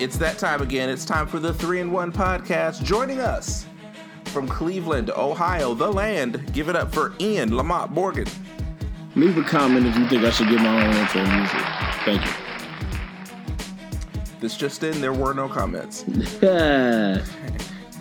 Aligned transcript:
It's 0.00 0.16
that 0.16 0.38
time 0.38 0.62
again. 0.62 0.88
It's 0.88 1.04
time 1.04 1.26
for 1.26 1.38
the 1.38 1.52
3 1.52 1.80
in 1.80 1.92
1 1.92 2.10
podcast. 2.10 2.82
Joining 2.82 3.20
us 3.20 3.66
from 4.24 4.48
Cleveland, 4.48 5.10
Ohio, 5.10 5.74
the 5.74 5.92
land. 5.92 6.50
Give 6.54 6.70
it 6.70 6.76
up 6.76 6.90
for 6.90 7.12
Ian 7.20 7.54
Lamont 7.54 7.92
Morgan. 7.92 8.24
Leave 9.14 9.36
a 9.36 9.42
comment 9.42 9.84
if 9.86 9.94
you 9.98 10.08
think 10.08 10.24
I 10.24 10.30
should 10.30 10.48
get 10.48 10.62
my 10.62 10.86
own 10.86 10.94
intro 10.96 11.22
music. 11.26 11.60
Thank 12.06 12.24
you. 12.24 12.32
This 14.40 14.56
just 14.56 14.82
in, 14.84 15.02
there 15.02 15.12
were 15.12 15.34
no 15.34 15.50
comments. 15.50 16.04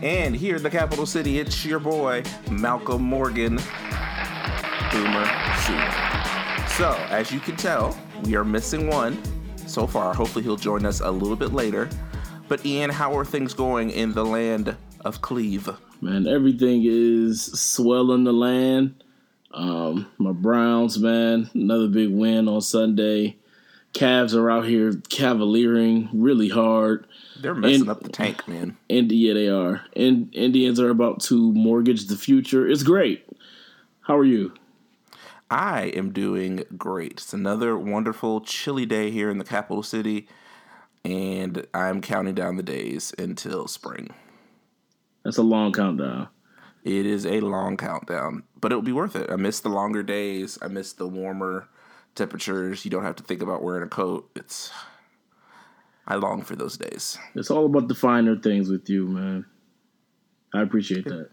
and 0.02 0.34
here 0.34 0.55
in 0.55 0.63
the 0.63 0.70
capital 0.70 1.05
city, 1.05 1.38
it's 1.39 1.66
your 1.66 1.79
boy, 1.79 2.23
Malcolm 2.50 3.02
Morgan, 3.02 3.57
Boomer 4.89 5.25
Sooner. 5.66 5.91
So, 6.77 6.96
as 7.10 7.29
you 7.33 7.41
can 7.41 7.57
tell, 7.57 8.00
we 8.24 8.38
are 8.38 8.46
missing 8.46 8.88
one 8.88 9.21
so 9.69 9.87
far. 9.87 10.14
Hopefully, 10.14 10.43
he'll 10.43 10.55
join 10.55 10.86
us 10.86 11.00
a 11.00 11.11
little 11.11 11.36
bit 11.36 11.54
later. 11.54 11.89
But, 12.47 12.65
Ian, 12.65 12.89
how 12.89 13.15
are 13.18 13.23
things 13.23 13.54
going 13.54 13.91
in 13.91 14.14
the 14.14 14.25
land 14.25 14.75
of 15.01 15.21
Cleve? 15.21 15.69
Man, 16.01 16.27
everything 16.27 16.83
is 16.86 17.43
swelling 17.43 18.24
the 18.24 18.33
land. 18.33 19.04
Um, 19.51 20.07
my 20.18 20.32
Browns, 20.32 21.00
man, 21.00 21.50
another 21.54 21.87
big 21.87 22.10
win 22.11 22.47
on 22.47 22.61
Sunday. 22.61 23.37
Cavs 23.93 24.36
are 24.36 24.51
out 24.51 24.65
here 24.65 24.93
cavaliering 25.10 26.10
really 26.13 26.49
hard. 26.49 27.07
They're 27.41 27.55
messing 27.55 27.89
up 27.89 28.04
the 28.04 28.10
tank, 28.10 28.47
man. 28.47 28.77
And 28.89 29.11
yeah, 29.11 29.33
they 29.33 29.49
are. 29.49 29.82
And 29.96 30.33
Indians 30.33 30.79
are 30.79 30.89
about 30.89 31.21
to 31.24 31.51
mortgage 31.54 32.05
the 32.05 32.16
future. 32.16 32.67
It's 32.67 32.83
great. 32.83 33.25
How 34.02 34.17
are 34.17 34.25
you? 34.25 34.53
I 35.50 35.86
am 35.95 36.11
doing 36.11 36.64
great. 36.78 37.14
It's 37.14 37.33
another 37.33 37.78
wonderful, 37.78 38.42
chilly 38.42 38.86
day 38.86 39.09
here 39.09 39.30
in 39.30 39.39
the 39.39 39.44
capital 39.44 39.81
city, 39.81 40.28
and 41.03 41.66
I'm 41.73 42.02
counting 42.02 42.36
down 42.36 42.58
the 42.58 42.64
days 42.64 43.14
until 43.17 43.67
spring. 43.67 44.09
That's 45.23 45.38
a 45.38 45.44
long 45.44 45.72
countdown. 45.72 46.28
It 46.83 47.06
is 47.06 47.25
a 47.25 47.39
long 47.41 47.78
countdown, 47.78 48.44
but 48.59 48.72
it'll 48.72 48.81
be 48.81 48.91
worth 48.91 49.16
it. 49.16 49.30
I 49.30 49.36
miss 49.36 49.59
the 49.59 49.69
longer 49.69 50.03
days. 50.03 50.58
I 50.61 50.67
miss 50.67 50.94
the 50.94 51.08
warmer 51.08 51.67
temperatures. 52.16 52.86
You 52.86 52.91
don't 52.91 53.03
have 53.03 53.17
to 53.17 53.23
think 53.23 53.41
about 53.41 53.63
wearing 53.63 53.84
a 53.84 53.88
coat. 53.88 54.30
It's 54.36 54.72
I 56.08 56.16
long 56.16 56.41
for 56.44 56.56
those 56.56 56.78
days. 56.78 57.17
It's 57.36 57.52
all 57.52 57.66
about 57.66 57.88
the 57.88 57.95
finer 57.95 58.36
things 58.36 58.69
with 58.69 58.89
you, 58.89 59.08
man. 59.08 59.45
I 60.53 60.61
appreciate 60.61 61.06
that. 61.06 61.30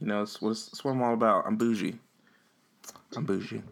You 0.00 0.06
know, 0.06 0.22
it's 0.22 0.42
what, 0.42 0.50
it's 0.50 0.84
what 0.84 0.92
I'm 0.92 1.02
all 1.02 1.14
about. 1.14 1.46
I'm 1.46 1.56
bougie. 1.56 1.98
I'm 3.16 3.24
bougie. 3.24 3.62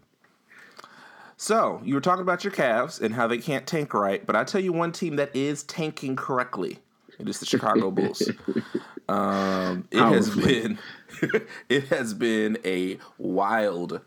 So 1.36 1.80
you 1.84 1.94
were 1.94 2.00
talking 2.00 2.22
about 2.22 2.44
your 2.44 2.52
Cavs 2.52 3.00
and 3.00 3.14
how 3.14 3.26
they 3.26 3.38
can't 3.38 3.66
tank 3.66 3.92
right, 3.92 4.24
but 4.24 4.34
I 4.34 4.44
tell 4.44 4.60
you 4.60 4.72
one 4.72 4.92
team 4.92 5.16
that 5.16 5.34
is 5.36 5.64
tanking 5.64 6.16
correctly. 6.16 6.78
It 7.18 7.28
is 7.28 7.40
the 7.40 7.46
Chicago 7.46 7.90
Bulls. 7.90 8.30
Um, 9.08 9.86
it 9.92 10.00
has 10.00 10.34
been 10.34 10.78
it 11.68 11.84
has 11.88 12.12
been 12.12 12.58
a 12.64 12.98
wild 13.18 14.00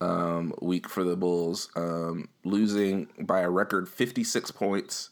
um, 0.00 0.54
week 0.60 0.88
for 0.88 1.04
the 1.04 1.16
Bulls, 1.16 1.68
um, 1.76 2.28
losing 2.42 3.08
by 3.20 3.40
a 3.40 3.50
record 3.50 3.88
56 3.88 4.50
points 4.52 5.10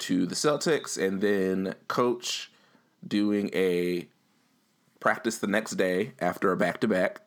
to 0.00 0.26
the 0.26 0.34
Celtics, 0.34 1.02
and 1.02 1.20
then 1.20 1.74
coach 1.88 2.50
doing 3.06 3.50
a 3.54 4.08
practice 5.00 5.38
the 5.38 5.46
next 5.46 5.72
day 5.72 6.12
after 6.20 6.52
a 6.52 6.56
back 6.56 6.80
to 6.80 6.88
back. 6.88 7.26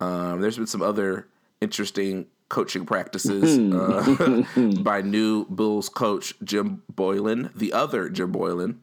There's 0.00 0.56
been 0.56 0.66
some 0.66 0.82
other 0.82 1.28
interesting 1.60 2.26
coaching 2.50 2.84
practices 2.84 3.58
uh, 3.72 4.44
by 4.82 5.00
new 5.00 5.46
Bulls 5.46 5.88
coach 5.88 6.34
Jim 6.44 6.82
Boylen, 6.92 7.50
the 7.54 7.72
other 7.72 8.10
Jim 8.10 8.32
Boylen, 8.32 8.76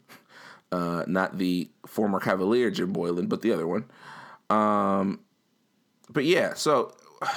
uh, 0.72 1.04
not 1.06 1.38
the 1.38 1.70
former 1.86 2.20
Cavalier 2.20 2.72
Jim 2.72 2.92
Boylan, 2.92 3.28
but 3.28 3.44
the 3.44 3.52
other 3.52 3.68
one. 3.68 3.86
Um, 4.50 5.20
but 6.10 6.24
yeah, 6.24 6.56
so 6.56 6.96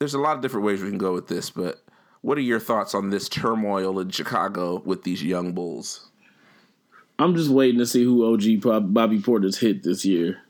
there's 0.00 0.14
a 0.14 0.18
lot 0.18 0.36
of 0.36 0.42
different 0.42 0.66
ways 0.66 0.82
we 0.82 0.88
can 0.88 0.98
go 0.98 1.12
with 1.12 1.28
this, 1.28 1.50
but 1.50 1.82
what 2.22 2.38
are 2.38 2.42
your 2.42 2.60
thoughts 2.60 2.94
on 2.94 3.10
this 3.10 3.28
turmoil 3.28 4.00
in 4.00 4.10
Chicago 4.10 4.82
with 4.84 5.04
these 5.04 5.22
young 5.22 5.52
Bulls? 5.52 6.08
I'm 7.18 7.34
just 7.34 7.50
waiting 7.50 7.78
to 7.78 7.86
see 7.86 8.04
who 8.04 8.32
OG 8.32 8.92
Bobby 8.92 9.18
Portis 9.18 9.58
hit 9.58 9.82
this 9.82 10.04
year. 10.04 10.40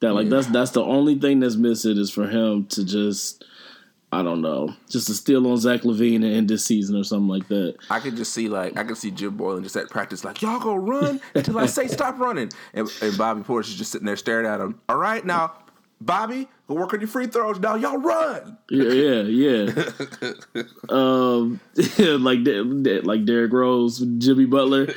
That 0.00 0.14
like 0.14 0.24
yeah. 0.24 0.30
that's 0.30 0.46
that's 0.48 0.70
the 0.72 0.82
only 0.82 1.18
thing 1.18 1.40
that's 1.40 1.56
missing 1.56 1.96
is 1.96 2.10
for 2.10 2.26
him 2.28 2.66
to 2.66 2.84
just 2.84 3.44
I 4.10 4.22
don't 4.22 4.40
know, 4.40 4.74
just 4.88 5.06
to 5.08 5.14
steal 5.14 5.46
on 5.46 5.58
Zach 5.58 5.82
LaVine 5.82 6.16
and 6.16 6.24
end 6.24 6.48
this 6.48 6.64
season 6.64 6.96
or 6.96 7.04
something 7.04 7.28
like 7.28 7.46
that. 7.48 7.76
I 7.90 8.00
could 8.00 8.16
just 8.16 8.32
see 8.32 8.48
like 8.48 8.76
I 8.78 8.84
could 8.84 8.96
see 8.96 9.10
Jim 9.10 9.36
Boylen 9.36 9.62
just 9.62 9.76
at 9.76 9.90
practice 9.90 10.24
like 10.24 10.40
y'all 10.40 10.60
go 10.60 10.74
run 10.74 11.20
until 11.34 11.58
I 11.58 11.66
say 11.66 11.88
stop 11.88 12.18
running, 12.18 12.50
and, 12.72 12.88
and 13.02 13.18
Bobby 13.18 13.42
Portis 13.42 13.68
is 13.68 13.74
just 13.76 13.92
sitting 13.92 14.06
there 14.06 14.16
staring 14.16 14.46
at 14.46 14.60
him. 14.60 14.80
All 14.88 14.96
right, 14.96 15.24
now 15.24 15.52
Bobby, 16.00 16.48
go 16.68 16.74
work 16.76 16.94
on 16.94 17.00
your 17.00 17.08
free 17.08 17.26
throws. 17.26 17.58
Now 17.58 17.74
y'all 17.74 17.98
run. 17.98 18.56
Yeah, 18.70 19.22
yeah, 19.22 19.66
yeah. 19.66 20.62
um, 20.88 21.60
like 21.98 22.38
like 23.04 23.24
Derrick 23.26 23.52
Rose, 23.52 23.98
Jimmy 24.18 24.46
Butler. 24.46 24.86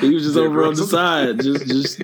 he 0.00 0.14
was 0.14 0.22
just 0.22 0.34
Derrick 0.34 0.50
over 0.50 0.58
Rose. 0.58 0.80
on 0.80 0.84
the 0.84 0.90
side, 0.90 1.40
just 1.40 1.66
just. 1.66 2.02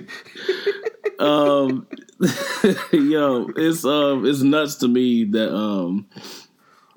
Um, 1.19 1.85
yo, 2.93 3.49
it's 3.55 3.85
um, 3.85 4.25
it's 4.25 4.41
nuts 4.41 4.75
to 4.75 4.87
me 4.87 5.25
that 5.25 5.53
um, 5.53 6.07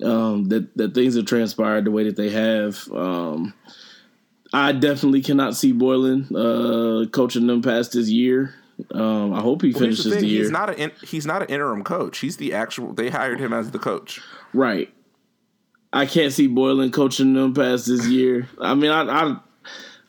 um, 0.03 0.45
that 0.45 0.75
that 0.77 0.93
things 0.93 1.15
have 1.15 1.25
transpired 1.25 1.85
the 1.85 1.91
way 1.91 2.05
that 2.05 2.15
they 2.15 2.29
have. 2.29 2.89
Um, 2.91 3.53
I 4.53 4.71
definitely 4.71 5.21
cannot 5.21 5.55
see 5.55 5.73
Boylen 5.73 6.31
uh, 6.31 7.09
coaching 7.09 7.47
them 7.47 7.61
past 7.61 7.93
this 7.93 8.09
year. 8.09 8.53
Um, 8.91 9.33
I 9.33 9.41
hope 9.41 9.61
he 9.61 9.71
well, 9.71 9.81
finishes 9.81 10.05
the, 10.05 10.11
the, 10.11 10.27
year. 10.27 10.41
He's 10.41 10.51
not 10.51 10.69
a 10.69 10.91
he's 11.03 11.25
not 11.25 11.41
an 11.41 11.49
interim 11.49 11.83
coach. 11.83 12.19
He's 12.19 12.37
the 12.37 12.53
actual. 12.53 12.93
They 12.93 13.09
hired 13.09 13.39
him 13.39 13.51
as 13.51 13.71
the 13.71 13.79
coach. 13.79 14.21
Right. 14.53 14.93
I 15.91 16.05
can't 16.05 16.33
see 16.33 16.47
Boylen 16.47 16.91
coaching 16.91 17.33
them 17.33 17.53
past 17.53 17.87
this 17.87 18.07
year. 18.07 18.47
I 18.59 18.73
mean, 18.73 18.89
I 18.89 19.03
I, 19.03 19.37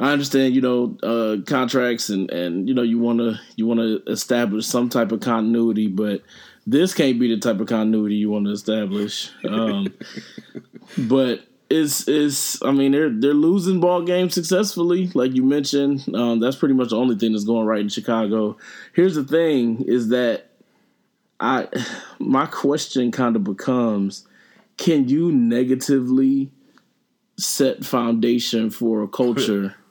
I 0.00 0.12
understand 0.12 0.54
you 0.54 0.60
know 0.60 0.96
uh, 1.02 1.42
contracts 1.46 2.10
and 2.10 2.30
and 2.30 2.68
you 2.68 2.74
know 2.74 2.82
you 2.82 2.98
want 2.98 3.18
to 3.20 3.38
you 3.56 3.66
want 3.66 3.80
to 3.80 4.02
establish 4.10 4.66
some 4.66 4.88
type 4.88 5.12
of 5.12 5.20
continuity, 5.20 5.86
but 5.86 6.22
this 6.66 6.94
can't 6.94 7.20
be 7.20 7.34
the 7.34 7.40
type 7.40 7.60
of 7.60 7.68
continuity 7.68 8.16
you 8.16 8.30
want 8.30 8.46
to 8.46 8.52
establish. 8.52 9.30
Um, 9.48 9.94
but 10.98 11.46
it's 11.70 12.08
is 12.08 12.58
I 12.64 12.72
mean 12.72 12.92
they're 12.92 13.10
they're 13.10 13.34
losing 13.34 13.80
ball 13.80 14.02
games 14.02 14.34
successfully, 14.34 15.10
like 15.14 15.34
you 15.34 15.44
mentioned. 15.44 16.04
Um, 16.14 16.40
that's 16.40 16.56
pretty 16.56 16.74
much 16.74 16.90
the 16.90 16.96
only 16.96 17.16
thing 17.16 17.32
that's 17.32 17.44
going 17.44 17.66
right 17.66 17.80
in 17.80 17.88
Chicago. 17.88 18.56
Here's 18.94 19.14
the 19.14 19.24
thing: 19.24 19.84
is 19.86 20.08
that 20.08 20.50
I 21.40 21.68
my 22.18 22.46
question 22.46 23.12
kind 23.12 23.36
of 23.36 23.44
becomes, 23.44 24.26
can 24.76 25.08
you 25.08 25.30
negatively 25.30 26.50
set 27.36 27.84
foundation 27.84 28.70
for 28.70 29.02
a 29.02 29.08
culture? 29.08 29.76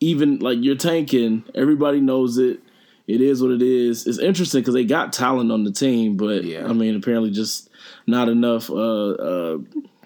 Even 0.00 0.38
like 0.38 0.58
you're 0.60 0.76
tanking, 0.76 1.44
everybody 1.54 2.00
knows 2.00 2.38
it. 2.38 2.60
It 3.06 3.20
is 3.20 3.42
what 3.42 3.50
it 3.50 3.62
is. 3.62 4.06
It's 4.06 4.18
interesting 4.18 4.62
because 4.62 4.74
they 4.74 4.84
got 4.84 5.12
talent 5.12 5.52
on 5.52 5.64
the 5.64 5.72
team, 5.72 6.16
but 6.16 6.44
yeah. 6.44 6.64
I 6.66 6.72
mean, 6.72 6.96
apparently 6.96 7.30
just 7.30 7.68
not 8.06 8.28
enough. 8.28 8.70
Uh, 8.70 9.10
uh, 9.10 9.58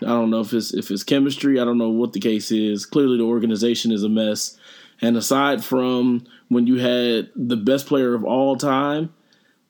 I 0.02 0.06
don't 0.06 0.30
know 0.30 0.40
if 0.40 0.52
it's 0.52 0.74
if 0.74 0.90
it's 0.90 1.04
chemistry. 1.04 1.60
I 1.60 1.64
don't 1.64 1.78
know 1.78 1.90
what 1.90 2.12
the 2.12 2.20
case 2.20 2.50
is. 2.50 2.86
Clearly, 2.86 3.18
the 3.18 3.24
organization 3.24 3.92
is 3.92 4.02
a 4.02 4.08
mess. 4.08 4.58
And 5.00 5.16
aside 5.16 5.64
from 5.64 6.26
when 6.48 6.66
you 6.66 6.78
had 6.78 7.30
the 7.36 7.56
best 7.56 7.86
player 7.86 8.14
of 8.14 8.24
all 8.24 8.56
time, 8.56 9.14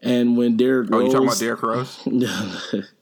and 0.01 0.37
when 0.37 0.57
Derrick 0.57 0.89
oh, 0.93 1.01
you 1.01 1.11
talking 1.11 1.27
about 1.27 1.39
Derrick 1.39 1.63
Rose? 1.63 2.03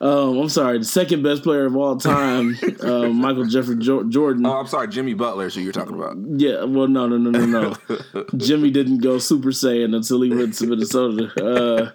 um, 0.00 0.38
I'm 0.38 0.48
sorry, 0.48 0.78
the 0.78 0.84
second 0.84 1.22
best 1.22 1.42
player 1.42 1.66
of 1.66 1.76
all 1.76 1.96
time, 1.96 2.56
uh, 2.80 3.08
Michael 3.08 3.46
Jeffrey 3.46 3.76
jo- 3.76 4.04
Jordan. 4.04 4.46
Oh, 4.46 4.58
I'm 4.58 4.66
sorry, 4.66 4.88
Jimmy 4.88 5.14
Butler. 5.14 5.50
So 5.50 5.60
you're 5.60 5.72
talking 5.72 5.94
about? 5.94 6.16
Yeah. 6.36 6.64
Well, 6.64 6.88
no, 6.88 7.06
no, 7.06 7.16
no, 7.16 7.30
no, 7.30 7.46
no. 7.46 8.24
Jimmy 8.36 8.70
didn't 8.70 8.98
go 8.98 9.18
Super 9.18 9.50
Saiyan 9.50 9.94
until 9.94 10.22
he 10.22 10.30
went 10.30 10.54
to 10.54 10.66
Minnesota. 10.66 11.92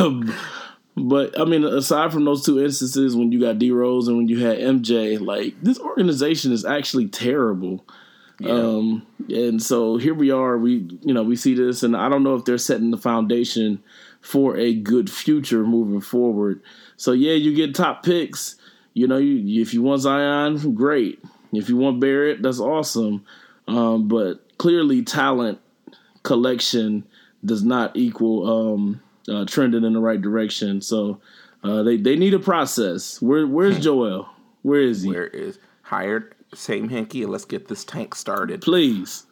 Uh, 0.00 0.22
but 0.96 1.38
I 1.38 1.44
mean, 1.44 1.64
aside 1.64 2.12
from 2.12 2.24
those 2.24 2.44
two 2.44 2.62
instances, 2.62 3.16
when 3.16 3.32
you 3.32 3.40
got 3.40 3.58
D 3.58 3.70
Rose 3.70 4.08
and 4.08 4.16
when 4.16 4.28
you 4.28 4.44
had 4.44 4.58
MJ, 4.58 5.20
like 5.20 5.54
this 5.62 5.78
organization 5.78 6.52
is 6.52 6.64
actually 6.64 7.08
terrible. 7.08 7.84
Yeah. 8.38 8.52
Um, 8.52 9.06
and 9.30 9.62
so 9.62 9.96
here 9.96 10.12
we 10.12 10.30
are. 10.30 10.58
We 10.58 10.86
you 11.02 11.14
know 11.14 11.22
we 11.22 11.36
see 11.36 11.54
this, 11.54 11.82
and 11.82 11.96
I 11.96 12.10
don't 12.10 12.22
know 12.22 12.34
if 12.34 12.44
they're 12.44 12.58
setting 12.58 12.90
the 12.90 12.98
foundation 12.98 13.82
for 14.26 14.56
a 14.56 14.74
good 14.74 15.08
future 15.08 15.64
moving 15.64 16.00
forward. 16.00 16.60
So 16.96 17.12
yeah, 17.12 17.34
you 17.34 17.54
get 17.54 17.74
top 17.74 18.02
picks. 18.02 18.56
You 18.92 19.06
know, 19.06 19.18
you, 19.18 19.62
if 19.62 19.72
you 19.72 19.82
want 19.82 20.02
Zion, 20.02 20.74
great. 20.74 21.22
If 21.52 21.68
you 21.68 21.76
want 21.76 22.00
Barrett, 22.00 22.42
that's 22.42 22.58
awesome. 22.58 23.24
Um, 23.68 24.08
but 24.08 24.58
clearly, 24.58 25.02
talent 25.02 25.60
collection 26.24 27.06
does 27.44 27.62
not 27.62 27.96
equal 27.96 28.74
um, 28.74 29.02
uh, 29.28 29.44
trending 29.44 29.84
in 29.84 29.92
the 29.92 30.00
right 30.00 30.20
direction. 30.20 30.80
So 30.80 31.20
uh, 31.62 31.84
they 31.84 31.96
they 31.96 32.16
need 32.16 32.34
a 32.34 32.40
process. 32.40 33.22
Where 33.22 33.46
where's 33.46 33.78
Joel? 33.84 34.28
Where 34.62 34.80
is 34.80 35.02
he? 35.02 35.10
Where 35.10 35.28
is 35.28 35.58
hired 35.82 36.34
Sam 36.52 36.88
Hinkie 36.88 37.28
let's 37.28 37.44
get 37.44 37.68
this 37.68 37.84
tank 37.84 38.14
started. 38.14 38.62
Please. 38.62 39.26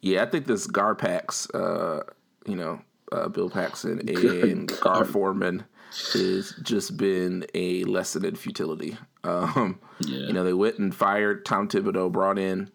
Yeah, 0.00 0.22
I 0.22 0.26
think 0.26 0.46
this 0.46 0.66
Garpax, 0.66 1.48
uh, 1.54 2.04
you 2.46 2.56
know, 2.56 2.80
uh, 3.14 3.28
Bill 3.28 3.50
Paxton 3.50 4.08
and 4.08 4.72
Gar 4.80 5.04
Forman 5.04 5.64
has 6.12 6.54
just 6.62 6.96
been 6.96 7.46
a 7.54 7.84
lesson 7.84 8.24
in 8.24 8.34
futility. 8.34 8.96
Um, 9.22 9.78
Yeah. 10.00 10.26
You 10.26 10.32
know, 10.32 10.44
they 10.44 10.52
went 10.52 10.78
and 10.78 10.94
fired 10.94 11.44
Tom 11.44 11.68
Thibodeau, 11.68 12.10
brought 12.10 12.38
in 12.38 12.68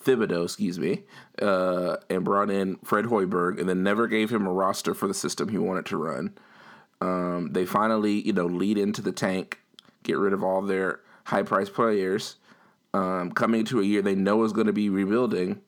Thibodeau, 0.00 0.44
excuse 0.44 0.78
me, 0.78 1.04
uh, 1.40 1.96
and 2.10 2.24
brought 2.24 2.50
in 2.50 2.76
Fred 2.84 3.06
Hoiberg, 3.06 3.58
and 3.60 3.68
then 3.68 3.82
never 3.82 4.06
gave 4.06 4.30
him 4.30 4.46
a 4.46 4.52
roster 4.52 4.92
for 4.92 5.06
the 5.06 5.14
system 5.14 5.48
he 5.48 5.58
wanted 5.58 5.86
to 5.86 5.96
run. 5.96 6.34
Um, 7.00 7.50
they 7.52 7.64
finally, 7.64 8.20
you 8.22 8.32
know, 8.32 8.46
lead 8.46 8.76
into 8.76 9.02
the 9.02 9.12
tank, 9.12 9.60
get 10.02 10.18
rid 10.18 10.32
of 10.32 10.42
all 10.42 10.62
their 10.62 11.00
high 11.24 11.42
priced 11.42 11.74
players, 11.74 12.36
um, 12.92 13.32
coming 13.32 13.64
to 13.66 13.80
a 13.80 13.84
year 13.84 14.02
they 14.02 14.14
know 14.14 14.44
is 14.44 14.52
going 14.52 14.66
to 14.66 14.72
be 14.72 14.88
rebuilding, 14.90 15.60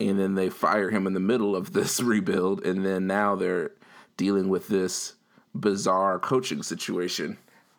and 0.00 0.18
then 0.18 0.34
they 0.34 0.48
fire 0.48 0.90
him 0.90 1.06
in 1.06 1.12
the 1.12 1.20
middle 1.20 1.54
of 1.54 1.72
this 1.72 2.00
rebuild, 2.02 2.64
and 2.64 2.84
then 2.84 3.06
now 3.06 3.36
they're 3.36 3.72
dealing 4.16 4.48
with 4.48 4.68
this 4.68 5.14
bizarre 5.54 6.18
coaching 6.18 6.62
situation 6.62 7.36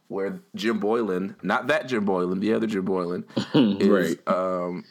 where 0.07 0.41
Jim 0.55 0.79
Boylen, 0.79 1.35
not 1.41 1.67
that 1.67 1.87
Jim 1.87 2.03
Boylan, 2.03 2.41
the 2.41 2.53
other 2.53 2.67
Jim 2.67 2.83
Boylan, 2.83 3.25
is, 3.53 4.17
right. 4.27 4.83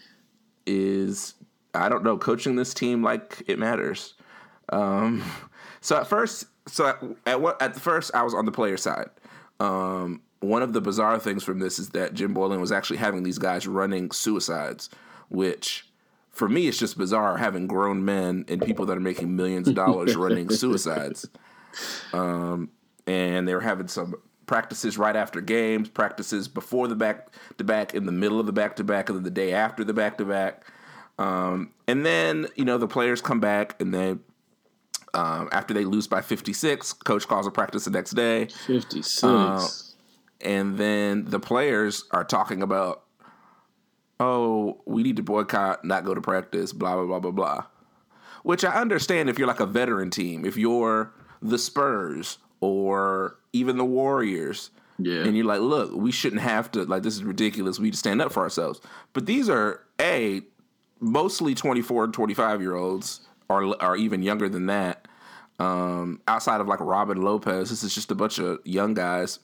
is 0.67 1.35
I 1.75 1.89
don't 1.89 2.05
know 2.05 2.17
coaching 2.17 2.57
this 2.57 2.75
team 2.75 3.03
like 3.03 3.43
it 3.47 3.59
matters. 3.59 4.15
Um, 4.71 5.23
so 5.81 5.97
at 5.97 6.07
first, 6.07 6.47
so 6.67 6.87
at, 6.87 7.03
at 7.27 7.41
what 7.41 7.61
at 7.61 7.75
the 7.75 7.81
first 7.81 8.15
I 8.15 8.23
was 8.23 8.35
on 8.35 8.47
the 8.47 8.53
player 8.53 8.77
side. 8.77 9.11
Um, 9.59 10.23
one 10.41 10.63
of 10.63 10.73
the 10.73 10.81
bizarre 10.81 11.19
things 11.19 11.45
from 11.45 11.59
this 11.59 11.79
is 11.79 11.91
that 11.91 12.15
Jim 12.15 12.35
Boylen 12.35 12.61
was 12.61 12.73
actually 12.73 12.97
having 12.97 13.23
these 13.23 13.39
guys 13.39 13.67
running 13.67 14.11
suicides, 14.11 14.89
which 15.29 15.90
for 16.31 16.49
me 16.49 16.69
it's 16.69 16.79
just 16.79 16.97
bizarre 16.97 17.37
having 17.37 17.67
grown 17.67 18.05
men 18.05 18.45
and 18.49 18.63
people 18.63 18.87
that 18.87 18.97
are 18.97 19.01
making 19.01 19.37
millions 19.37 19.69
of 19.69 19.75
dollars 19.75 20.17
running 20.17 20.49
suicides. 20.61 21.29
Um, 22.13 22.71
and 23.07 23.47
they 23.47 23.55
were 23.55 23.61
having 23.61 23.89
some 23.89 24.15
practices 24.47 24.99
right 24.99 25.17
after 25.17 25.41
games, 25.41 25.89
practices 25.89 26.49
before 26.49 26.89
the 26.89 26.97
back 26.97 27.29
to 27.59 27.65
back, 27.65 27.95
in 27.95 28.07
the 28.07 28.13
middle 28.13 28.41
of 28.41 28.47
the 28.47 28.53
back 28.53 28.77
to 28.77 28.85
back, 28.85 29.09
and 29.09 29.17
then 29.19 29.23
the 29.25 29.31
day 29.31 29.53
after 29.53 29.85
the 29.85 29.93
back 29.93 30.19
to 30.19 30.25
back. 30.25 30.65
Um, 31.19 31.73
and 31.87 32.05
then 32.07 32.47
you 32.57 32.65
know 32.65 32.79
the 32.79 32.89
players 32.89 33.21
come 33.21 33.41
back, 33.41 33.81
and 33.81 33.93
they. 33.95 34.17
um, 35.15 35.49
after 35.53 35.75
they 35.75 35.85
lose 35.85 36.07
by 36.07 36.21
56, 36.23 36.93
coach 36.95 37.27
calls 37.27 37.47
a 37.47 37.51
practice 37.51 37.85
the 37.85 37.91
next 37.91 38.13
day, 38.13 38.47
56. 38.67 39.25
Uh, 39.25 39.69
and 40.41 40.79
then 40.79 41.25
the 41.27 41.41
players 41.41 42.05
are 42.13 42.25
talking 42.25 42.63
about, 42.63 43.03
oh, 44.21 44.83
we 44.85 45.03
need 45.03 45.17
to 45.17 45.23
boycott, 45.23 45.85
not 45.85 46.05
go 46.05 46.15
to 46.15 46.21
practice, 46.21 46.73
blah 46.73 46.95
blah 46.95 47.07
blah 47.07 47.19
blah 47.19 47.31
blah. 47.31 47.65
Which 48.43 48.65
I 48.65 48.81
understand 48.81 49.29
if 49.29 49.39
you're 49.39 49.49
like 49.49 49.61
a 49.61 49.67
veteran 49.67 50.11
team, 50.11 50.45
if 50.45 50.57
you're 50.57 51.13
the 51.43 51.59
Spurs 51.59 52.39
or 52.61 53.37
even 53.53 53.77
the 53.79 53.85
Warriors, 53.85 54.71
yeah. 54.99 55.25
and 55.25 55.37
you're 55.37 55.47
like, 55.47 55.61
look, 55.61 55.93
we 55.93 56.13
shouldn't 56.13 56.43
have 56.43 56.71
to 56.73 56.85
like 56.85 57.03
this 57.03 57.15
is 57.15 57.25
ridiculous. 57.25 57.79
We 57.79 57.87
need 57.87 57.93
to 57.93 57.99
stand 57.99 58.23
up 58.23 58.33
for 58.33 58.43
ourselves. 58.43 58.81
But 59.15 59.27
these 59.27 59.49
are 59.49 59.85
a 60.01 60.43
mostly 61.01 61.55
24 61.55 62.05
and 62.05 62.15
25 62.15 62.61
year 62.61 62.75
olds, 62.75 63.21
or 63.49 63.75
or 63.83 63.97
even 63.97 64.23
younger 64.23 64.49
than 64.49 64.67
that. 64.67 65.09
Um, 65.59 66.23
outside 66.27 66.63
of 66.63 66.69
like 66.69 66.81
Robin 66.81 67.21
Lopez, 67.21 67.69
this 67.69 67.83
is 67.83 67.95
just 67.95 68.11
a 68.11 68.15
bunch 68.15 68.39
of 68.39 68.61
young 68.65 68.95
guys. 68.95 69.41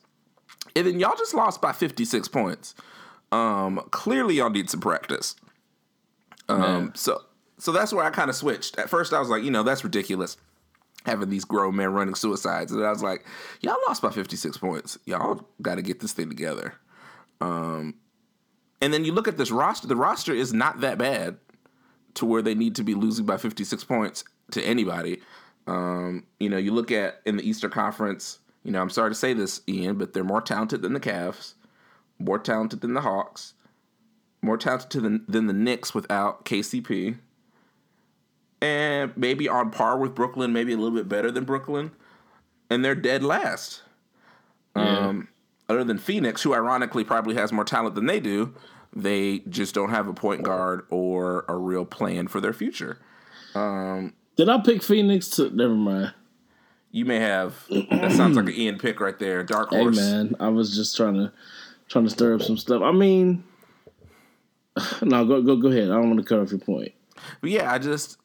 And 0.75 0.87
then 0.87 0.99
y'all 0.99 1.17
just 1.17 1.35
lost 1.35 1.61
by 1.61 1.73
56 1.73 2.29
points. 2.29 2.75
Um, 3.33 3.81
clearly 3.91 4.37
y'all 4.37 4.51
need 4.51 4.71
some 4.71 4.81
practice. 4.81 5.37
Um, 6.49 6.61
Man. 6.61 6.93
so 6.95 7.23
so 7.59 7.73
that's 7.73 7.93
where 7.93 8.05
I 8.05 8.11
kind 8.11 8.31
of 8.31 8.37
switched. 8.37 8.79
At 8.79 8.91
first 8.91 9.13
I 9.13 9.19
was 9.19 9.29
like, 9.29 9.43
you 9.43 9.51
know, 9.51 9.63
that's 9.63 9.85
ridiculous. 9.85 10.37
Having 11.05 11.31
these 11.31 11.45
grown 11.45 11.77
men 11.77 11.93
running 11.93 12.15
suicides. 12.15 12.73
And 12.73 12.85
I 12.85 12.91
was 12.91 13.03
like, 13.03 13.25
y'all 13.61 13.77
lost 13.87 14.03
by 14.03 14.11
56 14.11 14.57
points. 14.59 14.99
Y'all 15.07 15.47
got 15.63 15.77
to 15.77 15.83
get 15.83 16.01
this 16.01 16.13
thing 16.13 16.29
together. 16.29 16.75
Um, 17.41 17.95
and 18.81 18.93
then 18.93 19.05
you 19.05 19.13
look 19.13 19.29
at 19.29 19.37
this 19.37 19.51
roster. 19.51 19.87
The 19.87 19.97
roster 19.97 20.35
is 20.35 20.53
not 20.53 20.81
that 20.81 20.99
bad 20.99 21.37
to 22.15 22.27
where 22.27 22.43
they 22.43 22.55
need 22.55 22.75
to 22.77 22.85
be 22.85 22.95
losing 22.95 23.25
by 23.25 23.37
56 23.37 23.85
points 23.85 24.25
to 24.51 24.63
anybody. 24.63 25.21
Um, 25.67 26.25
you 26.41 26.49
know, 26.49 26.57
you 26.57 26.73
look 26.73 26.91
at 26.91 27.21
in 27.25 27.37
the 27.37 27.49
Eastern 27.49 27.71
Conference, 27.71 28.39
you 28.63 28.73
know, 28.73 28.81
I'm 28.81 28.91
sorry 28.91 29.11
to 29.11 29.15
say 29.15 29.33
this, 29.33 29.61
Ian, 29.69 29.97
but 29.97 30.13
they're 30.13 30.25
more 30.25 30.41
talented 30.41 30.83
than 30.83 30.93
the 30.93 31.01
Cavs, 31.01 31.55
more 32.19 32.39
talented 32.39 32.81
than 32.81 32.95
the 32.95 33.03
Hawks, 33.03 33.55
more 34.43 34.57
talented 34.57 35.03
than, 35.03 35.25
than 35.29 35.47
the 35.47 35.53
Knicks 35.53 35.95
without 35.95 36.45
KCP, 36.45 37.19
and 38.61 39.17
maybe 39.17 39.49
on 39.49 39.71
par 39.71 39.99
with 39.99 40.15
Brooklyn, 40.15 40.53
maybe 40.53 40.73
a 40.73 40.77
little 40.77 40.97
bit 40.97 41.09
better 41.09 41.31
than 41.31 41.45
Brooklyn, 41.45 41.91
and 42.71 42.85
they're 42.85 42.95
dead 42.95 43.23
last. 43.23 43.83
Um, 44.75 45.29
other 45.69 45.85
than 45.85 45.99
Phoenix, 45.99 46.43
who 46.43 46.55
ironically 46.55 47.05
probably 47.05 47.35
has 47.35 47.53
more 47.53 47.65
talent 47.65 47.95
than 47.95 48.07
they 48.07 48.21
do, 48.21 48.55
they 48.95 49.41
just 49.49 49.75
don't 49.75 49.91
have 49.91 50.07
a 50.07 50.15
point 50.15 50.43
guard 50.43 50.87
or 50.91 51.45
a 51.49 51.57
real 51.57 51.85
plan 51.85 52.29
for 52.29 52.41
their 52.41 52.53
future. 52.53 52.99
Did 54.37 54.49
I 54.51 54.61
pick 54.61 54.83
Phoenix 54.83 55.29
to? 55.31 55.51
Never 55.51 55.75
mind. 55.75 56.15
You 56.91 57.05
may 57.05 57.19
have 57.19 57.67
that 57.69 58.13
sounds 58.13 58.37
like 58.37 58.47
an 58.47 58.55
Ian 58.55 58.79
pick 58.79 59.01
right 59.01 59.19
there, 59.19 59.43
dark 59.43 59.71
horse. 59.71 59.99
Hey 59.99 60.03
man, 60.03 60.37
I 60.41 60.49
was 60.49 60.75
just 60.75 60.97
trying 60.97 61.15
to 61.15 61.33
trying 61.89 62.05
to 62.05 62.11
stir 62.11 62.35
up 62.35 62.43
some 62.43 62.57
stuff. 62.57 62.83
I 62.83 62.93
mean, 62.93 63.45
no, 65.03 65.25
go 65.25 65.43
go 65.43 65.57
go 65.57 65.69
ahead. 65.69 65.85
I 65.91 65.95
don't 65.95 66.09
want 66.11 66.21
to 66.21 66.25
cut 66.27 66.41
off 66.41 66.51
your 66.51 66.61
point. 66.61 66.93
But 67.41 67.51
yeah, 67.51 67.73
I 67.73 67.79
just 67.79 68.19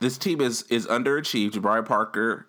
this 0.00 0.18
team 0.18 0.40
is 0.40 0.62
is 0.70 0.86
underachieved. 0.86 1.52
Jabari 1.52 1.84
Parker. 1.84 2.46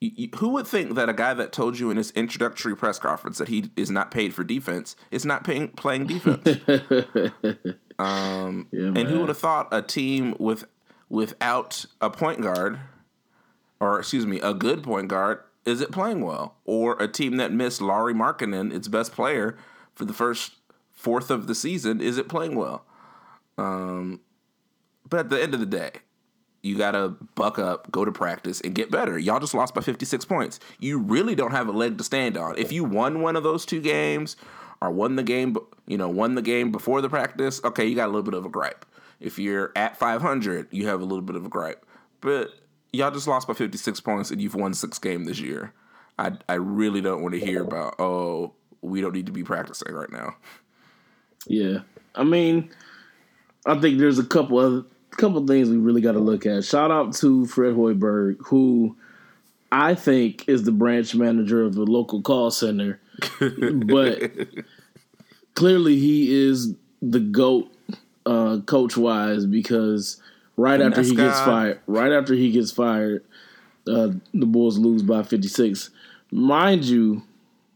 you- 0.00 0.10
you- 0.16 0.28
Who 0.36 0.48
would 0.50 0.66
think 0.66 0.94
that 0.94 1.08
a 1.08 1.12
guy 1.12 1.34
that 1.34 1.52
told 1.52 1.78
you 1.78 1.90
in 1.90 1.96
his 1.96 2.10
introductory 2.12 2.74
press 2.74 2.98
conference 2.98 3.38
that 3.38 3.48
he 3.48 3.70
is 3.76 3.90
not 3.90 4.10
paid 4.10 4.34
for 4.34 4.42
defense 4.44 4.96
is 5.10 5.24
not 5.26 5.44
paying, 5.44 5.68
playing 5.68 6.06
defense? 6.06 6.46
um, 7.98 8.66
Yeah, 8.72 8.86
and 8.88 8.98
who 9.08 9.20
would 9.20 9.28
have 9.28 9.38
thought 9.38 9.68
a 9.70 9.82
team 9.82 10.34
with 10.38 10.64
without 11.08 11.84
a 12.00 12.08
point 12.10 12.40
guard, 12.40 12.80
or 13.80 13.98
excuse 13.98 14.26
me, 14.26 14.40
a 14.40 14.54
good 14.54 14.82
point 14.82 15.08
guard, 15.08 15.40
is 15.64 15.80
it 15.80 15.92
playing 15.92 16.24
well? 16.24 16.56
Or 16.64 17.00
a 17.00 17.08
team 17.08 17.36
that 17.36 17.52
missed 17.52 17.80
Lauri 17.80 18.14
Markkanen, 18.14 18.72
its 18.72 18.88
best 18.88 19.12
player, 19.12 19.56
for 19.94 20.04
the 20.04 20.12
first 20.12 20.54
fourth 20.90 21.30
of 21.30 21.46
the 21.46 21.54
season, 21.54 22.00
is 22.00 22.18
it 22.18 22.28
playing 22.28 22.54
well? 22.54 22.84
Um, 23.58 24.20
but 25.08 25.20
at 25.20 25.30
the 25.30 25.42
end 25.42 25.54
of 25.54 25.60
the 25.60 25.66
day, 25.66 25.90
you 26.62 26.78
gotta 26.78 27.08
buck 27.34 27.58
up, 27.58 27.90
go 27.90 28.04
to 28.04 28.12
practice, 28.12 28.60
and 28.60 28.74
get 28.74 28.90
better. 28.90 29.18
Y'all 29.18 29.40
just 29.40 29.54
lost 29.54 29.74
by 29.74 29.80
56 29.80 30.24
points. 30.24 30.60
You 30.78 30.98
really 30.98 31.34
don't 31.34 31.50
have 31.50 31.68
a 31.68 31.72
leg 31.72 31.98
to 31.98 32.04
stand 32.04 32.36
on. 32.36 32.56
If 32.56 32.70
you 32.72 32.84
won 32.84 33.20
one 33.20 33.36
of 33.36 33.42
those 33.42 33.66
two 33.66 33.80
games, 33.80 34.36
or 34.80 34.90
won 34.90 35.16
the 35.16 35.22
game, 35.22 35.56
you 35.86 35.96
know, 35.96 36.08
won 36.08 36.34
the 36.34 36.42
game 36.42 36.72
before 36.72 37.00
the 37.00 37.08
practice, 37.08 37.60
okay, 37.64 37.86
you 37.86 37.94
got 37.94 38.06
a 38.06 38.12
little 38.12 38.22
bit 38.22 38.34
of 38.34 38.44
a 38.44 38.48
gripe. 38.48 38.84
If 39.20 39.38
you're 39.38 39.70
at 39.76 39.96
500, 39.96 40.68
you 40.72 40.88
have 40.88 41.00
a 41.00 41.04
little 41.04 41.22
bit 41.22 41.36
of 41.36 41.46
a 41.46 41.48
gripe. 41.48 41.86
But 42.20 42.50
y'all 42.92 43.10
just 43.10 43.26
lost 43.26 43.48
by 43.48 43.54
56 43.54 44.00
points, 44.00 44.30
and 44.30 44.40
you've 44.40 44.54
won 44.54 44.74
six 44.74 44.98
games 44.98 45.26
this 45.26 45.40
year. 45.40 45.72
I 46.18 46.32
I 46.48 46.54
really 46.54 47.00
don't 47.00 47.22
want 47.22 47.34
to 47.34 47.40
hear 47.40 47.62
about 47.62 47.96
oh 47.98 48.52
we 48.82 49.00
don't 49.00 49.14
need 49.14 49.26
to 49.26 49.32
be 49.32 49.44
practicing 49.44 49.94
right 49.94 50.10
now. 50.10 50.36
Yeah, 51.46 51.80
I 52.14 52.24
mean, 52.24 52.70
I 53.66 53.78
think 53.78 53.98
there's 53.98 54.18
a 54.18 54.24
couple 54.24 54.60
of 54.60 54.86
couple 55.12 55.46
things 55.46 55.68
we 55.68 55.76
really 55.76 56.00
got 56.00 56.12
to 56.12 56.18
look 56.18 56.46
at. 56.46 56.64
Shout 56.64 56.90
out 56.90 57.14
to 57.16 57.46
Fred 57.46 57.74
Hoiberg, 57.74 58.36
who 58.46 58.96
I 59.70 59.94
think 59.94 60.48
is 60.48 60.64
the 60.64 60.72
branch 60.72 61.14
manager 61.14 61.62
of 61.62 61.74
the 61.74 61.84
local 61.84 62.22
call 62.22 62.50
center, 62.50 63.00
but 63.40 64.32
clearly 65.54 65.98
he 65.98 66.48
is 66.48 66.74
the 67.00 67.20
goat 67.20 67.72
uh, 68.26 68.58
coach 68.66 68.96
wise 68.96 69.46
because 69.46 70.21
right 70.62 70.80
And 70.80 70.92
after 70.94 71.02
he 71.02 71.14
gets 71.16 71.38
God. 71.40 71.44
fired, 71.46 71.80
right 71.86 72.12
after 72.12 72.34
he 72.34 72.50
gets 72.52 72.70
fired, 72.72 73.24
uh, 73.86 74.10
the 74.32 74.46
Bulls 74.46 74.78
lose 74.78 75.02
by 75.02 75.22
56. 75.22 75.90
Mind 76.30 76.84
you, 76.84 77.22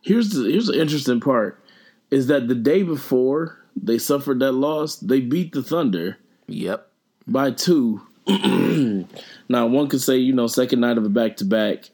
here's 0.02 0.30
the 0.30 0.44
here's 0.50 0.66
the 0.68 0.80
interesting 0.80 1.20
part 1.20 1.62
is 2.10 2.28
that 2.28 2.46
the 2.48 2.54
day 2.54 2.82
before 2.82 3.58
they 3.76 3.98
suffered 3.98 4.38
that 4.40 4.52
loss, 4.52 4.96
they 4.96 5.20
beat 5.20 5.52
the 5.52 5.62
Thunder 5.62 6.16
Yep. 6.48 6.88
by 7.26 7.50
two. 7.50 8.00
now, 9.48 9.66
one 9.66 9.88
could 9.88 10.00
say, 10.00 10.16
you 10.16 10.32
know, 10.32 10.46
second 10.46 10.80
night 10.80 10.98
of 10.98 11.04
a 11.04 11.08
back 11.08 11.36
to 11.38 11.44
back. 11.44 11.90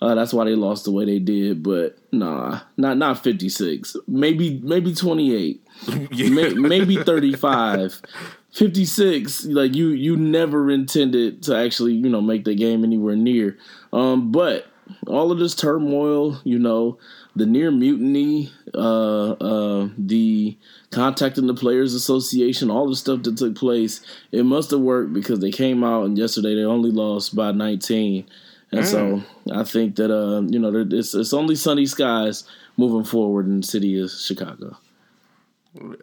That's 0.00 0.34
why 0.34 0.44
they 0.44 0.54
lost 0.54 0.84
the 0.84 0.90
way 0.92 1.06
they 1.06 1.18
did, 1.18 1.62
but 1.62 1.96
nah, 2.12 2.60
not 2.76 2.98
not 2.98 3.22
fifty 3.24 3.48
six. 3.48 3.96
Maybe 4.06 4.60
maybe 4.62 4.94
twenty 4.94 5.34
eight. 5.34 5.62
May, 6.10 6.50
maybe 6.52 6.96
35 6.96 8.02
56 8.54 9.46
like 9.46 9.74
you 9.74 9.88
you 9.88 10.16
never 10.16 10.70
intended 10.70 11.42
to 11.42 11.56
actually 11.56 11.92
you 11.94 12.08
know 12.08 12.20
make 12.20 12.44
the 12.44 12.54
game 12.54 12.84
anywhere 12.84 13.16
near 13.16 13.58
um 13.92 14.30
but 14.30 14.66
all 15.06 15.32
of 15.32 15.38
this 15.38 15.54
turmoil 15.54 16.40
you 16.44 16.58
know 16.58 16.98
the 17.36 17.46
near 17.46 17.70
mutiny, 17.70 18.52
uh, 18.74 19.32
uh, 19.32 19.88
the 19.98 20.56
contacting 20.90 21.46
the 21.46 21.54
Players 21.54 21.94
Association, 21.94 22.70
all 22.70 22.88
the 22.88 22.96
stuff 22.96 23.22
that 23.24 23.36
took 23.36 23.56
place, 23.56 24.00
it 24.30 24.44
must 24.44 24.70
have 24.70 24.80
worked 24.80 25.12
because 25.12 25.40
they 25.40 25.50
came 25.50 25.82
out 25.82 26.04
and 26.04 26.16
yesterday 26.16 26.54
they 26.54 26.64
only 26.64 26.90
lost 26.90 27.34
by 27.34 27.50
19. 27.50 28.24
And 28.70 28.80
mm. 28.80 28.86
so 28.86 29.22
I 29.52 29.64
think 29.64 29.96
that 29.96 30.14
uh, 30.14 30.42
you 30.42 30.58
know 30.58 30.86
it's 30.90 31.14
it's 31.14 31.32
only 31.32 31.54
sunny 31.54 31.86
skies 31.86 32.44
moving 32.76 33.04
forward 33.04 33.46
in 33.46 33.60
the 33.60 33.66
city 33.66 34.00
of 34.00 34.10
Chicago. 34.10 34.76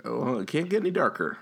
Well, 0.04 0.40
it 0.40 0.48
can't 0.48 0.70
get 0.70 0.82
any 0.82 0.92
darker. 0.92 1.38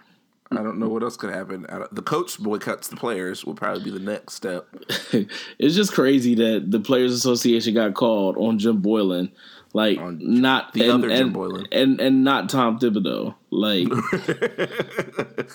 I 0.51 0.63
don't 0.63 0.79
know 0.79 0.87
what 0.87 1.03
else 1.03 1.15
could 1.15 1.31
happen. 1.31 1.67
The 1.91 2.01
coach 2.01 2.39
boycotts 2.39 2.87
the 2.87 2.95
players 2.95 3.45
will 3.45 3.53
probably 3.53 3.83
be 3.83 3.91
the 3.91 3.99
next 3.99 4.33
step. 4.33 4.67
it's 5.59 5.75
just 5.75 5.93
crazy 5.93 6.33
that 6.35 6.71
the 6.71 6.79
Players 6.79 7.13
Association 7.13 7.75
got 7.75 7.93
called 7.93 8.35
on 8.37 8.57
Jim 8.57 8.81
Boylen, 8.81 9.31
like 9.73 9.99
on 9.99 10.17
not 10.19 10.73
the 10.73 10.81
and, 10.81 10.91
other 10.91 11.09
Jim 11.09 11.27
and, 11.27 11.35
Boylen, 11.35 11.67
and 11.71 12.01
and 12.01 12.23
not 12.23 12.49
Tom 12.49 12.79
Thibodeau. 12.79 13.35
Like, 13.51 13.89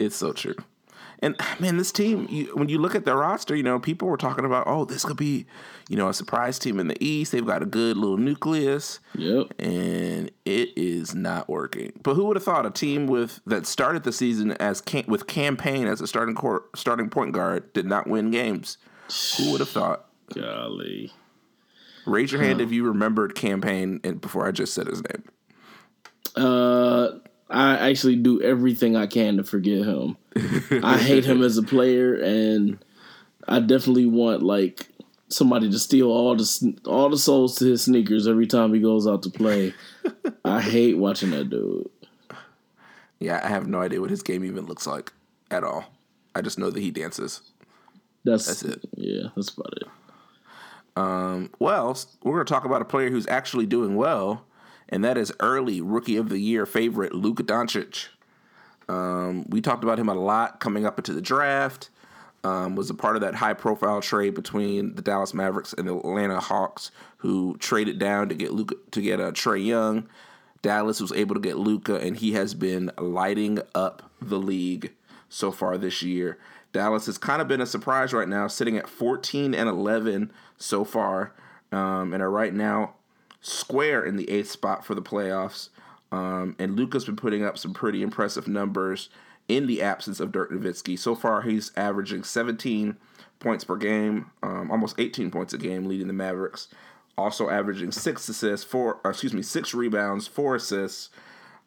it's 0.00 0.16
so 0.16 0.32
true. 0.32 0.56
And 1.20 1.36
man, 1.58 1.76
this 1.76 1.92
team, 1.92 2.26
you, 2.30 2.46
when 2.54 2.68
you 2.68 2.78
look 2.78 2.94
at 2.94 3.04
their 3.04 3.16
roster, 3.16 3.56
you 3.56 3.62
know, 3.62 3.78
people 3.78 4.08
were 4.08 4.16
talking 4.16 4.44
about, 4.44 4.64
oh, 4.66 4.84
this 4.84 5.04
could 5.04 5.16
be, 5.16 5.46
you 5.88 5.96
know, 5.96 6.08
a 6.08 6.14
surprise 6.14 6.58
team 6.58 6.78
in 6.78 6.88
the 6.88 7.02
East. 7.04 7.32
They've 7.32 7.46
got 7.46 7.62
a 7.62 7.66
good 7.66 7.96
little 7.96 8.18
nucleus. 8.18 9.00
Yep. 9.14 9.54
And 9.58 10.30
it 10.44 10.70
is 10.76 11.14
not 11.14 11.48
working. 11.48 11.92
But 12.02 12.14
who 12.14 12.26
would 12.26 12.36
have 12.36 12.44
thought 12.44 12.66
a 12.66 12.70
team 12.70 13.06
with 13.06 13.40
that 13.46 13.66
started 13.66 14.04
the 14.04 14.12
season 14.12 14.52
as 14.52 14.82
with 15.06 15.26
Cam 15.26 15.56
Payne 15.56 15.86
as 15.86 16.00
a 16.00 16.06
starting 16.06 16.34
court, 16.34 16.76
starting 16.76 17.08
point 17.08 17.32
guard 17.32 17.72
did 17.72 17.86
not 17.86 18.06
win 18.06 18.30
games? 18.30 18.78
Who 19.38 19.52
would 19.52 19.60
have 19.60 19.70
thought? 19.70 20.06
Golly. 20.34 21.12
Raise 22.04 22.30
your 22.30 22.42
hand 22.42 22.60
if 22.60 22.70
you 22.70 22.84
remembered 22.84 23.34
Cam 23.34 23.60
Payne 23.60 24.00
and 24.04 24.20
before 24.20 24.46
I 24.46 24.52
just 24.52 24.74
said 24.74 24.86
his 24.86 25.02
name. 25.02 25.24
Uh 26.36 27.18
I 27.48 27.90
actually 27.90 28.16
do 28.16 28.42
everything 28.42 28.96
I 28.96 29.06
can 29.06 29.36
to 29.36 29.44
forget 29.44 29.84
him. 29.84 30.16
I 30.82 30.98
hate 30.98 31.24
him 31.24 31.42
as 31.42 31.56
a 31.56 31.62
player, 31.62 32.14
and 32.14 32.84
I 33.46 33.60
definitely 33.60 34.06
want 34.06 34.42
like 34.42 34.88
somebody 35.28 35.70
to 35.70 35.78
steal 35.78 36.10
all 36.10 36.34
the 36.34 36.78
all 36.86 37.08
the 37.08 37.18
souls 37.18 37.56
to 37.56 37.66
his 37.66 37.84
sneakers 37.84 38.26
every 38.26 38.46
time 38.46 38.74
he 38.74 38.80
goes 38.80 39.06
out 39.06 39.22
to 39.22 39.30
play. 39.30 39.74
I 40.44 40.60
hate 40.60 40.98
watching 40.98 41.30
that 41.30 41.50
dude. 41.50 41.88
Yeah, 43.20 43.40
I 43.42 43.48
have 43.48 43.66
no 43.66 43.80
idea 43.80 44.00
what 44.00 44.10
his 44.10 44.22
game 44.22 44.44
even 44.44 44.66
looks 44.66 44.86
like 44.86 45.12
at 45.50 45.64
all. 45.64 45.84
I 46.34 46.42
just 46.42 46.58
know 46.58 46.70
that 46.70 46.80
he 46.80 46.90
dances. 46.90 47.40
That's, 48.24 48.46
that's 48.46 48.62
it. 48.62 48.84
Yeah, 48.94 49.28
that's 49.34 49.50
about 49.50 49.72
it. 49.76 49.88
Um, 50.96 51.50
well, 51.58 51.96
we're 52.22 52.34
going 52.34 52.46
to 52.46 52.52
talk 52.52 52.64
about 52.64 52.82
a 52.82 52.86
player 52.86 53.10
who's 53.10 53.26
actually 53.28 53.66
doing 53.66 53.96
well 53.96 54.44
and 54.88 55.04
that 55.04 55.18
is 55.18 55.32
early 55.40 55.80
rookie 55.80 56.16
of 56.16 56.28
the 56.28 56.38
year 56.38 56.66
favorite 56.66 57.14
Luka 57.14 57.42
Doncic. 57.42 58.08
Um, 58.88 59.44
we 59.48 59.60
talked 59.60 59.84
about 59.84 59.98
him 59.98 60.08
a 60.08 60.14
lot 60.14 60.60
coming 60.60 60.86
up 60.86 60.98
into 60.98 61.12
the 61.12 61.20
draft. 61.20 61.90
Um, 62.44 62.76
was 62.76 62.90
a 62.90 62.94
part 62.94 63.16
of 63.16 63.22
that 63.22 63.34
high 63.34 63.54
profile 63.54 64.00
trade 64.00 64.34
between 64.34 64.94
the 64.94 65.02
Dallas 65.02 65.34
Mavericks 65.34 65.72
and 65.72 65.88
the 65.88 65.96
Atlanta 65.96 66.38
Hawks, 66.38 66.92
who 67.18 67.56
traded 67.58 67.98
down 67.98 68.28
to 68.28 68.36
get 68.36 68.52
Luka 68.52 68.76
to 68.92 69.02
get 69.02 69.20
uh, 69.20 69.32
Trae 69.32 69.64
Young. 69.64 70.08
Dallas 70.62 71.00
was 71.00 71.12
able 71.12 71.34
to 71.34 71.40
get 71.40 71.58
Luka, 71.58 71.96
and 71.96 72.16
he 72.16 72.32
has 72.32 72.54
been 72.54 72.92
lighting 72.98 73.58
up 73.74 74.10
the 74.20 74.38
league 74.38 74.92
so 75.28 75.50
far 75.50 75.76
this 75.76 76.02
year. 76.02 76.38
Dallas 76.72 77.06
has 77.06 77.18
kind 77.18 77.42
of 77.42 77.48
been 77.48 77.60
a 77.60 77.66
surprise 77.66 78.12
right 78.12 78.28
now, 78.28 78.46
sitting 78.46 78.76
at 78.76 78.88
14 78.88 79.54
and 79.54 79.68
11 79.68 80.30
so 80.56 80.84
far, 80.84 81.32
um, 81.72 82.12
and 82.12 82.22
are 82.22 82.30
right 82.30 82.54
now 82.54 82.95
square 83.46 84.04
in 84.04 84.16
the 84.16 84.28
eighth 84.28 84.50
spot 84.50 84.84
for 84.84 84.94
the 84.94 85.02
playoffs. 85.02 85.68
Um, 86.10 86.56
and 86.58 86.76
Luka's 86.76 87.04
been 87.04 87.16
putting 87.16 87.44
up 87.44 87.58
some 87.58 87.72
pretty 87.72 88.02
impressive 88.02 88.48
numbers 88.48 89.08
in 89.48 89.66
the 89.66 89.82
absence 89.82 90.18
of 90.18 90.32
Dirk 90.32 90.50
Nowitzki. 90.50 90.98
So 90.98 91.14
far, 91.14 91.42
he's 91.42 91.70
averaging 91.76 92.24
17 92.24 92.96
points 93.38 93.64
per 93.64 93.76
game, 93.76 94.30
um, 94.42 94.70
almost 94.70 94.98
18 94.98 95.30
points 95.30 95.52
a 95.52 95.58
game, 95.58 95.86
leading 95.86 96.08
the 96.08 96.12
Mavericks. 96.12 96.68
Also 97.16 97.48
averaging 97.48 97.92
six 97.92 98.28
assists, 98.28 98.64
four, 98.64 99.00
excuse 99.04 99.32
me, 99.32 99.42
six 99.42 99.72
rebounds, 99.72 100.26
four 100.26 100.56
assists. 100.56 101.10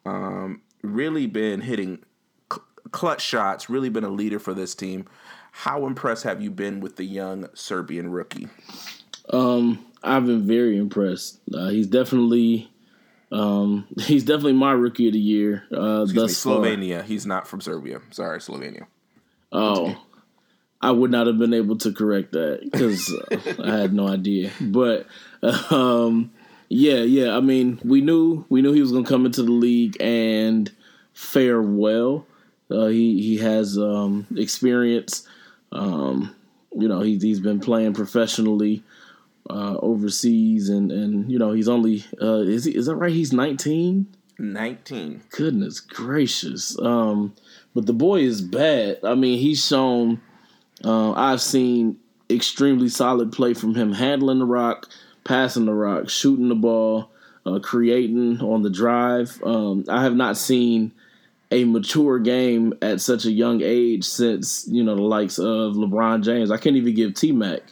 Um, 0.04 0.62
really 0.82 1.26
been 1.26 1.62
hitting 1.62 2.04
cl- 2.52 2.64
clutch 2.92 3.22
shots. 3.22 3.70
Really 3.70 3.88
been 3.88 4.04
a 4.04 4.10
leader 4.10 4.38
for 4.38 4.54
this 4.54 4.74
team. 4.74 5.06
How 5.52 5.86
impressed 5.86 6.24
have 6.24 6.40
you 6.40 6.50
been 6.50 6.80
with 6.80 6.96
the 6.96 7.04
young 7.04 7.48
Serbian 7.54 8.10
rookie? 8.10 8.48
Um, 9.30 9.84
I've 10.02 10.26
been 10.26 10.46
very 10.46 10.76
impressed. 10.76 11.40
Uh, 11.52 11.68
he's 11.68 11.86
definitely 11.86 12.70
um, 13.32 13.86
he's 14.00 14.24
definitely 14.24 14.54
my 14.54 14.72
rookie 14.72 15.08
of 15.08 15.12
the 15.12 15.20
year. 15.20 15.64
Uh, 15.72 16.02
Excuse 16.02 16.46
me, 16.46 16.52
Slovenia. 16.52 16.98
Far. 16.98 17.02
He's 17.04 17.26
not 17.26 17.46
from 17.46 17.60
Serbia. 17.60 18.00
Sorry, 18.10 18.38
Slovenia. 18.38 18.86
Oh, 19.52 19.96
I 20.80 20.90
would 20.90 21.10
not 21.10 21.26
have 21.26 21.38
been 21.38 21.54
able 21.54 21.76
to 21.78 21.92
correct 21.92 22.32
that 22.32 22.60
because 22.62 23.12
uh, 23.12 23.54
I 23.64 23.78
had 23.78 23.92
no 23.92 24.08
idea. 24.08 24.50
But 24.60 25.06
um, 25.70 26.32
yeah, 26.68 27.00
yeah. 27.00 27.36
I 27.36 27.40
mean, 27.40 27.80
we 27.84 28.00
knew 28.00 28.44
we 28.48 28.62
knew 28.62 28.72
he 28.72 28.80
was 28.80 28.92
going 28.92 29.04
to 29.04 29.10
come 29.10 29.26
into 29.26 29.42
the 29.42 29.52
league 29.52 29.96
and 30.00 30.70
fare 31.12 31.60
well. 31.60 32.26
Uh, 32.70 32.86
he 32.86 33.20
he 33.20 33.38
has 33.38 33.76
um, 33.76 34.26
experience. 34.36 35.26
Um, 35.72 36.34
you 36.72 36.88
know, 36.88 37.00
he's 37.00 37.22
he's 37.22 37.40
been 37.40 37.60
playing 37.60 37.94
professionally 37.94 38.82
uh, 39.50 39.76
overseas, 39.80 40.68
and 40.68 40.90
and 40.90 41.30
you 41.30 41.38
know 41.38 41.52
he's 41.52 41.68
only 41.68 42.04
uh, 42.20 42.38
is 42.38 42.64
he 42.64 42.74
is 42.74 42.86
that 42.86 42.96
right? 42.96 43.12
He's 43.12 43.32
nineteen. 43.32 44.06
Nineteen. 44.38 45.22
Goodness 45.30 45.80
gracious. 45.80 46.78
Um, 46.80 47.34
but 47.74 47.86
the 47.86 47.92
boy 47.92 48.20
is 48.20 48.40
bad. 48.40 49.00
I 49.04 49.14
mean, 49.14 49.38
he's 49.38 49.64
shown. 49.64 50.20
Uh, 50.82 51.12
I've 51.12 51.42
seen 51.42 51.98
extremely 52.30 52.88
solid 52.88 53.32
play 53.32 53.54
from 53.54 53.74
him, 53.74 53.92
handling 53.92 54.38
the 54.38 54.46
rock, 54.46 54.88
passing 55.24 55.66
the 55.66 55.74
rock, 55.74 56.08
shooting 56.08 56.48
the 56.48 56.54
ball, 56.54 57.10
uh, 57.44 57.58
creating 57.58 58.40
on 58.40 58.62
the 58.62 58.70
drive. 58.70 59.42
Um, 59.44 59.84
I 59.88 60.02
have 60.02 60.14
not 60.14 60.36
seen 60.36 60.92
a 61.50 61.64
mature 61.64 62.18
game 62.18 62.72
at 62.80 63.00
such 63.00 63.24
a 63.24 63.30
young 63.30 63.60
age 63.62 64.04
since 64.04 64.66
you 64.68 64.82
know 64.82 64.94
the 64.94 65.02
likes 65.02 65.38
of 65.38 65.74
LeBron 65.74 66.22
James. 66.22 66.50
I 66.50 66.56
can't 66.56 66.76
even 66.76 66.94
give 66.94 67.14
T 67.14 67.32
Mac 67.32 67.62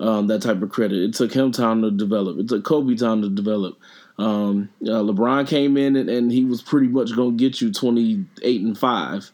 um, 0.00 0.26
that 0.28 0.42
type 0.42 0.62
of 0.62 0.70
credit. 0.70 0.98
It 0.98 1.14
took 1.14 1.32
him 1.32 1.52
time 1.52 1.82
to 1.82 1.90
develop. 1.90 2.38
It 2.38 2.48
took 2.48 2.64
Kobe 2.64 2.96
time 2.96 3.22
to 3.22 3.28
develop. 3.28 3.78
Um, 4.18 4.70
uh, 4.82 5.00
LeBron 5.02 5.46
came 5.46 5.76
in 5.76 5.96
and, 5.96 6.10
and, 6.10 6.30
he 6.30 6.44
was 6.44 6.60
pretty 6.60 6.88
much 6.88 7.16
going 7.16 7.38
to 7.38 7.42
get 7.42 7.62
you 7.62 7.72
28 7.72 8.60
and 8.60 8.76
5 8.76 9.30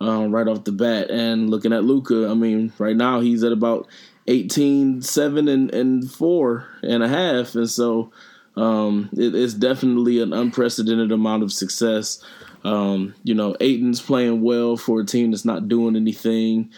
um, 0.00 0.30
right 0.30 0.46
off 0.46 0.62
the 0.62 0.72
bat. 0.72 1.10
And 1.10 1.50
looking 1.50 1.72
at 1.72 1.82
Luka, 1.82 2.28
I 2.28 2.34
mean, 2.34 2.72
right 2.78 2.94
now 2.94 3.18
he's 3.20 3.42
at 3.42 3.50
about 3.50 3.88
18, 4.28 5.02
7 5.02 5.48
and, 5.48 5.74
and 5.74 6.08
4 6.08 6.68
and 6.84 7.02
a 7.02 7.08
half. 7.08 7.56
And 7.56 7.68
so 7.68 8.12
um, 8.56 9.08
it, 9.12 9.34
it's 9.34 9.54
definitely 9.54 10.20
an 10.20 10.32
unprecedented 10.32 11.10
amount 11.10 11.42
of 11.42 11.52
success. 11.52 12.22
Um, 12.62 13.14
you 13.24 13.34
know, 13.34 13.56
Ayton's 13.58 14.00
playing 14.00 14.42
well 14.42 14.76
for 14.76 15.00
a 15.00 15.06
team 15.06 15.32
that's 15.32 15.44
not 15.44 15.68
doing 15.68 15.96
anything. 15.96 16.70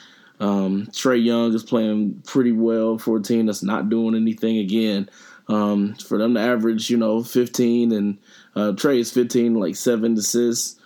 Um, 0.43 0.89
Trae 0.89 1.25
Young 1.25 1.55
is 1.55 1.63
playing 1.63 2.21
pretty 2.27 2.51
well 2.51 2.99
for 2.99 3.17
a 3.17 3.23
team 3.23 3.47
that's 3.47 3.63
not 3.63 3.89
doing 3.89 4.17
anything 4.17 4.59
again. 4.59 5.09
Um, 5.49 5.95
for 5.95 6.19
them 6.19 6.35
to 6.35 6.41
average, 6.41 6.91
you 6.91 6.97
know, 6.97 7.23
15 7.23 7.93
and 7.93 8.19
uh, 8.57 8.73
Trae 8.73 8.99
is 8.99 9.13
15, 9.13 9.55
like 9.55 9.77
seven 9.77 10.15
assists. 10.15 10.81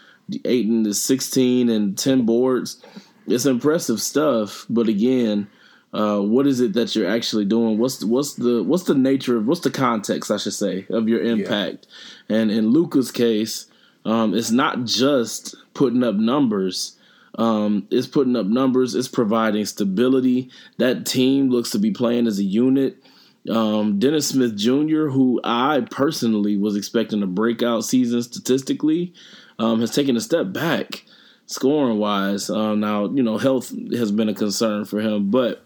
eight 0.45 0.67
and 0.67 0.95
16 0.95 1.71
and 1.71 1.97
10 1.97 2.27
boards. 2.27 2.85
It's 3.27 3.47
impressive 3.47 4.01
stuff, 4.01 4.67
but 4.69 4.89
again, 4.89 5.49
uh, 5.95 6.21
what 6.21 6.47
is 6.47 6.61
it 6.61 6.75
that 6.75 6.95
you're 6.95 7.09
actually 7.09 7.47
doing? 7.47 7.79
What's 7.79 7.99
the, 7.99 8.07
what's 8.07 8.35
the 8.35 8.63
what's 8.63 8.85
the 8.85 8.95
nature 8.95 9.39
of 9.39 9.47
what's 9.47 9.61
the 9.61 9.71
context, 9.71 10.31
I 10.31 10.37
should 10.37 10.53
say, 10.53 10.87
of 10.91 11.09
your 11.09 11.23
impact? 11.23 11.87
Yeah. 12.29 12.37
And 12.37 12.51
in 12.51 12.71
Luka's 12.71 13.11
case, 13.11 13.67
um, 14.05 14.35
it's 14.35 14.51
not 14.51 14.85
just 14.85 15.55
putting 15.75 16.05
up 16.05 16.17
numbers 16.17 16.96
um, 17.37 17.87
is 17.91 18.07
putting 18.07 18.37
up 18.37 18.47
numbers. 18.47 18.95
It's 18.95 19.09
providing 19.09 19.65
stability. 19.65 20.51
That 20.79 21.07
team 21.07 21.51
looks 21.51 21.71
to 21.71 21.79
be 21.79 21.91
playing 21.91 22.27
as 22.27 22.39
a 22.39 22.45
unit. 22.45 23.03
Um, 23.49 23.99
Dennis 23.99 24.29
Smith 24.29 24.57
Jr., 24.57 25.07
who 25.07 25.41
I 25.45 25.87
personally 25.91 26.57
was 26.57 26.77
expecting 26.77 27.23
a 27.23 27.27
breakout 27.27 27.85
season 27.85 28.23
statistically, 28.23 29.15
um, 29.59 29.81
has 29.81 29.93
taken 29.93 30.17
a 30.17 30.21
step 30.21 30.53
back 30.53 31.05
scoring 31.47 31.99
wise. 31.99 32.51
Um, 32.51 32.81
now, 32.81 33.07
you 33.07 33.23
know, 33.23 33.39
health 33.39 33.73
has 33.93 34.11
been 34.11 34.29
a 34.29 34.35
concern 34.35 34.85
for 34.85 35.01
him, 35.01 35.31
but 35.31 35.65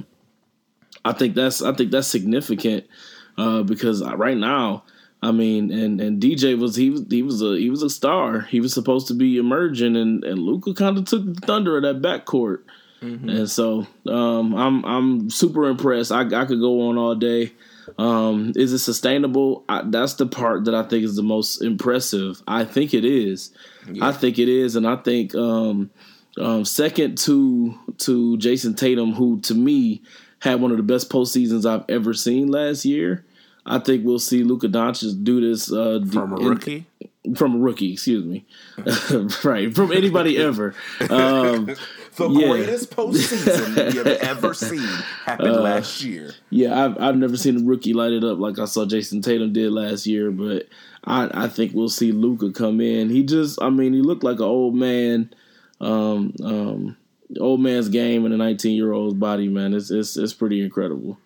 I 1.05 1.13
think 1.13 1.35
that's 1.35 1.63
I 1.63 1.73
think 1.73 1.91
that's 1.91 2.07
significant 2.07 2.85
uh, 3.39 3.63
because 3.63 4.05
right 4.05 4.37
now 4.37 4.85
I 5.23 5.33
mean, 5.33 5.71
and 5.71 6.01
and 6.01 6.23
DJ 6.23 6.59
was 6.59 6.77
he 6.77 6.91
was 6.91 7.05
he 7.11 7.23
was 7.23 7.43
a 7.43 7.59
he 7.59 7.69
was 7.71 7.83
a 7.83 7.91
star. 7.91 8.41
He 8.41 8.61
was 8.61 8.73
supposed 8.73 9.09
to 9.09 9.15
be 9.15 9.37
emerging, 9.37 9.97
and 9.97 10.25
and 10.25 10.39
Luka 10.39 10.75
kind 10.75 10.97
of 10.97 11.05
took 11.05 11.25
the 11.25 11.47
thunder 11.47 11.77
of 11.77 11.83
that 11.83 12.01
backcourt. 12.01 12.63
Mm-hmm. 13.03 13.29
And 13.29 13.51
so 13.51 13.87
um, 14.07 14.55
I'm 14.55 14.85
I'm 14.85 15.31
super 15.31 15.67
impressed. 15.67 16.13
I 16.13 16.21
I 16.21 16.45
could 16.47 16.61
go 16.61 16.89
on 16.89 16.99
all 16.99 17.15
day 17.15 17.53
Um, 17.99 18.53
is 18.57 18.73
it 18.73 18.79
sustainable? 18.79 19.65
I, 19.69 19.83
that's 19.85 20.15
the 20.15 20.27
part 20.27 20.65
that 20.65 20.75
I 20.75 20.83
think 20.83 21.05
is 21.05 21.17
the 21.17 21.23
most 21.23 21.63
impressive. 21.63 22.43
I 22.47 22.65
think 22.65 22.95
it 22.95 23.05
is. 23.05 23.53
Yeah. 23.91 24.09
I 24.09 24.13
think 24.13 24.39
it 24.39 24.49
is, 24.49 24.77
and 24.77 24.87
I 24.87 24.97
think 24.97 25.35
um, 25.35 25.91
um, 26.39 26.65
second 26.65 27.19
to 27.19 27.79
to 27.99 28.37
Jayson 28.39 28.75
Tatum, 28.77 29.13
who 29.13 29.41
to 29.43 29.55
me 29.55 30.03
had 30.41 30.61
one 30.61 30.71
of 30.71 30.77
the 30.77 30.83
best 30.83 31.11
postseasons 31.11 31.69
I've 31.69 31.85
ever 31.89 32.15
seen 32.15 32.49
last 32.49 32.85
year. 32.85 33.25
I 33.67 33.79
think 33.79 34.05
we'll 34.05 34.19
see 34.19 34.43
Luka 34.43 34.69
Doncic 34.69 35.23
do 35.23 35.41
this 35.41 35.73
uh, 35.73 36.05
from 36.11 36.33
a 36.33 36.37
rookie. 36.37 36.87
From 37.37 37.57
a 37.57 37.59
rookie, 37.59 37.93
excuse 37.93 38.25
me, 38.25 38.47
right? 39.45 39.75
From 39.75 39.93
anybody 39.93 40.39
ever. 40.39 40.75
Um, 41.11 41.67
the 42.17 42.29
yeah. 42.31 42.49
greatest 42.49 42.97
postseason 42.97 43.95
you've 43.95 44.07
ever 44.07 44.55
seen 44.55 44.89
happened 45.27 45.57
uh, 45.57 45.61
last 45.61 46.03
year. 46.03 46.33
Yeah, 46.49 46.85
I've 46.85 46.99
I've 46.99 47.17
never 47.17 47.37
seen 47.37 47.59
a 47.59 47.65
rookie 47.65 47.93
light 47.93 48.13
it 48.13 48.25
up 48.25 48.39
like 48.39 48.59
I 48.59 48.65
saw 48.65 48.87
Jayson 48.87 49.23
Tatum 49.23 49.53
did 49.53 49.71
last 49.71 50.07
year, 50.07 50.31
but 50.31 50.67
I 51.05 51.45
I 51.45 51.49
think 51.49 51.75
we'll 51.75 51.91
see 51.91 52.11
Luka 52.13 52.53
come 52.53 52.81
in. 52.81 53.11
He 53.11 53.23
just, 53.23 53.61
I 53.61 53.69
mean, 53.69 53.93
he 53.93 54.01
looked 54.01 54.25
like 54.25 54.39
an 54.39 54.45
old 54.45 54.75
man. 54.75 55.31
Um, 55.81 56.35
um, 56.43 56.97
old 57.39 57.61
man's 57.61 57.89
game 57.89 58.27
in 58.27 58.33
a 58.33 58.37
19 58.37 58.77
year 58.77 58.93
old's 58.93 59.15
body, 59.15 59.49
man. 59.49 59.75
It's, 59.75 59.91
it's 59.91 60.17
it's 60.17 60.33
pretty 60.33 60.63
incredible. 60.63 61.19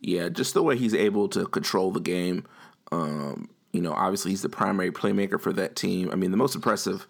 Yeah, 0.00 0.28
just 0.28 0.54
the 0.54 0.62
way 0.62 0.76
he's 0.76 0.94
able 0.94 1.28
to 1.30 1.46
control 1.46 1.90
the 1.90 2.00
game. 2.00 2.46
Um, 2.92 3.48
you 3.72 3.80
know, 3.80 3.92
obviously 3.92 4.30
he's 4.30 4.42
the 4.42 4.48
primary 4.48 4.92
playmaker 4.92 5.40
for 5.40 5.52
that 5.52 5.76
team. 5.76 6.10
I 6.12 6.14
mean, 6.14 6.30
the 6.30 6.36
most 6.36 6.54
impressive 6.54 7.06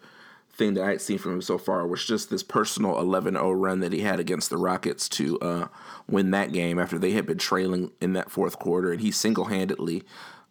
thing 0.55 0.73
that 0.75 0.83
I'd 0.85 1.01
seen 1.01 1.17
from 1.17 1.33
him 1.33 1.41
so 1.41 1.57
far 1.57 1.85
was 1.85 2.03
just 2.05 2.29
this 2.29 2.41
personal 2.43 2.95
11-0 2.95 3.53
run 3.55 3.81
that 3.81 3.91
he 3.91 4.01
had 4.01 4.19
against 4.19 4.49
the 4.49 4.57
Rockets 4.57 5.09
to 5.09 5.37
uh, 5.39 5.67
win 6.07 6.31
that 6.31 6.53
game 6.53 6.79
after 6.79 6.97
they 6.97 7.11
had 7.11 7.25
been 7.25 7.37
trailing 7.37 7.91
in 8.01 8.13
that 8.13 8.31
fourth 8.31 8.57
quarter, 8.57 8.91
and 8.91 9.01
he 9.01 9.11
single-handedly 9.11 10.03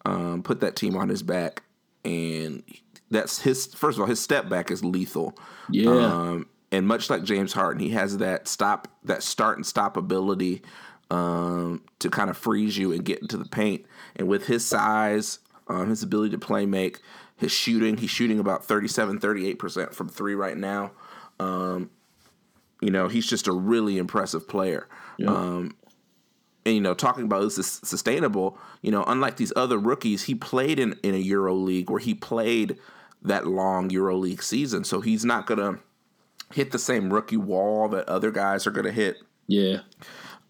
um, 0.05 0.43
put 0.43 0.61
that 0.61 0.77
team 0.77 0.97
on 0.97 1.09
his 1.09 1.23
back. 1.23 1.63
And 2.05 2.63
that's 3.11 3.41
his 3.41 3.67
first 3.67 3.97
of 3.97 4.03
all, 4.03 4.07
his 4.07 4.21
step 4.21 4.49
back 4.49 4.71
is 4.71 4.85
lethal. 4.85 5.37
Yeah. 5.71 5.91
Um, 5.91 6.47
and 6.71 6.87
much 6.87 7.09
like 7.09 7.25
James 7.25 7.53
Harden, 7.53 7.81
he 7.81 7.91
has 7.91 8.19
that 8.19 8.47
stop, 8.47 8.89
that 9.05 9.23
start 9.23 9.57
and 9.57 9.65
stop 9.65 9.97
ability 9.97 10.63
um, 11.11 11.83
to 11.99 12.11
kind 12.11 12.31
of 12.31 12.37
freeze 12.37 12.77
you 12.77 12.93
and 12.93 13.05
get 13.05 13.21
into 13.21 13.37
the 13.37 13.45
paint. 13.45 13.85
And 14.17 14.29
with 14.29 14.47
his 14.47 14.65
size, 14.65 15.39
um, 15.69 15.89
his 15.91 16.03
ability 16.03 16.31
to 16.31 16.39
play 16.39 16.67
make, 16.67 17.01
his 17.37 17.53
shooting, 17.53 17.97
he's 17.97 18.11
shooting 18.11 18.39
about 18.39 18.65
37, 18.65 19.19
38% 19.19 19.95
from 19.95 20.09
three 20.09 20.35
right 20.35 20.57
now. 20.57 20.93
Um, 21.41 21.91
you 22.81 22.91
know, 22.91 23.09
he's 23.09 23.27
just 23.27 23.49
a 23.49 23.53
really 23.53 23.99
impressive 23.99 24.49
player. 24.49 24.89
Yeah. 25.19 25.31
Um, 25.31 25.77
and, 26.67 26.75
you 26.75 26.81
know, 26.81 26.95
talking 26.95 27.25
about 27.25 27.43
this 27.43 27.59
is 27.59 27.81
sustainable, 27.85 28.59
you 28.81 28.91
know, 28.91 29.05
unlike 29.05 29.37
these 29.37 29.53
other 29.55 29.79
rookies, 29.79 30.25
he 30.25 30.35
played 30.35 30.79
in, 30.79 30.99
in 31.03 31.15
a 31.15 31.19
Euro 31.19 31.55
League 31.55 31.91
where 31.91 32.01
he 32.01 32.15
played 32.15 32.79
that 33.23 33.47
long 33.47 33.91
Euro 33.91 34.17
League 34.17 34.43
season. 34.43 34.85
So 34.85 35.01
he's 35.01 35.25
not 35.25 35.47
going 35.47 35.61
to 35.61 35.81
hit 36.55 36.73
the 36.73 36.79
same 36.79 37.13
rookie 37.13 37.37
wall 37.37 37.89
that 37.89 38.09
other 38.09 38.31
guys 38.31 38.67
are 38.67 38.71
going 38.71 38.87
to 38.87 38.93
hit. 38.93 39.17
Yeah. 39.47 39.81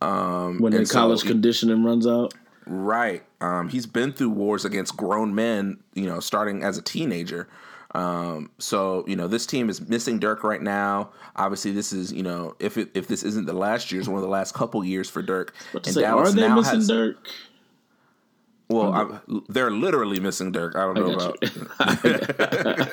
Um, 0.05 0.59
when 0.59 0.73
the 0.73 0.85
college 0.87 1.21
so 1.21 1.27
he, 1.27 1.33
conditioning 1.33 1.85
runs 1.85 2.07
out. 2.07 2.35
Right. 2.67 3.23
Um, 3.41 3.69
he's 3.69 3.87
been 3.87 4.13
through 4.13 4.31
wars 4.31 4.65
against 4.65 4.97
grown 4.97 5.35
men, 5.35 5.79
you 5.95 6.07
know, 6.07 6.21
starting 6.21 6.63
as 6.63 6.79
a 6.79 6.83
teenager. 6.83 7.49
Um, 7.95 8.51
so 8.59 9.05
you 9.07 9.15
know, 9.15 9.29
this 9.29 9.47
team 9.47 9.71
is 9.71 9.81
missing 9.81 10.19
Dirk 10.19 10.43
right 10.43 10.61
now. 10.61 11.11
Obviously, 11.37 11.71
this 11.71 11.93
is 11.93 12.13
you 12.13 12.23
know, 12.23 12.57
if 12.59 12.77
it, 12.77 12.91
if 12.95 13.07
this 13.07 13.23
isn't 13.23 13.47
the 13.47 13.53
last 13.53 13.93
year, 13.93 14.01
it's 14.01 14.09
one 14.09 14.17
of 14.17 14.23
the 14.23 14.29
last 14.29 14.53
couple 14.53 14.85
years 14.85 15.09
for 15.09 15.23
Dirk. 15.23 15.55
And 15.73 15.87
say, 15.87 16.01
Dallas 16.01 16.31
are 16.31 16.33
they 16.33 16.49
now 16.49 16.57
missing 16.57 16.75
has, 16.75 16.89
Dirk? 16.89 17.17
Well, 18.69 18.95
I, 18.95 19.21
they're 19.49 19.71
literally 19.71 20.21
missing 20.21 20.51
Dirk. 20.51 20.75
I 20.75 20.81
don't 20.81 20.95
know 20.95 21.11
I 21.11 21.13
about. 21.13 21.37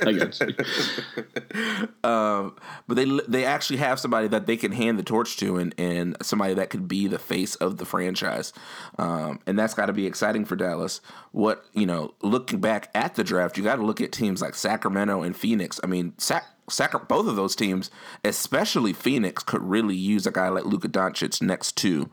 I 0.07 0.11
got 0.11 0.39
you. 0.41 1.87
um, 2.09 2.55
but 2.87 2.95
they 2.95 3.05
they 3.25 3.45
actually 3.45 3.77
have 3.77 3.97
somebody 3.97 4.27
that 4.27 4.47
they 4.47 4.57
can 4.57 4.73
hand 4.73 4.99
the 4.99 5.03
torch 5.03 5.37
to, 5.37 5.55
and 5.57 5.73
and 5.77 6.17
somebody 6.21 6.53
that 6.55 6.69
could 6.71 6.89
be 6.89 7.07
the 7.07 7.17
face 7.17 7.55
of 7.55 7.77
the 7.77 7.85
franchise, 7.85 8.51
um, 8.99 9.39
and 9.47 9.57
that's 9.57 9.73
got 9.73 9.85
to 9.85 9.93
be 9.93 10.05
exciting 10.05 10.43
for 10.43 10.57
Dallas. 10.57 10.99
What 11.31 11.63
you 11.73 11.85
know, 11.85 12.15
looking 12.21 12.59
back 12.59 12.89
at 12.93 13.15
the 13.15 13.23
draft, 13.23 13.57
you 13.57 13.63
got 13.63 13.77
to 13.77 13.85
look 13.85 14.01
at 14.01 14.11
teams 14.11 14.41
like 14.41 14.55
Sacramento 14.55 15.21
and 15.21 15.35
Phoenix. 15.35 15.79
I 15.83 15.87
mean, 15.87 16.13
Sac. 16.17 16.45
Sac- 16.69 17.09
both 17.09 17.27
of 17.27 17.35
those 17.35 17.53
teams, 17.53 17.91
especially 18.23 18.93
Phoenix, 18.93 19.43
could 19.43 19.61
really 19.61 19.95
use 19.95 20.25
a 20.25 20.31
guy 20.31 20.47
like 20.47 20.63
Luka 20.63 20.87
Doncic 20.87 21.41
next 21.41 21.75
to 21.77 22.09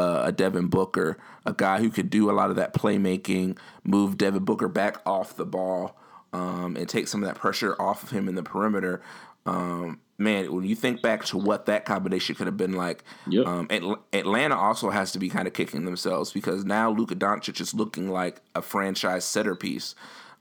uh, 0.00 0.22
a 0.24 0.32
Devin 0.32 0.68
Booker, 0.68 1.18
a 1.44 1.52
guy 1.52 1.78
who 1.80 1.90
could 1.90 2.08
do 2.08 2.30
a 2.30 2.32
lot 2.32 2.48
of 2.48 2.56
that 2.56 2.72
playmaking, 2.72 3.58
move 3.84 4.16
Devin 4.16 4.44
Booker 4.44 4.66
back 4.66 4.96
off 5.04 5.36
the 5.36 5.44
ball, 5.44 5.94
um, 6.32 6.74
and 6.76 6.88
take 6.88 7.06
some 7.06 7.22
of 7.22 7.28
that 7.28 7.36
pressure 7.36 7.76
off 7.78 8.02
of 8.02 8.10
him 8.10 8.26
in 8.26 8.34
the 8.34 8.42
perimeter. 8.42 9.02
Um, 9.44 10.00
man, 10.16 10.50
when 10.54 10.64
you 10.64 10.74
think 10.74 11.02
back 11.02 11.26
to 11.26 11.36
what 11.36 11.66
that 11.66 11.84
combination 11.84 12.34
could 12.34 12.46
have 12.46 12.56
been 12.56 12.72
like, 12.72 13.04
yep. 13.28 13.46
um, 13.46 13.68
Atlanta 14.12 14.56
also 14.56 14.88
has 14.88 15.12
to 15.12 15.18
be 15.18 15.28
kind 15.28 15.46
of 15.46 15.52
kicking 15.52 15.84
themselves 15.84 16.32
because 16.32 16.64
now 16.64 16.90
Luka 16.90 17.14
Doncic 17.14 17.60
is 17.60 17.74
looking 17.74 18.08
like 18.08 18.40
a 18.54 18.62
franchise 18.62 19.26
centerpiece. 19.26 19.94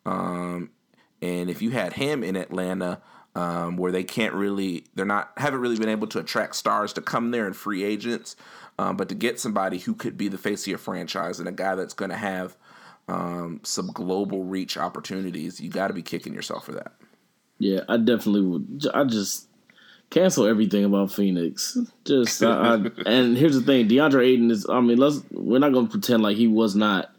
Um, 0.05 0.69
and 1.21 1.49
if 1.49 1.61
you 1.61 1.71
had 1.71 1.93
him 1.93 2.23
in 2.23 2.37
Atlanta, 2.37 3.01
um, 3.35 3.77
where 3.77 3.91
they 3.91 4.03
can't 4.03 4.33
really, 4.33 4.85
they're 4.95 5.05
not, 5.05 5.31
haven't 5.37 5.61
really 5.61 5.77
been 5.77 5.89
able 5.89 6.07
to 6.07 6.19
attract 6.19 6.55
stars 6.55 6.93
to 6.93 7.01
come 7.01 7.31
there 7.31 7.45
and 7.45 7.55
free 7.55 7.83
agents. 7.83 8.35
Um, 8.77 8.95
but 8.95 9.09
to 9.09 9.15
get 9.15 9.39
somebody 9.39 9.77
who 9.77 9.93
could 9.93 10.17
be 10.17 10.29
the 10.29 10.37
face 10.37 10.63
of 10.63 10.67
your 10.67 10.77
franchise 10.77 11.39
and 11.39 11.49
a 11.49 11.51
guy 11.51 11.75
that's 11.75 11.93
going 11.93 12.11
to 12.11 12.17
have 12.17 12.55
um, 13.09 13.59
some 13.63 13.87
global 13.87 14.43
reach 14.43 14.77
opportunities, 14.77 15.59
you 15.59 15.69
got 15.69 15.89
to 15.89 15.93
be 15.93 16.01
kicking 16.01 16.33
yourself 16.33 16.65
for 16.65 16.71
that. 16.71 16.93
Yeah, 17.57 17.81
I 17.89 17.97
definitely 17.97 18.41
would. 18.41 18.87
I 18.93 19.03
just 19.03 19.47
cancel 20.09 20.45
everything 20.45 20.85
about 20.85 21.11
Phoenix. 21.11 21.77
Just 22.05 22.41
I, 22.41 22.75
I, 22.75 22.75
and 23.05 23.37
here's 23.37 23.55
the 23.55 23.61
thing: 23.61 23.89
DeAndre 23.89 24.25
Ayton 24.25 24.49
is. 24.49 24.65
I 24.69 24.79
mean, 24.79 24.97
let's 24.97 25.21
we're 25.31 25.59
not 25.59 25.73
going 25.73 25.87
to 25.87 25.91
pretend 25.91 26.23
like 26.23 26.37
he 26.37 26.47
was 26.47 26.75
not, 26.75 27.11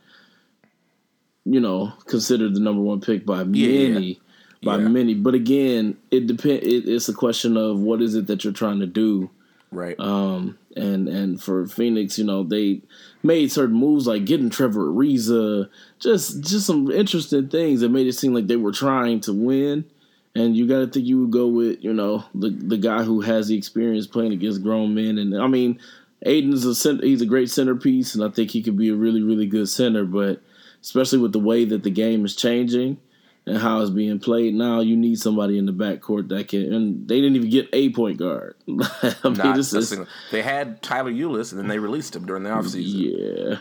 you 1.45 1.61
know, 1.61 1.93
considered 2.07 2.55
the 2.55 2.61
number 2.61 2.81
one 2.81 3.01
pick 3.01 3.27
by 3.27 3.45
many. 3.45 4.01
Yeah. 4.01 4.15
By 4.63 4.77
yeah. 4.77 4.89
many, 4.89 5.15
but 5.15 5.35
again, 5.35 5.97
it 6.11 6.27
depend. 6.27 6.63
It, 6.63 6.87
it's 6.87 7.09
a 7.09 7.15
question 7.15 7.57
of 7.57 7.79
what 7.79 8.03
is 8.03 8.15
it 8.15 8.27
that 8.27 8.45
you're 8.45 8.53
trying 8.53 8.81
to 8.81 8.87
do, 8.87 9.31
right? 9.73 9.99
Um, 9.99 10.59
and 10.77 11.09
and 11.09 11.43
for 11.43 11.67
Phoenix, 11.67 12.19
you 12.19 12.25
know, 12.25 12.43
they 12.43 12.83
made 13.23 13.51
certain 13.51 13.77
moves 13.77 14.07
like 14.07 14.27
getting 14.27 14.51
Trevor 14.51 14.89
Ariza, 14.89 15.71
just 15.99 16.43
just 16.43 16.67
some 16.67 16.91
interesting 16.91 17.49
things 17.49 17.81
that 17.81 17.89
made 17.89 18.07
it 18.07 18.13
seem 18.13 18.35
like 18.35 18.49
they 18.49 18.57
were 18.57 18.73
trying 18.73 19.21
to 19.21 19.33
win. 19.33 19.87
And 20.35 20.55
you 20.55 20.69
got 20.69 20.81
to 20.81 20.87
think 20.87 21.07
you 21.07 21.23
would 21.23 21.33
go 21.33 21.49
with 21.49 21.83
you 21.83 21.95
know 21.95 22.25
the 22.35 22.51
the 22.51 22.77
guy 22.77 23.03
who 23.03 23.23
has 23.23 23.49
the 23.49 23.57
experience 23.57 24.07
playing 24.07 24.33
against 24.33 24.63
grown 24.63 24.95
men. 24.95 25.17
And 25.17 25.41
I 25.41 25.47
mean, 25.47 25.81
Ayton's 26.27 26.67
a 26.67 26.75
center, 26.75 27.05
he's 27.05 27.23
a 27.23 27.27
great 27.27 27.49
centerpiece, 27.49 28.15
and 28.15 28.23
I 28.23 28.29
think 28.29 28.51
he 28.51 28.63
could 28.63 28.77
be 28.77 28.91
a 28.91 28.95
really 28.95 29.23
really 29.23 29.47
good 29.47 29.71
center. 29.71 30.05
But 30.05 30.43
especially 30.83 31.19
with 31.19 31.33
the 31.33 31.39
way 31.39 31.65
that 31.65 31.83
the 31.83 31.91
game 31.91 32.27
is 32.27 32.37
changing 32.37 32.99
and 33.47 33.59
how 33.59 33.81
it's 33.81 33.91
being 33.91 34.19
played 34.19 34.55
now, 34.55 34.81
you 34.81 34.97
need 34.97 35.19
somebody 35.19 35.59
in 35.59 35.67
the 35.67 35.73
backcourt 35.73 36.29
that 36.29 36.49
can. 36.49 36.73
And 36.73 37.09
they 37.09 37.21
didn't 37.21 37.37
even 37.37 37.51
get 37.51 37.69
a 37.73 37.91
point 37.91 38.19
guard. 38.19 38.55
I 38.69 39.15
mean, 39.25 39.35
Not 39.35 39.59
is, 39.59 39.97
they 40.31 40.43
had 40.43 40.83
Tyler 40.83 41.13
Ulis, 41.13 41.53
and 41.53 41.61
then 41.61 41.69
they 41.69 41.79
released 41.79 42.15
him 42.15 42.27
during 42.27 42.43
the 42.43 42.51
offseason. 42.51 43.51
Yeah. 43.51 43.59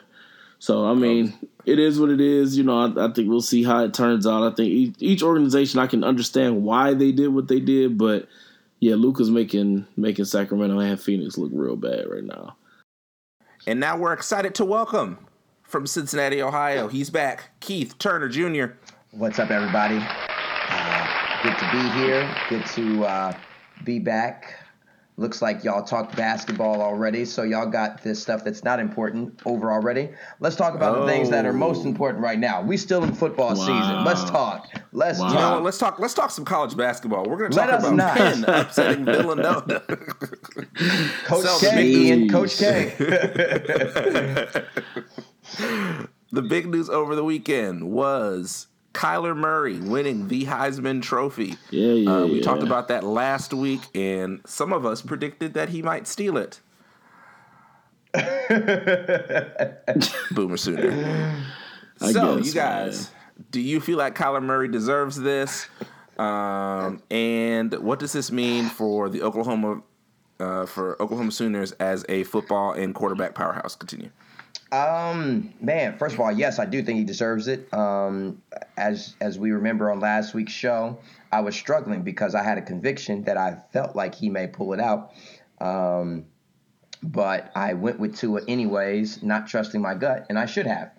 So 0.59 0.85
I 0.85 0.93
mean, 0.93 1.33
it 1.65 1.79
is 1.79 1.99
what 1.99 2.09
it 2.09 2.19
is. 2.19 2.57
You 2.57 2.65
know, 2.65 2.79
I, 2.79 3.07
I 3.07 3.13
think 3.13 3.29
we'll 3.29 3.41
see 3.41 3.63
how 3.63 3.83
it 3.85 3.93
turns 3.93 4.27
out. 4.27 4.43
I 4.43 4.53
think 4.53 4.69
each, 4.69 4.95
each, 4.99 5.23
organization, 5.23 5.79
I 5.79 5.87
can 5.87 6.03
understand 6.03 6.63
why 6.63 6.93
they 6.93 7.13
did 7.13 7.29
what 7.29 7.47
they 7.47 7.61
did, 7.61 7.97
but 7.97 8.27
yeah, 8.79 8.95
Luka's 8.95 9.31
making 9.31 9.87
making 9.95 10.25
Sacramento 10.25 10.77
and 10.79 10.99
Phoenix 10.99 11.37
look 11.37 11.51
real 11.53 11.77
bad 11.77 12.09
right 12.09 12.23
now. 12.23 12.57
And 13.65 13.79
now 13.79 13.97
we're 13.97 14.13
excited 14.13 14.55
to 14.55 14.65
welcome 14.65 15.17
from 15.63 15.85
Cincinnati, 15.85 16.41
Ohio. 16.41 16.87
He's 16.87 17.09
back, 17.09 17.51
Keith 17.59 17.97
Turner 17.97 18.27
Jr. 18.27 18.73
What's 19.12 19.39
up, 19.39 19.50
everybody? 19.50 19.98
Uh, 19.98 21.41
good 21.41 21.58
to 21.58 21.69
be 21.72 21.80
here. 22.00 22.32
Good 22.48 22.63
to 22.76 23.06
uh, 23.06 23.34
be 23.84 23.98
back. 23.98 24.54
Looks 25.17 25.41
like 25.41 25.63
y'all 25.63 25.82
talked 25.82 26.15
basketball 26.15 26.80
already, 26.84 27.26
so 27.26 27.41
y'all 27.41 27.65
got 27.65 28.04
this 28.04 28.22
stuff 28.22 28.43
that's 28.43 28.63
not 28.63 28.80
important 28.80 29.41
over 29.48 29.72
already. 29.72 30.10
Let's 30.39 30.56
talk 30.56 30.76
about 30.76 30.95
oh. 30.95 31.02
the 31.02 31.08
things 31.08 31.32
that 31.32 31.48
are 31.48 31.54
most 31.54 31.86
oh. 31.86 31.89
important 31.89 32.24
right 32.24 32.38
now. 32.38 32.62
We 32.62 32.78
still 32.78 33.04
in 33.04 33.15
football 33.15 33.56
wow. 33.56 33.65
season. 33.65 34.04
Let's 34.06 34.30
talk. 34.30 34.69
Let's 34.91 35.17
wow. 35.17 35.30
talk. 35.30 35.63
let's 35.63 35.80
talk. 35.80 35.98
Let's 35.98 36.13
talk 36.13 36.30
some 36.30 36.45
college 36.45 36.78
basketball. 36.78 37.26
We're 37.28 37.38
going 37.38 37.50
to 37.50 37.58
talk 37.58 37.80
about 37.80 37.95
not. 37.95 38.15
Penn 38.15 38.43
upsetting 38.48 39.06
Villanova. 39.06 39.80
Coach 41.26 41.45
so 41.45 41.72
K 41.72 42.12
and 42.12 42.30
Coach 42.30 42.58
K. 42.60 42.93
the 46.32 46.41
big 46.48 46.67
news 46.67 46.91
over 46.91 47.15
the 47.15 47.24
weekend 47.24 47.89
was 47.89 48.67
Kyler 48.93 49.36
Murray 49.36 49.80
winning 49.80 50.28
the 50.28 50.45
Heisman 50.45 51.02
Trophy. 51.02 51.56
Yeah, 51.69 51.93
yeah. 51.93 52.12
Uh, 52.12 52.25
we 52.25 52.38
yeah. 52.38 52.41
talked 52.41 52.63
about 52.63 52.88
that 52.88 53.04
last 53.04 53.54
week, 53.54 53.82
and 53.93 54.41
some 54.45 54.73
of 54.73 54.86
us 54.86 55.02
predicted 55.02 55.54
that 55.54 55.69
he 55.69 55.82
might 55.82 56.08
steal 56.08 56.38
it. 56.38 56.60
Boomer 60.32 60.58
Sooner. 60.58 61.45
I 62.02 62.12
so, 62.12 62.38
guess, 62.38 62.47
you 62.47 62.54
guys, 62.54 63.12
do 63.52 63.62
you 63.62 63.80
feel 63.80 63.97
like 63.97 64.15
Kyler 64.15 64.41
Murray 64.41 64.67
deserves 64.67 65.19
this? 65.19 65.67
Um, 66.17 67.04
and 67.12 67.73
what 67.75 67.99
does 67.99 68.12
this 68.12 68.32
mean 68.32 68.65
for 68.65 69.10
the 69.10 69.21
Oklahoma 69.21 69.84
uh, 70.39 70.65
for 70.65 71.02
Oklahoma 71.02 71.32
Sooners 71.32 71.73
as 71.73 72.06
a 72.10 72.23
football 72.23 72.73
and 72.73 72.95
quarterback 72.95 73.36
powerhouse? 73.36 73.75
Continue. 73.75 74.10
Um, 74.71 75.53
man, 75.60 75.97
first 75.97 76.13
of 76.13 76.19
all, 76.19 76.32
yes, 76.32 76.60
I 76.60 76.65
do 76.65 76.84
think 76.84 76.99
he 76.99 77.03
deserves 77.03 77.47
it. 77.47 77.73
Um, 77.73 78.41
as 78.77 79.15
as 79.19 79.39
we 79.39 79.51
remember 79.51 79.89
on 79.91 79.99
last 79.99 80.34
week's 80.34 80.53
show, 80.53 80.99
I 81.32 81.41
was 81.41 81.55
struggling 81.55 82.03
because 82.03 82.36
I 82.36 82.43
had 82.43 82.58
a 82.58 82.62
conviction 82.62 83.23
that 83.23 83.38
I 83.38 83.58
felt 83.73 83.95
like 83.95 84.15
he 84.15 84.29
may 84.29 84.47
pull 84.47 84.73
it 84.73 84.79
out. 84.79 85.13
Um, 85.60 86.25
but 87.01 87.51
I 87.55 87.73
went 87.73 87.99
with 87.99 88.17
Tua 88.17 88.41
anyways, 88.47 89.23
not 89.23 89.47
trusting 89.47 89.82
my 89.82 89.95
gut, 89.95 90.27
and 90.29 90.38
I 90.38 90.45
should 90.45 90.67
have. 90.67 90.91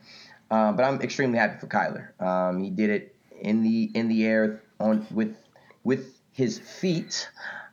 Um, 0.51 0.75
but 0.77 0.85
I'm 0.85 1.01
extremely 1.01 1.39
happy 1.39 1.59
for 1.59 1.67
Kyler. 1.67 2.21
Um, 2.21 2.63
he 2.63 2.71
did 2.71 2.91
it 2.91 3.15
in 3.41 3.63
the 3.63 3.91
in 3.95 4.09
the 4.09 4.27
air 4.27 4.63
on 4.81 5.07
with 5.13 5.37
with 5.85 6.21
his 6.33 6.59
feet. 6.59 7.29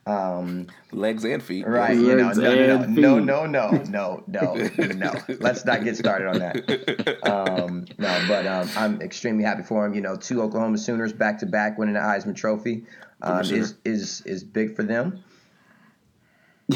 Um, 0.07 0.67
Legs 0.93 1.25
and 1.25 1.43
feet. 1.43 1.67
right, 1.67 1.95
you 1.95 2.15
know, 2.15 2.31
no, 2.31 2.55
no, 2.55 2.85
no, 2.85 3.19
no, 3.19 3.45
no, 3.45 3.45
no, 3.45 3.71
no, 3.87 4.23
no, 4.27 4.53
no. 4.77 5.13
Let's 5.39 5.65
not 5.65 5.83
get 5.83 5.97
started 5.97 6.27
on 6.27 6.39
that. 6.39 7.17
Um, 7.27 7.85
no, 7.97 8.25
but 8.27 8.47
um, 8.47 8.69
I'm 8.75 9.01
extremely 9.01 9.43
happy 9.43 9.63
for 9.63 9.85
him. 9.85 9.93
You 9.93 10.01
know, 10.01 10.15
two 10.15 10.41
Oklahoma 10.41 10.77
Sooners 10.77 11.11
back 11.11 11.39
to 11.39 11.45
back 11.45 11.77
winning 11.77 11.95
the 11.95 11.99
Heisman 11.99 12.35
Trophy 12.35 12.85
um, 13.21 13.41
is 13.41 13.75
is 13.83 14.21
is 14.21 14.43
big 14.43 14.75
for 14.75 14.83
them. 14.83 15.23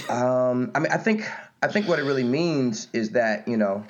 Um, 0.10 0.72
I 0.76 0.80
mean, 0.80 0.92
I 0.92 0.98
think 0.98 1.26
I 1.62 1.68
think 1.68 1.88
what 1.88 2.00
it 2.00 2.04
really 2.04 2.24
means 2.24 2.88
is 2.92 3.12
that 3.12 3.48
you 3.48 3.58
know 3.58 3.86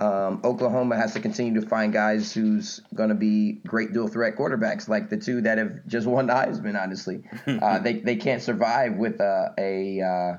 um, 0.00 0.40
Oklahoma 0.44 0.96
has 0.96 1.12
to 1.12 1.20
continue 1.20 1.60
to 1.60 1.66
find 1.66 1.92
guys 1.92 2.32
who's 2.32 2.80
going 2.94 3.10
to 3.10 3.14
be 3.14 3.60
great 3.66 3.92
dual 3.92 4.08
threat 4.08 4.34
quarterbacks, 4.36 4.88
like 4.88 5.10
the 5.10 5.18
two 5.18 5.42
that 5.42 5.58
have 5.58 5.86
just 5.86 6.06
won 6.06 6.26
the 6.26 6.32
Heisman. 6.32 6.80
Honestly, 6.80 7.22
uh, 7.46 7.78
they 7.80 7.94
they 7.94 8.16
can't 8.16 8.42
survive 8.42 8.96
with 8.96 9.20
a, 9.20 9.54
a 9.58 10.00
uh, 10.00 10.38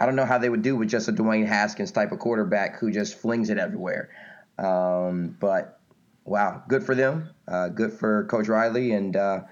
I 0.00 0.06
don't 0.06 0.16
know 0.16 0.24
how 0.24 0.38
they 0.38 0.48
would 0.48 0.62
do 0.62 0.74
with 0.76 0.88
just 0.88 1.08
a 1.08 1.12
Dwayne 1.12 1.46
Haskins 1.46 1.92
type 1.92 2.10
of 2.10 2.18
quarterback 2.18 2.80
who 2.80 2.90
just 2.90 3.16
flings 3.18 3.48
it 3.48 3.58
everywhere. 3.58 4.10
Um, 4.58 5.36
but 5.38 5.78
wow, 6.24 6.64
good 6.68 6.82
for 6.82 6.96
them. 6.96 7.30
Uh, 7.46 7.68
good 7.68 7.92
for 7.92 8.24
Coach 8.24 8.48
Riley, 8.48 8.90
and 8.90 9.14
uh, 9.14 9.42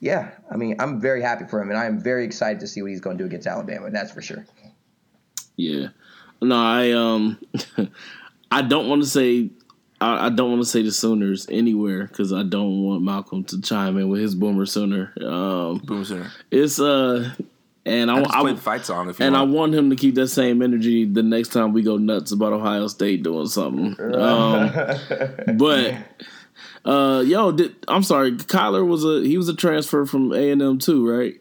yeah, 0.00 0.32
I 0.50 0.56
mean, 0.56 0.76
I'm 0.80 1.00
very 1.00 1.22
happy 1.22 1.44
for 1.46 1.62
him, 1.62 1.70
and 1.70 1.78
I 1.78 1.86
am 1.86 2.00
very 2.00 2.24
excited 2.24 2.60
to 2.60 2.66
see 2.66 2.82
what 2.82 2.90
he's 2.90 3.00
going 3.00 3.16
to 3.16 3.22
do 3.22 3.26
against 3.26 3.46
Alabama. 3.46 3.90
That's 3.92 4.10
for 4.10 4.22
sure. 4.22 4.44
Yeah. 5.56 5.88
No, 6.42 6.56
I 6.56 6.90
um, 6.92 7.38
I 8.54 8.62
don't 8.62 8.88
want 8.88 9.02
to 9.02 9.08
say. 9.08 9.50
I, 10.00 10.26
I 10.26 10.28
don't 10.28 10.50
want 10.50 10.62
to 10.62 10.68
say 10.68 10.82
the 10.82 10.92
Sooners 10.92 11.46
anywhere 11.50 12.06
because 12.06 12.32
I 12.32 12.42
don't 12.42 12.82
want 12.84 13.02
Malcolm 13.02 13.44
to 13.44 13.60
chime 13.60 13.96
in 13.98 14.08
with 14.08 14.20
his 14.20 14.34
boomer 14.34 14.66
Sooner. 14.66 15.12
Um, 15.20 15.78
Boomer 15.78 16.04
Sooner. 16.04 16.32
it's 16.50 16.78
uh, 16.78 17.32
and 17.84 18.10
I, 18.10 18.16
I 18.16 18.22
just 18.22 18.34
I, 18.34 18.40
play 18.40 18.52
the 18.52 18.60
fight 18.60 18.86
song 18.86 19.10
if 19.10 19.18
you 19.18 19.26
and 19.26 19.36
I 19.36 19.40
want. 19.40 19.54
want 19.54 19.74
him 19.74 19.90
to 19.90 19.96
keep 19.96 20.14
that 20.14 20.28
same 20.28 20.62
energy 20.62 21.04
the 21.04 21.22
next 21.22 21.48
time 21.48 21.72
we 21.72 21.82
go 21.82 21.96
nuts 21.96 22.32
about 22.32 22.52
Ohio 22.52 22.86
State 22.86 23.22
doing 23.22 23.46
something. 23.46 23.96
Um, 24.14 24.72
but 25.56 25.96
uh, 26.84 27.22
yo, 27.26 27.52
did, 27.52 27.74
I'm 27.88 28.02
sorry, 28.02 28.32
Kyler 28.32 28.86
was 28.86 29.04
a 29.04 29.20
he 29.26 29.36
was 29.36 29.48
a 29.48 29.54
transfer 29.54 30.06
from 30.06 30.32
A 30.32 30.50
and 30.50 30.62
M 30.62 30.78
too, 30.78 31.08
right? 31.08 31.40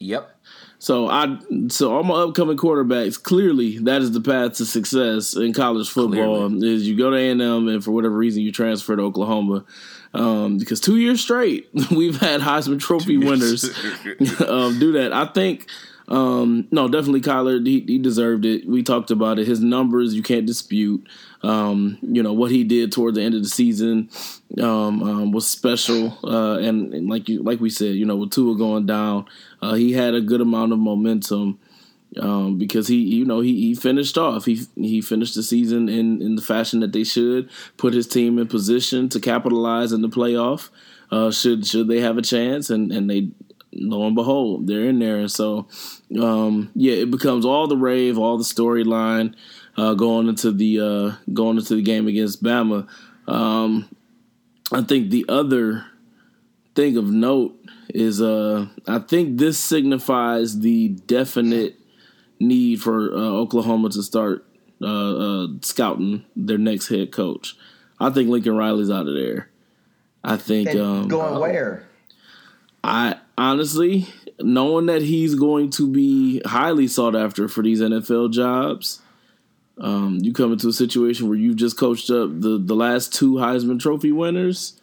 Yep. 0.00 0.37
So 0.80 1.08
I 1.08 1.38
so 1.68 1.92
all 1.92 2.04
my 2.04 2.14
upcoming 2.14 2.56
quarterbacks 2.56 3.20
clearly 3.20 3.78
that 3.78 4.00
is 4.00 4.12
the 4.12 4.20
path 4.20 4.54
to 4.54 4.64
success 4.64 5.34
in 5.34 5.52
college 5.52 5.88
football 5.90 6.62
is 6.62 6.86
you 6.86 6.96
go 6.96 7.10
to 7.10 7.16
A 7.16 7.30
and 7.30 7.42
M 7.42 7.66
and 7.66 7.82
for 7.82 7.90
whatever 7.90 8.16
reason 8.16 8.42
you 8.42 8.52
transfer 8.52 8.94
to 8.94 9.02
Oklahoma 9.02 9.64
um, 10.14 10.58
because 10.58 10.78
two 10.80 10.96
years 10.96 11.20
straight 11.20 11.68
we've 11.90 12.20
had 12.20 12.40
Heisman 12.40 12.78
Trophy 12.78 13.16
winners 13.16 13.64
um, 14.40 14.78
do 14.78 14.92
that. 14.92 15.10
I 15.12 15.26
think 15.26 15.68
um, 16.06 16.68
no 16.70 16.86
definitely 16.86 17.22
Kyler 17.22 17.66
he, 17.66 17.80
he 17.80 17.98
deserved 17.98 18.44
it. 18.44 18.64
We 18.64 18.84
talked 18.84 19.10
about 19.10 19.40
it. 19.40 19.48
His 19.48 19.58
numbers 19.58 20.14
you 20.14 20.22
can't 20.22 20.46
dispute. 20.46 21.08
Um, 21.42 21.98
you 22.02 22.22
know 22.22 22.32
what 22.32 22.50
he 22.50 22.64
did 22.64 22.90
toward 22.90 23.14
the 23.14 23.22
end 23.22 23.34
of 23.34 23.42
the 23.42 23.48
season 23.48 24.10
um, 24.60 25.02
um, 25.02 25.32
was 25.32 25.46
special, 25.46 26.18
uh, 26.24 26.58
and, 26.58 26.92
and 26.92 27.08
like 27.08 27.28
you 27.28 27.42
like 27.42 27.60
we 27.60 27.70
said, 27.70 27.94
you 27.94 28.04
know 28.04 28.16
with 28.16 28.32
Tua 28.32 28.56
going 28.56 28.86
down, 28.86 29.26
uh, 29.62 29.74
he 29.74 29.92
had 29.92 30.14
a 30.14 30.20
good 30.20 30.40
amount 30.40 30.72
of 30.72 30.80
momentum 30.80 31.60
um, 32.18 32.58
because 32.58 32.88
he 32.88 32.96
you 32.96 33.24
know 33.24 33.40
he, 33.40 33.54
he 33.60 33.74
finished 33.74 34.18
off. 34.18 34.46
He 34.46 34.62
he 34.74 35.00
finished 35.00 35.34
the 35.34 35.42
season 35.42 35.88
in 35.88 36.20
in 36.20 36.34
the 36.34 36.42
fashion 36.42 36.80
that 36.80 36.92
they 36.92 37.04
should 37.04 37.48
put 37.76 37.94
his 37.94 38.08
team 38.08 38.38
in 38.38 38.48
position 38.48 39.08
to 39.10 39.20
capitalize 39.20 39.92
in 39.92 40.02
the 40.02 40.08
playoff 40.08 40.70
uh, 41.10 41.30
should 41.30 41.66
should 41.66 41.88
they 41.88 42.00
have 42.00 42.18
a 42.18 42.22
chance 42.22 42.70
and 42.70 42.92
and 42.92 43.08
they 43.10 43.28
lo 43.72 44.06
and 44.06 44.14
behold 44.14 44.66
they're 44.66 44.84
in 44.84 44.98
there. 44.98 45.18
And 45.18 45.30
so 45.30 45.68
um, 46.20 46.70
yeah 46.74 46.94
it 46.94 47.10
becomes 47.10 47.44
all 47.44 47.66
the 47.66 47.76
rave 47.76 48.18
all 48.18 48.38
the 48.38 48.44
storyline 48.44 49.34
uh, 49.78 49.94
going 49.94 50.28
into 50.28 50.50
the 50.50 50.80
uh, 50.80 51.32
going 51.32 51.56
into 51.56 51.76
the 51.76 51.82
game 51.82 52.08
against 52.08 52.42
Bama. 52.42 52.88
Um, 53.28 53.88
I 54.72 54.82
think 54.82 55.10
the 55.10 55.24
other 55.28 55.86
thing 56.74 56.96
of 56.96 57.04
note 57.10 57.54
is 57.88 58.20
uh, 58.20 58.66
I 58.88 58.98
think 58.98 59.38
this 59.38 59.56
signifies 59.56 60.60
the 60.60 60.88
definite 60.88 61.76
need 62.40 62.82
for 62.82 63.12
uh, 63.12 63.16
Oklahoma 63.16 63.90
to 63.90 64.02
start 64.02 64.44
uh, 64.82 65.44
uh, 65.44 65.46
scouting 65.62 66.24
their 66.34 66.58
next 66.58 66.88
head 66.88 67.12
coach. 67.12 67.56
I 68.00 68.10
think 68.10 68.28
Lincoln 68.28 68.56
Riley's 68.56 68.90
out 68.90 69.06
of 69.06 69.14
there. 69.14 69.48
I 70.24 70.36
think 70.36 70.74
um, 70.74 71.06
going 71.06 71.38
where? 71.38 71.88
I 72.82 73.16
honestly, 73.36 74.08
knowing 74.40 74.86
that 74.86 75.02
he's 75.02 75.36
going 75.36 75.70
to 75.70 75.88
be 75.88 76.42
highly 76.44 76.88
sought 76.88 77.14
after 77.14 77.48
for 77.48 77.62
these 77.62 77.80
NFL 77.80 78.32
jobs, 78.32 79.00
um, 79.80 80.18
you 80.22 80.32
come 80.32 80.52
into 80.52 80.68
a 80.68 80.72
situation 80.72 81.28
where 81.28 81.38
you've 81.38 81.56
just 81.56 81.78
coached 81.78 82.10
up 82.10 82.40
the, 82.40 82.58
the 82.58 82.74
last 82.74 83.14
two 83.14 83.34
Heisman 83.34 83.80
Trophy 83.80 84.12
winners. 84.12 84.80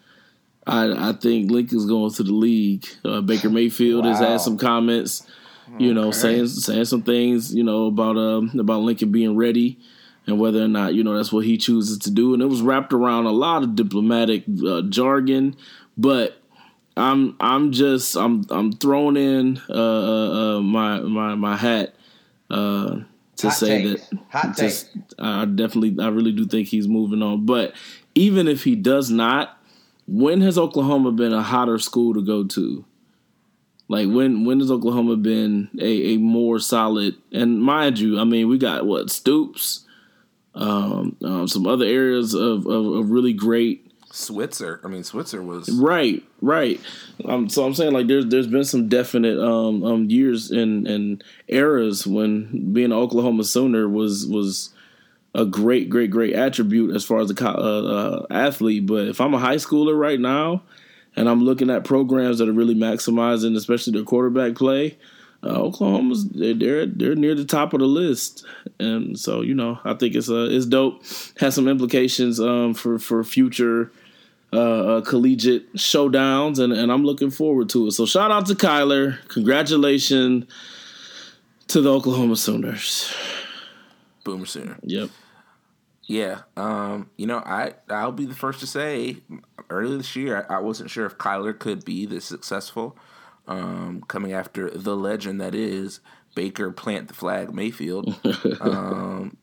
I, 0.67 1.09
I 1.09 1.13
think 1.13 1.51
Lincoln's 1.51 1.85
going 1.85 2.11
to 2.13 2.23
the 2.23 2.33
league. 2.33 2.85
Uh, 3.03 3.21
Baker 3.21 3.49
Mayfield 3.49 4.05
has 4.05 4.19
had 4.19 4.41
some 4.41 4.57
comments, 4.57 5.27
you 5.77 5.93
know, 5.93 6.09
saying 6.11 6.47
saying 6.47 6.85
some 6.85 7.03
things, 7.03 7.53
you 7.53 7.63
know, 7.63 7.85
about 7.85 8.17
um, 8.17 8.51
about 8.59 8.81
Lincoln 8.81 9.11
being 9.11 9.35
ready 9.35 9.77
and 10.27 10.39
whether 10.39 10.63
or 10.63 10.67
not 10.67 10.93
you 10.93 11.03
know 11.03 11.15
that's 11.15 11.31
what 11.31 11.45
he 11.45 11.57
chooses 11.57 11.99
to 11.99 12.11
do. 12.11 12.33
And 12.33 12.41
it 12.41 12.47
was 12.47 12.61
wrapped 12.61 12.93
around 12.93 13.25
a 13.25 13.31
lot 13.31 13.63
of 13.63 13.75
diplomatic 13.75 14.43
uh, 14.65 14.81
jargon, 14.83 15.55
but 15.97 16.41
I'm 16.97 17.35
I'm 17.39 17.71
just 17.71 18.15
I'm 18.15 18.45
I'm 18.49 18.71
throwing 18.71 19.17
in 19.17 19.61
uh, 19.69 19.73
uh, 19.73 20.57
uh, 20.57 20.61
my 20.61 20.99
my 20.99 21.35
my 21.35 21.55
hat 21.55 21.95
uh, 22.49 23.01
to 23.37 23.47
Hot 23.49 23.55
say 23.55 23.83
take. 23.83 24.09
that 24.09 24.19
Hot 24.29 24.57
just 24.57 24.89
I 25.19 25.45
definitely 25.45 26.03
I 26.03 26.09
really 26.09 26.31
do 26.31 26.45
think 26.45 26.67
he's 26.67 26.87
moving 26.87 27.21
on. 27.21 27.45
But 27.45 27.73
even 28.13 28.47
if 28.47 28.63
he 28.63 28.75
does 28.75 29.09
not, 29.09 29.57
when 30.07 30.41
has 30.41 30.57
Oklahoma 30.57 31.11
been 31.11 31.33
a 31.33 31.41
hotter 31.43 31.77
school 31.79 32.13
to 32.13 32.21
go 32.21 32.43
to? 32.43 32.85
Like 33.87 34.09
when 34.09 34.45
when 34.45 34.59
has 34.59 34.71
Oklahoma 34.71 35.15
been 35.17 35.69
a, 35.79 36.13
a 36.13 36.17
more 36.17 36.59
solid 36.59 37.15
and 37.31 37.61
mind 37.61 37.99
you, 37.99 38.19
I 38.19 38.23
mean 38.23 38.47
we 38.47 38.57
got 38.57 38.85
what 38.85 39.11
Stoops, 39.11 39.85
um, 40.55 41.15
um, 41.23 41.47
some 41.47 41.67
other 41.67 41.85
areas 41.85 42.33
of, 42.33 42.65
of, 42.65 42.85
of 42.87 43.11
really 43.11 43.33
great 43.33 43.84
Switzer. 44.15 44.79
I 44.83 44.87
mean, 44.87 45.03
Switzer 45.03 45.41
was. 45.41 45.69
Right, 45.69 46.23
right. 46.41 46.79
Um, 47.25 47.49
so 47.49 47.65
I'm 47.65 47.73
saying 47.73 47.93
like 47.93 48.07
there's 48.07 48.25
there's 48.27 48.47
been 48.47 48.63
some 48.63 48.87
definite 48.87 49.37
um, 49.37 49.83
um, 49.83 50.09
years 50.09 50.51
and 50.51 50.87
and 50.87 51.23
eras 51.47 52.07
when 52.07 52.71
being 52.73 52.87
an 52.87 52.93
Oklahoma 52.93 53.43
Sooner 53.43 53.89
was 53.89 54.25
was 54.25 54.73
a 55.33 55.45
great 55.45 55.89
great 55.89 56.11
great 56.11 56.33
attribute 56.33 56.95
as 56.95 57.03
far 57.03 57.19
as 57.19 57.29
a 57.29 57.35
co- 57.35 57.47
uh, 57.47 57.51
uh, 57.51 58.25
athlete. 58.31 58.85
But 58.85 59.07
if 59.07 59.19
I'm 59.19 59.33
a 59.33 59.39
high 59.39 59.57
schooler 59.57 59.97
right 59.97 60.19
now 60.19 60.63
and 61.17 61.27
I'm 61.27 61.43
looking 61.43 61.69
at 61.69 61.83
programs 61.83 62.39
that 62.39 62.47
are 62.47 62.53
really 62.53 62.75
maximizing, 62.75 63.55
especially 63.57 63.93
their 63.93 64.03
quarterback 64.03 64.55
play, 64.55 64.97
uh, 65.43 65.61
Oklahoma's 65.61 66.27
they're, 66.29 66.85
they're 66.85 67.15
near 67.15 67.35
the 67.35 67.45
top 67.45 67.73
of 67.73 67.81
the 67.81 67.85
list, 67.85 68.45
and 68.79 69.19
so 69.19 69.41
you 69.41 69.53
know 69.53 69.77
I 69.83 69.93
think 69.93 70.15
it's 70.15 70.29
uh, 70.29 70.47
it's 70.49 70.65
dope. 70.65 71.03
Has 71.39 71.53
some 71.53 71.67
implications 71.67 72.39
um, 72.39 72.73
for 72.73 72.97
for 72.97 73.21
future 73.25 73.91
uh, 74.53 74.97
uh, 74.97 75.01
collegiate 75.01 75.73
showdowns, 75.75 76.59
and, 76.59 76.71
and 76.71 76.91
I'm 76.91 77.03
looking 77.03 77.29
forward 77.29 77.69
to 77.69 77.87
it. 77.87 77.91
So 77.91 78.05
shout 78.05 78.31
out 78.31 78.45
to 78.47 78.55
Kyler, 78.55 79.17
congratulations 79.27 80.45
to 81.67 81.81
the 81.81 81.91
Oklahoma 81.91 82.35
Sooners. 82.35 83.13
Boomer 84.23 84.45
Sooner. 84.45 84.77
Yep. 84.83 85.09
Yeah, 86.07 86.41
um, 86.55 87.09
you 87.17 87.25
know, 87.25 87.39
I 87.39 87.73
I'll 87.89 88.11
be 88.11 88.25
the 88.25 88.35
first 88.35 88.59
to 88.59 88.67
say, 88.67 89.17
earlier 89.71 89.97
this 89.97 90.15
year, 90.15 90.45
I, 90.49 90.57
I 90.57 90.59
wasn't 90.59 90.91
sure 90.91 91.07
if 91.07 91.17
Kyler 91.17 91.57
could 91.57 91.83
be 91.83 92.05
this 92.05 92.25
successful, 92.25 92.95
um, 93.47 94.03
coming 94.07 94.31
after 94.31 94.69
the 94.69 94.95
legend 94.95 95.41
that 95.41 95.55
is 95.55 96.01
Baker 96.35 96.71
plant 96.71 97.07
the 97.07 97.13
flag 97.15 97.53
Mayfield. 97.53 98.15
um, 98.61 99.37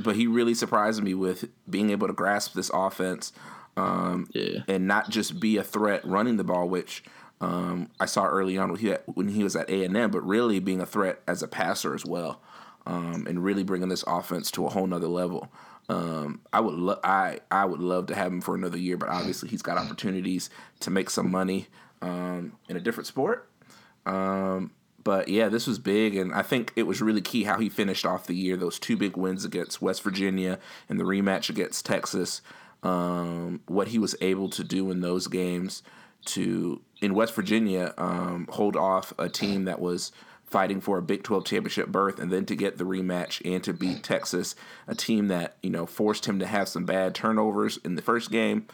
but 0.00 0.16
he 0.16 0.26
really 0.26 0.54
surprised 0.54 1.02
me 1.02 1.12
with 1.12 1.48
being 1.68 1.90
able 1.90 2.06
to 2.06 2.14
grasp 2.14 2.54
this 2.54 2.70
offense 2.72 3.32
um, 3.76 4.26
Yeah. 4.32 4.60
and 4.68 4.86
not 4.86 5.10
just 5.10 5.40
be 5.40 5.56
a 5.56 5.62
threat 5.64 6.04
running 6.04 6.36
the 6.36 6.44
ball, 6.44 6.68
which 6.68 7.04
um, 7.40 7.90
I 8.00 8.06
saw 8.06 8.24
early 8.26 8.56
on 8.56 8.70
when 8.72 8.80
he, 8.80 8.90
when 9.06 9.28
he 9.28 9.44
was 9.44 9.54
at 9.56 9.68
A 9.68 9.84
and 9.84 9.96
M, 9.96 10.10
but 10.10 10.26
really 10.26 10.58
being 10.60 10.80
a 10.80 10.86
threat 10.86 11.20
as 11.28 11.42
a 11.42 11.48
passer 11.48 11.94
as 11.94 12.04
well, 12.04 12.40
um, 12.86 13.26
and 13.28 13.44
really 13.44 13.62
bringing 13.62 13.88
this 13.88 14.04
offense 14.06 14.50
to 14.52 14.64
a 14.66 14.70
whole 14.70 14.86
nother 14.86 15.08
level. 15.08 15.52
Um, 15.88 16.40
I 16.52 16.60
would 16.60 16.74
lo- 16.74 16.98
I 17.04 17.38
I 17.50 17.64
would 17.64 17.80
love 17.80 18.06
to 18.06 18.14
have 18.14 18.32
him 18.32 18.40
for 18.40 18.54
another 18.56 18.78
year, 18.78 18.96
but 18.96 19.08
obviously 19.08 19.48
he's 19.50 19.62
got 19.62 19.78
opportunities 19.78 20.50
to 20.80 20.90
make 20.90 21.10
some 21.10 21.30
money 21.30 21.68
um, 22.02 22.54
in 22.68 22.76
a 22.76 22.80
different 22.80 23.06
sport. 23.06 23.48
Um, 24.04 24.72
but 25.04 25.28
yeah, 25.28 25.48
this 25.48 25.66
was 25.68 25.78
big, 25.78 26.16
and 26.16 26.32
I 26.34 26.42
think 26.42 26.72
it 26.74 26.84
was 26.84 27.00
really 27.00 27.20
key 27.20 27.44
how 27.44 27.58
he 27.58 27.68
finished 27.68 28.04
off 28.04 28.26
the 28.26 28.34
year. 28.34 28.56
Those 28.56 28.78
two 28.80 28.96
big 28.96 29.16
wins 29.16 29.44
against 29.44 29.80
West 29.80 30.02
Virginia 30.02 30.58
and 30.88 30.98
the 30.98 31.04
rematch 31.04 31.48
against 31.50 31.86
Texas. 31.86 32.40
Um, 32.86 33.62
what 33.66 33.88
he 33.88 33.98
was 33.98 34.14
able 34.20 34.48
to 34.50 34.62
do 34.62 34.92
in 34.92 35.00
those 35.00 35.26
games 35.26 35.82
to 36.26 36.80
in 37.00 37.14
West 37.14 37.34
Virginia 37.34 37.92
um, 37.98 38.46
hold 38.52 38.76
off 38.76 39.12
a 39.18 39.28
team 39.28 39.64
that 39.64 39.80
was 39.80 40.12
fighting 40.44 40.80
for 40.80 40.96
a 40.96 41.02
Big 41.02 41.24
12 41.24 41.44
championship 41.44 41.88
berth, 41.88 42.20
and 42.20 42.32
then 42.32 42.46
to 42.46 42.54
get 42.54 42.78
the 42.78 42.84
rematch 42.84 43.42
and 43.44 43.64
to 43.64 43.72
beat 43.72 44.04
Texas, 44.04 44.54
a 44.86 44.94
team 44.94 45.26
that 45.26 45.56
you 45.64 45.70
know 45.70 45.84
forced 45.84 46.26
him 46.26 46.38
to 46.38 46.46
have 46.46 46.68
some 46.68 46.84
bad 46.84 47.12
turnovers 47.12 47.76
in 47.78 47.96
the 47.96 48.02
first 48.02 48.30
game. 48.30 48.68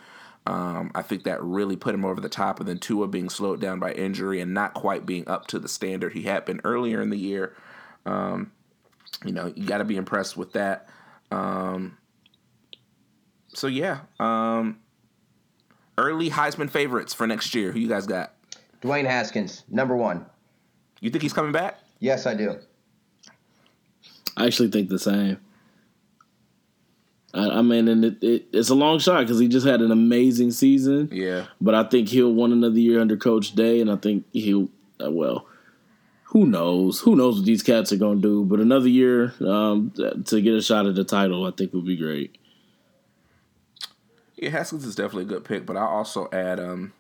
Um, 0.44 0.90
I 0.94 1.00
think 1.00 1.24
that 1.24 1.42
really 1.42 1.76
put 1.76 1.94
him 1.94 2.04
over 2.04 2.20
the 2.20 2.28
top, 2.28 2.60
and 2.60 2.68
then 2.68 2.78
Tua 2.80 3.08
being 3.08 3.30
slowed 3.30 3.62
down 3.62 3.78
by 3.78 3.92
injury 3.92 4.42
and 4.42 4.52
not 4.52 4.74
quite 4.74 5.06
being 5.06 5.26
up 5.26 5.46
to 5.46 5.58
the 5.58 5.68
standard 5.68 6.12
he 6.12 6.24
had 6.24 6.44
been 6.44 6.60
earlier 6.64 7.00
in 7.00 7.08
the 7.08 7.18
year. 7.18 7.56
Um, 8.04 8.52
you 9.24 9.32
know, 9.32 9.50
you 9.56 9.66
got 9.66 9.78
to 9.78 9.84
be 9.84 9.96
impressed 9.96 10.36
with 10.36 10.52
that. 10.52 10.90
Um, 11.30 11.96
so 13.54 13.66
yeah, 13.66 14.00
um, 14.20 14.78
early 15.98 16.30
Heisman 16.30 16.70
favorites 16.70 17.14
for 17.14 17.26
next 17.26 17.54
year. 17.54 17.72
Who 17.72 17.78
you 17.78 17.88
guys 17.88 18.06
got? 18.06 18.32
Dwayne 18.82 19.06
Haskins, 19.06 19.64
number 19.68 19.96
one. 19.96 20.26
You 21.00 21.10
think 21.10 21.22
he's 21.22 21.32
coming 21.32 21.52
back? 21.52 21.78
Yes, 22.00 22.26
I 22.26 22.34
do. 22.34 22.58
I 24.36 24.46
actually 24.46 24.70
think 24.70 24.88
the 24.88 24.98
same. 24.98 25.38
I, 27.34 27.48
I 27.48 27.62
mean, 27.62 27.88
and 27.88 28.04
it, 28.04 28.22
it, 28.22 28.46
it's 28.52 28.70
a 28.70 28.74
long 28.74 28.98
shot 28.98 29.20
because 29.20 29.38
he 29.38 29.48
just 29.48 29.66
had 29.66 29.80
an 29.80 29.90
amazing 29.90 30.50
season. 30.50 31.08
Yeah, 31.12 31.46
But 31.60 31.74
I 31.74 31.84
think 31.84 32.08
he'll 32.08 32.32
want 32.32 32.52
another 32.52 32.78
year 32.78 33.00
under 33.00 33.16
Coach 33.16 33.54
Day, 33.54 33.80
and 33.80 33.90
I 33.90 33.96
think 33.96 34.24
he'll 34.32 34.68
uh, 35.04 35.10
well. 35.10 35.46
Who 36.26 36.46
knows? 36.46 37.00
Who 37.00 37.14
knows 37.14 37.36
what 37.36 37.44
these 37.44 37.62
cats 37.62 37.92
are 37.92 37.98
going 37.98 38.22
to 38.22 38.28
do? 38.28 38.44
But 38.44 38.58
another 38.60 38.88
year 38.88 39.34
um, 39.46 39.92
to 40.24 40.40
get 40.40 40.54
a 40.54 40.62
shot 40.62 40.86
at 40.86 40.94
the 40.94 41.04
title, 41.04 41.46
I 41.46 41.50
think 41.50 41.74
would 41.74 41.84
be 41.84 41.96
great. 41.96 42.38
Yeah. 44.42 44.50
Haskins 44.50 44.84
is 44.84 44.94
definitely 44.94 45.24
a 45.24 45.26
good 45.26 45.44
pick, 45.44 45.64
but 45.66 45.76
I'll 45.76 45.86
also 45.88 46.28
add 46.32 46.60
um, 46.60 46.92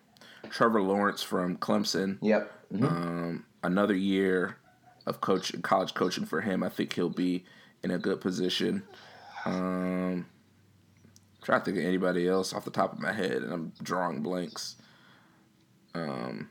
Trevor 0.50 0.82
Lawrence 0.82 1.22
from 1.22 1.56
Clemson. 1.56 2.18
Yep. 2.22 2.50
Mhm. 2.72 2.84
Um, 2.84 3.44
another 3.62 3.94
year 3.94 4.56
of 5.06 5.20
coach 5.20 5.52
college 5.62 5.94
coaching 5.94 6.24
for 6.24 6.40
him. 6.40 6.62
I 6.62 6.68
think 6.68 6.92
he'll 6.94 7.10
be 7.10 7.44
in 7.82 7.90
a 7.90 7.98
good 7.98 8.20
position. 8.20 8.84
Um, 9.44 10.26
trying 11.42 11.60
to 11.60 11.64
think 11.64 11.78
of 11.78 11.84
anybody 11.84 12.28
else 12.28 12.52
off 12.52 12.64
the 12.64 12.70
top 12.70 12.92
of 12.92 13.00
my 13.00 13.12
head, 13.12 13.42
and 13.42 13.52
I'm 13.52 13.72
drawing 13.82 14.22
blanks. 14.22 14.76
Um, 15.94 16.48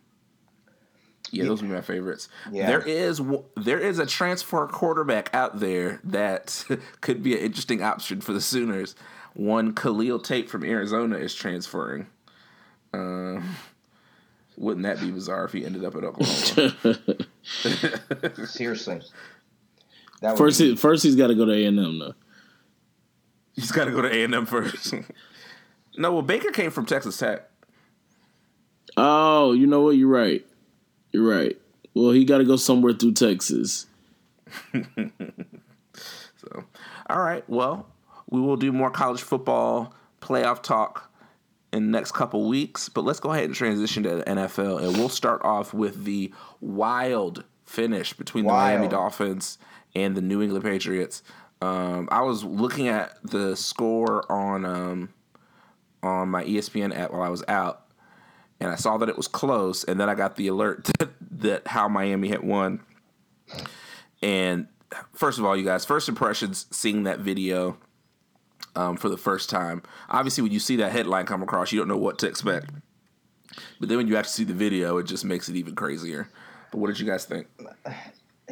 yeah, 1.31 1.45
those 1.45 1.61
would 1.61 1.69
be 1.69 1.73
my 1.73 1.81
favorites. 1.81 2.27
Yeah. 2.51 2.67
There 2.67 2.81
is 2.81 3.21
there 3.55 3.79
is 3.79 3.99
a 3.99 4.05
transfer 4.05 4.67
quarterback 4.67 5.33
out 5.33 5.59
there 5.59 6.01
that 6.03 6.65
could 7.01 7.23
be 7.23 7.33
an 7.33 7.39
interesting 7.39 7.81
option 7.81 8.21
for 8.21 8.33
the 8.33 8.41
Sooners. 8.41 8.95
One 9.33 9.73
Khalil 9.73 10.19
Tate 10.19 10.49
from 10.49 10.63
Arizona 10.63 11.17
is 11.17 11.33
transferring. 11.33 12.07
Um, 12.93 13.55
wouldn't 14.57 14.83
that 14.83 14.99
be 14.99 15.09
bizarre 15.11 15.45
if 15.45 15.53
he 15.53 15.65
ended 15.65 15.85
up 15.85 15.95
at 15.95 16.03
Oklahoma? 16.03 16.97
Seriously. 18.45 19.01
That 20.21 20.37
First, 20.37 20.59
be- 20.59 20.71
he, 20.71 20.75
first 20.75 21.03
he's 21.03 21.15
got 21.15 21.27
to 21.27 21.35
go 21.35 21.45
to 21.45 21.53
A 21.53 21.65
and 21.65 21.79
M 21.79 21.99
though. 21.99 22.13
He's 23.53 23.71
got 23.71 23.85
to 23.85 23.91
go 23.91 24.01
to 24.01 24.13
A 24.13 24.23
and 24.23 24.35
M 24.35 24.45
first. 24.45 24.93
no, 25.97 26.11
well, 26.13 26.21
Baker 26.21 26.51
came 26.51 26.71
from 26.71 26.85
Texas 26.85 27.17
Tech. 27.17 27.49
Oh, 28.97 29.53
you 29.53 29.67
know 29.67 29.81
what? 29.81 29.91
You're 29.95 30.09
right. 30.09 30.45
You're 31.11 31.27
right. 31.27 31.57
Well, 31.93 32.11
he 32.11 32.25
got 32.25 32.39
to 32.39 32.43
go 32.45 32.55
somewhere 32.57 32.93
through 32.93 33.13
Texas. 33.13 33.87
So, 36.37 36.63
all 37.07 37.19
right. 37.19 37.47
Well, 37.47 37.85
we 38.31 38.41
will 38.41 38.57
do 38.57 38.71
more 38.71 38.89
college 38.89 39.21
football 39.21 39.93
playoff 40.21 40.63
talk 40.63 41.11
in 41.71 41.91
the 41.91 41.97
next 41.97 42.13
couple 42.13 42.47
weeks. 42.47 42.89
But 42.89 43.03
let's 43.03 43.19
go 43.19 43.31
ahead 43.31 43.45
and 43.45 43.53
transition 43.53 44.03
to 44.03 44.15
the 44.15 44.23
NFL, 44.23 44.81
and 44.81 44.97
we'll 44.97 45.09
start 45.09 45.43
off 45.43 45.73
with 45.73 46.05
the 46.05 46.33
wild 46.59 47.43
finish 47.65 48.13
between 48.13 48.45
the 48.45 48.51
Miami 48.51 48.87
Dolphins 48.87 49.57
and 49.93 50.15
the 50.15 50.21
New 50.21 50.41
England 50.41 50.65
Patriots. 50.65 51.21
Um, 51.61 52.09
I 52.11 52.21
was 52.21 52.43
looking 52.43 52.87
at 52.87 53.13
the 53.23 53.55
score 53.55 54.29
on 54.31 54.65
um, 54.65 55.09
on 56.01 56.29
my 56.29 56.43
ESPN 56.43 56.97
app 56.97 57.11
while 57.11 57.21
I 57.21 57.29
was 57.29 57.43
out, 57.47 57.85
and 58.59 58.71
I 58.71 58.75
saw 58.75 58.97
that 58.97 59.09
it 59.09 59.17
was 59.17 59.27
close, 59.27 59.83
and 59.83 59.99
then 59.99 60.09
I 60.09 60.15
got 60.15 60.37
the 60.37 60.47
alert 60.47 60.85
that, 60.99 61.09
that 61.39 61.67
how 61.67 61.87
Miami 61.87 62.29
had 62.29 62.43
won. 62.43 62.79
And 64.21 64.67
first 65.13 65.37
of 65.37 65.45
all, 65.45 65.55
you 65.55 65.65
guys, 65.65 65.85
first 65.85 66.09
impressions 66.09 66.65
seeing 66.71 67.03
that 67.03 67.19
video 67.19 67.77
um, 68.75 68.97
for 68.97 69.09
the 69.09 69.17
first 69.17 69.49
time. 69.49 69.83
Obviously, 70.09 70.41
when 70.43 70.51
you 70.51 70.59
see 70.59 70.75
that 70.77 70.91
headline 70.91 71.25
come 71.25 71.43
across, 71.43 71.71
you 71.71 71.79
don't 71.79 71.87
know 71.87 71.97
what 71.97 72.19
to 72.19 72.27
expect. 72.27 72.71
But 73.79 73.89
then 73.89 73.97
when 73.97 74.07
you 74.07 74.15
actually 74.15 74.31
see 74.31 74.43
the 74.43 74.53
video, 74.53 74.97
it 74.97 75.03
just 75.03 75.25
makes 75.25 75.49
it 75.49 75.55
even 75.55 75.75
crazier. 75.75 76.29
But 76.71 76.77
what 76.77 76.87
did 76.87 76.99
you 76.99 77.05
guys 77.05 77.25
think? 77.25 77.47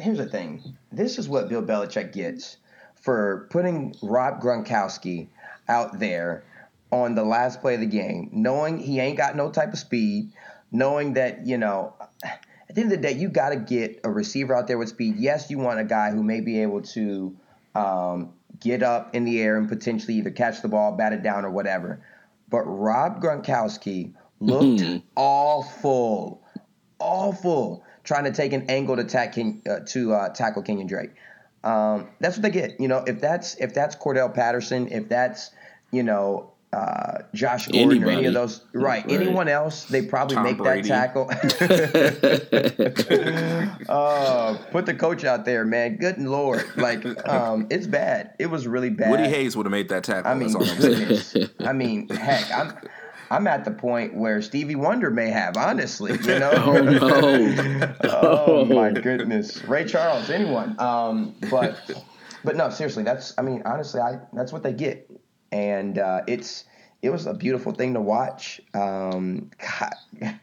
here's 0.00 0.18
the 0.18 0.26
thing. 0.26 0.76
This 0.90 1.18
is 1.18 1.28
what 1.28 1.48
Bill 1.48 1.62
Belichick 1.62 2.12
gets 2.12 2.56
for 2.94 3.46
putting 3.50 3.94
Rob 4.02 4.40
Gronkowski 4.40 5.28
out 5.68 5.98
there 5.98 6.44
on 6.90 7.14
the 7.14 7.24
last 7.24 7.60
play 7.60 7.74
of 7.74 7.80
the 7.80 7.86
game, 7.86 8.30
knowing 8.32 8.78
he 8.78 8.98
ain't 8.98 9.16
got 9.16 9.36
no 9.36 9.50
type 9.50 9.72
of 9.72 9.78
speed, 9.78 10.32
knowing 10.72 11.14
that, 11.14 11.46
you 11.46 11.56
know, 11.56 11.94
at 12.24 12.74
the 12.74 12.80
end 12.80 12.92
of 12.92 13.00
the 13.00 13.08
day, 13.08 13.12
you 13.12 13.28
got 13.28 13.50
to 13.50 13.56
get 13.56 14.00
a 14.04 14.10
receiver 14.10 14.54
out 14.54 14.66
there 14.66 14.78
with 14.78 14.88
speed. 14.88 15.16
Yes, 15.16 15.50
you 15.50 15.58
want 15.58 15.78
a 15.78 15.84
guy 15.84 16.10
who 16.10 16.22
may 16.22 16.40
be 16.40 16.62
able 16.62 16.82
to 16.82 17.36
um, 17.74 18.32
get 18.60 18.82
up 18.82 19.14
in 19.14 19.24
the 19.24 19.40
air 19.40 19.56
and 19.56 19.68
potentially 19.68 20.14
either 20.14 20.30
catch 20.30 20.62
the 20.62 20.68
ball, 20.68 20.92
bat 20.92 21.12
it 21.12 21.22
down, 21.22 21.44
or 21.44 21.50
whatever. 21.50 22.00
But 22.48 22.62
Rob 22.62 23.22
Gronkowski 23.22 24.12
looked 24.40 24.82
awful, 25.16 26.42
awful, 26.98 27.84
trying 28.04 28.24
to 28.24 28.32
take 28.32 28.52
an 28.52 28.68
angle 28.68 28.96
to, 28.96 29.04
tack 29.04 29.34
King, 29.34 29.62
uh, 29.68 29.80
to 29.86 30.14
uh, 30.14 30.28
tackle 30.30 30.62
Kenyon 30.62 30.86
Drake. 30.86 31.10
Um, 31.62 32.08
that's 32.20 32.36
what 32.36 32.42
they 32.42 32.50
get. 32.50 32.80
You 32.80 32.88
know, 32.88 33.04
if 33.06 33.20
that's 33.20 33.54
if 33.56 33.74
that's 33.74 33.94
Cordarrelle 33.96 34.34
Patterson, 34.34 34.88
if 34.88 35.08
that's 35.08 35.50
you 35.92 36.02
know 36.02 36.49
uh, 36.72 37.22
Josh 37.34 37.66
Gordon 37.66 38.04
or 38.04 38.10
any 38.10 38.26
of 38.26 38.34
those, 38.34 38.60
right? 38.72 39.04
Right. 39.04 39.12
Anyone 39.20 39.48
else, 39.48 39.84
they 39.84 40.02
probably 40.02 40.36
Tom 40.36 40.44
make 40.44 40.58
Brady. 40.58 40.88
that 40.88 41.14
tackle. 41.14 41.30
uh, 43.88 44.56
put 44.70 44.86
the 44.86 44.94
coach 44.94 45.24
out 45.24 45.44
there, 45.44 45.64
man. 45.64 45.96
Good 45.96 46.18
lord, 46.18 46.64
like 46.76 47.04
um, 47.28 47.66
it's 47.70 47.86
bad. 47.86 48.34
It 48.38 48.46
was 48.46 48.68
really 48.68 48.90
bad. 48.90 49.10
Woody 49.10 49.28
Hayes 49.28 49.56
would 49.56 49.66
have 49.66 49.72
made 49.72 49.88
that 49.88 50.04
tackle. 50.04 50.30
I 50.30 50.34
mean, 50.34 50.52
that's 50.52 50.54
all 50.54 50.62
I'm 50.62 50.80
saying. 50.80 50.98
goodness. 50.98 51.36
I 51.58 51.72
mean, 51.72 52.08
heck, 52.08 52.52
I'm 52.52 52.76
I'm 53.30 53.46
at 53.46 53.64
the 53.64 53.70
point 53.70 54.14
where 54.14 54.42
Stevie 54.42 54.74
Wonder 54.74 55.10
may 55.10 55.30
have, 55.30 55.56
honestly. 55.56 56.12
You 56.12 56.38
know. 56.38 56.50
Oh 56.60 56.80
no! 56.80 57.94
oh 58.22 58.64
my 58.64 58.90
goodness, 58.92 59.64
Ray 59.64 59.84
Charles, 59.84 60.30
anyone. 60.30 60.78
Um, 60.78 61.34
but 61.50 61.78
but 62.44 62.56
no, 62.56 62.70
seriously, 62.70 63.02
that's 63.02 63.34
I 63.38 63.42
mean, 63.42 63.62
honestly, 63.64 64.00
I 64.00 64.20
that's 64.32 64.52
what 64.52 64.62
they 64.62 64.72
get, 64.72 65.10
and 65.52 65.98
uh, 65.98 66.22
it's 66.26 66.64
it 67.02 67.10
was 67.10 67.26
a 67.26 67.32
beautiful 67.32 67.72
thing 67.72 67.94
to 67.94 68.00
watch. 68.00 68.60
Um, 68.74 69.50
God, 69.58 69.94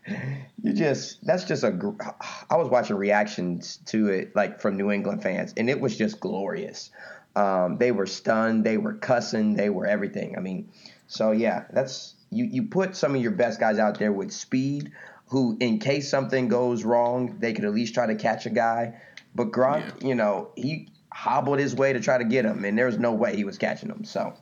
you 0.63 0.73
just 0.73 1.25
that's 1.25 1.43
just 1.43 1.63
a. 1.63 1.71
gr- 1.71 2.01
I 2.49 2.57
was 2.57 2.69
watching 2.69 2.95
reactions 2.95 3.77
to 3.87 4.07
it 4.07 4.35
like 4.35 4.59
from 4.59 4.77
New 4.77 4.91
England 4.91 5.21
fans, 5.21 5.53
and 5.57 5.69
it 5.69 5.79
was 5.79 5.97
just 5.97 6.19
glorious. 6.19 6.89
Um, 7.35 7.77
they 7.77 7.91
were 7.91 8.07
stunned, 8.07 8.63
they 8.63 8.77
were 8.77 8.95
cussing, 8.95 9.53
they 9.53 9.69
were 9.69 9.85
everything. 9.85 10.35
I 10.35 10.39
mean, 10.39 10.69
so 11.05 11.31
yeah, 11.31 11.65
that's 11.71 12.15
you. 12.31 12.45
You 12.45 12.63
put 12.63 12.95
some 12.95 13.13
of 13.15 13.21
your 13.21 13.31
best 13.31 13.59
guys 13.59 13.77
out 13.77 13.99
there 13.99 14.11
with 14.11 14.31
speed, 14.31 14.91
who 15.27 15.55
in 15.59 15.77
case 15.77 16.09
something 16.09 16.47
goes 16.47 16.83
wrong, 16.83 17.37
they 17.39 17.53
could 17.53 17.65
at 17.65 17.73
least 17.73 17.93
try 17.93 18.07
to 18.07 18.15
catch 18.15 18.47
a 18.47 18.49
guy. 18.49 18.99
But 19.35 19.51
Gronk, 19.51 20.03
you 20.03 20.15
know, 20.15 20.49
he 20.55 20.89
hobbled 21.13 21.59
his 21.59 21.75
way 21.75 21.93
to 21.93 21.99
try 21.99 22.17
to 22.17 22.23
get 22.23 22.45
him, 22.45 22.65
and 22.65 22.75
there 22.75 22.87
was 22.87 22.97
no 22.97 23.13
way 23.13 23.35
he 23.35 23.43
was 23.43 23.59
catching 23.59 23.89
him. 23.89 24.03
So 24.03 24.33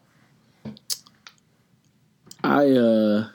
I 2.46 2.72
uh 2.72 3.28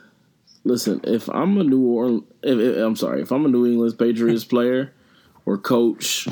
listen. 0.63 1.01
If 1.03 1.29
I'm 1.29 1.57
a 1.57 1.63
New 1.63 1.81
Orleans, 1.85 2.23
if, 2.43 2.57
if- 2.59 2.77
I'm 2.77 2.95
sorry, 2.95 3.21
if 3.21 3.31
I'm 3.31 3.45
a 3.45 3.49
New 3.49 3.65
England 3.65 3.97
Patriots 3.99 4.45
player 4.53 4.93
or 5.45 5.57
coach 5.57 6.27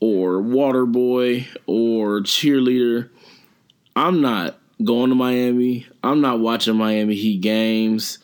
or 0.00 0.40
water 0.40 0.86
boy 0.86 1.46
or 1.66 2.20
cheerleader. 2.20 3.08
I'm 3.96 4.20
not 4.20 4.58
going 4.82 5.10
to 5.10 5.14
Miami. 5.14 5.86
I'm 6.02 6.20
not 6.20 6.40
watching 6.40 6.74
Miami 6.76 7.14
Heat 7.14 7.40
games. 7.40 8.18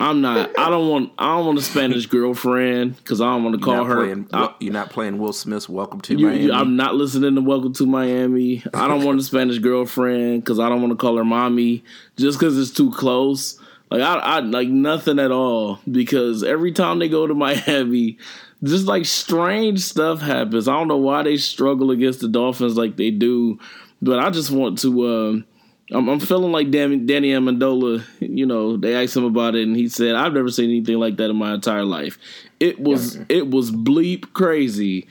I'm 0.00 0.20
not. 0.20 0.56
I 0.56 0.70
don't 0.70 0.88
want. 0.88 1.12
I 1.18 1.36
don't 1.36 1.46
want 1.46 1.58
a 1.58 1.62
Spanish 1.62 2.06
girlfriend 2.06 2.96
because 2.96 3.20
I 3.20 3.24
don't 3.24 3.42
want 3.42 3.56
to 3.56 3.64
call 3.64 3.84
her. 3.84 3.96
Playing, 3.96 4.28
I, 4.32 4.54
you're 4.60 4.72
not 4.72 4.90
playing 4.90 5.18
Will 5.18 5.32
Smith's 5.32 5.68
"Welcome 5.68 6.00
to 6.02 6.14
you, 6.14 6.26
Miami." 6.26 6.44
you, 6.44 6.52
I'm 6.52 6.76
not 6.76 6.94
listening 6.94 7.34
to 7.34 7.40
Welcome 7.40 7.72
to 7.74 7.86
Miami. 7.86 8.62
I 8.72 8.86
don't 8.86 9.04
want 9.04 9.18
a 9.18 9.22
Spanish 9.24 9.58
girlfriend 9.58 10.44
because 10.44 10.60
I 10.60 10.68
don't 10.68 10.80
want 10.80 10.92
to 10.92 10.96
call 10.96 11.16
her 11.16 11.24
mommy 11.24 11.82
just 12.16 12.38
because 12.38 12.56
it's 12.58 12.70
too 12.70 12.92
close. 12.92 13.58
Like 13.90 14.02
I, 14.02 14.18
I 14.18 14.40
like 14.40 14.68
nothing 14.68 15.18
at 15.18 15.32
all 15.32 15.80
because 15.90 16.44
every 16.44 16.72
time 16.72 17.00
they 17.00 17.08
go 17.08 17.26
to 17.26 17.34
Miami, 17.34 18.18
just 18.62 18.86
like 18.86 19.04
strange 19.04 19.80
stuff 19.80 20.20
happens. 20.20 20.68
I 20.68 20.74
don't 20.74 20.88
know 20.88 20.96
why 20.96 21.24
they 21.24 21.36
struggle 21.38 21.90
against 21.90 22.20
the 22.20 22.28
Dolphins 22.28 22.76
like 22.76 22.96
they 22.96 23.10
do, 23.10 23.58
but 24.00 24.20
I 24.20 24.30
just 24.30 24.52
want 24.52 24.78
to. 24.80 25.08
Um, 25.08 25.46
I'm, 25.90 26.08
I'm, 26.08 26.20
feeling 26.20 26.52
like 26.52 26.70
Danny, 26.70 26.98
Danny 26.98 27.30
Amendola. 27.30 28.04
You 28.20 28.46
know, 28.46 28.76
they 28.76 28.94
asked 28.94 29.16
him 29.16 29.24
about 29.24 29.54
it, 29.54 29.66
and 29.66 29.76
he 29.76 29.88
said, 29.88 30.14
"I've 30.14 30.34
never 30.34 30.50
seen 30.50 30.70
anything 30.70 30.98
like 30.98 31.16
that 31.16 31.30
in 31.30 31.36
my 31.36 31.54
entire 31.54 31.84
life. 31.84 32.18
It 32.60 32.78
was 32.78 33.16
yeah. 33.16 33.24
it 33.28 33.50
was 33.50 33.70
bleep 33.70 34.32
crazy. 34.32 35.08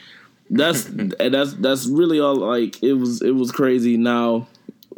That's 0.50 0.86
and 0.88 1.14
that's 1.14 1.54
that's 1.54 1.88
really 1.88 2.20
all. 2.20 2.36
Like 2.36 2.82
it 2.84 2.94
was 2.94 3.22
it 3.22 3.32
was 3.32 3.52
crazy. 3.52 3.98
Now, 3.98 4.48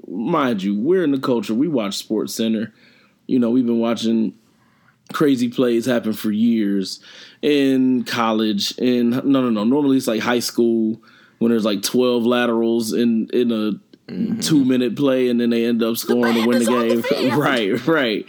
mind 0.08 0.64
you, 0.64 0.76
we're 0.76 1.04
in 1.04 1.12
the 1.12 1.20
culture. 1.20 1.54
We 1.54 1.68
watch 1.68 1.96
Sports 1.96 2.34
Center. 2.34 2.74
You 3.28 3.40
know, 3.40 3.50
we've 3.52 3.66
been 3.66 3.80
watching 3.80 4.34
crazy 5.14 5.50
plays 5.50 5.86
happen 5.86 6.14
for 6.14 6.32
years 6.32 7.00
in 7.42 8.04
college. 8.04 8.78
And 8.78 9.12
no, 9.12 9.42
no, 9.42 9.50
no. 9.50 9.64
Normally 9.64 9.98
it's 9.98 10.08
like 10.08 10.22
high 10.22 10.40
school 10.40 11.02
when 11.40 11.52
there's 11.52 11.66
like 11.66 11.82
12 11.82 12.24
laterals 12.24 12.94
in 12.94 13.30
in 13.34 13.52
a 13.52 13.72
Mm-hmm. 14.10 14.40
two 14.40 14.66
minute 14.66 14.96
play 14.96 15.30
and 15.30 15.40
then 15.40 15.52
they 15.52 15.66
end 15.66 15.84
up 15.84 15.96
scoring 15.96 16.34
to 16.34 16.48
win 16.48 16.60
the 16.60 16.66
game. 16.66 17.04
The 17.30 17.38
right, 17.38 17.88
right. 17.88 18.26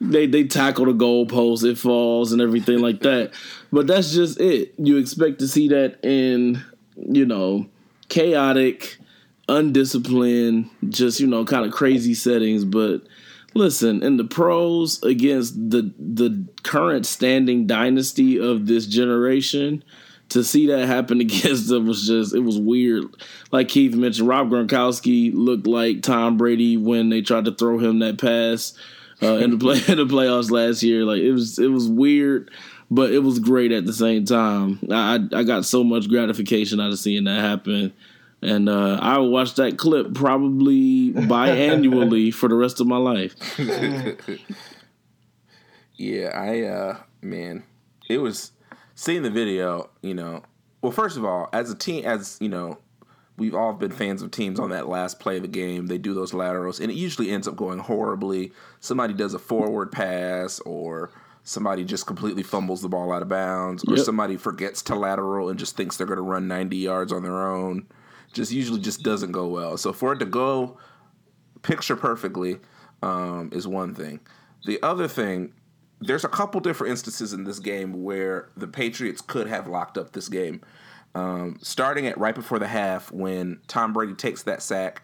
they 0.00 0.26
they 0.26 0.44
tackle 0.44 0.86
the 0.86 0.92
goalpost, 0.92 1.62
it 1.64 1.76
falls 1.76 2.32
and 2.32 2.40
everything 2.40 2.78
like 2.78 3.00
that. 3.00 3.32
But 3.70 3.86
that's 3.86 4.12
just 4.12 4.40
it. 4.40 4.74
You 4.78 4.96
expect 4.96 5.40
to 5.40 5.48
see 5.48 5.68
that 5.68 6.02
in, 6.02 6.62
you 6.96 7.26
know, 7.26 7.66
chaotic, 8.08 8.96
undisciplined, 9.48 10.70
just, 10.88 11.20
you 11.20 11.26
know, 11.26 11.44
kind 11.44 11.66
of 11.66 11.72
crazy 11.72 12.14
settings. 12.14 12.64
But 12.64 13.02
listen, 13.54 14.02
in 14.02 14.16
the 14.16 14.24
pros 14.24 15.02
against 15.02 15.54
the 15.70 15.92
the 15.98 16.46
current 16.62 17.04
standing 17.04 17.66
dynasty 17.66 18.38
of 18.38 18.66
this 18.66 18.86
generation, 18.86 19.84
to 20.30 20.42
see 20.42 20.66
that 20.68 20.86
happen 20.86 21.20
against 21.20 21.68
them 21.68 21.86
was 21.86 22.06
just 22.06 22.34
it 22.34 22.40
was 22.40 22.58
weird. 22.58 23.04
Like 23.52 23.68
Keith 23.68 23.94
mentioned, 23.94 24.28
Rob 24.28 24.50
Gronkowski 24.50 25.32
looked 25.34 25.66
like 25.66 26.02
Tom 26.02 26.36
Brady 26.36 26.76
when 26.76 27.10
they 27.10 27.20
tried 27.20 27.44
to 27.44 27.54
throw 27.54 27.78
him 27.78 27.98
that 28.00 28.18
pass 28.18 28.72
uh, 29.22 29.36
in 29.36 29.50
the 29.50 29.58
play 29.58 29.80
in 29.88 29.98
the 29.98 30.06
playoffs 30.06 30.50
last 30.50 30.82
year. 30.82 31.04
Like 31.04 31.20
it 31.20 31.32
was 31.32 31.58
it 31.58 31.68
was 31.68 31.88
weird, 31.88 32.50
but 32.90 33.12
it 33.12 33.20
was 33.20 33.38
great 33.38 33.72
at 33.72 33.84
the 33.84 33.92
same 33.92 34.24
time. 34.24 34.78
I 34.90 35.20
I 35.32 35.42
got 35.42 35.64
so 35.64 35.84
much 35.84 36.08
gratification 36.08 36.80
out 36.80 36.90
of 36.90 36.98
seeing 36.98 37.24
that 37.24 37.40
happen. 37.40 37.92
And 38.42 38.70
uh, 38.70 38.98
I 39.02 39.18
will 39.18 39.30
watch 39.30 39.56
that 39.56 39.76
clip 39.76 40.14
probably 40.14 41.12
biannually 41.12 42.32
for 42.34 42.48
the 42.48 42.54
rest 42.54 42.80
of 42.80 42.86
my 42.86 42.96
life. 42.96 43.34
yeah, 45.96 46.28
I 46.28 46.62
uh 46.62 46.96
man, 47.20 47.64
it 48.08 48.16
was 48.16 48.52
seeing 49.00 49.22
the 49.22 49.30
video, 49.30 49.88
you 50.02 50.12
know, 50.12 50.42
well, 50.82 50.92
first 50.92 51.16
of 51.16 51.24
all, 51.24 51.48
as 51.54 51.70
a 51.70 51.74
team, 51.74 52.04
as 52.04 52.36
you 52.38 52.50
know, 52.50 52.76
we've 53.38 53.54
all 53.54 53.72
been 53.72 53.90
fans 53.90 54.20
of 54.20 54.30
teams 54.30 54.60
on 54.60 54.68
that 54.70 54.90
last 54.90 55.18
play 55.18 55.36
of 55.36 55.42
the 55.42 55.48
game. 55.48 55.86
They 55.86 55.96
do 55.96 56.12
those 56.12 56.34
laterals, 56.34 56.80
and 56.80 56.90
it 56.90 56.96
usually 56.96 57.30
ends 57.30 57.48
up 57.48 57.56
going 57.56 57.78
horribly. 57.78 58.52
Somebody 58.80 59.14
does 59.14 59.32
a 59.32 59.38
forward 59.38 59.90
pass, 59.90 60.60
or 60.60 61.10
somebody 61.44 61.82
just 61.82 62.06
completely 62.06 62.42
fumbles 62.42 62.82
the 62.82 62.90
ball 62.90 63.10
out 63.10 63.22
of 63.22 63.28
bounds, 63.28 63.82
or 63.88 63.96
yep. 63.96 64.04
somebody 64.04 64.36
forgets 64.36 64.82
to 64.82 64.94
lateral 64.94 65.48
and 65.48 65.58
just 65.58 65.78
thinks 65.78 65.96
they're 65.96 66.06
going 66.06 66.18
to 66.18 66.22
run 66.22 66.46
90 66.46 66.76
yards 66.76 67.10
on 67.10 67.22
their 67.22 67.48
own. 67.48 67.86
Just 68.34 68.52
usually 68.52 68.80
just 68.80 69.02
doesn't 69.02 69.32
go 69.32 69.46
well. 69.46 69.78
So 69.78 69.94
for 69.94 70.12
it 70.12 70.18
to 70.18 70.26
go 70.26 70.76
picture 71.62 71.96
perfectly 71.96 72.58
um, 73.02 73.48
is 73.50 73.66
one 73.66 73.94
thing. 73.94 74.20
The 74.66 74.78
other 74.82 75.08
thing 75.08 75.54
there's 76.00 76.24
a 76.24 76.28
couple 76.28 76.60
different 76.60 76.90
instances 76.90 77.32
in 77.32 77.44
this 77.44 77.58
game 77.58 78.02
where 78.02 78.48
the 78.56 78.66
Patriots 78.66 79.20
could 79.20 79.46
have 79.46 79.66
locked 79.66 79.98
up 79.98 80.12
this 80.12 80.28
game. 80.28 80.62
Um, 81.14 81.58
starting 81.60 82.06
at 82.06 82.16
right 82.18 82.34
before 82.34 82.58
the 82.58 82.68
half, 82.68 83.10
when 83.10 83.60
Tom 83.66 83.92
Brady 83.92 84.14
takes 84.14 84.44
that 84.44 84.62
sack 84.62 85.02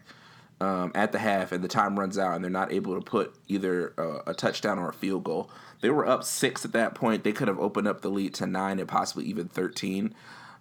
um, 0.59 0.91
at 0.95 1.11
the 1.11 1.19
half 1.19 1.51
and 1.51 1.63
the 1.63 1.67
time 1.67 1.99
runs 1.99 2.17
out 2.17 2.35
and 2.35 2.43
they're 2.43 2.49
not 2.49 2.71
able 2.71 2.95
to 2.95 3.01
put 3.01 3.35
either 3.47 3.93
uh, 3.97 4.21
a 4.25 4.33
touchdown 4.33 4.79
or 4.79 4.89
a 4.89 4.93
field 4.93 5.23
goal. 5.23 5.51
They 5.81 5.89
were 5.89 6.07
up 6.07 6.23
six 6.23 6.65
at 6.65 6.71
that 6.71 6.95
point. 6.95 7.23
They 7.23 7.33
could 7.33 7.47
have 7.47 7.59
opened 7.59 7.87
up 7.87 8.01
the 8.01 8.09
lead 8.09 8.33
to 8.35 8.47
nine 8.47 8.79
and 8.79 8.87
possibly 8.87 9.25
even 9.25 9.47
13, 9.47 10.15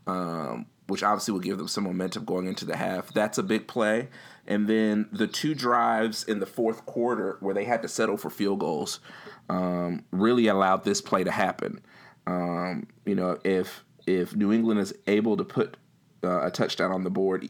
um, 0.06 0.66
which 0.86 1.02
obviously 1.02 1.32
will 1.32 1.40
give 1.40 1.58
them 1.58 1.68
some 1.68 1.84
momentum 1.84 2.24
going 2.24 2.46
into 2.46 2.64
the 2.64 2.76
half. 2.76 3.12
That's 3.12 3.38
a 3.38 3.42
big 3.42 3.66
play. 3.66 4.08
And 4.46 4.68
then 4.68 5.08
the 5.10 5.26
two 5.26 5.54
drives 5.54 6.22
in 6.24 6.38
the 6.38 6.46
fourth 6.46 6.86
quarter 6.86 7.36
where 7.40 7.54
they 7.54 7.64
had 7.64 7.82
to 7.82 7.88
settle 7.88 8.16
for 8.16 8.30
field 8.30 8.60
goals 8.60 9.00
um, 9.48 10.04
really 10.12 10.46
allowed 10.46 10.84
this 10.84 11.00
play 11.00 11.24
to 11.24 11.30
happen. 11.30 11.80
Um, 12.26 12.86
you 13.04 13.14
know, 13.14 13.38
if 13.44 13.84
if 14.06 14.36
New 14.36 14.52
England 14.52 14.80
is 14.80 14.94
able 15.06 15.36
to 15.36 15.44
put 15.44 15.76
uh, 16.22 16.46
a 16.46 16.50
touchdown 16.50 16.92
on 16.92 17.04
the 17.04 17.10
board, 17.10 17.48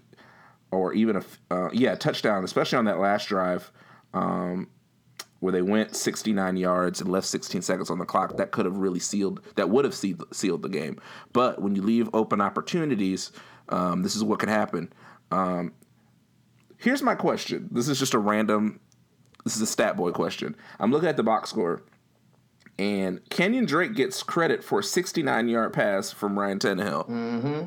or 0.70 0.92
even 0.94 1.16
a 1.16 1.54
uh, 1.54 1.70
yeah 1.72 1.94
touchdown, 1.94 2.44
especially 2.44 2.78
on 2.78 2.86
that 2.86 2.98
last 2.98 3.28
drive 3.28 3.70
um, 4.14 4.68
where 5.40 5.52
they 5.52 5.62
went 5.62 5.94
69 5.94 6.56
yards 6.56 7.00
and 7.00 7.10
left 7.10 7.26
16 7.26 7.62
seconds 7.62 7.90
on 7.90 7.98
the 7.98 8.04
clock, 8.04 8.36
that 8.36 8.52
could 8.52 8.64
have 8.64 8.78
really 8.78 9.00
sealed 9.00 9.40
that 9.56 9.68
would 9.70 9.84
have 9.84 9.94
sealed, 9.94 10.24
sealed 10.32 10.62
the 10.62 10.68
game. 10.68 11.00
But 11.32 11.60
when 11.60 11.74
you 11.74 11.82
leave 11.82 12.08
open 12.14 12.40
opportunities, 12.40 13.32
um, 13.68 14.02
this 14.02 14.16
is 14.16 14.24
what 14.24 14.38
can 14.38 14.48
happen. 14.48 14.92
Um, 15.30 15.74
here's 16.78 17.02
my 17.02 17.14
question. 17.14 17.68
This 17.70 17.88
is 17.88 17.98
just 17.98 18.14
a 18.14 18.18
random 18.18 18.80
this 19.46 19.54
is 19.54 19.62
a 19.62 19.66
stat 19.66 19.96
boy 19.96 20.10
question. 20.10 20.56
I'm 20.80 20.90
looking 20.90 21.08
at 21.08 21.16
the 21.16 21.22
box 21.22 21.50
score, 21.50 21.84
and 22.80 23.24
Kenyan 23.30 23.64
Drake 23.64 23.94
gets 23.94 24.24
credit 24.24 24.64
for 24.64 24.80
a 24.80 24.82
69 24.82 25.48
yard 25.48 25.72
pass 25.72 26.10
from 26.10 26.36
Ryan 26.36 26.58
Tannehill. 26.58 27.08
Mm-hmm. 27.08 27.62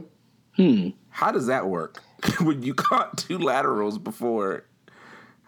Hmm. 0.61 0.89
How 1.07 1.31
does 1.31 1.47
that 1.47 1.67
work? 1.67 2.03
when 2.41 2.63
you 2.63 2.73
caught 2.73 3.17
two 3.17 3.37
laterals 3.37 3.97
before, 3.97 4.65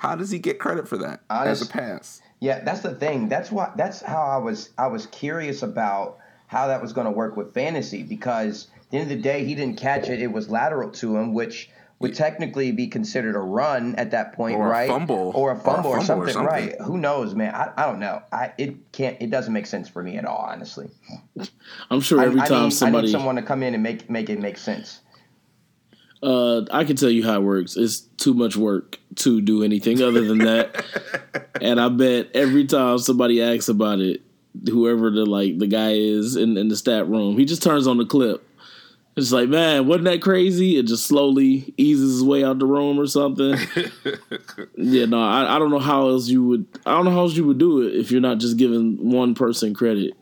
how 0.01 0.15
does 0.15 0.31
he 0.31 0.39
get 0.39 0.57
credit 0.57 0.87
for 0.87 0.97
that 0.97 1.21
Honest, 1.29 1.61
as 1.61 1.69
a 1.69 1.71
pass? 1.71 2.21
Yeah, 2.39 2.63
that's 2.63 2.79
the 2.79 2.95
thing. 2.95 3.29
That's 3.29 3.51
why. 3.51 3.71
That's 3.75 4.01
how 4.01 4.23
I 4.23 4.37
was. 4.37 4.71
I 4.75 4.87
was 4.87 5.05
curious 5.05 5.61
about 5.61 6.17
how 6.47 6.65
that 6.67 6.81
was 6.81 6.91
going 6.91 7.05
to 7.05 7.11
work 7.11 7.37
with 7.37 7.53
fantasy 7.53 8.01
because 8.01 8.67
at 8.77 8.89
the 8.89 8.97
end 8.97 9.11
of 9.11 9.15
the 9.15 9.21
day, 9.21 9.45
he 9.45 9.53
didn't 9.53 9.77
catch 9.77 10.09
it. 10.09 10.19
It 10.19 10.31
was 10.31 10.49
lateral 10.49 10.89
to 10.89 11.17
him, 11.17 11.35
which 11.35 11.69
would 11.99 12.15
technically 12.15 12.71
be 12.71 12.87
considered 12.87 13.35
a 13.35 13.39
run 13.39 13.93
at 13.93 14.09
that 14.09 14.33
point, 14.33 14.55
or 14.57 14.69
right? 14.69 14.89
A 14.89 14.91
fumble, 14.91 15.33
or 15.35 15.51
a 15.51 15.55
fumble, 15.55 15.91
or, 15.91 15.97
a 15.97 16.01
fumble 16.01 16.01
or, 16.01 16.03
something, 16.03 16.29
or, 16.29 16.31
something, 16.31 16.47
right? 16.47 16.81
Who 16.81 16.97
knows, 16.97 17.35
man? 17.35 17.53
I, 17.53 17.71
I 17.77 17.85
don't 17.85 17.99
know. 17.99 18.23
I 18.31 18.53
it 18.57 18.91
can't. 18.91 19.21
It 19.21 19.29
doesn't 19.29 19.53
make 19.53 19.67
sense 19.67 19.87
for 19.87 20.01
me 20.01 20.17
at 20.17 20.25
all, 20.25 20.43
honestly. 20.49 20.89
I'm 21.91 22.01
sure 22.01 22.23
every 22.23 22.41
I, 22.41 22.47
time 22.47 22.57
I 22.57 22.63
need, 22.63 22.73
somebody, 22.73 22.97
I 22.97 23.05
need 23.05 23.11
someone 23.11 23.35
to 23.35 23.43
come 23.43 23.61
in 23.61 23.75
and 23.75 23.83
make 23.83 24.09
make 24.09 24.31
it 24.31 24.39
make 24.39 24.57
sense. 24.57 25.01
Uh, 26.23 26.65
I 26.71 26.83
can 26.83 26.95
tell 26.95 27.09
you 27.09 27.23
how 27.23 27.35
it 27.35 27.43
works. 27.43 27.75
It's 27.75 28.01
too 28.17 28.33
much 28.33 28.55
work 28.55 28.99
to 29.15 29.41
do 29.41 29.63
anything 29.63 30.01
other 30.01 30.23
than 30.23 30.39
that. 30.39 30.85
and 31.61 31.81
I 31.81 31.89
bet 31.89 32.29
every 32.35 32.65
time 32.65 32.99
somebody 32.99 33.41
asks 33.41 33.69
about 33.69 33.99
it, 33.99 34.21
whoever 34.69 35.09
the 35.09 35.25
like 35.25 35.57
the 35.57 35.67
guy 35.67 35.93
is 35.93 36.35
in, 36.35 36.57
in 36.57 36.67
the 36.67 36.75
stat 36.75 37.07
room, 37.07 37.37
he 37.37 37.45
just 37.45 37.63
turns 37.63 37.87
on 37.87 37.97
the 37.97 38.05
clip 38.05 38.45
it's 39.15 39.31
like, 39.31 39.49
man, 39.49 39.87
wasn't 39.87 40.05
that 40.05 40.21
crazy? 40.21 40.77
It 40.77 40.87
just 40.87 41.05
slowly 41.05 41.73
eases 41.75 42.13
his 42.13 42.23
way 42.23 42.43
out 42.43 42.59
the 42.59 42.65
room 42.65 42.97
or 42.97 43.07
something. 43.07 43.57
yeah, 44.75 45.05
no, 45.05 45.21
I, 45.21 45.55
I 45.55 45.59
don't 45.59 45.69
know 45.69 45.79
how 45.79 46.07
else 46.07 46.29
you 46.29 46.43
would. 46.45 46.65
I 46.85 46.91
don't 46.91 47.05
know 47.05 47.11
how 47.11 47.21
else 47.21 47.35
you 47.35 47.45
would 47.45 47.57
do 47.57 47.81
it 47.81 47.95
if 47.95 48.09
you're 48.09 48.21
not 48.21 48.37
just 48.37 48.55
giving 48.55 49.11
one 49.11 49.35
person 49.35 49.73
credit. 49.73 50.13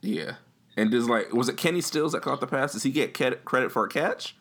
Yeah, 0.00 0.36
and 0.76 0.90
does 0.90 1.08
like 1.08 1.34
was 1.34 1.50
it 1.50 1.58
Kenny 1.58 1.82
Stills 1.82 2.12
that 2.12 2.22
caught 2.22 2.40
the 2.40 2.46
pass? 2.46 2.72
Does 2.72 2.82
he 2.82 2.90
get 2.90 3.12
credit 3.12 3.72
for 3.72 3.84
a 3.84 3.88
catch, 3.88 4.34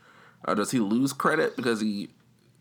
or 0.48 0.56
does 0.56 0.72
he 0.72 0.80
lose 0.80 1.14
credit 1.14 1.56
because 1.56 1.82
he 1.82 2.10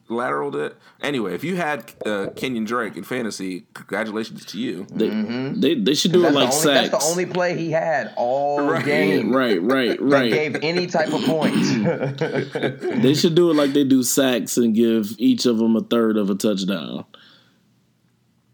lateraled 0.09 0.55
it. 0.55 0.77
Anyway, 1.01 1.35
if 1.35 1.45
you 1.45 1.57
had 1.57 1.81
uh, 2.05 2.29
Kenyan 2.35 2.67
Drake 2.67 2.97
in 2.97 3.05
fantasy, 3.05 3.67
congratulations 3.75 4.45
to 4.47 4.59
you. 4.59 4.87
They 4.91 5.09
mm-hmm. 5.09 5.61
they, 5.61 5.75
they, 5.75 5.95
should 5.95 6.13
do 6.13 6.25
it 6.25 6.33
like 6.33 6.51
only, 6.51 6.57
sacks. 6.57 6.91
That's 6.91 7.05
the 7.05 7.11
only 7.11 7.27
play 7.27 7.57
he 7.57 7.71
had 7.71 8.13
all 8.17 8.61
right. 8.63 8.85
game. 8.85 9.35
Right, 9.35 9.61
right, 9.61 10.01
right. 10.01 10.33
gave 10.33 10.57
any 10.63 10.87
type 10.87 11.13
of 11.13 11.23
points. 11.23 11.73
they 13.03 13.15
should 13.15 13.35
do 13.35 13.51
it 13.51 13.55
like 13.55 13.73
they 13.73 13.85
do 13.85 14.03
sacks 14.03 14.57
and 14.57 14.75
give 14.75 15.15
each 15.19 15.47
of 15.47 15.59
them 15.59 15.77
a 15.77 15.83
third 15.83 16.17
of 16.17 16.31
a 16.31 16.35
touchdown. 16.35 17.05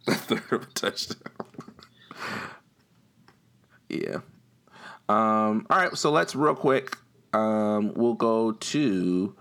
A 0.06 0.14
third 0.14 0.52
of 0.52 0.62
a 0.62 0.66
touchdown. 0.66 1.32
yeah. 3.88 4.16
Um, 5.08 5.66
all 5.68 5.78
right, 5.78 5.96
so 5.96 6.10
let's 6.10 6.34
real 6.34 6.54
quick. 6.54 6.96
Um, 7.32 7.94
we'll 7.94 8.14
go 8.14 8.52
to 8.52 9.34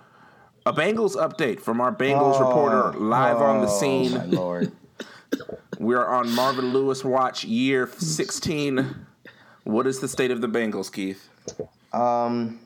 A 0.65 0.73
Bengals 0.73 1.15
update 1.15 1.59
from 1.59 1.81
our 1.81 1.93
Bengals 1.93 2.39
reporter 2.39 2.97
live 2.97 3.37
on 3.37 3.61
the 3.61 3.67
Oh, 3.67 3.79
scene. 3.79 4.13
my 4.13 4.25
lord. 4.25 4.71
We 5.79 5.95
are 5.95 6.07
on 6.07 6.29
Marvin 6.35 6.73
Lewis 6.73 7.03
watch, 7.03 7.43
year 7.43 7.87
16. 7.97 9.07
What 9.63 9.87
is 9.87 9.99
the 9.99 10.07
state 10.07 10.29
of 10.29 10.39
the 10.39 10.47
Bengals, 10.47 10.91
Keith? 10.93 11.27
Um, 11.91 12.59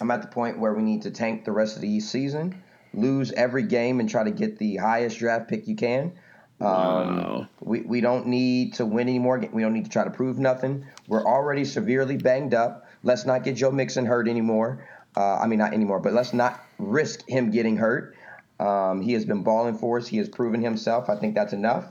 I'm 0.00 0.10
at 0.10 0.22
the 0.22 0.28
point 0.28 0.58
where 0.58 0.74
we 0.74 0.82
need 0.82 1.02
to 1.02 1.12
tank 1.12 1.44
the 1.44 1.52
rest 1.52 1.76
of 1.76 1.82
the 1.82 2.00
season, 2.00 2.60
lose 2.92 3.30
every 3.32 3.62
game, 3.62 4.00
and 4.00 4.08
try 4.10 4.24
to 4.24 4.32
get 4.32 4.58
the 4.58 4.74
highest 4.76 5.18
draft 5.20 5.48
pick 5.48 5.68
you 5.68 5.76
can. 5.76 6.14
Um, 6.60 6.66
Wow. 6.66 7.48
we, 7.60 7.82
we 7.82 8.00
don't 8.00 8.26
need 8.26 8.74
to 8.74 8.84
win 8.86 9.08
anymore. 9.08 9.38
We 9.52 9.62
don't 9.62 9.74
need 9.74 9.84
to 9.84 9.90
try 9.90 10.02
to 10.02 10.10
prove 10.10 10.38
nothing. 10.40 10.84
We're 11.06 11.24
already 11.24 11.64
severely 11.64 12.16
banged 12.16 12.54
up. 12.54 12.87
Let's 13.02 13.24
not 13.26 13.44
get 13.44 13.56
Joe 13.56 13.70
Mixon 13.70 14.06
hurt 14.06 14.28
anymore. 14.28 14.86
Uh, 15.16 15.36
I 15.36 15.46
mean, 15.46 15.58
not 15.58 15.72
anymore, 15.72 16.00
but 16.00 16.12
let's 16.12 16.32
not 16.32 16.62
risk 16.78 17.28
him 17.28 17.50
getting 17.50 17.76
hurt. 17.76 18.14
Um, 18.60 19.00
he 19.00 19.12
has 19.12 19.24
been 19.24 19.42
balling 19.42 19.78
for 19.78 19.98
us. 19.98 20.06
He 20.06 20.18
has 20.18 20.28
proven 20.28 20.62
himself. 20.62 21.08
I 21.08 21.16
think 21.16 21.34
that's 21.34 21.52
enough. 21.52 21.86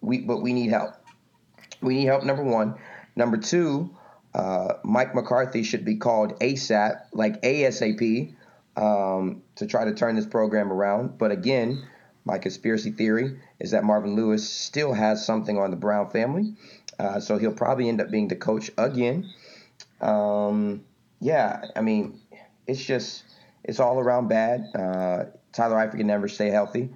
We, 0.00 0.20
but 0.20 0.42
we 0.42 0.52
need 0.52 0.70
help. 0.70 0.94
We 1.80 1.94
need 1.94 2.06
help. 2.06 2.24
Number 2.24 2.44
one. 2.44 2.74
Number 3.16 3.36
two. 3.36 3.90
Uh, 4.34 4.74
Mike 4.84 5.14
McCarthy 5.14 5.62
should 5.62 5.84
be 5.84 5.96
called 5.96 6.38
ASAP, 6.40 7.00
like 7.12 7.42
ASAP, 7.42 8.34
um, 8.76 9.42
to 9.56 9.66
try 9.66 9.84
to 9.84 9.94
turn 9.94 10.16
this 10.16 10.26
program 10.26 10.70
around. 10.70 11.18
But 11.18 11.32
again, 11.32 11.82
my 12.24 12.38
conspiracy 12.38 12.90
theory 12.90 13.40
is 13.58 13.70
that 13.72 13.84
Marvin 13.84 14.14
Lewis 14.14 14.48
still 14.48 14.92
has 14.92 15.24
something 15.24 15.58
on 15.58 15.70
the 15.70 15.76
Brown 15.76 16.10
family, 16.10 16.54
uh, 16.98 17.20
so 17.20 17.38
he'll 17.38 17.52
probably 17.52 17.88
end 17.88 18.00
up 18.00 18.10
being 18.10 18.28
the 18.28 18.36
coach 18.36 18.70
again. 18.76 19.28
Um, 20.00 20.84
yeah, 21.20 21.66
I 21.74 21.80
mean, 21.80 22.20
it's 22.66 22.82
just 22.82 23.24
it's 23.64 23.80
all 23.80 23.98
around 23.98 24.28
bad. 24.28 24.66
Uh, 24.74 25.24
Tyler 25.52 25.76
Eifert 25.76 25.96
can 25.96 26.06
never 26.06 26.28
stay 26.28 26.48
healthy. 26.50 26.90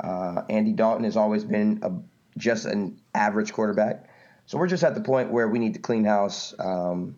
Uh, 0.00 0.42
Andy 0.48 0.72
Dalton 0.72 1.04
has 1.04 1.16
always 1.16 1.44
been 1.44 1.80
a, 1.82 1.92
just 2.38 2.66
an 2.66 3.00
average 3.14 3.52
quarterback. 3.52 4.08
So 4.46 4.58
we're 4.58 4.68
just 4.68 4.84
at 4.84 4.94
the 4.94 5.00
point 5.00 5.30
where 5.30 5.48
we 5.48 5.58
need 5.58 5.74
to 5.74 5.80
clean 5.80 6.04
house. 6.04 6.54
Um, 6.58 7.16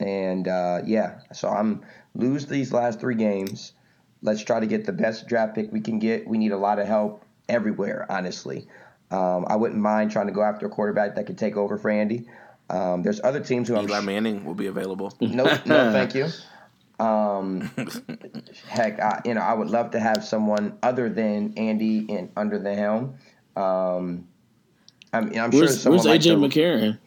and 0.00 0.48
uh, 0.48 0.80
yeah, 0.84 1.20
so 1.32 1.48
I'm 1.48 1.82
lose 2.14 2.46
these 2.46 2.72
last 2.72 3.00
three 3.00 3.14
games. 3.14 3.72
Let's 4.22 4.42
try 4.42 4.60
to 4.60 4.66
get 4.66 4.86
the 4.86 4.92
best 4.92 5.28
draft 5.28 5.54
pick 5.54 5.70
we 5.70 5.80
can 5.80 5.98
get. 5.98 6.26
We 6.26 6.38
need 6.38 6.52
a 6.52 6.56
lot 6.56 6.78
of 6.78 6.86
help 6.86 7.24
everywhere, 7.48 8.06
honestly. 8.08 8.66
Um, 9.10 9.44
I 9.48 9.56
wouldn't 9.56 9.80
mind 9.80 10.10
trying 10.10 10.26
to 10.26 10.32
go 10.32 10.42
after 10.42 10.66
a 10.66 10.70
quarterback 10.70 11.16
that 11.16 11.26
could 11.26 11.38
take 11.38 11.56
over 11.56 11.76
for 11.76 11.90
Andy. 11.90 12.26
Um, 12.70 13.02
there's 13.02 13.20
other 13.22 13.40
teams 13.40 13.68
who 13.68 13.76
I'm 13.76 13.84
Eli 13.84 14.00
Manning 14.00 14.44
will 14.44 14.54
be 14.54 14.66
available. 14.66 15.12
no, 15.20 15.44
no, 15.44 15.52
thank 15.92 16.14
you. 16.14 16.28
Um, 16.98 17.70
heck, 18.68 19.00
I, 19.00 19.20
you 19.24 19.34
know, 19.34 19.40
I 19.40 19.52
would 19.52 19.68
love 19.68 19.90
to 19.92 20.00
have 20.00 20.24
someone 20.24 20.78
other 20.82 21.08
than 21.08 21.54
Andy 21.56 21.98
in 21.98 22.30
under 22.36 22.58
the 22.58 22.74
helm. 22.74 23.14
Um, 23.56 24.28
I 25.12 25.20
mean, 25.20 25.38
I'm 25.38 25.50
sure 25.50 25.60
Where's, 25.60 25.80
someone 25.82 25.98
where's 26.04 26.06
like 26.06 26.20
AJ 26.20 26.40
the- 26.40 26.60
McCarron? 26.60 26.98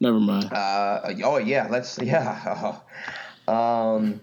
Never 0.00 0.18
mind. 0.18 0.52
Uh, 0.52 1.12
oh 1.24 1.36
yeah, 1.38 1.68
let's 1.70 1.96
yeah. 2.02 2.76
um, 3.46 4.20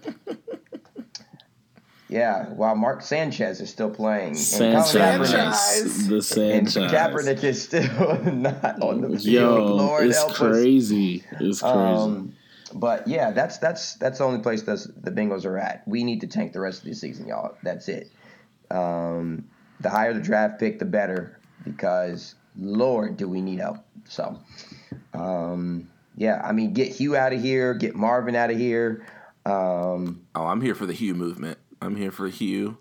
yeah, 2.10 2.46
while 2.48 2.74
Mark 2.74 3.02
Sanchez 3.02 3.60
is 3.60 3.70
still 3.70 3.88
playing, 3.90 4.30
and 4.36 4.36
Colin 4.36 4.84
Sanchez. 4.84 5.32
Kaepernick- 5.32 6.34
The 6.34 6.52
and 6.52 6.66
Kaepernick 6.66 7.44
is 7.44 7.62
still 7.62 8.22
not 8.32 8.82
on 8.82 9.00
the 9.02 9.08
field. 9.10 9.24
Yo, 9.24 9.64
Lord 9.74 10.06
it's 10.08 10.18
help 10.18 10.30
us. 10.32 10.36
crazy. 10.38 11.24
It's 11.38 11.60
crazy. 11.60 11.72
Um, 11.72 12.34
but 12.74 13.06
yeah, 13.06 13.30
that's 13.30 13.58
that's 13.58 13.94
that's 13.94 14.18
the 14.18 14.24
only 14.24 14.40
place 14.40 14.62
that's 14.62 14.84
the 14.86 15.10
Bengals 15.10 15.44
are 15.44 15.56
at. 15.58 15.86
We 15.86 16.02
need 16.04 16.20
to 16.22 16.26
tank 16.26 16.52
the 16.52 16.60
rest 16.60 16.80
of 16.82 16.88
the 16.88 16.94
season, 16.94 17.26
y'all. 17.28 17.56
That's 17.62 17.88
it. 17.88 18.10
Um, 18.70 19.44
the 19.80 19.90
higher 19.90 20.12
the 20.12 20.20
draft 20.20 20.58
pick, 20.60 20.78
the 20.80 20.84
better, 20.84 21.38
because 21.64 22.34
Lord, 22.58 23.16
do 23.16 23.28
we 23.28 23.40
need 23.40 23.60
help. 23.60 23.78
So, 24.08 24.38
um, 25.14 25.88
yeah, 26.16 26.42
I 26.44 26.52
mean, 26.52 26.72
get 26.72 26.88
Hue 26.88 27.14
out 27.16 27.32
of 27.32 27.40
here, 27.40 27.72
get 27.74 27.94
Marvin 27.94 28.34
out 28.34 28.50
of 28.50 28.58
here. 28.58 29.06
Um, 29.46 30.22
Oh, 30.34 30.46
I'm 30.46 30.60
here 30.60 30.74
for 30.74 30.86
the 30.86 30.92
Hue 30.92 31.14
movement. 31.14 31.58
I'm 31.80 31.96
here 31.96 32.10
for 32.10 32.28
Hue. 32.28 32.78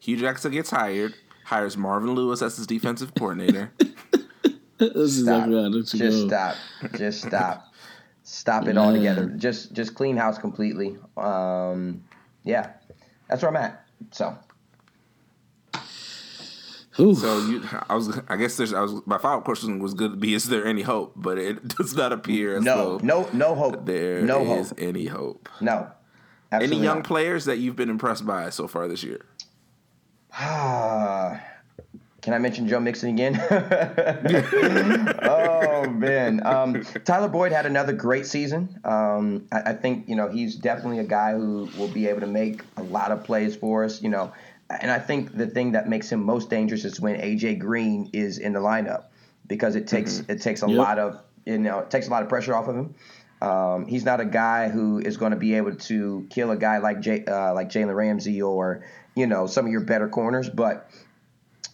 Hue 0.00 0.16
Jackson 0.16 0.52
gets 0.52 0.70
hired, 0.70 1.14
hires 1.44 1.76
Marvin 1.76 2.14
Lewis 2.14 2.42
as 2.42 2.56
his 2.56 2.66
defensive 2.66 3.14
coordinator. 3.14 3.72
this 4.78 4.90
is 4.94 5.22
stop. 5.22 5.46
exactly 5.48 5.62
how 5.62 5.70
Just 5.82 5.98
go. 5.98 6.26
stop. 6.28 6.56
Just 6.96 7.22
stop. 7.22 7.72
Stop 8.24 8.68
it 8.68 8.76
all 8.76 8.92
together. 8.92 9.26
Just 9.36 9.72
just 9.72 9.94
clean 9.94 10.16
house 10.16 10.38
completely. 10.38 10.96
Um, 11.16 12.04
yeah, 12.44 12.70
that's 13.28 13.42
where 13.42 13.50
I'm 13.50 13.56
at. 13.56 13.84
So. 14.12 14.36
Whew. 16.96 17.14
So 17.14 17.38
you, 17.46 17.62
I 17.88 17.94
was, 17.94 18.20
I 18.28 18.36
guess 18.36 18.58
there's, 18.58 18.74
I 18.74 18.82
was, 18.82 19.00
my 19.06 19.16
follow 19.16 19.38
up 19.38 19.44
question 19.44 19.78
was 19.78 19.94
going 19.94 20.10
to 20.10 20.16
be, 20.18 20.34
is 20.34 20.48
there 20.50 20.66
any 20.66 20.82
hope? 20.82 21.14
But 21.16 21.38
it 21.38 21.66
does 21.76 21.94
not 21.94 22.12
appear 22.12 22.58
as 22.58 22.64
No, 22.64 22.98
no, 23.02 23.26
no 23.32 23.54
hope. 23.54 23.86
there 23.86 24.20
no 24.20 24.42
is 24.56 24.68
hope. 24.70 24.78
any 24.80 25.06
hope. 25.06 25.48
No. 25.62 25.90
Any 26.60 26.76
young 26.76 26.98
not. 26.98 27.04
players 27.04 27.44
that 27.46 27.58
you've 27.58 27.76
been 27.76 27.88
impressed 27.90 28.26
by 28.26 28.50
so 28.50 28.66
far 28.68 28.88
this 28.88 29.02
year? 29.02 29.24
Ah, 30.34 31.40
Can 32.22 32.34
I 32.34 32.38
mention 32.38 32.68
Joe 32.68 32.78
Mixon 32.78 33.08
again? 33.10 33.34
oh 35.22 35.88
man, 35.90 36.44
um, 36.46 36.84
Tyler 37.04 37.26
Boyd 37.28 37.50
had 37.50 37.66
another 37.66 37.92
great 37.92 38.26
season. 38.26 38.78
Um, 38.84 39.48
I, 39.50 39.70
I 39.70 39.72
think 39.72 40.08
you 40.08 40.14
know 40.14 40.28
he's 40.28 40.54
definitely 40.54 41.00
a 41.00 41.04
guy 41.04 41.32
who 41.32 41.68
will 41.76 41.88
be 41.88 42.06
able 42.06 42.20
to 42.20 42.28
make 42.28 42.62
a 42.76 42.82
lot 42.84 43.10
of 43.10 43.24
plays 43.24 43.56
for 43.56 43.82
us. 43.84 44.02
You 44.02 44.10
know, 44.10 44.32
and 44.70 44.90
I 44.90 45.00
think 45.00 45.36
the 45.36 45.48
thing 45.48 45.72
that 45.72 45.88
makes 45.88 46.10
him 46.12 46.22
most 46.22 46.48
dangerous 46.48 46.84
is 46.84 47.00
when 47.00 47.16
AJ 47.20 47.58
Green 47.58 48.08
is 48.12 48.38
in 48.38 48.52
the 48.52 48.60
lineup 48.60 49.04
because 49.48 49.74
it 49.74 49.88
takes 49.88 50.20
it 50.28 50.40
takes 50.40 50.62
a 50.62 50.68
Yep. 50.68 50.78
lot 50.78 50.98
of 51.00 51.20
you 51.44 51.58
know 51.58 51.80
it 51.80 51.90
takes 51.90 52.06
a 52.06 52.10
lot 52.10 52.22
of 52.22 52.28
pressure 52.28 52.54
off 52.54 52.68
of 52.68 52.76
him. 52.76 52.94
Um, 53.42 53.86
he's 53.86 54.04
not 54.04 54.20
a 54.20 54.24
guy 54.24 54.68
who 54.68 55.00
is 55.00 55.16
going 55.16 55.32
to 55.32 55.36
be 55.36 55.54
able 55.54 55.74
to 55.74 56.26
kill 56.30 56.52
a 56.52 56.56
guy 56.56 56.78
like 56.78 57.00
J, 57.00 57.24
uh, 57.24 57.52
like 57.52 57.70
Jalen 57.70 57.94
Ramsey 57.94 58.40
or 58.40 58.84
you 59.16 59.26
know 59.26 59.48
some 59.48 59.66
of 59.66 59.72
your 59.72 59.80
better 59.80 60.08
corners, 60.08 60.48
but 60.48 60.88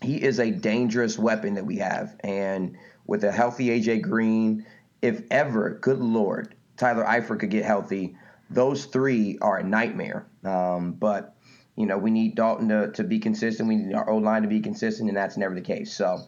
he 0.00 0.16
is 0.16 0.40
a 0.40 0.50
dangerous 0.50 1.18
weapon 1.18 1.54
that 1.54 1.66
we 1.66 1.76
have. 1.76 2.16
And 2.20 2.78
with 3.06 3.22
a 3.22 3.30
healthy 3.30 3.68
AJ 3.68 4.00
Green, 4.00 4.64
if 5.02 5.20
ever, 5.30 5.78
good 5.82 5.98
lord, 5.98 6.54
Tyler 6.78 7.04
Eifert 7.04 7.40
could 7.40 7.50
get 7.50 7.66
healthy, 7.66 8.16
those 8.48 8.86
three 8.86 9.36
are 9.42 9.58
a 9.58 9.62
nightmare. 9.62 10.26
Um, 10.44 10.92
but 10.92 11.36
you 11.76 11.84
know 11.84 11.98
we 11.98 12.10
need 12.10 12.34
Dalton 12.34 12.70
to, 12.70 12.92
to 12.92 13.04
be 13.04 13.18
consistent. 13.18 13.68
We 13.68 13.76
need 13.76 13.94
our 13.94 14.08
O 14.08 14.16
line 14.16 14.40
to 14.40 14.48
be 14.48 14.60
consistent, 14.60 15.10
and 15.10 15.16
that's 15.18 15.36
never 15.36 15.54
the 15.54 15.60
case. 15.60 15.92
So. 15.94 16.22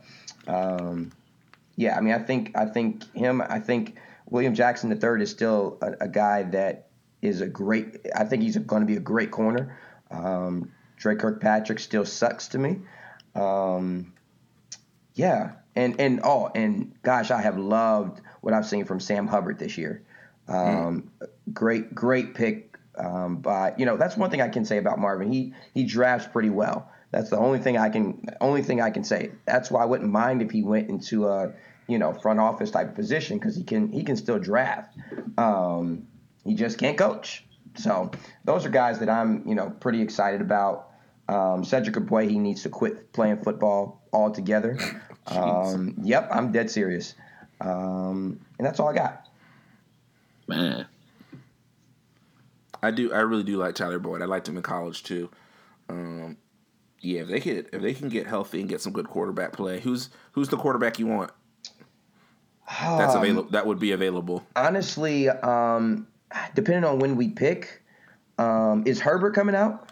Um, 0.47 1.13
yeah, 1.77 1.97
I 1.97 2.03
mean, 2.03 2.13
I 2.13 2.19
think 2.19 2.55
I 2.55 2.67
think 2.67 3.11
him. 3.15 3.41
I 3.41 3.59
think 3.59 3.97
William 4.31 4.55
Jackson 4.55 4.91
III 4.91 5.23
is 5.23 5.31
still 5.31 5.79
a, 5.83 6.05
a 6.05 6.09
guy 6.09 6.45
that 6.45 6.89
is 7.21 7.41
a 7.41 7.47
great. 7.47 8.07
I 8.15 8.25
think 8.25 8.43
he's 8.43 8.57
going 8.57 8.81
to 8.81 8.87
be 8.87 8.97
a 8.97 9.01
great 9.01 9.31
corner. 9.31 9.79
Um, 10.11 10.73
Dre 10.97 11.17
Kirkpatrick 11.17 11.79
still 11.79 12.05
sucks 12.05 12.49
to 12.49 12.59
me. 12.59 12.79
Um, 13.35 14.15
yeah, 15.15 15.53
and 15.77 16.01
and 16.01 16.21
oh, 16.25 16.51
and 16.55 16.95
gosh, 17.03 17.31
I 17.31 17.43
have 17.43 17.59
loved 17.59 18.21
what 18.41 18.55
I've 18.55 18.67
seen 18.67 18.85
from 18.85 19.01
Sam 19.01 19.27
Hubbard 19.27 19.59
this 19.59 19.77
year. 19.77 20.03
Um, 20.49 21.11
Great, 21.53 21.95
great 21.95 22.35
pick. 22.35 22.77
Um, 22.97 23.37
but 23.37 23.79
you 23.79 23.87
know, 23.87 23.97
that's 23.97 24.17
one 24.17 24.31
thing 24.31 24.41
I 24.41 24.49
can 24.49 24.65
say 24.65 24.79
about 24.79 24.99
Marvin. 24.99 25.33
He 25.33 25.55
he 25.75 25.85
drafts 25.85 26.29
pretty 26.29 26.51
well. 26.51 26.91
That's 27.11 27.31
the 27.31 27.39
only 27.39 27.59
thing 27.59 27.77
I 27.77 27.89
can 27.89 28.25
only 28.41 28.63
thing 28.63 28.81
I 28.81 28.91
can 28.91 29.05
say. 29.05 29.33
That's 29.47 29.71
why 29.71 29.83
I 29.83 29.85
wouldn't 29.85 30.11
mind 30.11 30.43
if 30.43 30.51
he 30.51 30.63
went 30.63 30.89
into 30.89 31.29
a 31.29 31.53
you 31.91 31.99
know 31.99 32.13
front 32.13 32.41
office 32.41 32.71
type 32.71 32.89
of 32.89 32.95
position 32.95 33.39
because 33.39 33.57
he 33.57 33.65
can 33.65 33.91
he 33.93 34.03
can 34.03 34.17
still 34.17 34.39
draft. 34.39 34.97
Um, 35.37 36.07
he 36.45 36.55
just 36.55 36.79
can't 36.79 36.97
coach. 36.97 37.45
So 37.77 38.11
those 38.45 38.65
are 38.65 38.71
guys 38.71 38.99
that 39.01 39.09
I'm 39.09 39.47
you 39.47 39.55
know 39.55 39.71
pretty 39.71 40.01
excited 40.01 40.41
about. 40.41 40.89
Um, 41.29 41.65
Cedric 41.65 42.07
Boy 42.07 42.29
he 42.29 42.39
needs 42.39 42.63
to 42.63 42.69
quit 42.69 43.13
playing 43.13 43.43
football 43.43 44.03
altogether. 44.13 44.79
Um, 45.27 45.95
yep, 46.03 46.29
I'm 46.33 46.51
dead 46.51 46.71
serious. 46.71 47.15
Um, 47.61 48.41
and 48.59 48.67
that's 48.67 48.81
all 48.81 48.89
I 48.89 48.95
got. 48.95 49.29
Man. 50.49 50.87
I 52.83 52.91
do. 52.91 53.13
I 53.13 53.19
really 53.21 53.45
do 53.45 53.57
like 53.57 53.75
Tyler 53.75 53.99
Boyd. 53.99 54.23
I 54.23 54.25
liked 54.25 54.49
him 54.49 54.57
in 54.57 54.63
college 54.63 55.03
too. 55.03 55.31
Um, 55.89 56.39
yeah, 57.01 57.23
if 57.23 57.29
they 57.29 57.41
could, 57.41 57.69
if 57.73 57.83
they 57.83 57.95
can 57.95 58.09
get 58.09 58.27
healthy 58.27 58.61
and 58.61 58.69
get 58.69 58.81
some 58.81 58.93
good 58.93 59.09
quarterback 59.09 59.53
play, 59.53 59.81
who's 59.81 60.11
who's 60.33 60.49
the 60.49 60.57
quarterback 60.57 60.99
you 60.99 61.07
want? 61.07 61.31
That's 62.79 63.15
Um, 63.15 63.23
available. 63.23 63.51
That 63.51 63.67
would 63.67 63.79
be 63.79 63.93
available. 63.93 64.45
Honestly, 64.55 65.29
um, 65.29 66.07
depending 66.55 66.85
on 66.85 66.99
when 67.01 67.17
we 67.17 67.29
pick, 67.29 67.83
um, 68.39 68.85
is 68.87 69.01
Herbert 69.01 69.35
coming 69.35 69.55
out? 69.55 69.91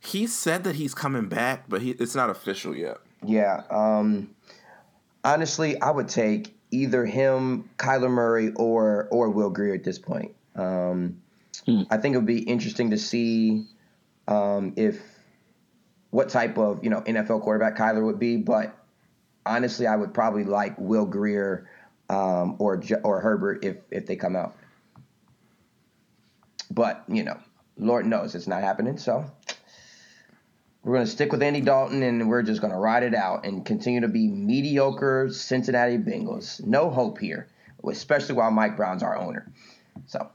He 0.00 0.26
said 0.26 0.64
that 0.64 0.76
he's 0.76 0.94
coming 0.94 1.28
back, 1.28 1.64
but 1.68 1.82
he, 1.82 1.90
it's 1.92 2.14
not 2.14 2.30
official 2.30 2.74
yet. 2.76 2.98
Yeah. 3.24 3.62
Um, 3.70 4.30
honestly, 5.24 5.80
I 5.80 5.90
would 5.90 6.08
take 6.08 6.54
either 6.70 7.04
him, 7.04 7.68
Kyler 7.78 8.10
Murray, 8.10 8.52
or 8.56 9.08
or 9.10 9.30
Will 9.30 9.50
Grier 9.50 9.74
at 9.74 9.84
this 9.84 9.98
point. 9.98 10.34
Um, 10.54 11.20
Hmm. 11.64 11.82
I 11.90 11.96
think 11.96 12.14
it 12.14 12.18
would 12.18 12.26
be 12.26 12.42
interesting 12.42 12.90
to 12.90 12.98
see 12.98 13.66
um, 14.28 14.74
if 14.76 15.00
what 16.10 16.28
type 16.28 16.58
of 16.58 16.84
you 16.84 16.90
know 16.90 17.00
NFL 17.00 17.42
quarterback 17.42 17.76
Kyler 17.76 18.04
would 18.04 18.18
be, 18.18 18.36
but 18.36 18.76
honestly, 19.46 19.86
I 19.86 19.96
would 19.96 20.12
probably 20.12 20.44
like 20.44 20.78
Will 20.78 21.06
Grier 21.06 21.68
um, 22.08 22.56
or 22.58 22.82
or 23.02 23.20
Herbert 23.20 23.64
if 23.64 23.76
if 23.90 24.06
they 24.06 24.16
come 24.16 24.36
out. 24.36 24.56
But 26.70 27.04
you 27.08 27.22
know, 27.22 27.38
Lord 27.78 28.06
knows 28.06 28.34
it's 28.34 28.46
not 28.46 28.62
happening. 28.62 28.98
So 28.98 29.24
we're 30.82 30.94
going 30.94 31.06
to 31.06 31.10
stick 31.10 31.32
with 31.32 31.42
Andy 31.42 31.60
Dalton 31.60 32.02
and 32.02 32.28
we're 32.28 32.42
just 32.42 32.60
going 32.60 32.72
to 32.72 32.78
ride 32.78 33.02
it 33.02 33.14
out 33.14 33.44
and 33.44 33.64
continue 33.64 34.00
to 34.02 34.08
be 34.08 34.28
mediocre 34.28 35.28
Cincinnati 35.30 35.98
Bengals. 35.98 36.64
No 36.64 36.90
hope 36.90 37.18
here, 37.18 37.48
especially 37.88 38.34
while 38.36 38.50
Mike 38.50 38.76
Brown's 38.76 39.02
our 39.02 39.16
owner. 39.16 39.50
So. 40.06 40.30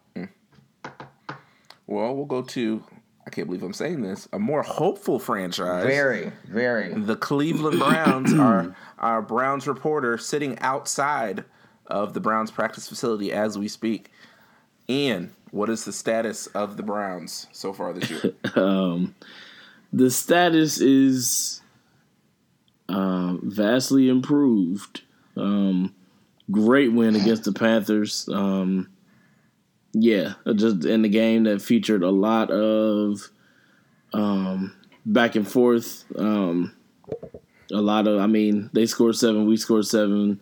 Well, 1.87 2.15
we'll 2.15 2.25
go 2.25 2.41
to 2.41 2.83
I 3.25 3.29
can't 3.29 3.47
believe 3.47 3.63
I'm 3.63 3.73
saying 3.73 4.01
this, 4.01 4.27
a 4.33 4.39
more 4.39 4.63
hopeful 4.63 5.19
franchise. 5.19 5.85
Very, 5.85 6.31
very. 6.45 6.93
The 6.93 7.15
Cleveland 7.15 7.79
Browns 7.79 8.33
are 8.33 8.75
our 8.97 9.21
Browns 9.21 9.67
reporter 9.67 10.17
sitting 10.17 10.57
outside 10.59 11.45
of 11.85 12.13
the 12.13 12.19
Browns 12.19 12.49
practice 12.49 12.87
facility 12.87 13.31
as 13.31 13.57
we 13.57 13.67
speak. 13.67 14.09
Ian, 14.89 15.33
what 15.51 15.69
is 15.69 15.85
the 15.85 15.93
status 15.93 16.47
of 16.47 16.77
the 16.77 16.83
Browns 16.83 17.47
so 17.51 17.73
far 17.73 17.93
this 17.93 18.09
year? 18.09 18.33
um, 18.55 19.15
the 19.93 20.09
status 20.09 20.79
is 20.79 21.61
um, 22.89 23.41
vastly 23.43 24.09
improved. 24.09 25.01
Um, 25.37 25.93
great 26.49 26.91
win 26.91 27.15
against 27.15 27.43
the 27.43 27.53
Panthers. 27.53 28.27
Um, 28.31 28.89
yeah, 29.93 30.33
just 30.55 30.85
in 30.85 31.01
the 31.01 31.09
game 31.09 31.43
that 31.43 31.61
featured 31.61 32.03
a 32.03 32.09
lot 32.09 32.49
of 32.49 33.29
um, 34.13 34.73
back 35.05 35.35
and 35.35 35.47
forth. 35.47 36.05
Um, 36.17 36.73
a 37.71 37.81
lot 37.81 38.07
of, 38.07 38.19
I 38.19 38.27
mean, 38.27 38.69
they 38.73 38.85
scored 38.85 39.15
seven, 39.15 39.47
we 39.47 39.57
scored 39.57 39.85
seven. 39.85 40.39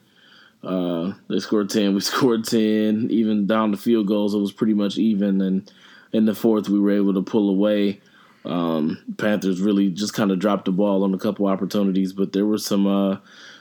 Uh, 0.62 1.14
they 1.30 1.39
scored 1.39 1.70
ten, 1.70 1.93
we 1.93 2.02
scored 2.02 2.43
ten. 2.43 3.08
Even 3.10 3.47
down 3.47 3.72
the 3.72 3.78
field 3.78 4.08
goals, 4.08 4.34
it 4.34 4.39
was 4.39 4.52
pretty 4.52 4.74
much 4.74 4.97
even. 4.97 5.41
And 5.41 5.72
in 6.12 6.26
the 6.26 6.36
fourth, 6.36 6.70
we 6.70 6.80
were 6.80 6.91
able 6.91 7.14
to 7.14 7.22
pull 7.22 7.50
away. 7.50 8.02
Um, 8.45 8.97
Panthers 9.18 9.62
really 9.62 9.89
just 9.89 10.14
kind 10.14 10.32
of 10.32 10.39
dropped 10.39 10.66
the 10.66 10.72
ball 10.72 11.04
on 11.04 11.14
a 11.14 11.20
couple 11.20 11.47
opportunities, 11.47 12.14
but 12.14 12.34
there 12.34 12.45
were 12.45 12.58
some 12.58 12.88
uh, 12.88 13.18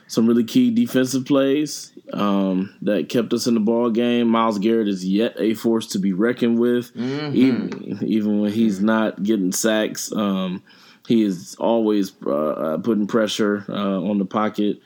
some 0.09 0.25
really 0.25 0.43
key 0.43 0.71
defensive 0.71 1.23
plays 1.23 1.93
um, 2.13 2.75
that 2.81 3.09
kept 3.09 3.31
us 3.31 3.45
in 3.45 3.53
the 3.53 3.59
ball 3.59 3.91
game. 3.91 4.27
Myles 4.27 4.57
Garrett 4.57 4.87
is 4.87 5.05
yet 5.05 5.35
a 5.37 5.53
force 5.53 5.85
to 5.87 5.99
be 5.99 6.13
reckoned 6.13 6.57
with, 6.57 6.93
mm-hmm. 6.95 7.35
even 7.35 7.99
even 8.01 8.41
when 8.41 8.51
he's 8.51 8.81
not 8.81 9.21
getting 9.21 9.51
sacks. 9.51 10.11
Um, 10.11 10.63
he 11.07 11.21
is 11.21 11.55
always 11.59 12.11
uh, 12.25 12.31
uh, 12.31 12.77
putting 12.79 13.05
pressure 13.05 13.63
uh, 13.69 14.01
on 14.01 14.17
the 14.17 14.25
pocket, 14.25 14.81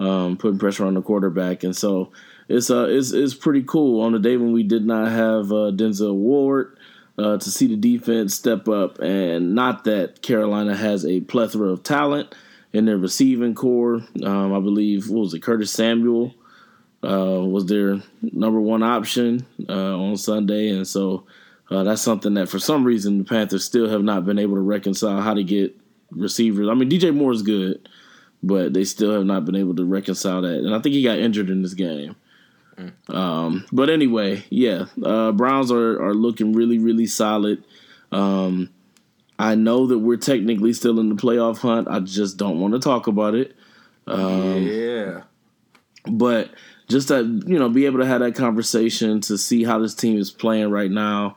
um, 0.00 0.36
putting 0.36 0.58
pressure 0.58 0.84
on 0.84 0.94
the 0.94 1.02
quarterback, 1.02 1.62
and 1.62 1.76
so 1.76 2.10
it's 2.48 2.68
uh 2.68 2.88
it's 2.88 3.12
it's 3.12 3.34
pretty 3.34 3.62
cool 3.62 4.00
on 4.00 4.12
the 4.12 4.18
day 4.18 4.36
when 4.36 4.52
we 4.52 4.64
did 4.64 4.84
not 4.84 5.08
have 5.08 5.52
uh, 5.52 5.70
Denzel 5.70 6.14
Ward. 6.14 6.78
Uh, 7.16 7.38
to 7.38 7.48
see 7.48 7.68
the 7.68 7.76
defense 7.76 8.34
step 8.34 8.68
up, 8.68 8.98
and 8.98 9.54
not 9.54 9.84
that 9.84 10.20
Carolina 10.20 10.74
has 10.74 11.06
a 11.06 11.20
plethora 11.20 11.68
of 11.68 11.84
talent 11.84 12.34
in 12.74 12.84
their 12.84 12.98
receiving 12.98 13.54
core. 13.54 14.04
Um, 14.22 14.52
I 14.52 14.60
believe 14.60 15.08
what 15.08 15.20
was 15.20 15.34
it, 15.34 15.42
Curtis 15.42 15.70
Samuel 15.70 16.34
uh, 17.02 17.40
was 17.40 17.66
their 17.66 18.02
number 18.20 18.60
one 18.60 18.82
option 18.82 19.46
uh, 19.68 19.96
on 19.96 20.16
Sunday, 20.16 20.70
and 20.70 20.86
so 20.86 21.24
uh, 21.70 21.84
that's 21.84 22.02
something 22.02 22.34
that 22.34 22.48
for 22.48 22.58
some 22.58 22.84
reason 22.84 23.18
the 23.18 23.24
Panthers 23.24 23.64
still 23.64 23.88
have 23.88 24.02
not 24.02 24.26
been 24.26 24.40
able 24.40 24.56
to 24.56 24.60
reconcile 24.60 25.20
how 25.20 25.34
to 25.34 25.44
get 25.44 25.74
receivers. 26.10 26.68
I 26.68 26.74
mean, 26.74 26.90
DJ 26.90 27.14
Moore 27.14 27.32
is 27.32 27.42
good, 27.42 27.88
but 28.42 28.74
they 28.74 28.84
still 28.84 29.12
have 29.12 29.24
not 29.24 29.44
been 29.44 29.56
able 29.56 29.76
to 29.76 29.84
reconcile 29.84 30.42
that, 30.42 30.58
and 30.58 30.74
I 30.74 30.80
think 30.80 30.96
he 30.96 31.04
got 31.04 31.18
injured 31.18 31.50
in 31.50 31.62
this 31.62 31.74
game. 31.74 32.16
Mm. 32.76 33.14
Um, 33.14 33.66
but 33.70 33.88
anyway, 33.88 34.44
yeah, 34.50 34.86
uh, 35.02 35.30
Browns 35.30 35.70
are 35.70 36.02
are 36.02 36.14
looking 36.14 36.54
really 36.54 36.78
really 36.80 37.06
solid. 37.06 37.62
Um, 38.10 38.70
I 39.38 39.54
know 39.54 39.86
that 39.86 39.98
we're 39.98 40.16
technically 40.16 40.72
still 40.72 41.00
in 41.00 41.08
the 41.08 41.14
playoff 41.16 41.58
hunt. 41.58 41.88
I 41.88 42.00
just 42.00 42.36
don't 42.36 42.60
want 42.60 42.74
to 42.74 42.80
talk 42.80 43.06
about 43.06 43.34
it. 43.34 43.56
Um, 44.06 44.62
yeah. 44.62 45.22
But 46.06 46.50
just 46.88 47.08
to 47.08 47.22
you 47.46 47.58
know 47.58 47.68
be 47.68 47.86
able 47.86 48.00
to 48.00 48.06
have 48.06 48.20
that 48.20 48.34
conversation 48.34 49.20
to 49.22 49.38
see 49.38 49.64
how 49.64 49.78
this 49.78 49.94
team 49.94 50.18
is 50.18 50.30
playing 50.30 50.70
right 50.70 50.90
now. 50.90 51.36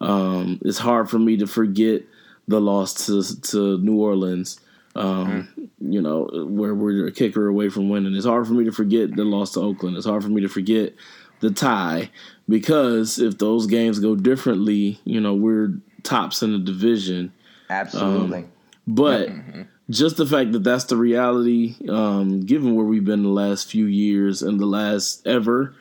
Um, 0.00 0.60
it's 0.62 0.78
hard 0.78 1.08
for 1.08 1.18
me 1.18 1.36
to 1.38 1.46
forget 1.46 2.02
the 2.48 2.60
loss 2.60 3.06
to 3.06 3.22
to 3.42 3.78
New 3.78 4.00
Orleans. 4.00 4.60
Um, 4.94 5.48
mm. 5.56 5.68
You 5.80 6.02
know 6.02 6.28
where 6.48 6.74
we're 6.74 7.06
a 7.06 7.12
kicker 7.12 7.48
away 7.48 7.70
from 7.70 7.88
winning. 7.88 8.14
It's 8.14 8.26
hard 8.26 8.46
for 8.46 8.52
me 8.52 8.64
to 8.64 8.72
forget 8.72 9.16
the 9.16 9.24
loss 9.24 9.52
to 9.52 9.60
Oakland. 9.60 9.96
It's 9.96 10.06
hard 10.06 10.22
for 10.22 10.28
me 10.28 10.42
to 10.42 10.48
forget 10.48 10.94
the 11.40 11.50
tie 11.50 12.10
because 12.48 13.18
if 13.18 13.38
those 13.38 13.66
games 13.66 13.98
go 13.98 14.14
differently, 14.14 15.00
you 15.04 15.20
know 15.20 15.34
we're 15.34 15.78
tops 16.02 16.42
in 16.42 16.52
the 16.52 16.58
division. 16.58 17.32
Absolutely. 17.70 18.38
Um, 18.38 18.52
but 18.86 19.28
mm-hmm 19.28 19.62
just 19.92 20.16
the 20.16 20.26
fact 20.26 20.52
that 20.52 20.64
that's 20.64 20.84
the 20.84 20.96
reality, 20.96 21.76
um, 21.88 22.40
given 22.40 22.74
where 22.74 22.86
we've 22.86 23.04
been 23.04 23.22
the 23.22 23.28
last 23.28 23.70
few 23.70 23.86
years 23.86 24.42
and 24.42 24.58
the 24.58 24.66
last 24.66 25.26
ever, 25.26 25.74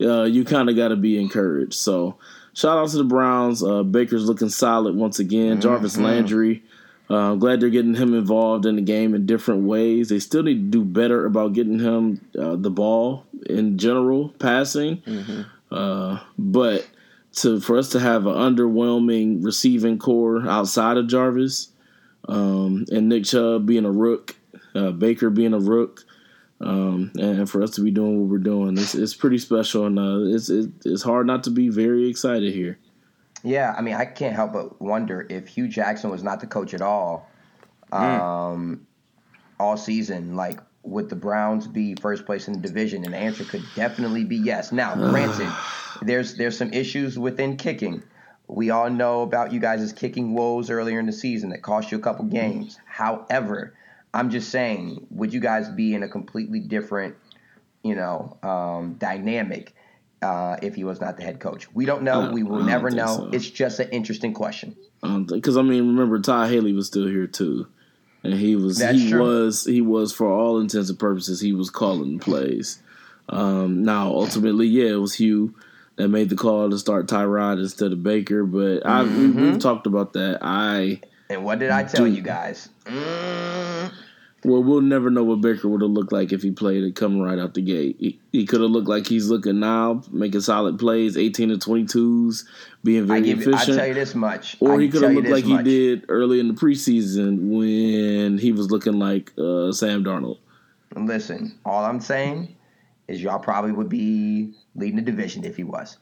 uh, 0.00 0.24
you 0.24 0.44
kind 0.44 0.70
of 0.70 0.76
got 0.76 0.88
to 0.88 0.96
be 0.96 1.20
encouraged. 1.20 1.74
So, 1.74 2.16
shout 2.54 2.78
out 2.78 2.88
to 2.90 2.96
the 2.96 3.04
Browns. 3.04 3.62
Uh, 3.62 3.82
Baker's 3.82 4.26
looking 4.26 4.48
solid 4.48 4.94
once 4.96 5.18
again. 5.18 5.52
Mm-hmm. 5.52 5.60
Jarvis 5.60 5.96
Landry. 5.98 6.62
Uh, 7.10 7.32
I'm 7.32 7.38
glad 7.38 7.60
they're 7.60 7.70
getting 7.70 7.94
him 7.94 8.14
involved 8.14 8.66
in 8.66 8.76
the 8.76 8.82
game 8.82 9.14
in 9.14 9.26
different 9.26 9.64
ways. 9.64 10.08
They 10.08 10.18
still 10.18 10.42
need 10.42 10.70
to 10.72 10.78
do 10.78 10.84
better 10.84 11.24
about 11.24 11.54
getting 11.54 11.78
him 11.78 12.20
uh, 12.38 12.56
the 12.56 12.70
ball 12.70 13.24
in 13.46 13.78
general, 13.78 14.30
passing. 14.38 14.98
Mm-hmm. 14.98 15.42
Uh, 15.70 16.20
but 16.38 16.86
to 17.42 17.60
for 17.60 17.76
us 17.78 17.90
to 17.90 18.00
have 18.00 18.26
an 18.26 18.34
underwhelming 18.34 19.44
receiving 19.44 19.98
core 19.98 20.48
outside 20.48 20.96
of 20.96 21.06
Jarvis 21.06 21.70
um, 22.28 22.84
and 22.90 23.08
Nick 23.08 23.24
Chubb 23.24 23.66
being 23.66 23.84
a 23.84 23.90
rook, 23.90 24.36
uh, 24.74 24.90
Baker 24.90 25.30
being 25.30 25.54
a 25.54 25.58
rook, 25.58 26.04
um, 26.60 27.12
and 27.18 27.48
for 27.48 27.62
us 27.62 27.70
to 27.72 27.82
be 27.82 27.90
doing 27.90 28.20
what 28.20 28.30
we're 28.30 28.38
doing, 28.38 28.76
it's, 28.76 28.94
it's 28.94 29.14
pretty 29.14 29.38
special, 29.38 29.86
and 29.86 29.98
uh, 29.98 30.34
it's 30.34 30.50
it's 30.50 31.02
hard 31.02 31.26
not 31.26 31.44
to 31.44 31.50
be 31.50 31.68
very 31.68 32.08
excited 32.08 32.52
here. 32.52 32.78
Yeah, 33.44 33.74
I 33.76 33.82
mean, 33.82 33.94
I 33.94 34.04
can't 34.04 34.34
help 34.34 34.52
but 34.52 34.80
wonder 34.80 35.26
if 35.30 35.48
Hue 35.48 35.68
Jackson 35.68 36.10
was 36.10 36.24
not 36.24 36.40
the 36.40 36.46
coach 36.46 36.74
at 36.74 36.82
all, 36.82 37.28
hmm. 37.92 37.96
um, 37.96 38.76
mm. 38.76 38.80
all 39.60 39.76
season, 39.76 40.34
like 40.34 40.60
would 40.82 41.08
the 41.08 41.16
Browns 41.16 41.66
be 41.66 41.94
first 42.00 42.24
place 42.26 42.48
in 42.48 42.54
the 42.54 42.60
division? 42.60 43.04
And 43.04 43.14
the 43.14 43.18
answer 43.18 43.44
could 43.44 43.64
definitely 43.74 44.24
be 44.24 44.36
yes. 44.36 44.72
Now, 44.72 44.94
granted, 44.94 45.52
there's 46.02 46.34
there's 46.36 46.56
some 46.56 46.72
issues 46.72 47.18
within 47.18 47.56
kicking. 47.56 48.02
We 48.46 48.70
all 48.70 48.88
know 48.88 49.22
about 49.22 49.52
you 49.52 49.60
guys' 49.60 49.92
kicking 49.92 50.34
woes 50.34 50.70
earlier 50.70 50.98
in 50.98 51.06
the 51.06 51.12
season 51.12 51.50
that 51.50 51.62
cost 51.62 51.92
you 51.92 51.98
a 51.98 52.00
couple 52.00 52.24
games. 52.24 52.78
However, 52.86 53.74
I'm 54.14 54.30
just 54.30 54.50
saying, 54.50 55.06
would 55.10 55.34
you 55.34 55.40
guys 55.40 55.68
be 55.68 55.94
in 55.94 56.02
a 56.02 56.08
completely 56.08 56.60
different, 56.60 57.16
you 57.82 57.94
know, 57.94 58.38
um, 58.42 58.94
dynamic 58.94 59.74
uh, 60.22 60.56
if 60.62 60.74
he 60.74 60.84
was 60.84 61.00
not 61.00 61.18
the 61.18 61.24
head 61.24 61.40
coach? 61.40 61.72
We 61.74 61.84
don't 61.84 62.02
know. 62.02 62.30
we 62.32 62.42
will 62.42 62.62
never 62.62 62.90
know. 62.90 63.06
So. 63.06 63.30
It's 63.32 63.50
just 63.50 63.80
an 63.80 63.90
interesting 63.90 64.32
question. 64.32 64.76
Because 65.02 65.56
I, 65.56 65.60
I, 65.60 65.64
mean, 65.64 65.86
remember 65.86 66.18
Todd 66.18 66.50
Haley 66.50 66.72
was 66.72 66.86
still 66.86 67.06
here 67.06 67.26
too, 67.26 67.68
and 68.22 68.34
he 68.34 68.56
was 68.56 68.78
That's 68.78 68.98
he 68.98 69.10
true. 69.10 69.20
was 69.20 69.64
he 69.64 69.80
was 69.80 70.12
for 70.12 70.30
all 70.30 70.60
intents 70.60 70.90
and 70.90 70.98
purposes 70.98 71.40
he 71.40 71.52
was 71.52 71.70
calling 71.70 72.18
the 72.18 72.24
plays. 72.24 72.82
Um, 73.28 73.84
now, 73.84 74.08
ultimately, 74.08 74.66
yeah, 74.66 74.92
it 74.92 75.00
was 75.00 75.14
Hue 75.14 75.54
that 75.96 76.08
made 76.08 76.30
the 76.30 76.36
call 76.36 76.70
to 76.70 76.78
start 76.78 77.06
Tyrod 77.06 77.58
instead 77.58 77.92
of 77.92 78.02
Baker. 78.02 78.44
But 78.44 78.86
I 78.86 79.04
mm-hmm. 79.04 79.40
we've 79.40 79.58
talked 79.58 79.86
about 79.86 80.14
that. 80.14 80.38
I 80.40 81.00
and 81.28 81.44
what 81.44 81.58
did 81.58 81.70
I 81.70 81.84
tell 81.84 82.06
do, 82.06 82.12
you 82.12 82.22
guys? 82.22 82.68
Mm. 82.84 83.92
Well, 84.44 84.62
we'll 84.62 84.82
never 84.82 85.10
know 85.10 85.24
what 85.24 85.40
Baker 85.40 85.68
would 85.68 85.82
have 85.82 85.90
looked 85.90 86.12
like 86.12 86.32
if 86.32 86.42
he 86.42 86.52
played 86.52 86.84
it 86.84 86.94
coming 86.94 87.20
right 87.20 87.38
out 87.38 87.54
the 87.54 87.62
gate. 87.62 87.96
He, 87.98 88.20
he 88.30 88.46
could 88.46 88.60
have 88.60 88.70
looked 88.70 88.88
like 88.88 89.06
he's 89.06 89.28
looking 89.28 89.58
now, 89.58 90.02
making 90.12 90.42
solid 90.42 90.78
plays, 90.78 91.16
eighteen 91.16 91.48
to 91.48 91.58
twenty 91.58 91.86
twos, 91.86 92.48
being 92.84 93.06
very 93.06 93.18
I 93.18 93.22
give, 93.22 93.40
efficient. 93.40 93.70
I 93.70 93.76
tell 93.76 93.86
you 93.88 93.94
this 93.94 94.14
much, 94.14 94.56
or 94.60 94.78
he 94.78 94.88
could 94.88 95.02
have 95.02 95.12
looked 95.12 95.28
like 95.28 95.44
much. 95.44 95.66
he 95.66 95.70
did 95.70 96.04
early 96.08 96.38
in 96.38 96.46
the 96.46 96.54
preseason 96.54 97.48
when 97.50 98.38
he 98.38 98.52
was 98.52 98.70
looking 98.70 99.00
like 99.00 99.32
uh, 99.36 99.72
Sam 99.72 100.04
Darnold. 100.04 100.38
Listen, 100.94 101.58
all 101.64 101.84
I'm 101.84 102.00
saying 102.00 102.54
is 103.08 103.22
y'all 103.22 103.38
probably 103.38 103.72
would 103.72 103.88
be 103.88 104.54
leading 104.76 104.96
the 104.96 105.02
division 105.02 105.44
if 105.44 105.56
he 105.56 105.64
was. 105.64 105.96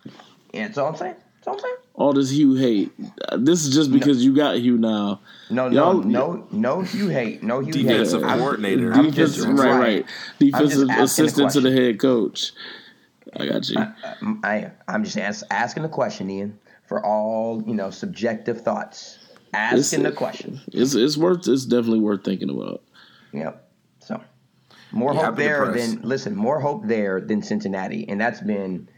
And 0.52 0.68
that's 0.68 0.78
all 0.78 0.88
I'm 0.88 0.96
saying. 0.96 1.16
That's 1.36 1.48
all 1.48 1.54
I'm 1.54 1.60
saying. 1.60 1.76
All 1.96 2.12
this 2.12 2.30
Hue 2.30 2.54
hate. 2.54 2.92
This 3.38 3.64
is 3.64 3.74
just 3.74 3.90
because 3.90 4.18
no. 4.18 4.24
you 4.24 4.36
got 4.36 4.56
Hue 4.58 4.76
now. 4.76 5.20
No, 5.48 5.68
no, 5.68 5.74
y'all, 5.74 5.94
no, 6.02 6.46
no 6.52 6.82
Hue 6.82 7.08
hate. 7.08 7.42
No 7.42 7.60
Hue 7.60 7.72
defensive 7.72 8.22
hate. 8.22 8.38
coordinator. 8.38 8.92
I'm, 8.92 9.10
defensive, 9.10 9.46
just, 9.46 9.62
right, 9.62 9.78
right. 9.78 10.06
Defensive 10.38 10.88
assistant 10.90 11.52
to 11.52 11.60
the 11.62 11.72
head 11.72 11.98
coach. 11.98 12.52
I 13.34 13.46
got 13.46 13.68
you. 13.70 13.78
I, 13.78 13.94
I, 14.44 14.70
I'm 14.86 15.04
just 15.04 15.16
ask, 15.16 15.44
asking 15.50 15.84
the 15.84 15.88
question, 15.88 16.28
Ian, 16.30 16.58
for 16.86 17.04
all 17.04 17.62
you 17.66 17.74
know, 17.74 17.90
subjective 17.90 18.60
thoughts. 18.60 19.18
asking 19.54 20.02
the 20.02 20.12
question. 20.12 20.60
It's 20.72 20.94
it's 20.94 21.16
worth 21.16 21.48
it's 21.48 21.64
definitely 21.64 22.00
worth 22.00 22.24
thinking 22.24 22.50
about. 22.50 22.82
Yep. 23.32 23.68
So 24.00 24.20
more 24.92 25.14
Yeah, 25.14 25.26
hope 25.26 25.36
there 25.36 25.64
impressed. 25.64 25.94
than 26.00 26.08
listen. 26.08 26.36
More 26.36 26.60
hope 26.60 26.86
there 26.86 27.20
than 27.22 27.42
Cincinnati, 27.42 28.06
and 28.08 28.20
that's 28.20 28.40
been 28.40 28.88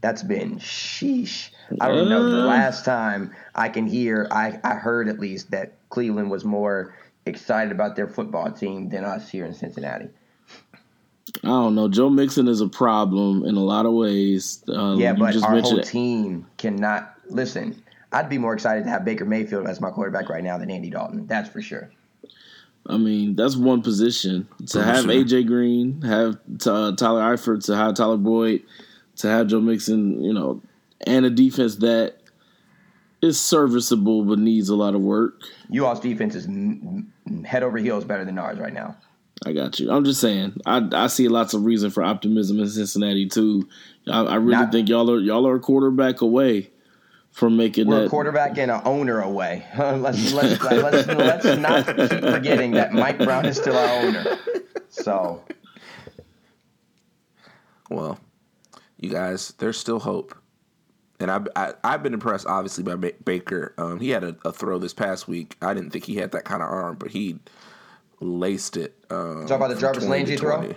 that's 0.00 0.22
been 0.22 0.58
sheesh. 0.58 1.50
I 1.80 1.88
don't 1.88 2.08
know 2.08 2.30
the 2.30 2.46
last 2.46 2.84
time 2.84 3.34
I 3.54 3.68
can 3.68 3.86
hear. 3.86 4.26
I 4.30 4.58
I 4.64 4.74
heard 4.74 5.08
at 5.08 5.18
least 5.18 5.50
that 5.50 5.74
Cleveland 5.90 6.30
was 6.30 6.44
more 6.44 6.94
excited 7.26 7.72
about 7.72 7.96
their 7.96 8.08
football 8.08 8.50
team 8.52 8.88
than 8.88 9.04
us 9.04 9.28
here 9.28 9.44
in 9.44 9.54
Cincinnati. 9.54 10.08
I 11.44 11.48
don't 11.48 11.74
know. 11.74 11.88
Joe 11.88 12.08
Mixon 12.08 12.48
is 12.48 12.60
a 12.62 12.68
problem 12.68 13.44
in 13.44 13.56
a 13.56 13.60
lot 13.62 13.84
of 13.86 13.92
ways. 13.92 14.64
Uh, 14.68 14.94
Yeah, 14.96 15.12
you 15.12 15.18
but 15.18 15.32
just 15.32 15.44
our 15.44 15.50
whole 15.50 15.60
mentioned 15.60 15.80
it. 15.80 15.86
team 15.86 16.46
cannot 16.56 17.14
listen. 17.28 17.82
I'd 18.12 18.30
be 18.30 18.38
more 18.38 18.54
excited 18.54 18.84
to 18.84 18.90
have 18.90 19.04
Baker 19.04 19.26
Mayfield 19.26 19.66
as 19.66 19.80
my 19.80 19.90
quarterback 19.90 20.30
right 20.30 20.42
now 20.42 20.56
than 20.56 20.70
Andy 20.70 20.88
Dalton. 20.88 21.26
That's 21.26 21.50
for 21.50 21.60
sure. 21.60 21.90
I 22.86 22.96
mean, 22.96 23.36
that's 23.36 23.54
one 23.56 23.82
position. 23.82 24.48
To 24.68 24.82
have 24.82 25.02
sure. 25.02 25.12
AJ 25.12 25.46
Green, 25.46 26.00
have 26.00 26.38
uh, 26.66 26.92
Tyler 26.96 27.20
Eifert, 27.36 27.66
to 27.66 27.76
have 27.76 27.94
Tyler 27.94 28.16
Boyd, 28.16 28.62
to 29.18 29.28
have 29.28 29.46
Joe 29.48 29.60
Mixon, 29.60 30.22
you 30.22 30.32
know, 30.32 30.62
and 31.06 31.24
a 31.24 31.30
defense 31.30 31.76
that 31.76 32.16
is 33.20 33.38
serviceable 33.38 34.24
but 34.24 34.38
needs 34.38 34.68
a 34.68 34.76
lot 34.76 34.94
of 34.94 35.00
work. 35.00 35.42
You 35.68 35.86
all's 35.86 36.00
defense 36.00 36.34
is 36.34 36.46
m- 36.46 37.12
m- 37.26 37.44
head 37.44 37.62
over 37.62 37.78
heels 37.78 38.04
better 38.04 38.24
than 38.24 38.38
ours 38.38 38.58
right 38.58 38.72
now. 38.72 38.96
I 39.46 39.52
got 39.52 39.78
you. 39.78 39.90
I'm 39.90 40.04
just 40.04 40.20
saying. 40.20 40.60
I 40.66 40.88
I 40.92 41.06
see 41.06 41.28
lots 41.28 41.54
of 41.54 41.64
reason 41.64 41.90
for 41.90 42.02
optimism 42.02 42.58
in 42.58 42.68
Cincinnati 42.68 43.28
too. 43.28 43.68
I, 44.10 44.22
I 44.22 44.34
really 44.36 44.52
Not- 44.52 44.72
think 44.72 44.88
y'all 44.88 45.10
are 45.10 45.20
y'all 45.20 45.46
are 45.46 45.56
a 45.56 45.60
quarterback 45.60 46.20
away 46.22 46.70
from 47.30 47.56
making 47.56 47.86
We're 47.86 48.06
a 48.06 48.08
quarterback 48.08 48.58
and 48.58 48.70
an 48.70 48.80
owner 48.84 49.20
away. 49.20 49.64
let's, 49.78 50.32
let's, 50.32 50.60
let's, 50.60 51.06
let's 51.06 51.44
not 51.60 51.86
keep 51.86 52.20
forgetting 52.20 52.72
that 52.72 52.92
Mike 52.92 53.18
Brown 53.18 53.46
is 53.46 53.56
still 53.58 53.76
our 53.76 54.06
owner. 54.06 54.38
So, 54.88 55.44
Well, 57.90 58.18
you 58.98 59.10
guys, 59.10 59.54
there's 59.58 59.78
still 59.78 59.98
hope. 60.00 60.34
And 61.20 61.30
I've, 61.32 61.48
I, 61.56 61.74
I've 61.82 62.02
been 62.02 62.14
impressed, 62.14 62.46
obviously, 62.46 62.84
by 62.84 62.94
Ba- 62.94 63.12
Baker. 63.24 63.74
Um, 63.76 63.98
he 63.98 64.10
had 64.10 64.22
a, 64.22 64.36
a 64.44 64.52
throw 64.52 64.78
this 64.78 64.94
past 64.94 65.26
week. 65.26 65.56
I 65.60 65.74
didn't 65.74 65.90
think 65.90 66.04
he 66.04 66.14
had 66.16 66.30
that 66.32 66.44
kind 66.44 66.62
of 66.62 66.68
arm, 66.68 66.96
but 66.96 67.10
he 67.10 67.40
laced 68.20 68.76
it. 68.76 68.94
Um, 69.10 69.46
Talk 69.46 69.56
about 69.56 69.70
the 69.74 69.80
Jarvis 69.80 70.04
Landry 70.04 70.36
throw? 70.36 70.74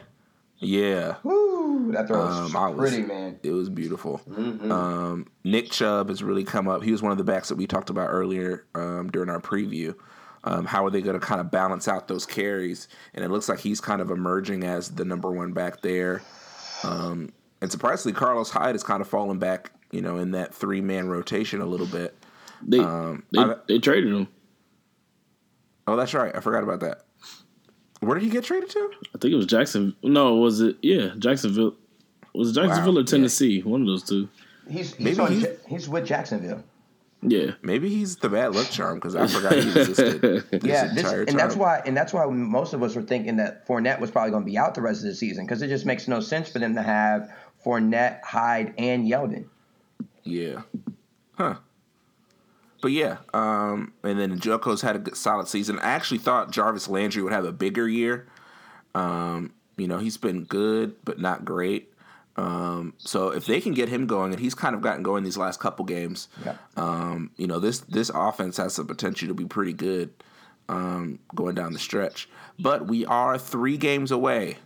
Yeah, 0.63 1.15
woo, 1.23 1.91
that 1.91 2.07
throw 2.07 2.19
was 2.25 2.51
Um, 2.51 2.55
I 2.55 2.69
was- 2.69 2.91
pretty, 2.91 3.05
man. 3.07 3.39
it 3.43 3.51
was 3.51 3.69
beautiful. 3.69 4.21
Mm-hmm. 4.29 4.71
Um, 4.71 5.27
Nick 5.43 5.71
Chubb 5.71 6.09
has 6.09 6.21
really 6.23 6.43
come 6.43 6.67
up. 6.67 6.83
He 6.83 6.91
was 6.91 7.01
one 7.01 7.11
of 7.11 7.17
the 7.19 7.23
backs 7.23 7.49
that 7.49 7.55
we 7.55 7.65
talked 7.67 7.89
about 7.89 8.09
earlier 8.09 8.65
um, 8.75 9.09
during 9.11 9.29
our 9.29 9.39
preview. 9.39 9.95
Um, 10.43 10.65
how 10.65 10.85
are 10.85 10.89
they 10.89 11.01
going 11.01 11.19
to 11.19 11.25
kind 11.25 11.39
of 11.41 11.51
balance 11.51 11.87
out 11.87 12.07
those 12.07 12.25
carries? 12.25 12.87
And 13.13 13.23
it 13.23 13.29
looks 13.29 13.47
like 13.49 13.59
he's 13.59 13.79
kind 13.81 14.01
of 14.01 14.09
emerging 14.09 14.63
as 14.63 14.89
the 14.89 15.05
number 15.05 15.31
one 15.31 15.51
back 15.53 15.81
there. 15.81 16.21
And 17.61 17.71
surprisingly, 17.71 18.17
Carlos 18.17 18.49
Hyde 18.49 18.73
has 18.75 18.83
kind 18.83 19.01
of 19.01 19.07
fallen 19.07 19.37
back, 19.39 19.71
you 19.91 20.01
know, 20.01 20.17
in 20.17 20.31
that 20.31 20.53
three 20.53 20.81
man 20.81 21.07
rotation 21.09 21.61
a 21.61 21.65
little 21.65 21.85
bit. 21.87 22.15
They 22.63 22.79
Um, 22.79 23.23
they, 23.31 23.39
I- 23.41 23.55
they 23.67 23.79
traded 23.79 24.13
him. 24.13 24.27
Oh, 25.87 25.95
that's 25.95 26.13
right. 26.13 26.35
I 26.35 26.39
forgot 26.39 26.63
about 26.63 26.79
that. 26.81 27.01
Where 27.99 28.17
did 28.17 28.23
he 28.23 28.29
get 28.31 28.43
traded 28.43 28.69
to? 28.71 28.91
I 29.15 29.17
think 29.19 29.33
it 29.33 29.35
was 29.37 29.45
Jackson. 29.45 29.95
No, 30.03 30.35
was 30.35 30.59
it? 30.61 30.77
Yeah, 30.81 31.11
Jacksonville. 31.19 31.75
Was 32.33 32.49
it 32.49 32.53
Jacksonville 32.61 32.95
Wow, 32.95 33.01
or 33.01 33.03
Tennessee? 33.03 33.61
One 33.61 33.81
of 33.81 33.87
those 33.87 34.03
two. 34.03 34.27
He's 34.69 34.97
Maybe 34.99 35.09
he's, 35.09 35.19
on, 35.19 35.31
he's- 35.31 35.57
he's 35.67 35.89
with 35.89 36.05
Jacksonville. 36.05 36.63
Yeah. 37.23 37.51
Maybe 37.61 37.89
he's 37.89 38.15
the 38.15 38.29
bad 38.29 38.55
luck 38.55 38.69
charm 38.71 38.95
because 38.95 39.15
I 39.15 39.27
forgot 39.27 39.53
he 39.53 39.59
existed. 39.69 40.21
This 40.51 40.63
Yeah, 40.63 40.87
this, 40.87 41.03
entire 41.03 41.21
and 41.23 41.37
that's 41.37 41.55
why, 41.55 41.81
and 41.85 41.95
that's 41.95 42.13
why 42.13 42.25
most 42.25 42.73
of 42.73 42.81
us 42.81 42.95
were 42.95 43.03
thinking 43.03 43.35
that 43.37 43.67
Fournette 43.67 43.99
was 43.99 44.09
probably 44.09 44.31
going 44.31 44.43
to 44.43 44.49
be 44.49 44.57
out 44.57 44.73
the 44.73 44.81
rest 44.81 45.01
of 45.01 45.05
the 45.05 45.13
season 45.15 45.45
because 45.45 45.61
it 45.61 45.67
just 45.67 45.85
makes 45.85 46.07
no 46.07 46.19
sense 46.19 46.49
for 46.49 46.57
them 46.57 46.73
to 46.73 46.81
have 46.81 47.31
Fournette, 47.65 48.23
Hyde, 48.23 48.73
and 48.77 49.07
Yeldon. 49.07 49.45
Yeah. 50.23 50.61
Huh. 51.35 51.55
But 52.81 52.91
yeah, 52.91 53.17
um, 53.33 53.93
and 54.03 54.19
then 54.19 54.39
Njoku's 54.39 54.81
had 54.81 54.95
a 54.95 54.99
good, 54.99 55.15
solid 55.15 55.47
season. 55.47 55.77
I 55.79 55.91
actually 55.91 56.17
thought 56.17 56.51
Jarvis 56.51 56.87
Landry 56.89 57.21
would 57.21 57.33
have 57.33 57.45
a 57.45 57.51
bigger 57.51 57.87
year. 57.87 58.27
Um, 58.95 59.53
you 59.77 59.87
know, 59.87 59.99
he's 59.99 60.17
been 60.17 60.43
good, 60.45 60.95
but 61.05 61.19
not 61.19 61.45
great. 61.45 61.93
Um, 62.37 62.93
so 62.97 63.29
if 63.29 63.45
they 63.45 63.61
can 63.61 63.73
get 63.73 63.89
him 63.89 64.07
going, 64.07 64.31
and 64.31 64.39
he's 64.39 64.55
kind 64.55 64.73
of 64.73 64.81
gotten 64.81 65.03
going 65.03 65.23
these 65.23 65.37
last 65.37 65.59
couple 65.59 65.85
games, 65.85 66.27
Yeah. 66.43 66.55
um, 66.75 67.29
you 67.37 67.45
know, 67.45 67.59
this 67.59 67.79
this 67.81 68.09
offense 68.13 68.57
has 68.57 68.75
the 68.77 68.83
potential 68.83 69.27
to 69.27 69.33
be 69.35 69.45
pretty 69.45 69.73
good 69.73 70.11
um, 70.67 71.19
going 71.35 71.53
down 71.55 71.73
the 71.73 71.79
stretch. 71.79 72.29
But 72.57 72.87
we 72.87 73.05
are 73.05 73.37
three 73.37 73.77
games 73.77 74.09
away 74.11 74.57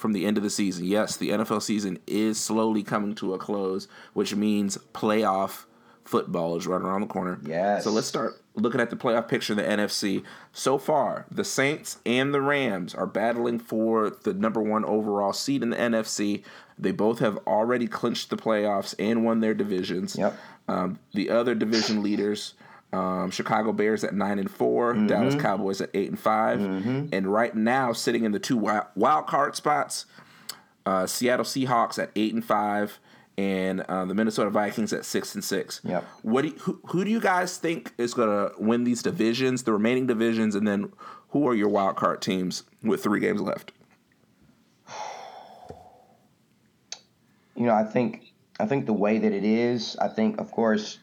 from 0.00 0.12
the 0.12 0.26
end 0.26 0.36
of 0.36 0.42
the 0.42 0.50
season. 0.50 0.84
Yes, 0.84 1.16
the 1.16 1.30
NFL 1.30 1.62
season 1.62 1.98
is 2.06 2.40
slowly 2.40 2.82
coming 2.82 3.14
to 3.16 3.34
a 3.34 3.38
close, 3.38 3.86
which 4.14 4.34
means 4.34 4.78
playoff 4.94 5.64
football 6.04 6.56
is 6.56 6.66
right 6.66 6.80
around 6.80 7.02
the 7.02 7.06
corner. 7.06 7.38
Yes. 7.44 7.84
So 7.84 7.90
let's 7.90 8.06
start 8.06 8.42
looking 8.54 8.80
at 8.80 8.90
the 8.90 8.96
playoff 8.96 9.28
picture 9.28 9.52
in 9.52 9.58
the 9.58 9.62
NFC. 9.62 10.24
So 10.52 10.76
far, 10.78 11.26
the 11.30 11.44
Saints 11.44 11.98
and 12.04 12.34
the 12.34 12.40
Rams 12.40 12.94
are 12.94 13.06
battling 13.06 13.58
for 13.58 14.10
the 14.10 14.34
number 14.34 14.60
one 14.60 14.84
overall 14.84 15.32
seed 15.32 15.62
in 15.62 15.70
the 15.70 15.76
NFC. 15.76 16.42
They 16.78 16.90
both 16.90 17.20
have 17.20 17.38
already 17.46 17.86
clinched 17.86 18.30
the 18.30 18.36
playoffs 18.36 18.94
and 18.98 19.24
won 19.24 19.40
their 19.40 19.54
divisions. 19.54 20.16
Yep. 20.16 20.36
Um, 20.66 20.98
the 21.12 21.30
other 21.30 21.54
division 21.54 22.02
leaders, 22.02 22.54
um, 22.92 23.30
Chicago 23.30 23.72
Bears 23.72 24.02
at 24.04 24.14
nine 24.14 24.38
and 24.38 24.50
4 24.50 24.94
Mm-hmm. 24.94 25.06
Dallas 25.06 25.34
Cowboys 25.34 25.80
at 25.80 25.90
eight 25.94 26.08
and 26.08 26.18
5 26.18 26.60
and 27.12 27.26
right 27.26 27.54
now 27.54 27.92
sitting 27.92 28.24
in 28.24 28.32
the 28.32 28.38
two 28.38 28.56
wild, 28.56 28.86
wild 28.94 29.26
card 29.26 29.54
spots, 29.56 30.06
uh, 30.86 31.06
Seattle 31.06 31.44
Seahawks 31.44 31.98
at 32.02 32.10
eight 32.16 32.34
and 32.34 32.44
five, 32.44 32.98
and 33.38 33.80
uh, 33.82 34.04
the 34.04 34.14
Minnesota 34.14 34.50
Vikings 34.50 34.92
at 34.92 35.04
six 35.04 35.34
and 35.34 35.44
six. 35.44 35.80
Yep. 35.84 36.04
What 36.22 36.42
do 36.42 36.48
you, 36.48 36.54
who, 36.58 36.80
who 36.86 37.04
do 37.04 37.10
you 37.10 37.20
guys 37.20 37.56
think 37.58 37.92
is 37.96 38.12
going 38.14 38.28
to 38.28 38.52
win 38.58 38.84
these 38.84 39.02
divisions, 39.02 39.62
the 39.62 39.72
remaining 39.72 40.06
divisions, 40.06 40.54
and 40.54 40.66
then 40.66 40.92
who 41.28 41.46
are 41.48 41.54
your 41.54 41.68
wild 41.68 41.96
card 41.96 42.20
teams 42.22 42.64
with 42.82 43.02
three 43.02 43.20
games 43.20 43.40
left? 43.40 43.72
you 47.54 47.66
know, 47.66 47.74
I 47.74 47.84
think 47.84 48.32
I 48.58 48.66
think 48.66 48.86
the 48.86 48.92
way 48.92 49.18
that 49.18 49.32
it 49.32 49.44
is, 49.44 49.96
I 49.96 50.08
think 50.08 50.40
of 50.40 50.50
course 50.50 50.98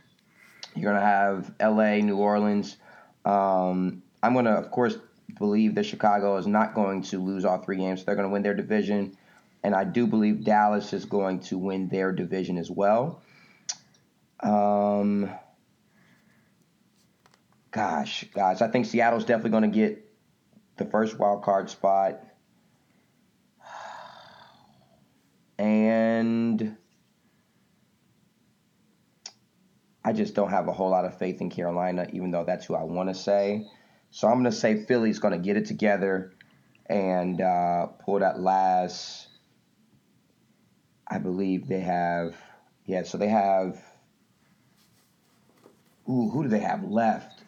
you're 0.77 0.91
gonna 0.91 1.05
have 1.05 1.53
L.A., 1.59 2.01
New 2.01 2.17
Orleans. 2.17 2.77
Um, 3.25 4.03
I'm 4.21 4.33
gonna 4.33 4.51
of 4.51 4.71
course 4.71 4.97
believe 5.37 5.75
that 5.75 5.85
Chicago 5.85 6.37
is 6.37 6.47
not 6.47 6.73
going 6.73 7.01
to 7.03 7.19
lose 7.19 7.45
all 7.45 7.57
three 7.59 7.77
games. 7.77 8.03
They're 8.03 8.15
gonna 8.15 8.29
win 8.29 8.43
their 8.43 8.53
division, 8.53 9.17
and 9.63 9.75
I 9.75 9.83
do 9.83 10.07
believe 10.07 10.43
Dallas 10.43 10.93
is 10.93 11.05
going 11.05 11.41
to 11.41 11.57
win 11.57 11.89
their 11.89 12.11
division 12.11 12.57
as 12.57 12.69
well. 12.69 13.21
Um, 14.39 15.29
gosh, 17.71 18.25
guys, 18.33 18.61
I 18.61 18.67
think 18.67 18.85
Seattle's 18.85 19.25
definitely 19.25 19.51
gonna 19.51 19.67
get 19.67 20.03
the 20.77 20.85
first 20.85 21.17
wild 21.19 21.43
card 21.43 21.69
spot. 21.69 22.21
and 25.57 26.77
I 30.07 30.13
just 30.13 30.35
don't 30.35 30.49
have 30.51 30.69
a 30.69 30.71
whole 30.71 30.89
lot 30.89 31.03
of 31.03 31.17
faith 31.17 31.41
in 31.41 31.49
Carolina, 31.49 32.07
even 32.13 32.31
though 32.31 32.45
that's 32.45 32.65
who 32.65 32.75
I 32.75 32.83
want 32.83 33.09
to 33.09 33.13
say. 33.15 33.67
So 34.09 34.29
I'm 34.29 34.35
going 34.35 34.45
to 34.45 34.53
say 34.53 34.85
Philly's 34.85 35.19
going 35.19 35.33
to 35.33 35.37
get 35.37 35.57
it 35.57 35.65
together 35.65 36.31
and 36.85 37.41
uh, 37.41 37.87
pull 38.05 38.19
that 38.19 38.39
last. 38.39 39.27
I 41.09 41.17
believe 41.17 41.67
they 41.67 41.81
have, 41.81 42.35
yeah. 42.85 43.03
So 43.03 43.17
they 43.17 43.27
have. 43.27 43.77
Ooh, 46.09 46.29
who 46.29 46.43
do 46.43 46.47
they 46.49 46.59
have 46.59 46.85
left? 46.85 47.43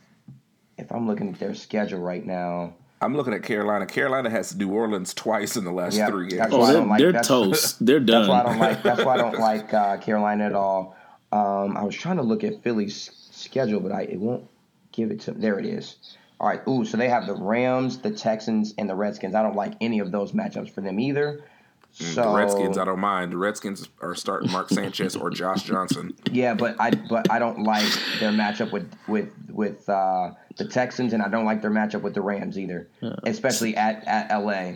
If 0.78 0.92
I'm 0.92 1.08
looking 1.08 1.30
at 1.34 1.40
their 1.40 1.54
schedule 1.56 2.00
right 2.00 2.26
now, 2.26 2.74
I'm 3.02 3.16
looking 3.16 3.34
at 3.34 3.44
Carolina. 3.44 3.86
Carolina 3.86 4.30
has 4.30 4.54
New 4.54 4.70
Orleans 4.70 5.14
twice 5.14 5.56
in 5.56 5.64
the 5.64 5.72
last 5.72 5.96
Yeah, 5.96 6.08
three 6.08 6.28
games. 6.28 6.40
that's 6.40 6.54
Oh, 6.54 6.58
why 6.60 6.64
I 6.66 6.72
they're, 6.74 6.80
don't 6.82 6.90
like- 6.90 7.00
they're 7.00 7.22
toast. 7.22 7.78
They're 7.86 8.00
done. 8.02 8.28
That's 8.28 8.30
why 8.30 8.42
I 8.42 8.44
don't 8.44 8.60
like. 8.60 8.84
That's 8.84 9.06
why 9.06 9.14
I 9.14 9.18
don't 9.18 9.40
like 9.40 9.74
uh, 9.74 9.98
Carolina 10.00 10.46
at 10.48 10.54
all. 10.54 10.98
Um, 11.32 11.78
I 11.78 11.84
was 11.84 11.96
trying 11.96 12.18
to 12.18 12.24
look 12.24 12.44
at 12.44 12.64
Philly's 12.64 13.12
schedule, 13.32 13.80
but 13.80 13.92
I 13.92 14.04
it 14.04 14.20
won't 14.20 14.48
give 14.92 15.12
it 15.12 15.22
to. 15.22 15.32
There 15.32 15.60
it 15.60 15.66
is. 15.66 15.98
All 16.40 16.48
right. 16.48 16.62
Ooh, 16.68 16.86
so 16.86 16.98
they 16.98 17.10
have 17.10 17.28
the 17.28 17.36
Rams, 17.36 18.00
the 18.00 18.12
Texans, 18.12 18.74
and 18.78 18.90
the 18.90 18.96
Redskins. 18.96 19.36
I 19.36 19.44
don't 19.44 19.56
like 19.56 19.74
any 19.82 20.00
of 20.00 20.12
those 20.12 20.32
matchups 20.32 20.72
for 20.72 20.82
them 20.82 21.00
either. 21.00 21.44
So 21.92 22.22
the 22.22 22.38
Redskins, 22.38 22.78
I 22.78 22.86
don't 22.86 23.00
mind. 23.00 23.32
The 23.32 23.38
Redskins 23.38 23.90
are 24.02 24.14
starting 24.16 24.52
Mark 24.52 24.70
Sanchez 24.72 25.16
or 25.16 25.32
Josh 25.32 25.64
Johnson. 25.64 26.14
yeah, 26.32 26.54
but 26.54 26.76
I 26.80 26.92
but 26.92 27.30
I 27.32 27.40
don't 27.40 27.64
like 27.64 27.92
their 28.20 28.32
matchup 28.32 28.72
with 28.72 28.90
with 29.08 29.34
with 29.50 29.90
uh, 29.90 30.32
the 30.58 30.66
Texans, 30.66 31.14
and 31.14 31.24
I 31.24 31.30
don't 31.30 31.46
like 31.46 31.62
their 31.62 31.72
matchup 31.72 32.04
with 32.04 32.14
the 32.14 32.22
Rams 32.22 32.60
either, 32.60 32.88
especially 33.24 33.76
at 33.76 34.08
at 34.08 34.30
LA. 34.40 34.74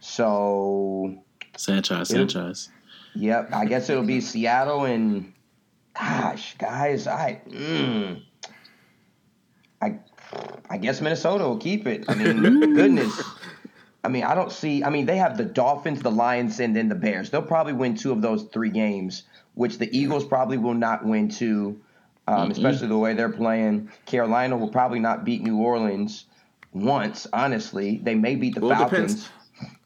So 0.00 1.22
Sanchez, 1.56 2.08
Sanchez. 2.08 2.70
Yep, 3.14 3.50
I 3.52 3.66
guess 3.66 3.90
it'll 3.90 4.02
be 4.02 4.20
Seattle 4.20 4.86
and 4.86 5.33
gosh, 5.98 6.56
guys, 6.58 7.06
I 7.06 7.40
mm, 7.48 8.22
I 9.80 9.98
I 10.68 10.78
guess 10.78 11.00
Minnesota 11.00 11.44
will 11.44 11.58
keep 11.58 11.86
it. 11.86 12.04
I 12.08 12.14
mean, 12.14 12.40
goodness. 12.74 13.20
I 14.02 14.08
mean, 14.08 14.24
I 14.24 14.34
don't 14.34 14.52
see. 14.52 14.84
I 14.84 14.90
mean, 14.90 15.06
they 15.06 15.16
have 15.16 15.38
the 15.38 15.44
Dolphins, 15.44 16.02
the 16.02 16.10
Lions, 16.10 16.60
and 16.60 16.76
then 16.76 16.88
the 16.88 16.94
Bears. 16.94 17.30
They'll 17.30 17.42
probably 17.42 17.72
win 17.72 17.96
two 17.96 18.12
of 18.12 18.20
those 18.20 18.42
three 18.52 18.70
games, 18.70 19.22
which 19.54 19.78
the 19.78 19.88
Eagles 19.96 20.24
probably 20.26 20.58
will 20.58 20.74
not 20.74 21.06
win 21.06 21.28
two, 21.30 21.80
um, 22.28 22.50
especially 22.50 22.88
the 22.88 22.98
way 22.98 23.14
they're 23.14 23.30
playing. 23.30 23.90
Carolina 24.04 24.56
will 24.58 24.68
probably 24.68 24.98
not 24.98 25.24
beat 25.24 25.42
New 25.42 25.56
Orleans 25.56 26.26
once. 26.72 27.26
Honestly, 27.32 27.98
they 28.02 28.14
may 28.14 28.34
beat 28.34 28.54
the 28.56 28.60
Well, 28.60 28.76
Falcons. 28.78 29.14
depends. 29.14 29.28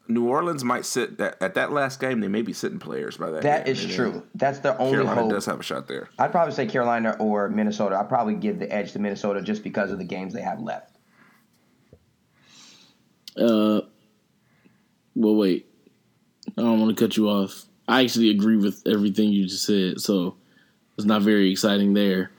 New 0.09 0.27
Orleans 0.27 0.63
might 0.63 0.85
sit 0.85 1.19
that, 1.19 1.37
at 1.39 1.53
that 1.53 1.71
last 1.71 1.99
game. 1.99 2.19
They 2.19 2.27
may 2.27 2.41
be 2.41 2.51
sitting 2.51 2.79
players 2.79 3.15
by 3.15 3.29
that. 3.29 3.43
That 3.43 3.65
game, 3.65 3.71
is 3.71 3.83
and 3.83 3.93
true. 3.93 4.23
That's 4.33 4.57
the 4.59 4.75
only 4.79 4.93
Carolina 4.93 5.21
hope. 5.21 5.31
does 5.31 5.45
have 5.45 5.59
a 5.59 5.63
shot 5.63 5.87
there. 5.87 6.09
I'd 6.17 6.31
probably 6.31 6.55
say 6.55 6.65
Carolina 6.65 7.15
or 7.19 7.47
Minnesota. 7.47 7.97
I'd 7.97 8.09
probably 8.09 8.33
give 8.33 8.57
the 8.57 8.69
edge 8.73 8.91
to 8.93 8.99
Minnesota 8.99 9.41
just 9.43 9.63
because 9.63 9.91
of 9.91 9.99
the 9.99 10.03
games 10.03 10.33
they 10.33 10.41
have 10.41 10.61
left. 10.61 10.97
Uh, 13.37 13.81
well, 15.15 15.35
wait. 15.35 15.67
I 16.57 16.61
don't 16.63 16.79
want 16.79 16.97
to 16.97 17.01
cut 17.01 17.15
you 17.15 17.29
off. 17.29 17.65
I 17.87 18.03
actually 18.03 18.31
agree 18.31 18.57
with 18.57 18.81
everything 18.87 19.29
you 19.29 19.45
just 19.47 19.63
said, 19.63 20.01
so 20.01 20.37
it's 20.97 21.05
not 21.05 21.21
very 21.21 21.51
exciting 21.51 21.93
there. 21.93 22.31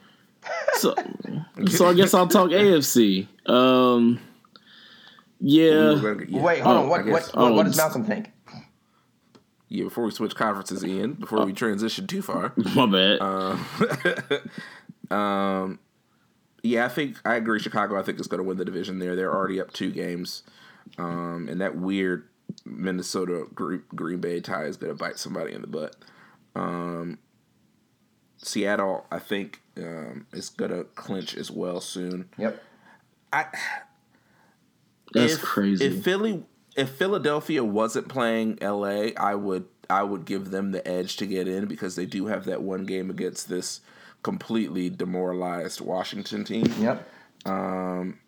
So, 0.73 0.93
so 1.67 1.87
I 1.87 1.93
guess 1.93 2.13
I'll 2.13 2.27
talk 2.27 2.49
AFC. 2.49 3.27
Um, 3.49 4.19
yeah, 5.41 5.99
gonna- 6.01 6.25
yeah. 6.27 6.41
Wait, 6.41 6.59
hold 6.61 6.77
Oh, 6.77 6.81
on. 6.83 6.89
What, 6.89 7.01
I 7.01 7.03
what, 7.03 7.19
guess- 7.23 7.33
what, 7.35 7.51
what 7.53 7.59
oh, 7.59 7.63
does 7.69 7.77
Malcolm 7.77 8.05
think? 8.05 8.31
Yeah, 9.67 9.85
before 9.85 10.03
we 10.03 10.11
switch 10.11 10.35
conferences, 10.35 10.83
Ian, 10.83 11.13
before 11.13 11.45
we 11.45 11.53
transition 11.53 12.05
too 12.05 12.21
far. 12.21 12.53
my 12.75 12.85
bad. 12.85 14.39
Um, 15.11 15.79
yeah, 16.63 16.85
I 16.85 16.87
think 16.87 17.17
I 17.25 17.35
agree. 17.35 17.59
Chicago, 17.59 17.99
I 17.99 18.01
think 18.01 18.17
is 18.19 18.27
going 18.27 18.37
to 18.41 18.47
win 18.47 18.55
the 18.57 18.63
division. 18.63 18.99
There, 18.99 19.13
they're 19.15 19.33
already 19.33 19.59
up 19.59 19.73
two 19.73 19.91
games, 19.91 20.43
um, 20.97 21.47
and 21.49 21.59
that 21.59 21.75
weird 21.75 22.29
Minnesota 22.65 23.45
Green, 23.53 23.83
Green 23.93 24.21
Bay 24.21 24.39
tie 24.39 24.65
is 24.65 24.77
going 24.77 24.91
to 24.93 24.97
bite 24.97 25.19
somebody 25.19 25.53
in 25.53 25.59
the 25.61 25.67
butt. 25.67 25.97
Um, 26.55 27.17
Seattle, 28.37 29.05
I 29.11 29.19
think, 29.19 29.61
um, 29.77 30.27
is 30.31 30.49
going 30.49 30.71
to 30.71 30.85
clinch 30.95 31.35
as 31.35 31.51
well 31.51 31.81
soon. 31.81 32.29
Yep. 32.37 32.61
I, 33.33 33.45
That's 35.13 35.33
if, 35.33 35.41
crazy. 35.41 35.85
If 35.85 36.03
Philly, 36.03 36.43
if 36.75 36.89
Philadelphia 36.89 37.63
wasn't 37.63 38.07
playing 38.07 38.57
LA, 38.61 39.09
I 39.17 39.35
would 39.35 39.65
I 39.89 40.03
would 40.03 40.25
give 40.25 40.51
them 40.51 40.71
the 40.71 40.87
edge 40.87 41.17
to 41.17 41.25
get 41.25 41.47
in 41.47 41.65
because 41.65 41.95
they 41.95 42.05
do 42.05 42.27
have 42.27 42.45
that 42.45 42.61
one 42.61 42.85
game 42.85 43.09
against 43.09 43.49
this 43.49 43.81
completely 44.23 44.89
demoralized 44.89 45.81
Washington 45.81 46.43
team. 46.45 46.65
Yep. 46.79 47.09
Um, 47.45 48.19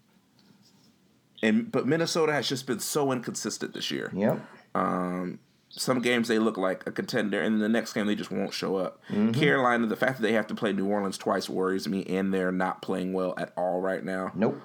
And 1.41 1.71
but 1.71 1.85
Minnesota 1.87 2.33
has 2.33 2.47
just 2.49 2.65
been 2.67 2.79
so 2.79 3.11
inconsistent 3.11 3.73
this 3.73 3.91
year. 3.91 4.11
Yep. 4.13 4.39
Um, 4.75 5.39
Some 5.69 6.01
games 6.01 6.27
they 6.27 6.39
look 6.39 6.57
like 6.57 6.85
a 6.87 6.91
contender, 6.91 7.41
and 7.41 7.61
the 7.61 7.69
next 7.69 7.93
game 7.93 8.07
they 8.07 8.15
just 8.15 8.31
won't 8.31 8.53
show 8.53 8.75
up. 8.75 9.01
Carolina, 9.33 9.87
the 9.87 9.95
fact 9.95 10.17
that 10.17 10.23
they 10.23 10.33
have 10.33 10.47
to 10.47 10.55
play 10.55 10.73
New 10.73 10.87
Orleans 10.87 11.17
twice 11.17 11.49
worries 11.49 11.87
me, 11.87 12.03
and 12.05 12.33
they're 12.33 12.51
not 12.51 12.81
playing 12.81 13.13
well 13.13 13.33
at 13.37 13.53
all 13.55 13.81
right 13.81 14.03
now. 14.03 14.31
Nope. 14.35 14.59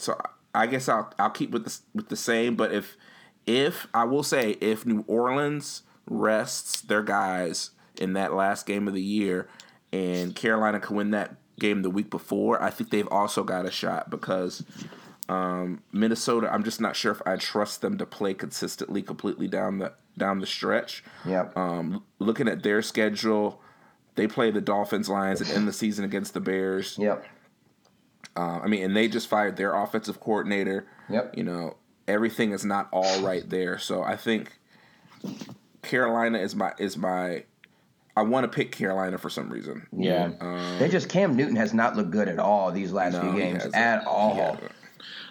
So 0.00 0.20
I 0.54 0.66
guess 0.66 0.88
I'll 0.88 1.12
I'll 1.18 1.30
keep 1.30 1.50
with 1.50 1.64
the 1.64 1.78
with 1.94 2.08
the 2.08 2.16
same. 2.16 2.56
But 2.56 2.72
if 2.72 2.96
if 3.46 3.86
I 3.94 4.04
will 4.04 4.22
say 4.22 4.52
if 4.60 4.86
New 4.86 5.04
Orleans 5.06 5.82
rests 6.06 6.80
their 6.80 7.02
guys 7.02 7.70
in 8.00 8.12
that 8.14 8.32
last 8.32 8.66
game 8.66 8.88
of 8.88 8.94
the 8.94 9.02
year, 9.02 9.48
and 9.92 10.34
Carolina 10.34 10.80
can 10.80 10.96
win 10.96 11.10
that 11.10 11.36
game 11.58 11.82
the 11.82 11.90
week 11.90 12.10
before, 12.10 12.62
I 12.62 12.70
think 12.70 12.90
they've 12.90 13.08
also 13.08 13.42
got 13.42 13.66
a 13.66 13.70
shot 13.70 14.10
because 14.10 14.64
um, 15.28 15.82
Minnesota. 15.92 16.52
I'm 16.52 16.64
just 16.64 16.80
not 16.80 16.96
sure 16.96 17.12
if 17.12 17.20
I 17.26 17.36
trust 17.36 17.80
them 17.80 17.98
to 17.98 18.06
play 18.06 18.34
consistently, 18.34 19.02
completely 19.02 19.48
down 19.48 19.78
the 19.78 19.92
down 20.16 20.40
the 20.40 20.46
stretch. 20.46 21.04
Yep. 21.26 21.56
Um, 21.56 22.04
looking 22.18 22.48
at 22.48 22.62
their 22.62 22.82
schedule, 22.82 23.60
they 24.14 24.26
play 24.26 24.50
the 24.50 24.60
Dolphins, 24.60 25.08
Lions, 25.08 25.40
and 25.40 25.50
end 25.50 25.68
the 25.68 25.72
season 25.72 26.04
against 26.04 26.34
the 26.34 26.40
Bears. 26.40 26.96
Yep. 26.98 27.24
Uh, 28.38 28.60
I 28.62 28.68
mean, 28.68 28.84
and 28.84 28.96
they 28.96 29.08
just 29.08 29.26
fired 29.28 29.56
their 29.56 29.74
offensive 29.74 30.20
coordinator. 30.20 30.86
Yep. 31.10 31.36
You 31.36 31.42
know, 31.42 31.76
everything 32.06 32.52
is 32.52 32.64
not 32.64 32.88
all 32.92 33.20
right 33.22 33.48
there. 33.50 33.78
So 33.78 34.02
I 34.02 34.14
think 34.16 34.56
Carolina 35.82 36.38
is 36.38 36.54
my 36.54 36.72
is 36.78 36.96
my. 36.96 37.44
I 38.16 38.22
want 38.22 38.44
to 38.44 38.48
pick 38.54 38.72
Carolina 38.72 39.16
for 39.18 39.30
some 39.30 39.48
reason. 39.48 39.86
Yeah. 39.96 40.76
they 40.78 40.88
just 40.88 41.08
Cam 41.08 41.36
Newton 41.36 41.54
has 41.56 41.72
not 41.72 41.96
looked 41.96 42.10
good 42.10 42.28
at 42.28 42.38
all 42.40 42.72
these 42.72 42.90
last 42.92 43.12
No, 43.14 43.20
few 43.22 43.32
games 43.40 43.58
hasn't. 43.62 43.74
at 43.76 44.04
all. 44.06 44.34
He 44.34 44.40
hasn't. 44.40 44.72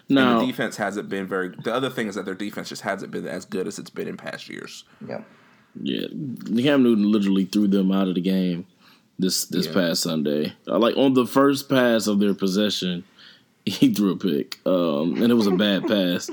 now, 0.08 0.32
And 0.32 0.40
the 0.42 0.46
defense 0.50 0.76
hasn't 0.76 1.08
been 1.10 1.26
very. 1.26 1.48
The 1.64 1.72
other 1.72 1.90
thing 1.90 2.08
is 2.08 2.14
that 2.14 2.24
their 2.24 2.34
defense 2.34 2.68
just 2.70 2.82
hasn't 2.82 3.10
been 3.12 3.26
as 3.26 3.44
good 3.44 3.66
as 3.66 3.78
it's 3.78 3.90
been 3.90 4.08
in 4.08 4.16
past 4.16 4.48
years. 4.48 4.84
Yep. 5.06 5.24
yeah, 5.82 6.06
Cam 6.62 6.82
Newton 6.82 7.10
literally 7.12 7.44
threw 7.44 7.68
them 7.68 7.92
out 7.92 8.08
of 8.08 8.14
the 8.14 8.22
game 8.22 8.66
this 9.18 9.44
this 9.46 9.66
Yeah. 9.66 9.72
past 9.74 10.02
Sunday. 10.02 10.52
Uh, 10.66 10.78
like 10.78 10.96
on 10.96 11.14
the 11.14 11.26
first 11.26 11.68
pass 11.68 12.06
of 12.06 12.18
their 12.20 12.34
possession, 12.34 13.04
he 13.66 13.92
threw 13.92 14.12
a 14.12 14.16
pick, 14.16 14.58
um, 14.66 15.22
and 15.22 15.30
it 15.30 15.34
was 15.34 15.46
a 15.46 15.52
bad 15.52 15.86
pass. 15.88 16.30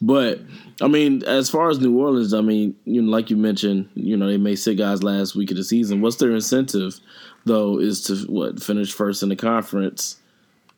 But 0.00 0.40
I 0.80 0.86
mean, 0.86 1.24
as 1.24 1.50
far 1.50 1.70
as 1.70 1.80
New 1.80 1.98
Orleans, 1.98 2.32
I 2.32 2.40
mean, 2.40 2.76
you 2.84 3.02
know, 3.02 3.10
like 3.10 3.30
you 3.30 3.36
mentioned, 3.36 3.88
you 3.94 4.16
know, 4.16 4.28
they 4.28 4.36
may 4.36 4.54
sit 4.54 4.78
guys 4.78 5.02
last 5.02 5.34
week 5.34 5.50
of 5.50 5.56
the 5.56 5.64
season. 5.64 6.00
What's 6.00 6.16
their 6.16 6.30
incentive, 6.30 7.00
though, 7.44 7.80
is 7.80 8.02
to 8.02 8.14
what 8.32 8.62
finish 8.62 8.92
first 8.92 9.24
in 9.24 9.28
the 9.28 9.34
conference, 9.36 10.20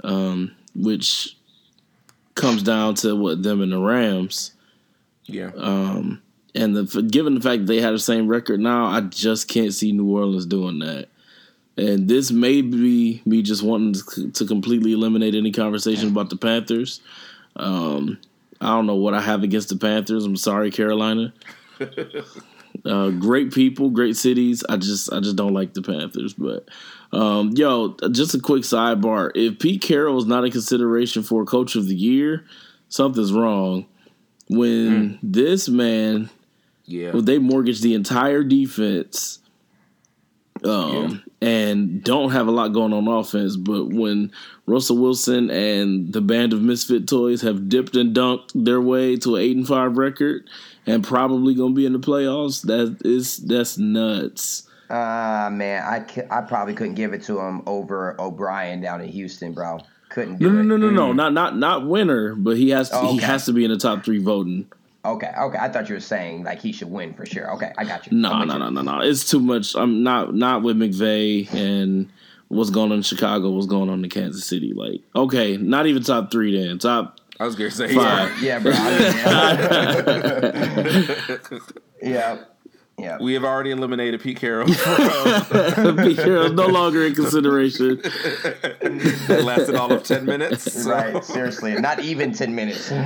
um, 0.02 0.52
which 0.74 1.36
comes 2.34 2.62
down 2.62 2.94
to 2.94 3.14
what 3.14 3.42
them 3.42 3.61
and 3.61 3.72
the 3.72 3.78
Rams. 3.78 4.52
Yeah. 5.26 5.50
Um, 5.54 6.22
and 6.54 6.74
the 6.74 7.02
given 7.02 7.34
the 7.34 7.42
fact 7.42 7.66
that 7.66 7.66
they 7.66 7.82
had 7.82 7.92
the 7.92 7.98
same 7.98 8.26
record 8.26 8.58
now, 8.58 8.86
I 8.86 9.02
just 9.02 9.48
can't 9.48 9.74
see 9.74 9.92
New 9.92 10.16
Orleans 10.16 10.46
doing 10.46 10.78
that. 10.78 11.08
And 11.80 12.08
this 12.08 12.30
may 12.30 12.60
be 12.60 13.22
me 13.24 13.40
just 13.40 13.62
wanting 13.62 13.94
to, 13.94 14.30
to 14.32 14.46
completely 14.46 14.92
eliminate 14.92 15.34
any 15.34 15.50
conversation 15.50 16.08
about 16.08 16.28
the 16.28 16.36
Panthers. 16.36 17.00
Um, 17.56 18.18
I 18.60 18.66
don't 18.66 18.86
know 18.86 18.96
what 18.96 19.14
I 19.14 19.22
have 19.22 19.42
against 19.42 19.70
the 19.70 19.76
Panthers. 19.76 20.26
I'm 20.26 20.36
sorry, 20.36 20.70
Carolina. 20.70 21.32
uh, 22.84 23.08
great 23.12 23.54
people, 23.54 23.88
great 23.88 24.14
cities. 24.14 24.62
I 24.68 24.76
just 24.76 25.10
I 25.10 25.20
just 25.20 25.36
don't 25.36 25.54
like 25.54 25.72
the 25.72 25.80
Panthers. 25.80 26.34
But 26.34 26.68
um, 27.12 27.52
yo, 27.54 27.96
just 28.12 28.34
a 28.34 28.40
quick 28.40 28.64
sidebar: 28.64 29.30
if 29.34 29.58
Pete 29.58 29.80
Carroll 29.80 30.18
is 30.18 30.26
not 30.26 30.44
a 30.44 30.50
consideration 30.50 31.22
for 31.22 31.46
Coach 31.46 31.76
of 31.76 31.88
the 31.88 31.96
Year, 31.96 32.44
something's 32.90 33.32
wrong. 33.32 33.86
When 34.50 35.18
this 35.22 35.66
man 35.66 36.28
yeah. 36.84 37.12
well, 37.12 37.22
they 37.22 37.38
mortgaged 37.38 37.82
the 37.82 37.94
entire 37.94 38.42
defense 38.42 39.38
um, 40.64 41.22
and 41.40 42.02
don't 42.02 42.30
have 42.30 42.46
a 42.46 42.50
lot 42.50 42.68
going 42.68 42.92
on 42.92 43.08
offense. 43.08 43.56
But 43.56 43.86
when 43.86 44.32
Russell 44.66 44.98
Wilson 44.98 45.50
and 45.50 46.12
the 46.12 46.20
band 46.20 46.52
of 46.52 46.62
misfit 46.62 47.08
toys 47.08 47.42
have 47.42 47.68
dipped 47.68 47.96
and 47.96 48.14
dunked 48.14 48.50
their 48.54 48.80
way 48.80 49.16
to 49.16 49.36
an 49.36 49.42
eight 49.42 49.56
and 49.56 49.66
five 49.66 49.96
record 49.96 50.48
and 50.86 51.02
probably 51.04 51.54
going 51.54 51.72
to 51.72 51.76
be 51.76 51.86
in 51.86 51.92
the 51.92 51.98
playoffs, 51.98 52.62
that 52.66 52.98
is 53.04 53.38
that's 53.38 53.78
nuts. 53.78 54.66
Ah 54.92 55.48
man, 55.52 55.84
I, 55.84 56.04
c- 56.06 56.22
I 56.30 56.40
probably 56.40 56.74
couldn't 56.74 56.94
give 56.96 57.12
it 57.12 57.22
to 57.24 57.38
him 57.38 57.62
over 57.66 58.20
O'Brien 58.20 58.80
down 58.80 59.00
in 59.00 59.08
Houston, 59.08 59.52
bro. 59.52 59.78
Couldn't 60.08 60.38
do 60.38 60.50
No, 60.50 60.62
no, 60.62 60.74
it. 60.74 60.78
no, 60.78 60.90
no, 60.90 60.90
no, 60.90 61.12
not 61.12 61.32
not 61.32 61.56
not 61.56 61.86
winner, 61.86 62.34
but 62.34 62.56
he 62.56 62.70
has 62.70 62.90
to 62.90 62.96
Oh, 62.98 63.12
he 63.12 63.18
has 63.18 63.46
to 63.46 63.52
be 63.52 63.64
in 63.64 63.70
the 63.70 63.78
top 63.78 64.04
three 64.04 64.18
voting. 64.18 64.66
Okay, 65.05 65.32
okay. 65.38 65.59
I 65.59 65.68
thought 65.68 65.88
you 65.88 65.94
were 65.94 66.01
saying 66.01 66.44
like 66.44 66.61
he 66.61 66.72
should 66.72 66.90
win 66.90 67.14
for 67.14 67.24
sure. 67.24 67.53
Okay, 67.55 67.72
I 67.78 67.84
got 67.84 68.07
you. 68.07 68.16
No, 68.16 68.44
no, 68.44 68.59
no, 68.59 68.68
no, 68.68 68.82
no. 68.82 69.01
It's 69.01 69.28
too 69.28 69.40
much. 69.40 69.74
I'm 69.74 70.03
not 70.03 70.34
not 70.34 70.62
with 70.62 70.76
McVay 70.76 71.53
and 71.55 72.12
what's 72.48 72.70
going 72.70 72.92
on 72.92 72.98
in 72.98 73.03
Chicago, 73.03 73.51
what's 73.51 73.66
going 73.66 73.88
on 73.88 74.05
in 74.05 74.11
Kansas 74.11 74.44
City. 74.44 74.74
Like, 74.74 75.01
okay, 75.16 75.57
not 75.57 75.86
even 75.86 76.03
top 76.03 76.30
three 76.30 76.61
then. 76.62 76.78
Top 76.78 77.18
I 77.40 77.46
was 77.46 77.57
gonna 77.57 77.70
say 77.70 77.94
Five. 77.94 78.42
yeah. 78.42 78.59
Yeah, 78.59 78.59
bro. 78.59 78.72
I 78.74 78.90
mean, 78.90 79.01
yeah. 82.03 82.03
yeah. 82.03 82.44
Yeah. 83.01 83.18
We 83.20 83.34
have 83.34 83.44
already 83.44 83.70
eliminated 83.70 84.20
Pete 84.20 84.38
Carroll. 84.38 84.66
Pete 84.68 84.76
Carroll's 86.16 86.53
no 86.53 86.66
longer 86.66 87.07
in 87.07 87.14
consideration. 87.14 88.01
that 88.03 89.42
lasted 89.44 89.74
all 89.74 89.92
of 89.92 90.03
ten 90.05 90.24
minutes. 90.24 90.72
So- 90.72 90.90
Right, 90.90 91.24
seriously. 91.24 91.74
Not 91.74 92.01
even 92.01 92.32
10 92.32 92.55
minutes. 92.55 92.90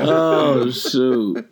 Oh 0.00 0.70
shoot. 0.70 1.46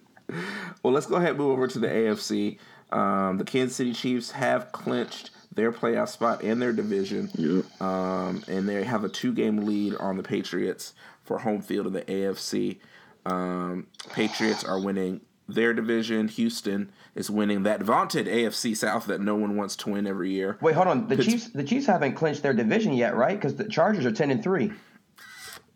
Well, 0.82 0.92
let's 0.92 1.07
go 1.07 1.16
ahead 1.16 1.30
and 1.30 1.38
move 1.38 1.51
over 1.53 1.66
to 1.68 1.78
the 1.78 1.88
AFC. 1.88 2.59
Um, 2.92 3.38
the 3.38 3.44
Kansas 3.44 3.76
City 3.76 3.92
Chiefs 3.92 4.30
have 4.32 4.70
clinched 4.72 5.30
their 5.55 5.72
playoff 5.72 6.09
spot 6.09 6.42
in 6.42 6.59
their 6.59 6.72
division, 6.72 7.30
Yep. 7.34 7.80
um, 7.82 8.44
and 8.47 8.68
they 8.68 8.84
have 8.84 9.05
a 9.05 9.09
two-game 9.09 9.64
lead 9.64 9.94
on 9.97 10.16
the 10.16 10.22
Patriots 10.22 10.92
for 11.24 11.38
home 11.38 11.62
field 11.62 11.86
of 11.86 11.92
the 11.94 12.03
AFC. 12.03 12.78
Um, 13.24 13.86
Patriots 14.12 14.62
are 14.64 14.78
winning 14.80 15.20
their 15.49 15.72
division. 15.72 16.28
Houston 16.28 16.92
is 17.16 17.28
winning 17.30 17.64
that 17.64 17.82
vaunted 17.82 18.26
AFC 18.26 18.76
South 18.76 19.06
that 19.06 19.20
no 19.20 19.34
one 19.34 19.56
wants 19.56 19.74
to 19.76 19.90
win 19.90 20.06
every 20.06 20.30
year. 20.30 20.58
Wait, 20.60 20.74
hold 20.76 20.86
on. 20.86 21.08
The 21.08 21.16
Pitts- 21.16 21.28
Chiefs 21.28 21.48
the 21.50 21.64
Chiefs 21.64 21.86
haven't 21.86 22.14
clinched 22.14 22.42
their 22.42 22.52
division 22.52 22.92
yet, 22.92 23.16
right? 23.16 23.36
Because 23.36 23.56
the 23.56 23.64
Chargers 23.68 24.06
are 24.06 24.12
10 24.12 24.30
and 24.30 24.42
3. 24.42 24.72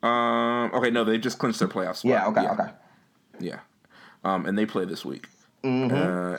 Um. 0.02 0.70
Okay. 0.74 0.90
No, 0.90 1.04
they 1.04 1.18
just 1.18 1.38
clinched 1.38 1.58
their 1.58 1.68
playoff 1.68 1.96
spot. 1.96 2.10
Yeah. 2.10 2.26
Okay. 2.28 2.46
Okay. 2.48 2.70
Yeah. 3.40 3.58
Um. 4.24 4.46
And 4.46 4.56
they 4.56 4.66
play 4.66 4.84
this 4.84 5.04
week. 5.04 5.28
Mm-hmm. 5.64 5.94
Uh, 5.94 6.38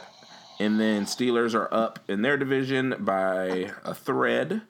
and 0.59 0.79
then 0.79 1.05
Steelers 1.05 1.53
are 1.53 1.71
up 1.73 1.99
in 2.07 2.21
their 2.21 2.37
division 2.37 2.95
by 2.99 3.71
a 3.83 3.93
thread. 3.93 4.61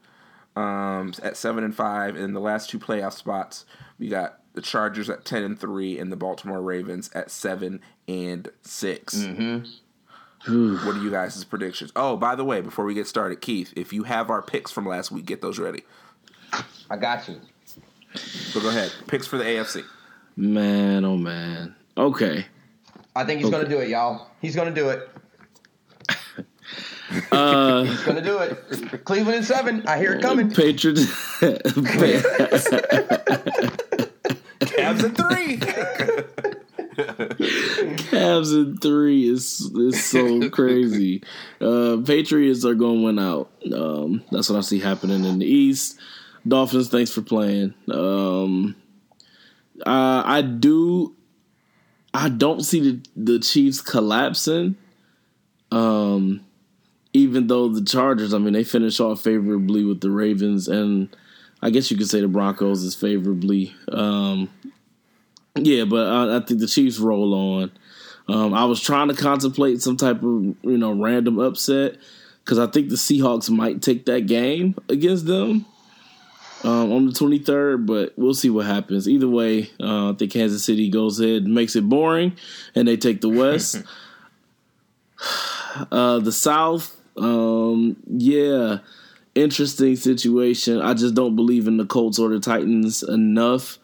Um, 0.57 1.13
at 1.23 1.37
seven 1.37 1.63
and 1.63 1.73
five, 1.73 2.17
in 2.17 2.33
the 2.33 2.41
last 2.41 2.69
two 2.69 2.79
playoff 2.79 3.13
spots, 3.13 3.65
we 3.97 4.09
got 4.09 4.39
the 4.53 4.61
Chargers 4.61 5.09
at 5.09 5.23
ten 5.23 5.43
and 5.43 5.57
three, 5.57 5.97
and 5.97 6.11
the 6.11 6.17
Baltimore 6.17 6.61
Ravens 6.61 7.09
at 7.13 7.31
seven 7.31 7.79
and 8.09 8.49
6 8.63 9.15
Mm-hmm. 9.15 9.65
What 10.45 10.95
are 10.95 11.01
you 11.03 11.11
guys' 11.11 11.43
predictions? 11.43 11.91
Oh, 11.95 12.17
by 12.17 12.35
the 12.35 12.43
way, 12.43 12.61
before 12.61 12.85
we 12.85 12.93
get 12.93 13.07
started, 13.07 13.41
Keith, 13.41 13.71
if 13.75 13.93
you 13.93 14.03
have 14.03 14.29
our 14.29 14.41
picks 14.41 14.71
from 14.71 14.87
last 14.87 15.11
week, 15.11 15.25
get 15.25 15.41
those 15.41 15.59
ready. 15.59 15.83
I 16.89 16.97
got 16.97 17.27
you. 17.27 17.39
So 18.15 18.59
go 18.59 18.69
ahead, 18.69 18.91
picks 19.07 19.27
for 19.27 19.37
the 19.37 19.43
AFC. 19.43 19.83
Man, 20.35 21.05
oh 21.05 21.15
man. 21.17 21.75
Okay. 21.97 22.45
I 23.15 23.23
think 23.25 23.41
he's 23.41 23.49
gonna 23.49 23.69
do 23.69 23.79
it, 23.79 23.89
y'all. 23.89 24.27
He's 24.41 24.55
gonna 24.55 24.73
do 24.73 24.89
it. 24.89 25.09
Uh, 27.29 27.83
He's 27.83 28.01
gonna 28.03 28.21
do 28.21 28.37
it. 28.37 29.03
Cleveland 29.03 29.39
in 29.39 29.43
seven. 29.43 29.85
I 29.85 29.97
hear 29.97 30.13
it 30.13 30.21
coming. 30.21 30.49
Patriots. 30.49 31.01
Cavs 34.61 35.03
at 35.03 35.17
three. 35.17 35.59
Cavs 38.21 38.53
in 38.53 38.77
three 38.77 39.27
is 39.27 39.61
is 39.75 40.03
so 40.03 40.49
crazy. 40.51 41.23
Uh, 41.59 41.97
Patriots 42.05 42.65
are 42.65 42.75
going 42.75 42.99
to 42.99 43.05
win 43.05 43.19
out. 43.19 43.51
Um, 43.73 44.23
that's 44.31 44.49
what 44.49 44.57
I 44.57 44.61
see 44.61 44.79
happening 44.79 45.25
in 45.25 45.39
the 45.39 45.45
East. 45.45 45.99
Dolphins, 46.47 46.89
thanks 46.89 47.11
for 47.11 47.21
playing. 47.21 47.73
Um, 47.89 48.75
uh, 49.85 50.23
I 50.25 50.41
do. 50.41 51.15
I 52.13 52.29
don't 52.29 52.61
see 52.61 52.79
the 52.79 53.01
the 53.15 53.39
Chiefs 53.39 53.81
collapsing. 53.81 54.75
Um, 55.71 56.45
even 57.13 57.47
though 57.47 57.69
the 57.69 57.83
Chargers, 57.83 58.33
I 58.33 58.37
mean, 58.37 58.53
they 58.53 58.63
finish 58.63 58.99
off 58.99 59.21
favorably 59.21 59.83
with 59.83 60.01
the 60.01 60.11
Ravens, 60.11 60.67
and 60.67 61.15
I 61.61 61.69
guess 61.69 61.91
you 61.91 61.97
could 61.97 62.09
say 62.09 62.21
the 62.21 62.27
Broncos 62.27 62.83
is 62.83 62.95
favorably. 62.95 63.73
Um, 63.91 64.49
yeah, 65.55 65.85
but 65.85 66.07
I, 66.07 66.37
I 66.37 66.39
think 66.39 66.59
the 66.59 66.67
Chiefs 66.67 66.99
roll 66.99 67.33
on. 67.33 67.71
Um, 68.27 68.53
I 68.53 68.65
was 68.65 68.81
trying 68.81 69.09
to 69.09 69.13
contemplate 69.13 69.81
some 69.81 69.97
type 69.97 70.17
of 70.17 70.23
you 70.23 70.77
know 70.77 70.91
random 70.91 71.39
upset 71.39 71.97
because 72.43 72.59
I 72.59 72.67
think 72.67 72.89
the 72.89 72.95
Seahawks 72.95 73.49
might 73.49 73.81
take 73.81 74.05
that 74.05 74.27
game 74.27 74.75
against 74.89 75.25
them 75.25 75.65
um, 76.63 76.91
on 76.91 77.05
the 77.05 77.11
23rd, 77.11 77.85
but 77.85 78.13
we'll 78.17 78.33
see 78.33 78.49
what 78.49 78.65
happens. 78.65 79.07
Either 79.07 79.27
way, 79.27 79.69
uh, 79.79 80.11
I 80.11 80.15
think 80.15 80.31
Kansas 80.31 80.63
City 80.63 80.89
goes 80.89 81.19
ahead 81.19 81.43
and 81.43 81.53
makes 81.53 81.75
it 81.75 81.87
boring, 81.87 82.33
and 82.75 82.87
they 82.87 82.97
take 82.97 83.21
the 83.21 83.29
West. 83.29 83.81
uh, 85.91 86.19
the 86.19 86.31
South, 86.31 86.95
um, 87.17 87.97
yeah, 88.07 88.79
interesting 89.35 89.95
situation. 89.95 90.81
I 90.81 90.93
just 90.93 91.15
don't 91.15 91.35
believe 91.35 91.67
in 91.67 91.77
the 91.77 91.85
Colts 91.85 92.19
or 92.19 92.29
the 92.29 92.39
Titans 92.39 93.03
enough 93.03 93.77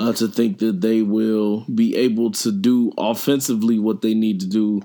uh, 0.00 0.12
to 0.14 0.28
think 0.28 0.58
that 0.58 0.80
they 0.80 1.02
will 1.02 1.66
be 1.74 1.94
able 1.94 2.30
to 2.30 2.50
do 2.50 2.90
offensively 2.96 3.78
what 3.78 4.00
they 4.00 4.14
need 4.14 4.40
to 4.40 4.46
do. 4.46 4.82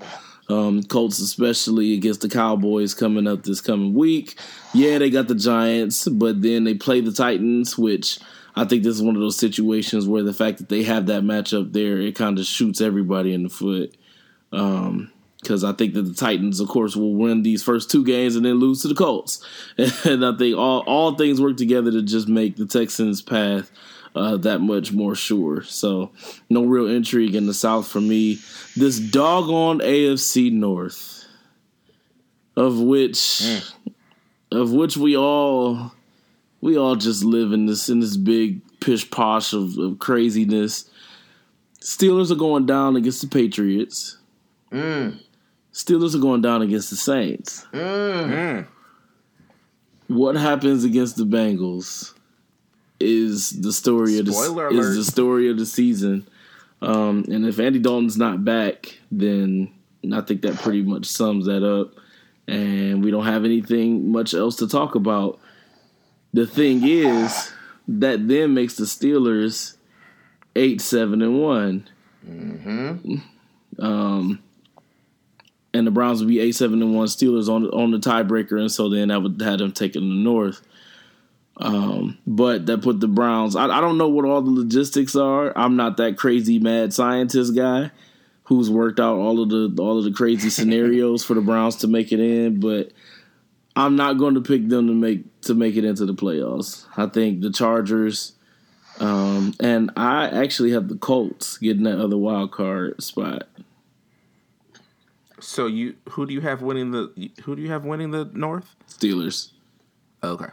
Um, 0.48 0.84
Colts, 0.84 1.18
especially 1.18 1.94
against 1.94 2.20
the 2.20 2.28
Cowboys 2.28 2.94
coming 2.94 3.26
up 3.26 3.42
this 3.42 3.60
coming 3.60 3.94
week. 3.94 4.38
Yeah, 4.72 4.98
they 4.98 5.10
got 5.10 5.26
the 5.26 5.34
Giants, 5.34 6.06
but 6.06 6.42
then 6.42 6.62
they 6.62 6.74
play 6.74 7.00
the 7.00 7.10
Titans, 7.12 7.76
which 7.76 8.20
I 8.54 8.64
think 8.64 8.84
this 8.84 8.94
is 8.94 9.02
one 9.02 9.16
of 9.16 9.22
those 9.22 9.38
situations 9.38 10.06
where 10.06 10.22
the 10.22 10.32
fact 10.32 10.58
that 10.58 10.68
they 10.68 10.84
have 10.84 11.06
that 11.06 11.24
matchup 11.24 11.72
there, 11.72 11.98
it 11.98 12.14
kind 12.14 12.38
of 12.38 12.44
shoots 12.44 12.80
everybody 12.80 13.32
in 13.32 13.42
the 13.42 13.48
foot. 13.48 13.96
Um, 14.52 15.10
because 15.42 15.64
I 15.64 15.72
think 15.72 15.94
that 15.94 16.02
the 16.02 16.14
Titans, 16.14 16.60
of 16.60 16.68
course, 16.68 16.96
will 16.96 17.14
win 17.14 17.42
these 17.42 17.62
first 17.62 17.90
two 17.90 18.04
games 18.04 18.34
and 18.36 18.44
then 18.44 18.54
lose 18.54 18.82
to 18.82 18.88
the 18.88 18.94
Colts. 18.94 19.44
And 20.04 20.24
I 20.24 20.36
think 20.36 20.56
all 20.56 20.80
all 20.86 21.14
things 21.14 21.40
work 21.40 21.56
together 21.56 21.90
to 21.92 22.02
just 22.02 22.26
make 22.26 22.56
the 22.56 22.66
Texans' 22.66 23.22
path 23.22 23.70
uh, 24.16 24.38
that 24.38 24.60
much 24.60 24.92
more 24.92 25.14
sure. 25.14 25.62
So 25.62 26.10
no 26.48 26.64
real 26.64 26.88
intrigue 26.88 27.34
in 27.34 27.46
the 27.46 27.54
South 27.54 27.86
for 27.86 28.00
me. 28.00 28.38
This 28.74 28.98
doggone 28.98 29.80
AFC 29.80 30.50
North, 30.50 31.26
of 32.56 32.80
which 32.80 33.62
of 34.50 34.72
which 34.72 34.96
we 34.96 35.16
all 35.16 35.92
we 36.62 36.78
all 36.78 36.96
just 36.96 37.24
live 37.24 37.52
in 37.52 37.66
this 37.66 37.90
in 37.90 38.00
this 38.00 38.16
big 38.16 38.62
pish 38.80 39.08
posh 39.10 39.52
of, 39.52 39.76
of 39.76 39.98
craziness. 39.98 40.90
Steelers 41.80 42.32
are 42.32 42.36
going 42.36 42.64
down 42.64 42.96
against 42.96 43.20
the 43.20 43.28
Patriots. 43.28 44.16
Mm. 44.72 45.20
Steelers 45.72 46.14
are 46.14 46.20
going 46.20 46.40
down 46.40 46.62
against 46.62 46.88
the 46.88 46.96
Saints. 46.96 47.66
Mm. 47.72 48.66
What 50.08 50.36
happens 50.36 50.84
against 50.84 51.16
the 51.16 51.24
Bengals 51.24 52.15
is 53.00 53.50
the 53.50 53.72
story 53.72 54.18
of 54.18 54.26
the 54.26 54.32
alert. 54.32 54.72
is 54.72 54.96
the 54.96 55.04
story 55.10 55.50
of 55.50 55.58
the 55.58 55.66
season. 55.66 56.26
Um, 56.82 57.24
and 57.30 57.46
if 57.46 57.58
Andy 57.58 57.78
Dalton's 57.78 58.16
not 58.16 58.44
back, 58.44 58.98
then 59.10 59.72
I 60.12 60.20
think 60.20 60.42
that 60.42 60.56
pretty 60.56 60.82
much 60.82 61.06
sums 61.06 61.46
that 61.46 61.64
up. 61.64 61.94
And 62.48 63.02
we 63.04 63.10
don't 63.10 63.24
have 63.24 63.44
anything 63.44 64.12
much 64.12 64.34
else 64.34 64.56
to 64.56 64.68
talk 64.68 64.94
about. 64.94 65.40
The 66.32 66.46
thing 66.46 66.82
is, 66.84 67.52
that 67.88 68.28
then 68.28 68.54
makes 68.54 68.76
the 68.76 68.84
Steelers 68.84 69.76
eight, 70.54 70.80
seven, 70.80 71.22
and 71.22 71.40
one. 71.40 71.88
Um, 73.78 74.42
and 75.72 75.86
the 75.86 75.90
Browns 75.90 76.20
would 76.20 76.28
be 76.28 76.40
eight, 76.40 76.54
seven, 76.54 76.82
and 76.82 76.94
one. 76.94 77.06
Steelers 77.06 77.48
on 77.48 77.66
on 77.66 77.90
the 77.90 77.98
tiebreaker, 77.98 78.58
and 78.58 78.70
so 78.70 78.88
then 78.88 79.08
that 79.08 79.22
would 79.22 79.40
have 79.40 79.58
them 79.58 79.72
taking 79.72 80.08
the 80.08 80.14
North. 80.14 80.62
Um, 81.58 82.18
but 82.26 82.66
that 82.66 82.82
put 82.82 83.00
the 83.00 83.08
Browns. 83.08 83.56
I, 83.56 83.64
I 83.64 83.80
don't 83.80 83.96
know 83.98 84.08
what 84.08 84.26
all 84.26 84.42
the 84.42 84.50
logistics 84.50 85.16
are. 85.16 85.56
I'm 85.56 85.76
not 85.76 85.96
that 85.96 86.18
crazy 86.18 86.58
mad 86.58 86.92
scientist 86.92 87.54
guy 87.56 87.90
who's 88.44 88.70
worked 88.70 89.00
out 89.00 89.16
all 89.16 89.42
of 89.42 89.48
the 89.48 89.74
all 89.82 89.98
of 89.98 90.04
the 90.04 90.12
crazy 90.12 90.50
scenarios 90.50 91.24
for 91.24 91.34
the 91.34 91.40
Browns 91.40 91.76
to 91.76 91.88
make 91.88 92.12
it 92.12 92.20
in, 92.20 92.60
but 92.60 92.92
I'm 93.74 93.96
not 93.96 94.18
going 94.18 94.34
to 94.34 94.40
pick 94.40 94.68
them 94.68 94.86
to 94.86 94.94
make 94.94 95.40
to 95.42 95.54
make 95.54 95.76
it 95.76 95.84
into 95.84 96.04
the 96.04 96.14
playoffs. 96.14 96.86
I 96.96 97.06
think 97.06 97.40
the 97.40 97.50
Chargers, 97.50 98.32
um, 99.00 99.54
and 99.60 99.90
I 99.96 100.28
actually 100.28 100.72
have 100.72 100.88
the 100.88 100.96
Colts 100.96 101.58
getting 101.58 101.84
that 101.84 101.98
other 101.98 102.18
wild 102.18 102.52
card 102.52 103.02
spot. 103.02 103.48
So 105.38 105.66
you, 105.66 105.94
who 106.10 106.26
do 106.26 106.32
you 106.32 106.40
have 106.40 106.60
winning 106.60 106.90
the? 106.90 107.30
Who 107.44 107.56
do 107.56 107.62
you 107.62 107.70
have 107.70 107.84
winning 107.84 108.10
the 108.10 108.24
North? 108.32 108.74
Steelers, 108.88 109.52
Okay. 110.22 110.48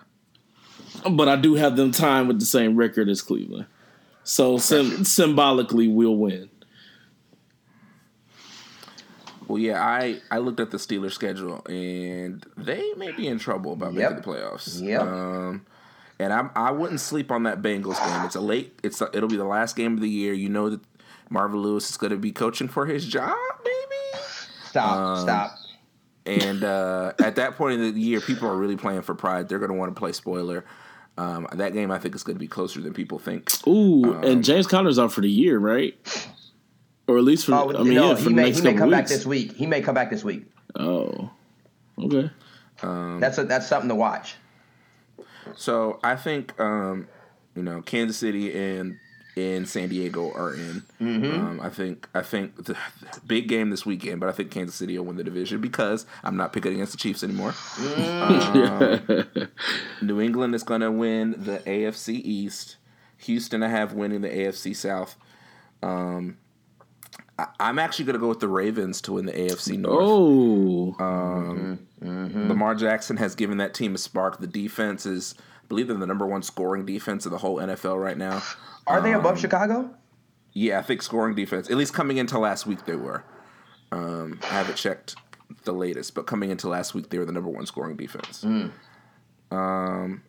But 1.12 1.28
I 1.30 1.36
do 1.36 1.56
have 1.56 1.76
them 1.76 1.92
tied 1.92 2.28
with 2.28 2.40
the 2.40 2.46
same 2.46 2.76
record 2.76 3.10
as 3.10 3.22
Cleveland. 3.22 3.66
So 4.24 4.58
sim- 4.58 5.04
symbolically, 5.04 5.88
we'll 5.88 6.16
win. 6.16 6.50
Well, 9.48 9.58
yeah, 9.58 9.84
I 9.84 10.22
I 10.32 10.38
looked 10.38 10.60
at 10.60 10.72
the 10.72 10.78
Steelers 10.78 11.12
schedule 11.12 11.62
and 11.66 12.46
they 12.58 12.94
may 12.96 13.12
be 13.12 13.28
in 13.28 13.40
trouble 13.40 13.74
about 13.74 13.94
Yep. 13.94 14.12
making 14.12 14.16
the 14.24 14.40
playoffs. 14.40 14.82
Yep. 14.82 15.02
Um, 15.02 15.66
and 16.20 16.32
I 16.32 16.50
I 16.56 16.72
wouldn't 16.72 17.02
sleep 17.02 17.32
on 17.32 17.44
that 17.44 17.62
Bengals 17.62 18.00
game. 18.00 18.26
It's 18.26 18.36
a 18.36 18.42
late. 18.42 18.80
It's 18.84 19.02
a, 19.02 19.10
it'll 19.14 19.28
be 19.30 19.36
the 19.36 19.44
last 19.44 19.76
game 19.76 19.94
of 19.96 20.00
the 20.02 20.10
year. 20.10 20.34
You 20.34 20.48
know 20.50 20.70
that 20.70 20.80
Marvin 21.30 21.60
Lewis 21.62 21.90
is 21.90 21.98
going 21.98 22.12
to 22.12 22.18
be 22.18 22.32
coaching 22.32 22.70
for 22.70 22.86
his 22.86 23.06
job, 23.06 23.36
maybe. 23.64 24.24
Stop. 24.66 24.96
Um, 24.98 25.24
Stop. 25.24 25.56
And 26.26 26.64
uh, 26.64 27.12
at 27.22 27.36
that 27.36 27.58
point 27.58 27.82
in 27.82 27.94
the 27.94 28.00
year, 28.00 28.22
people 28.22 28.48
are 28.48 28.56
really 28.56 28.78
playing 28.78 29.02
for 29.02 29.14
pride. 29.14 29.50
They're 29.50 29.60
going 29.60 29.72
to 29.72 29.78
want 29.78 29.94
to 29.94 30.00
play 30.00 30.14
spoiler. 30.14 30.64
Um, 31.18 31.48
that 31.54 31.74
game, 31.74 31.92
I 31.92 32.00
think, 32.00 32.16
is 32.16 32.24
going 32.24 32.36
to 32.36 32.40
be 32.40 32.48
closer 32.48 32.82
than 32.82 32.94
people 32.94 33.20
think. 33.20 33.50
Ooh, 33.68 34.14
and 34.24 34.44
James 34.44 34.66
Conner's 34.66 34.98
out 34.98 35.12
for 35.12 35.22
the 35.22 35.30
year, 35.30 35.60
right? 35.60 35.96
Or 37.08 37.18
at 37.18 37.24
least 37.24 37.46
for 37.46 37.54
Oh, 37.54 37.70
I 37.76 37.84
mean, 37.84 37.96
no, 37.96 38.10
yeah, 38.10 38.16
for 38.16 38.22
he 38.22 38.28
the 38.30 38.34
may 38.36 38.44
next 38.46 38.58
he 38.58 38.64
may 38.64 38.70
couple 38.72 38.80
come 38.80 38.90
back 38.92 39.00
weeks. 39.04 39.12
this 39.12 39.26
week. 39.26 39.54
He 39.54 39.66
may 39.68 39.82
come 39.82 39.94
back 39.94 40.10
this 40.10 40.24
week. 40.24 40.46
Oh, 40.76 41.30
okay. 42.00 42.32
That's 42.82 43.38
a, 43.38 43.44
that's 43.44 43.68
something 43.68 43.90
to 43.90 43.96
watch. 43.96 44.36
So 45.56 46.00
I 46.04 46.16
think 46.16 46.60
um, 46.60 47.08
you 47.56 47.62
know 47.64 47.82
Kansas 47.82 48.18
City 48.18 48.54
and 48.58 48.98
and 49.36 49.68
San 49.68 49.90
Diego 49.90 50.32
are 50.34 50.54
in. 50.54 50.84
Um, 51.00 51.60
I 51.62 51.70
think 51.70 52.08
I 52.14 52.22
think 52.22 52.56
the, 52.66 52.74
the 52.74 53.22
big 53.26 53.48
game 53.48 53.70
this 53.70 53.86
weekend, 53.86 54.20
but 54.20 54.30
I 54.30 54.32
think 54.32 54.52
Kansas 54.52 54.76
City 54.76 54.98
will 54.98 55.06
win 55.06 55.16
the 55.18 55.24
division 55.24 55.60
because 55.62 56.06
I'm 56.24 56.38
not 56.38 56.54
picking 56.54 56.74
against 56.74 56.92
the 56.92 56.98
Chiefs 56.98 57.24
anymore. 57.24 57.54
Um, 57.80 59.28
New 60.02 60.22
England 60.22 60.56
is 60.56 60.64
going 60.64 60.82
to 60.82 60.92
win 60.92 61.32
the 61.38 61.60
AFC 61.60 62.22
East. 62.24 62.78
Houston, 63.18 63.64
I 63.64 63.70
have 63.70 63.94
winning 63.94 64.22
the 64.22 64.30
AFC 64.30 64.76
South. 64.76 65.16
Um, 65.82 66.38
I, 67.40 67.48
I'm 67.60 67.80
actually 67.80 68.06
going 68.06 68.14
to 68.16 68.20
go 68.20 68.28
with 68.28 68.40
the 68.42 68.48
Ravens 68.48 69.02
to 69.02 69.14
win 69.14 69.26
the 69.26 69.34
AFC 69.34 69.78
North. 69.80 70.04
Oh, 70.04 70.96
Lamar 72.50 72.76
Jackson 72.76 73.18
has 73.18 73.34
given 73.36 73.58
that 73.58 73.74
team 73.74 73.96
a 73.96 73.98
spark. 73.98 74.40
The 74.40 74.48
defense 74.48 75.06
is, 75.06 75.36
I 75.36 75.53
believe 75.74 75.88
they're 75.88 75.98
the 75.98 76.06
number 76.06 76.28
one 76.28 76.44
scoring 76.44 76.86
defense 76.86 77.26
in 77.26 77.32
the 77.32 77.40
whole 77.40 77.58
NFL 77.58 78.00
right 78.00 78.18
now. 78.18 78.44
Are 78.86 79.02
they 79.02 79.14
above 79.14 79.34
Um, 79.34 79.38
Chicago? 79.40 79.90
Yeah, 80.54 80.78
I 80.78 80.84
think 80.84 81.02
scoring 81.02 81.34
defense. 81.34 81.70
At 81.72 81.78
least 81.78 81.94
coming 81.96 82.18
into 82.18 82.38
last 82.38 82.68
week, 82.68 82.86
they 82.86 82.96
were. 82.96 83.24
Um, 83.92 84.40
I 84.44 84.48
haven't 84.48 84.76
checked 84.76 85.16
the 85.64 85.72
latest, 85.74 86.14
but 86.14 86.28
coming 86.28 86.52
into 86.52 86.70
last 86.70 86.94
week, 86.94 87.10
they 87.10 87.18
were 87.18 87.26
the 87.26 87.32
number 87.32 87.50
one 87.50 87.66
scoring 87.66 87.96
defense. 87.96 88.44
Um, 89.52 90.22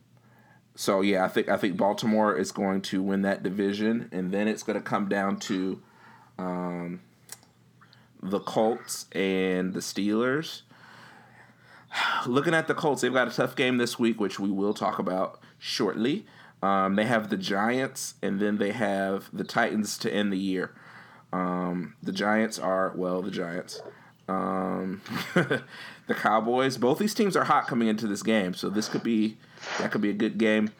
so 0.76 1.02
yeah, 1.02 1.24
I 1.24 1.28
think 1.28 1.48
I 1.50 1.56
think 1.58 1.76
Baltimore 1.76 2.34
is 2.36 2.52
going 2.52 2.80
to 2.82 3.02
win 3.02 3.20
that 3.22 3.42
division, 3.42 4.08
and 4.12 4.32
then 4.32 4.48
it's 4.48 4.62
going 4.62 4.78
to 4.78 4.82
come 4.82 5.08
down 5.10 5.38
to 5.40 5.80
um, 6.38 7.00
the 8.22 8.40
Colts 8.40 9.06
and 9.12 9.74
the 9.74 9.80
Steelers. 9.80 10.62
Looking 12.26 12.54
at 12.54 12.66
the 12.66 12.74
Colts, 12.74 13.02
they've 13.02 13.12
got 13.12 13.28
a 13.28 13.30
tough 13.30 13.54
game 13.54 13.78
this 13.78 13.98
week, 13.98 14.20
which 14.20 14.40
we 14.40 14.50
will 14.50 14.74
talk 14.74 14.98
about 14.98 15.40
shortly. 15.58 16.26
Um, 16.62 16.96
they 16.96 17.04
have 17.04 17.28
the 17.28 17.36
Giants, 17.36 18.14
and 18.22 18.40
then 18.40 18.58
they 18.58 18.72
have 18.72 19.28
the 19.32 19.44
Titans 19.44 19.98
to 19.98 20.12
end 20.12 20.32
the 20.32 20.38
year. 20.38 20.74
Um, 21.32 21.94
the 22.02 22.12
Giants 22.12 22.58
are 22.58 22.92
well, 22.96 23.20
the 23.20 23.30
Giants. 23.30 23.82
Um, 24.28 25.02
the 25.34 26.14
Cowboys. 26.14 26.78
Both 26.78 26.98
these 26.98 27.14
teams 27.14 27.36
are 27.36 27.44
hot 27.44 27.66
coming 27.66 27.88
into 27.88 28.06
this 28.06 28.22
game, 28.22 28.54
so 28.54 28.70
this 28.70 28.88
could 28.88 29.02
be 29.02 29.36
that 29.78 29.90
could 29.90 30.00
be 30.00 30.10
a 30.10 30.14
good 30.14 30.38
game. 30.38 30.70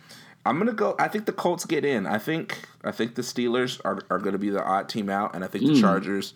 I'm 0.47 0.59
gonna 0.59 0.73
go. 0.73 0.95
I 0.99 1.09
think 1.09 1.27
the 1.27 1.33
Colts 1.33 1.65
get 1.65 1.85
in. 1.85 2.07
I 2.07 2.19
think 2.19 2.67
I 2.83 2.91
think 2.91 3.15
the 3.15 3.23
Steelers 3.23 3.81
are, 3.85 4.01
are 4.11 4.19
going 4.19 4.33
to 4.33 4.39
be 4.39 4.51
the 4.51 4.63
odd 4.63 4.89
team 4.89 5.11
out, 5.11 5.35
and 5.35 5.45
I 5.45 5.49
think 5.49 5.67
the 5.67 5.81
Chargers 5.81 6.35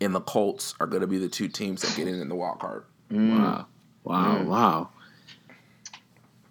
and 0.00 0.14
the 0.14 0.20
Colts 0.20 0.74
are 0.80 0.86
going 0.86 1.02
to 1.02 1.06
be 1.06 1.18
the 1.18 1.28
two 1.28 1.48
teams 1.48 1.82
that 1.82 1.94
get 1.96 2.08
in 2.08 2.20
in 2.20 2.28
the 2.28 2.34
wild 2.34 2.58
card. 2.58 2.84
Wow. 3.10 3.66
Wow. 4.04 4.42
Wow. 4.44 4.90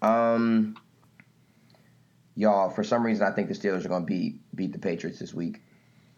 Um, 0.01 0.77
y'all, 2.35 2.69
for 2.69 2.83
some 2.83 3.05
reason, 3.05 3.25
I 3.27 3.31
think 3.31 3.47
the 3.49 3.53
Steelers 3.53 3.85
are 3.85 3.89
going 3.89 4.03
to 4.03 4.07
beat 4.07 4.39
beat 4.55 4.71
the 4.73 4.79
Patriots 4.79 5.19
this 5.19 5.33
week. 5.33 5.61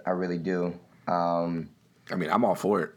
I 0.06 0.12
really 0.12 0.38
do. 0.38 0.74
Um, 1.08 1.70
I 2.12 2.16
mean, 2.16 2.30
I'm 2.30 2.46
all 2.46 2.56
for 2.56 2.82
it. 2.82 2.92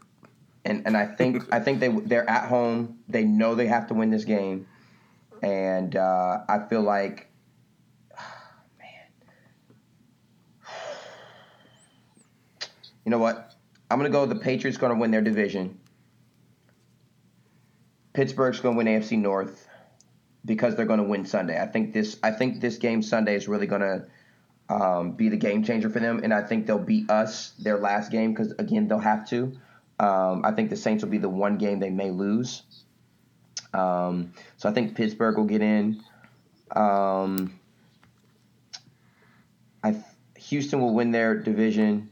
and 0.65 0.83
and 0.85 0.97
I 0.97 1.05
think 1.05 1.43
I 1.53 1.59
think 1.59 1.79
they 1.79 1.89
they're 1.89 2.29
at 2.29 2.47
home. 2.49 2.99
They 3.07 3.23
know 3.23 3.55
they 3.55 3.67
have 3.67 3.87
to 3.87 3.93
win 3.93 4.09
this 4.11 4.25
game, 4.25 4.67
and 5.41 5.95
uh, 5.95 6.39
I 6.49 6.59
feel 6.69 6.81
like, 6.81 7.27
man, 8.79 8.87
you 13.05 13.11
know 13.11 13.19
what? 13.19 13.55
I'm 13.89 13.97
gonna 13.99 14.09
go. 14.09 14.25
The 14.25 14.35
Patriots 14.35 14.77
going 14.77 14.93
to 14.93 14.99
win 14.99 15.11
their 15.11 15.21
division. 15.21 15.79
Pittsburgh's 18.15 18.61
going 18.61 18.75
to 18.75 18.77
win 18.77 18.87
AFC 18.87 19.19
North 19.19 19.67
because 20.45 20.75
they're 20.75 20.85
going 20.85 21.01
to 21.01 21.05
win 21.05 21.25
Sunday. 21.25 21.61
I 21.61 21.67
think 21.67 21.93
this. 21.93 22.17
I 22.23 22.31
think 22.31 22.61
this 22.61 22.77
game 22.77 23.01
Sunday 23.01 23.35
is 23.35 23.49
really 23.49 23.67
going 23.67 23.81
to 23.81 24.73
um, 24.73 25.11
be 25.11 25.27
the 25.27 25.35
game 25.35 25.63
changer 25.63 25.89
for 25.89 25.99
them, 25.99 26.21
and 26.23 26.33
I 26.33 26.41
think 26.41 26.65
they'll 26.65 26.79
beat 26.79 27.09
us 27.09 27.51
their 27.59 27.77
last 27.77 28.11
game 28.11 28.33
because 28.33 28.53
again 28.53 28.87
they'll 28.87 28.99
have 28.99 29.27
to. 29.29 29.57
Um, 29.99 30.45
I 30.45 30.53
think 30.53 30.69
the 30.69 30.77
Saints 30.77 31.03
will 31.03 31.11
be 31.11 31.17
the 31.17 31.29
one 31.29 31.57
game 31.57 31.79
they 31.79 31.89
may 31.89 32.09
lose. 32.09 32.63
Um, 33.73 34.31
so 34.55 34.69
I 34.69 34.71
think 34.71 34.95
Pittsburgh 34.95 35.37
will 35.37 35.43
get 35.43 35.61
in. 35.61 36.01
Um, 36.73 37.59
I 39.83 40.01
Houston 40.37 40.79
will 40.79 40.93
win 40.93 41.11
their 41.11 41.35
division. 41.35 42.09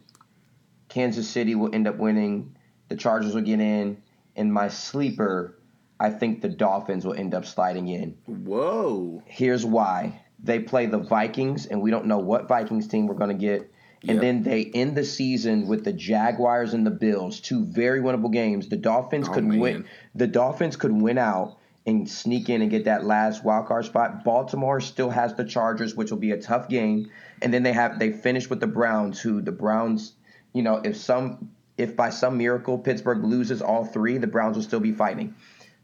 Kansas 0.90 1.30
City 1.30 1.56
will 1.56 1.74
end 1.74 1.88
up 1.88 1.96
winning. 1.96 2.58
The 2.90 2.98
Chargers 2.98 3.34
will 3.34 3.42
get 3.42 3.62
in. 3.62 4.04
And 4.36 4.54
my 4.54 4.68
sleeper, 4.68 5.56
I 6.00 6.10
think 6.10 6.42
the 6.42 6.50
Dolphins 6.50 7.06
will 7.06 7.14
end 7.14 7.34
up 7.34 7.46
sliding 7.46 7.88
in. 7.88 8.16
Whoa. 8.26 9.24
Here's 9.26 9.66
why. 9.66 10.22
They 10.44 10.60
play 10.60 10.88
the 10.88 10.98
Vikings, 10.98 11.66
and 11.68 11.82
we 11.82 11.92
don't 11.92 12.06
know 12.08 12.18
what 12.20 12.48
Vikings 12.48 12.88
team 12.88 13.08
we're 13.08 13.16
going 13.16 13.30
to 13.38 13.42
get. 13.42 13.72
And 14.02 14.16
Yep. 14.16 14.22
then 14.22 14.44
they 14.44 14.66
end 14.74 14.98
the 14.98 15.06
season 15.06 15.66
with 15.68 15.86
the 15.86 15.94
Jaguars 15.94 16.74
and 16.74 16.86
the 16.86 16.92
Bills, 16.92 17.40
two 17.40 17.64
very 17.64 18.02
winnable 18.02 18.32
games. 18.34 18.68
The 18.68 18.76
Dolphins 18.76 19.30
Oh, 19.30 19.34
could 19.34 19.46
man. 19.46 19.60
win. 19.60 19.86
The 20.14 20.28
Dolphins 20.28 20.76
could 20.76 20.92
win 20.92 21.18
out 21.18 21.58
and 21.86 22.10
sneak 22.10 22.50
in 22.50 22.62
and 22.62 22.70
get 22.70 22.84
that 22.86 23.06
last 23.06 23.46
wild 23.46 23.68
card 23.68 23.86
spot. 23.86 24.26
Baltimore 24.26 24.82
still 24.82 25.10
has 25.10 25.36
the 25.36 25.46
Chargers, 25.46 25.96
which 25.96 26.12
will 26.12 26.18
be 26.18 26.32
a 26.32 26.42
tough 26.42 26.68
game. 26.68 27.10
And 27.42 27.54
then 27.54 27.64
they 27.64 27.72
have 27.72 27.98
they 27.98 28.12
finish 28.12 28.50
with 28.50 28.60
the 28.60 28.68
Browns, 28.68 29.22
who 29.22 29.42
the 29.42 29.52
Browns, 29.54 30.14
you 30.54 30.64
know, 30.64 30.82
if 30.84 30.98
some 30.98 31.52
if 31.78 31.96
by 31.96 32.10
some 32.10 32.38
miracle 32.38 32.78
Pittsburgh 32.78 33.24
loses 33.24 33.62
all 33.62 33.86
three, 33.86 34.18
the 34.18 34.28
Browns 34.28 34.58
will 34.58 34.64
still 34.64 34.80
be 34.82 34.92
fighting. 34.92 35.34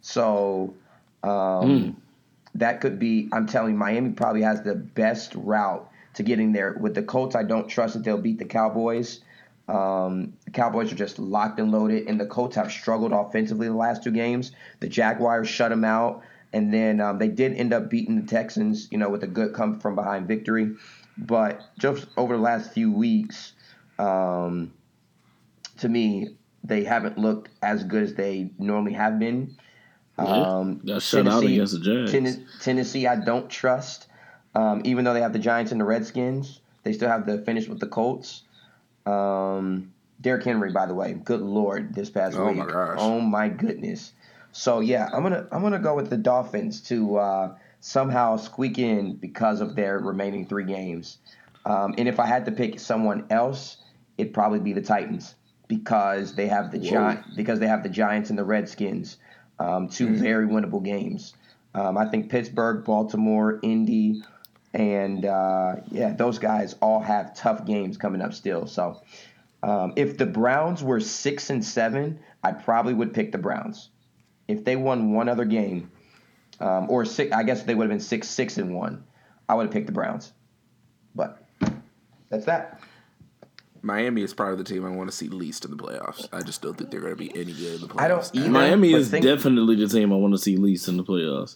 So 0.01 0.73
um, 1.23 2.01
that 2.55 2.81
could 2.81 2.99
be. 2.99 3.29
I'm 3.31 3.47
telling 3.47 3.73
you, 3.73 3.77
Miami 3.77 4.11
probably 4.11 4.41
has 4.41 4.61
the 4.61 4.75
best 4.75 5.33
route 5.35 5.89
to 6.15 6.23
getting 6.23 6.51
there. 6.51 6.73
With 6.79 6.95
the 6.95 7.03
Colts, 7.03 7.35
I 7.35 7.43
don't 7.43 7.67
trust 7.67 7.93
that 7.93 8.03
they'll 8.03 8.17
beat 8.17 8.39
the 8.39 8.45
Cowboys. 8.45 9.21
Um, 9.67 10.33
the 10.45 10.51
Cowboys 10.51 10.91
are 10.91 10.95
just 10.95 11.19
locked 11.19 11.59
and 11.59 11.71
loaded, 11.71 12.07
and 12.07 12.19
the 12.19 12.25
Colts 12.25 12.55
have 12.55 12.71
struggled 12.71 13.11
offensively 13.11 13.67
the 13.67 13.73
last 13.73 14.03
two 14.03 14.11
games. 14.11 14.51
The 14.79 14.87
Jaguars 14.87 15.47
shut 15.47 15.69
them 15.69 15.85
out, 15.85 16.23
and 16.53 16.73
then 16.73 16.99
um, 16.99 17.19
they 17.19 17.27
did 17.27 17.53
end 17.53 17.71
up 17.73 17.89
beating 17.89 18.19
the 18.19 18.25
Texans, 18.25 18.87
you 18.91 18.97
know, 18.97 19.09
with 19.09 19.23
a 19.23 19.27
good 19.27 19.53
come 19.53 19.79
from 19.79 19.95
behind 19.95 20.27
victory. 20.27 20.75
But 21.17 21.61
just 21.77 22.07
over 22.17 22.35
the 22.35 22.41
last 22.41 22.73
few 22.73 22.91
weeks, 22.91 23.53
um, 23.99 24.73
to 25.77 25.89
me, 25.89 26.35
they 26.63 26.83
haven't 26.83 27.17
looked 27.17 27.49
as 27.61 27.83
good 27.83 28.03
as 28.03 28.13
they 28.15 28.49
normally 28.57 28.93
have 28.93 29.19
been. 29.19 29.55
Um, 30.27 30.81
Got 30.85 31.01
shut 31.01 31.27
out 31.27 31.41
Tennessee- 31.41 31.53
against 31.55 31.83
the. 31.83 32.07
Tenn- 32.11 32.45
Tennessee, 32.61 33.07
I 33.07 33.15
don't 33.15 33.49
trust. 33.49 34.07
Um, 34.55 34.81
even 34.83 35.05
though 35.05 35.13
they 35.13 35.21
have 35.21 35.33
the 35.33 35.39
Giants 35.39 35.71
and 35.71 35.79
the 35.79 35.85
Redskins, 35.85 36.59
they 36.83 36.93
still 36.93 37.09
have 37.09 37.25
to 37.27 37.37
finish 37.39 37.67
with 37.67 37.79
the 37.79 37.87
Colts. 37.87 38.43
Um, 39.05 39.91
Derrick 40.21 40.43
Henry, 40.43 40.71
by 40.71 40.85
the 40.85 40.93
way, 40.93 41.13
good 41.13 41.41
lord, 41.41 41.93
this 41.95 42.09
past 42.09 42.35
Oh, 42.37 42.47
week. 42.47 42.57
my 42.57 42.65
gosh. 42.65 42.97
Oh 42.99 43.19
my 43.21 43.47
goodness. 43.49 44.11
So 44.51 44.79
yeah, 44.79 45.09
I'm 45.13 45.23
gonna 45.23 45.47
I'm 45.51 45.61
gonna 45.61 45.79
go 45.79 45.95
with 45.95 46.09
the 46.09 46.17
Dolphins 46.17 46.81
to 46.83 47.17
uh, 47.17 47.55
somehow 47.79 48.35
squeak 48.37 48.79
in 48.79 49.15
because 49.15 49.61
of 49.61 49.75
their 49.75 49.99
remaining 49.99 50.45
three 50.45 50.65
games. 50.65 51.19
Um, 51.65 51.93
and 51.97 52.07
if 52.07 52.19
I 52.19 52.25
had 52.25 52.45
to 52.45 52.51
pick 52.51 52.79
someone 52.79 53.25
else, 53.29 53.77
it'd 54.17 54.33
probably 54.33 54.59
be 54.59 54.73
the 54.73 54.81
Titans 54.81 55.35
because 55.67 56.33
they 56.35 56.47
have 56.47 56.71
the 56.71 56.79
giant 56.79 57.21
because 57.35 57.59
they 57.59 57.67
have 57.67 57.83
the 57.83 57.89
Giants 57.89 58.29
and 58.31 58.39
the 58.39 58.43
Redskins, 58.43 59.17
um, 59.59 59.89
2 59.89 60.15
very 60.15 60.47
winnable 60.47 60.83
games. 60.83 61.33
Um, 61.73 61.97
I 61.97 62.05
think 62.05 62.29
Pittsburgh, 62.29 62.83
Baltimore, 62.83 63.59
Indy, 63.61 64.23
and 64.73 65.25
uh, 65.25 65.75
yeah, 65.91 66.13
those 66.13 66.39
guys 66.39 66.75
all 66.81 66.99
have 66.99 67.35
tough 67.35 67.65
games 67.65 67.97
coming 67.97 68.21
up 68.21 68.33
still. 68.33 68.67
So 68.67 69.01
um, 69.61 69.93
if 69.95 70.17
the 70.17 70.25
Browns 70.25 70.83
were 70.83 70.99
six 70.99 71.49
and 71.49 71.63
seven, 71.63 72.19
I 72.43 72.53
probably 72.53 72.93
would 72.93 73.13
pick 73.13 73.31
the 73.31 73.37
Browns. 73.37 73.89
If 74.47 74.63
they 74.65 74.75
won 74.75 75.13
one 75.13 75.29
other 75.29 75.45
game, 75.45 75.91
um, 76.59 76.87
or 76.89 77.05
six, 77.05 77.31
I 77.31 77.43
guess 77.43 77.63
they 77.63 77.75
would 77.75 77.83
have 77.83 77.89
been 77.89 77.99
six, 77.99 78.27
six 78.27 78.57
and 78.57 78.75
one. 78.75 79.03
I 79.47 79.55
would 79.55 79.67
have 79.67 79.73
picked 79.73 79.87
the 79.87 79.91
Browns. 79.91 80.31
But 81.15 81.43
that's 82.29 82.45
that. 82.45 82.79
Miami 83.81 84.23
is 84.23 84.33
probably 84.33 84.57
the 84.57 84.63
team 84.63 84.85
I 84.85 84.89
want 84.89 85.09
to 85.09 85.15
see 85.15 85.27
least 85.27 85.65
in 85.65 85.71
the 85.71 85.77
playoffs. 85.77 86.27
I 86.31 86.41
just 86.41 86.61
don't 86.61 86.77
think 86.77 86.91
they're 86.91 86.99
going 86.99 87.13
to 87.13 87.17
be 87.17 87.31
any 87.35 87.53
good 87.53 87.75
in 87.75 87.81
the 87.81 87.87
playoffs. 87.87 88.01
I 88.01 88.07
don't 88.07 88.35
either. 88.35 88.49
Miami 88.49 88.93
is 88.93 89.09
think- 89.09 89.25
definitely 89.25 89.75
the 89.75 89.87
team 89.87 90.11
I 90.11 90.15
want 90.15 90.33
to 90.33 90.37
see 90.37 90.57
least 90.57 90.87
in 90.87 90.97
the 90.97 91.03
playoffs. 91.03 91.55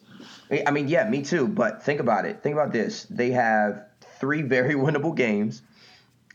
I 0.68 0.72
mean, 0.72 0.88
yeah, 0.88 1.10
me 1.10 1.22
too. 1.24 1.48
But 1.48 1.84
think 1.84 2.00
about 2.00 2.26
it. 2.26 2.42
Think 2.44 2.54
about 2.54 2.72
this. 2.72 3.06
They 3.10 3.32
have 3.32 3.86
three 4.20 4.42
very 4.42 4.74
winnable 4.76 5.16
games, 5.16 5.62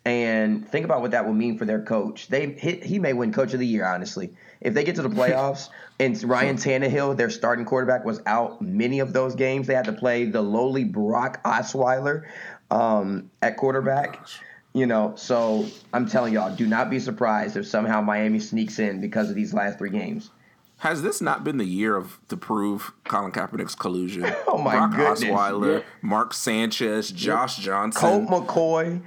and 0.04 0.68
think 0.68 0.84
about 0.84 1.00
what 1.00 1.12
that 1.12 1.26
will 1.26 1.34
mean 1.34 1.58
for 1.58 1.64
their 1.64 1.82
coach. 1.82 2.28
They 2.28 2.52
he, 2.52 2.72
he 2.76 2.98
may 2.98 3.12
win 3.12 3.32
Coach 3.32 3.54
of 3.54 3.60
the 3.60 3.66
Year. 3.66 3.86
Honestly, 3.86 4.34
if 4.60 4.74
they 4.74 4.84
get 4.84 4.96
to 4.96 5.02
the 5.02 5.08
playoffs 5.20 5.68
and 6.00 6.20
Ryan 6.22 6.56
Tannehill, 6.56 7.16
their 7.16 7.30
starting 7.30 7.64
quarterback, 7.64 8.04
was 8.04 8.20
out 8.26 8.60
many 8.60 9.00
of 9.00 9.12
those 9.12 9.34
games, 9.34 9.66
they 9.66 9.74
had 9.74 9.86
to 9.86 9.92
play 9.92 10.24
the 10.24 10.42
lowly 10.42 10.84
Brock 10.84 11.42
Osweiler 11.44 12.24
um, 12.70 13.30
at 13.42 13.56
quarterback. 13.56 14.26
You 14.74 14.86
know, 14.86 15.14
so 15.16 15.66
I'm 15.92 16.06
telling 16.06 16.34
y'all, 16.34 16.54
do 16.54 16.66
not 16.66 16.90
be 16.90 17.00
surprised 17.00 17.56
if 17.56 17.66
somehow 17.66 18.00
Miami 18.00 18.38
sneaks 18.38 18.78
in 18.78 19.00
because 19.00 19.30
of 19.30 19.34
these 19.34 19.52
last 19.54 19.78
three 19.78 19.90
games. 19.90 20.30
Has 20.78 21.02
this 21.02 21.20
not 21.20 21.42
been 21.42 21.56
the 21.56 21.64
year 21.64 21.96
of 21.96 22.20
to 22.28 22.36
prove 22.36 22.92
Colin 23.04 23.32
Kaepernick's 23.32 23.74
collusion? 23.74 24.24
Oh, 24.46 24.58
my 24.58 24.76
Brock 24.76 24.90
goodness. 24.92 25.24
Osweiler, 25.24 25.78
Yeah. 25.80 25.84
Mark 26.02 26.32
Sanchez, 26.34 27.10
Josh 27.10 27.56
Johnson, 27.56 28.26
Colt 28.28 28.46
McCoy, 28.46 29.02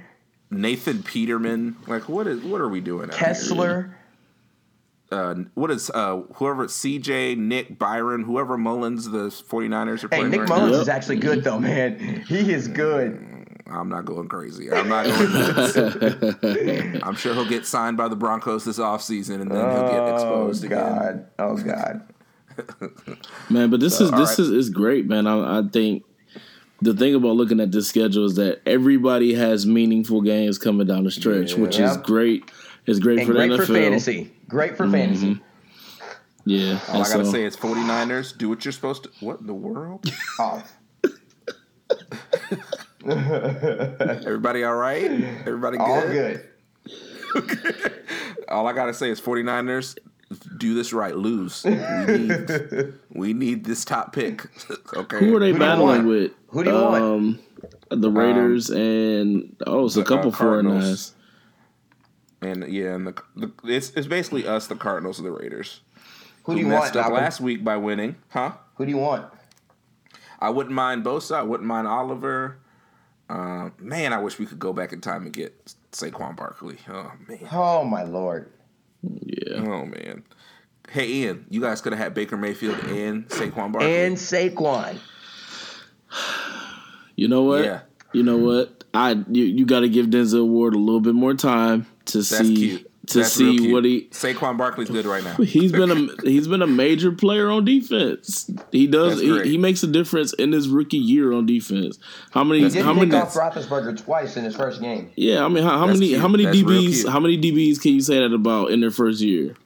Nathan 0.50 1.02
Peterman. 1.02 1.76
Like 1.86 2.08
what 2.08 2.26
is 2.26 2.42
what 2.42 2.60
are 2.60 2.68
we 2.68 2.80
doing? 2.80 3.08
out 3.08 3.14
here? 3.16 3.26
Kessler. 3.28 3.96
Uh, 5.10 5.34
what 5.54 5.70
is 5.70 5.90
uh, 5.90 6.22
whoever 6.34 6.66
CJ, 6.66 7.36
Nick, 7.36 7.78
Byron, 7.78 8.24
whoever 8.24 8.56
Mullens 8.56 9.10
the 9.10 9.28
49ers 9.28 10.04
are 10.04 10.08
playing. 10.08 10.24
Hey, 10.24 10.28
playing 10.28 10.30
Nick 10.30 10.40
right 10.40 10.48
Mullens 10.48 10.72
Yep. 10.72 10.82
is 10.82 10.88
actually 10.88 11.16
good 11.16 11.44
though, 11.44 11.58
man. 11.60 12.22
He 12.26 12.52
is 12.52 12.68
good. 12.68 13.18
Now? 13.72 13.80
I'm 13.80 13.88
not 13.88 14.04
going 14.04 14.28
crazy. 14.28 14.72
I'm 14.72 14.88
not 14.88 15.06
going 15.06 15.32
nuts. 15.32 17.02
I'm 17.02 17.14
sure 17.16 17.34
he'll 17.34 17.48
get 17.48 17.66
signed 17.66 17.96
by 17.96 18.08
the 18.08 18.16
Broncos 18.16 18.64
this 18.64 18.78
offseason 18.78 19.40
and 19.40 19.50
then 19.50 19.58
he'll 19.58 19.88
get 19.88 20.00
Oh 20.00 20.14
exposed 20.14 20.64
again. 20.64 20.78
God. 20.78 21.26
Oh 21.38 21.56
God. 21.56 22.08
Man, 23.48 23.70
but 23.70 23.80
this 23.80 24.00
is 24.00 24.10
this 24.10 24.30
right. 24.30 24.38
is 24.38 24.50
is 24.50 24.70
great, 24.70 25.06
man. 25.06 25.26
I, 25.26 25.60
I 25.60 25.62
think 25.62 26.04
the 26.82 26.92
thing 26.92 27.14
about 27.14 27.36
looking 27.36 27.60
at 27.60 27.72
this 27.72 27.88
schedule 27.88 28.26
is 28.26 28.34
that 28.36 28.60
everybody 28.66 29.34
has 29.34 29.66
meaningful 29.66 30.20
games 30.20 30.58
coming 30.58 30.86
down 30.86 31.04
the 31.04 31.10
stretch, 31.10 31.54
which 31.54 31.78
is 31.78 31.96
great. 31.98 32.50
It's 32.84 32.98
great 32.98 33.20
And 33.20 33.28
for 33.28 33.34
great 33.34 33.50
the 33.50 33.58
for 33.58 33.72
fantasy. 33.72 34.32
Great 34.48 34.76
for 34.76 34.84
mm-hmm. 34.84 34.92
fantasy. 34.92 35.40
Yeah, 36.44 36.80
All 36.88 36.96
and 36.96 37.04
I 37.04 37.08
gotta 37.08 37.24
so- 37.24 37.32
say 37.32 37.44
is 37.44 37.56
49ers, 37.56 38.36
do 38.36 38.48
what 38.48 38.64
you're 38.64 38.72
supposed 38.72 39.04
to. 39.04 39.10
What 39.20 39.40
in 39.40 39.46
the 39.46 39.54
world? 39.54 40.04
Oh, 40.40 40.64
Everybody 44.26 44.64
all 44.64 44.74
right? 44.76 45.10
Everybody 45.46 45.78
good? 45.78 45.84
all 45.86 46.08
good. 46.08 46.48
All 48.48 48.66
I 48.66 48.74
gotta 48.74 48.92
say 48.92 49.08
is 49.08 49.18
49ers, 49.20 49.96
do 50.58 50.74
this 50.74 50.92
right. 50.92 51.16
Lose. 51.16 51.64
We 51.64 51.70
need, 51.70 52.92
we 53.10 53.32
need 53.32 53.64
this 53.64 53.86
top 53.86 54.12
pick. 54.12 54.46
okay. 54.94 55.18
who 55.18 55.34
are 55.36 55.40
they 55.40 55.52
Who 55.52 55.58
battling 55.58 56.06
with? 56.06 56.32
Who 56.48 56.62
do 56.62 56.70
you 56.70 56.76
want? 56.76 57.02
um, 57.02 57.38
The 57.88 58.10
Raiders 58.10 58.68
and 58.68 59.56
oh, 59.66 59.86
it's 59.86 59.96
a 59.96 60.00
the, 60.00 60.04
uh, 60.04 60.08
couple 60.08 60.30
four 60.32 60.48
Cardinals. 60.48 60.84
nines. 60.84 61.14
And 62.42 62.70
yeah, 62.72 62.94
and 62.94 63.06
the, 63.06 63.14
the 63.36 63.50
it's 63.64 63.90
it's 63.90 64.06
basically 64.06 64.46
us, 64.46 64.66
the 64.66 64.74
Cardinals, 64.76 65.18
and 65.18 65.26
the 65.26 65.32
Raiders. 65.32 65.80
Who 66.44 66.54
do 66.54 66.60
you 66.60 66.66
messed 66.66 66.94
want? 66.96 67.06
up 67.06 67.12
last 67.14 67.40
week 67.40 67.64
by 67.64 67.76
winning, 67.78 68.16
huh? 68.28 68.52
Who 68.74 68.84
do 68.84 68.90
you 68.90 68.98
want? 68.98 69.24
I 70.40 70.50
wouldn't 70.50 70.74
mind 70.74 71.04
Bosa. 71.04 71.36
I 71.36 71.42
wouldn't 71.42 71.66
mind 71.68 71.86
Oliver. 71.86 72.58
Uh, 73.32 73.70
man, 73.78 74.12
I 74.12 74.18
wish 74.18 74.38
we 74.38 74.44
could 74.44 74.58
go 74.58 74.74
back 74.74 74.92
in 74.92 75.00
time 75.00 75.22
and 75.24 75.32
get 75.32 75.54
Saquon 75.92 76.36
Barkley. 76.36 76.76
Oh 76.86 77.12
man. 77.26 77.48
Oh 77.50 77.82
my 77.82 78.02
lord. 78.02 78.52
Yeah, 79.02 79.60
Oh 79.60 79.86
man. 79.86 80.22
Hey 80.90 81.08
Ian, 81.08 81.46
you 81.48 81.62
guys 81.62 81.80
could 81.80 81.94
have 81.94 81.98
had 81.98 82.12
Baker 82.12 82.36
Mayfield 82.36 82.78
and 82.84 83.26
Saquon 83.30 83.72
Barkley. 83.72 84.04
And 84.04 84.16
Saquon. 84.16 84.98
you 87.16 87.26
know 87.26 87.42
what? 87.44 87.64
yeah, 87.64 87.80
You 88.12 88.22
know 88.22 88.36
what? 88.36 88.84
I 88.92 89.12
you, 89.30 89.44
you 89.44 89.64
got 89.64 89.80
to 89.80 89.88
give 89.88 90.06
Denzel 90.06 90.46
Ward 90.46 90.74
a 90.74 90.78
little 90.78 91.00
bit 91.00 91.14
more 91.14 91.32
time 91.32 91.86
to 92.06 92.18
that's 92.18 92.36
see 92.36 92.54
cute. 92.54 92.91
To 93.08 93.18
That's 93.18 93.32
see 93.32 93.72
what 93.72 93.84
he 93.84 94.02
Saquon 94.10 94.56
Barkley's 94.56 94.88
good 94.88 95.06
right 95.06 95.24
now. 95.24 95.34
he's 95.42 95.72
been 95.72 95.90
a 95.90 96.28
he's 96.28 96.46
been 96.46 96.62
a 96.62 96.66
major 96.68 97.10
player 97.10 97.50
on 97.50 97.64
defense. 97.64 98.48
He 98.70 98.86
does 98.86 99.20
he, 99.20 99.42
he 99.42 99.58
makes 99.58 99.82
a 99.82 99.88
difference 99.88 100.32
in 100.34 100.52
his 100.52 100.68
rookie 100.68 100.98
year 100.98 101.32
on 101.32 101.44
defense. 101.44 101.98
How 102.30 102.44
many 102.44 102.60
He 102.62 102.68
did 102.68 102.84
how 102.84 102.92
pick 102.94 103.08
many 103.08 103.14
off 103.16 103.34
Roethlisberger 103.34 103.96
twice 104.04 104.36
in 104.36 104.44
his 104.44 104.54
first 104.54 104.80
game. 104.80 105.10
Yeah, 105.16 105.44
I 105.44 105.48
mean 105.48 105.64
how, 105.64 105.78
how 105.78 105.86
many 105.86 106.08
cute. 106.10 106.20
how 106.20 106.28
many 106.28 106.44
That's 106.44 106.58
DBs 106.58 107.08
how 107.10 107.18
many 107.18 107.36
DBs 107.40 107.80
can 107.82 107.92
you 107.94 108.00
say 108.00 108.20
that 108.20 108.32
about 108.32 108.70
in 108.70 108.80
their 108.80 108.92
first 108.92 109.20
year? 109.20 109.56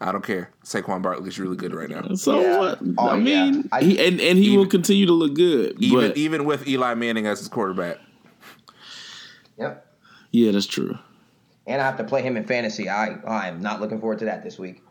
I 0.00 0.10
don't 0.10 0.24
care. 0.24 0.50
Saquon 0.64 1.00
Barkley's 1.02 1.38
really 1.38 1.54
good 1.56 1.72
right 1.72 1.88
now. 1.88 2.16
So 2.16 2.40
Yeah. 2.40 2.58
what? 2.58 2.78
Oh, 2.98 3.08
I 3.10 3.16
mean, 3.20 3.54
yeah. 3.54 3.62
I- 3.70 3.82
he, 3.84 4.04
and 4.04 4.20
and 4.20 4.36
he 4.36 4.46
Even- 4.46 4.58
will 4.58 4.66
continue 4.66 5.06
to 5.06 5.12
look 5.12 5.34
good. 5.34 5.76
Even 5.80 6.00
but 6.08 6.16
even 6.16 6.44
with 6.44 6.66
Eli 6.66 6.94
Manning 6.94 7.28
as 7.28 7.38
his 7.38 7.46
quarterback. 7.46 7.98
Yep. 9.58 9.86
yeah, 10.32 10.50
that's 10.50 10.66
true. 10.66 10.98
And 11.66 11.80
I 11.80 11.84
have 11.84 11.96
to 11.98 12.04
play 12.04 12.22
him 12.22 12.36
in 12.36 12.44
fantasy. 12.44 12.88
I 12.88 13.16
I 13.26 13.48
am 13.48 13.60
not 13.60 13.80
looking 13.80 14.00
forward 14.00 14.18
to 14.20 14.24
that 14.26 14.42
this 14.42 14.58
week. 14.58 14.82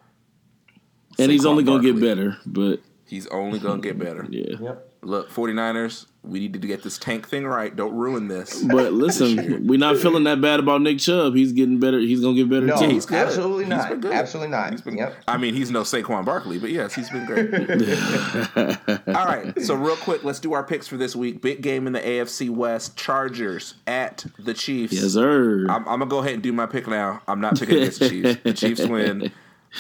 And 1.19 1.31
he's 1.31 1.45
only 1.45 1.63
gonna 1.63 1.83
get 1.83 1.99
better. 1.99 2.37
But 2.45 2.81
He's 3.11 3.27
only 3.27 3.59
gonna 3.59 3.81
get 3.81 3.99
better. 3.99 4.25
yeah. 4.29 4.55
Yep. 4.57 4.90
Look, 5.03 5.31
49ers, 5.31 6.05
we 6.23 6.37
need 6.39 6.53
to 6.53 6.59
get 6.59 6.83
this 6.83 6.99
tank 6.99 7.27
thing 7.27 7.47
right. 7.47 7.75
Don't 7.75 7.95
ruin 7.95 8.27
this. 8.27 8.61
But 8.63 8.93
listen, 8.93 9.65
we're 9.67 9.79
not 9.79 9.97
feeling 9.97 10.25
that 10.25 10.39
bad 10.41 10.59
about 10.59 10.83
Nick 10.83 10.99
Chubb. 10.99 11.33
He's 11.33 11.53
getting 11.53 11.79
better. 11.79 11.97
He's 11.97 12.21
gonna 12.21 12.35
get 12.35 12.47
better 12.51 12.67
No, 12.67 12.77
too. 12.77 12.87
he's 12.87 13.07
good. 13.07 13.17
absolutely 13.17 13.63
He's 13.63 13.69
not. 13.71 13.89
been 13.89 13.99
good. 14.01 14.13
Absolutely 14.13 14.51
not. 14.51 14.69
He's 14.71 14.81
been, 14.81 14.97
yep. 14.99 15.15
I 15.27 15.37
mean, 15.37 15.55
he's 15.55 15.71
no 15.71 15.81
Saquon 15.81 16.23
Barkley, 16.23 16.59
but 16.59 16.69
yes, 16.69 16.93
he's 16.93 17.09
been 17.09 17.25
great. 17.25 17.51
All 19.15 19.25
right, 19.25 19.59
so 19.59 19.73
real 19.73 19.95
quick, 19.95 20.23
let's 20.23 20.39
do 20.39 20.53
our 20.53 20.63
picks 20.63 20.87
for 20.87 20.97
this 20.97 21.15
week. 21.15 21.41
Big 21.41 21.61
game 21.63 21.87
in 21.87 21.93
the 21.93 21.99
AFC 21.99 22.51
West: 22.51 22.95
Chargers 22.95 23.73
at 23.87 24.23
the 24.37 24.53
Chiefs. 24.53 24.93
yes, 24.93 25.13
sir. 25.13 25.65
I'm, 25.67 25.87
I'm 25.87 25.97
gonna 25.97 26.05
go 26.05 26.19
ahead 26.19 26.33
and 26.35 26.43
do 26.43 26.53
my 26.53 26.67
pick 26.67 26.85
now. 26.87 27.23
I'm 27.27 27.41
not 27.41 27.57
picking 27.57 27.77
against 27.77 27.99
the 28.01 28.09
Chiefs. 28.09 28.37
The 28.43 28.53
Chiefs 28.53 28.85
win, 28.85 29.31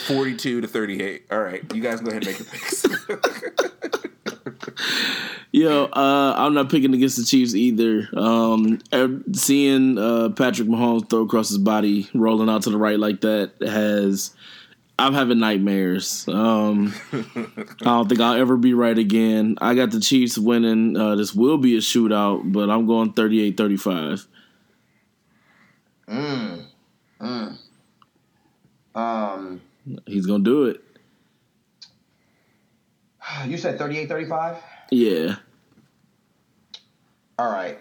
42 0.07 0.61
to 0.61 0.67
38. 0.67 1.25
All 1.29 1.39
right, 1.41 1.61
you 1.75 1.81
guys 1.83 2.01
go 2.01 2.09
ahead 2.09 2.25
and 2.25 2.31
make 2.31 2.39
your 2.39 2.47
picks. 2.47 4.07
Yo, 5.51 5.85
uh, 5.85 6.35
I'm 6.37 6.53
not 6.53 6.69
picking 6.69 6.93
against 6.93 7.17
the 7.17 7.23
Chiefs 7.23 7.53
either. 7.55 8.07
Um, 8.13 8.79
seeing 9.33 9.97
uh, 9.97 10.29
Patrick 10.29 10.67
Mahomes 10.67 11.09
throw 11.09 11.23
across 11.23 11.49
his 11.49 11.57
body, 11.57 12.09
rolling 12.13 12.49
out 12.49 12.63
to 12.63 12.69
the 12.69 12.77
right 12.77 12.99
like 12.99 13.21
that 13.21 13.53
has. 13.61 14.33
I'm 14.99 15.13
having 15.13 15.39
nightmares. 15.39 16.27
Um, 16.27 16.93
I 17.11 17.85
don't 17.85 18.07
think 18.07 18.21
I'll 18.21 18.39
ever 18.39 18.55
be 18.55 18.73
right 18.73 18.97
again. 18.97 19.57
I 19.59 19.73
got 19.73 19.91
the 19.91 19.99
Chiefs 19.99 20.37
winning. 20.37 20.95
Uh, 20.95 21.15
this 21.15 21.33
will 21.33 21.57
be 21.57 21.75
a 21.75 21.79
shootout, 21.79 22.51
but 22.51 22.69
I'm 22.69 22.85
going 22.85 23.13
38 23.13 23.57
35. 23.57 24.27
Mm. 26.07 26.65
Mm. 27.19 27.57
Um, 28.93 29.61
He's 30.05 30.25
going 30.25 30.43
to 30.43 30.49
do 30.49 30.65
it. 30.65 30.83
you 33.47 33.57
said 33.57 33.77
38 33.77 34.07
35? 34.07 34.57
Yeah. 34.91 35.35
All 37.39 37.51
right. 37.51 37.79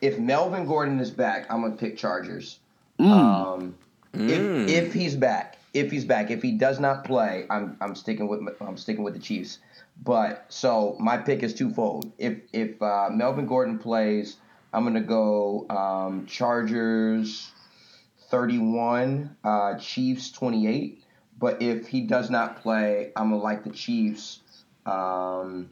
If 0.00 0.18
Melvin 0.18 0.66
Gordon 0.66 0.98
is 1.00 1.10
back, 1.10 1.46
I'm 1.50 1.60
going 1.60 1.72
to 1.72 1.78
pick 1.78 1.96
Chargers. 1.96 2.58
Mm. 2.98 3.10
Um, 3.10 3.74
Mm. 4.14 4.28
if, 4.68 4.68
if 4.68 4.92
he's 4.92 5.16
back, 5.16 5.56
if 5.72 5.90
he's 5.90 6.04
back, 6.04 6.30
if 6.30 6.42
he 6.42 6.52
does 6.52 6.78
not 6.78 7.04
play, 7.04 7.46
I'm 7.48 7.78
I'm 7.80 7.94
sticking 7.94 8.28
with 8.28 8.40
I'm 8.60 8.76
sticking 8.76 9.02
with 9.04 9.14
the 9.14 9.20
Chiefs. 9.20 9.58
But 10.02 10.44
so 10.50 10.96
my 11.00 11.16
pick 11.16 11.42
is 11.42 11.54
twofold. 11.54 12.12
If 12.18 12.40
if 12.52 12.80
uh, 12.82 13.08
Melvin 13.10 13.46
Gordon 13.46 13.78
plays, 13.78 14.36
I'm 14.72 14.84
gonna 14.84 15.00
go 15.00 15.66
um, 15.70 16.26
Chargers 16.26 17.52
31, 18.30 19.34
uh, 19.44 19.78
Chiefs 19.78 20.30
28. 20.30 21.02
But 21.38 21.62
if 21.62 21.88
he 21.88 22.02
does 22.02 22.28
not 22.28 22.60
play, 22.60 23.12
I'm 23.16 23.30
gonna 23.30 23.42
like 23.42 23.64
the 23.64 23.70
Chiefs 23.70 24.40
um, 24.86 25.70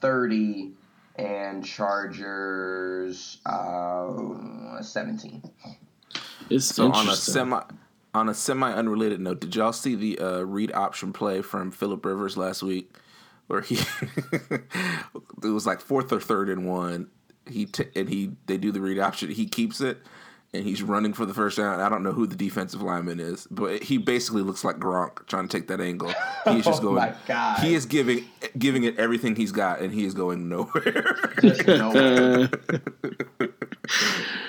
30 0.00 0.72
and 1.16 1.64
Chargers 1.64 3.38
uh, 3.44 4.80
17. 4.80 5.42
It's 6.50 6.66
So 6.66 6.90
on 6.90 7.08
a 7.08 7.16
semi 7.16 7.60
on 8.14 8.28
a 8.28 8.34
semi 8.34 8.72
unrelated 8.72 9.20
note, 9.20 9.40
did 9.40 9.54
y'all 9.54 9.72
see 9.72 9.94
the 9.94 10.18
uh, 10.18 10.40
read 10.40 10.72
option 10.72 11.12
play 11.12 11.42
from 11.42 11.70
Philip 11.70 12.04
Rivers 12.04 12.36
last 12.36 12.62
week, 12.62 12.90
where 13.48 13.60
he 13.60 13.76
it 14.50 14.62
was 15.42 15.66
like 15.66 15.80
fourth 15.80 16.12
or 16.12 16.20
third 16.20 16.48
and 16.48 16.66
one. 16.66 17.08
He 17.46 17.66
t- 17.66 17.86
and 17.94 18.08
he 18.08 18.32
they 18.46 18.56
do 18.56 18.72
the 18.72 18.80
read 18.80 18.98
option. 18.98 19.30
He 19.30 19.46
keeps 19.46 19.80
it. 19.80 19.98
And 20.54 20.64
he's 20.64 20.82
running 20.82 21.12
for 21.12 21.26
the 21.26 21.34
first 21.34 21.58
down. 21.58 21.78
I 21.78 21.90
don't 21.90 22.02
know 22.02 22.12
who 22.12 22.26
the 22.26 22.34
defensive 22.34 22.80
lineman 22.80 23.20
is, 23.20 23.46
but 23.50 23.82
he 23.82 23.98
basically 23.98 24.40
looks 24.40 24.64
like 24.64 24.78
Gronk 24.78 25.26
trying 25.26 25.46
to 25.46 25.54
take 25.54 25.68
that 25.68 25.78
angle. 25.80 26.12
He's 26.46 26.64
just 26.64 26.80
Oh 26.80 26.84
going. 26.84 26.94
my 26.96 27.14
God. 27.26 27.58
He 27.58 27.74
is 27.74 27.84
giving 27.84 28.24
giving 28.56 28.84
it 28.84 28.98
everything 28.98 29.36
he's 29.36 29.52
got, 29.52 29.80
and 29.80 29.92
he 29.92 30.06
is 30.06 30.14
going 30.14 30.48
nowhere. 30.48 31.34
Just 31.42 31.66
nowhere. 31.66 32.48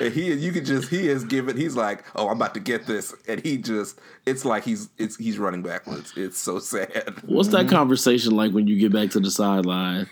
And 0.02 0.14
he 0.14 0.34
you 0.34 0.52
could 0.52 0.66
just 0.66 0.90
he 0.90 1.08
is 1.10 1.24
giving 1.26 1.58
he's 1.58 1.76
like, 1.76 2.04
Oh, 2.16 2.28
I'm 2.28 2.38
about 2.38 2.54
to 2.54 2.60
get 2.60 2.86
this 2.86 3.14
and 3.28 3.42
he 3.42 3.58
just 3.58 4.00
it's 4.26 4.46
like 4.46 4.64
he's 4.64 4.90
it's 4.98 5.18
he's 5.18 5.38
running 5.38 5.62
backwards. 5.62 6.14
It's 6.16 6.38
so 6.38 6.60
sad. 6.60 7.14
what's 7.26 7.50
that 7.50 7.66
mm-hmm. 7.66 7.70
conversation 7.70 8.36
like 8.36 8.52
when 8.52 8.68
you 8.68 8.78
get 8.78 8.94
back 8.94 9.12
to 9.12 9.20
the 9.20 9.32
sideline? 9.32 10.10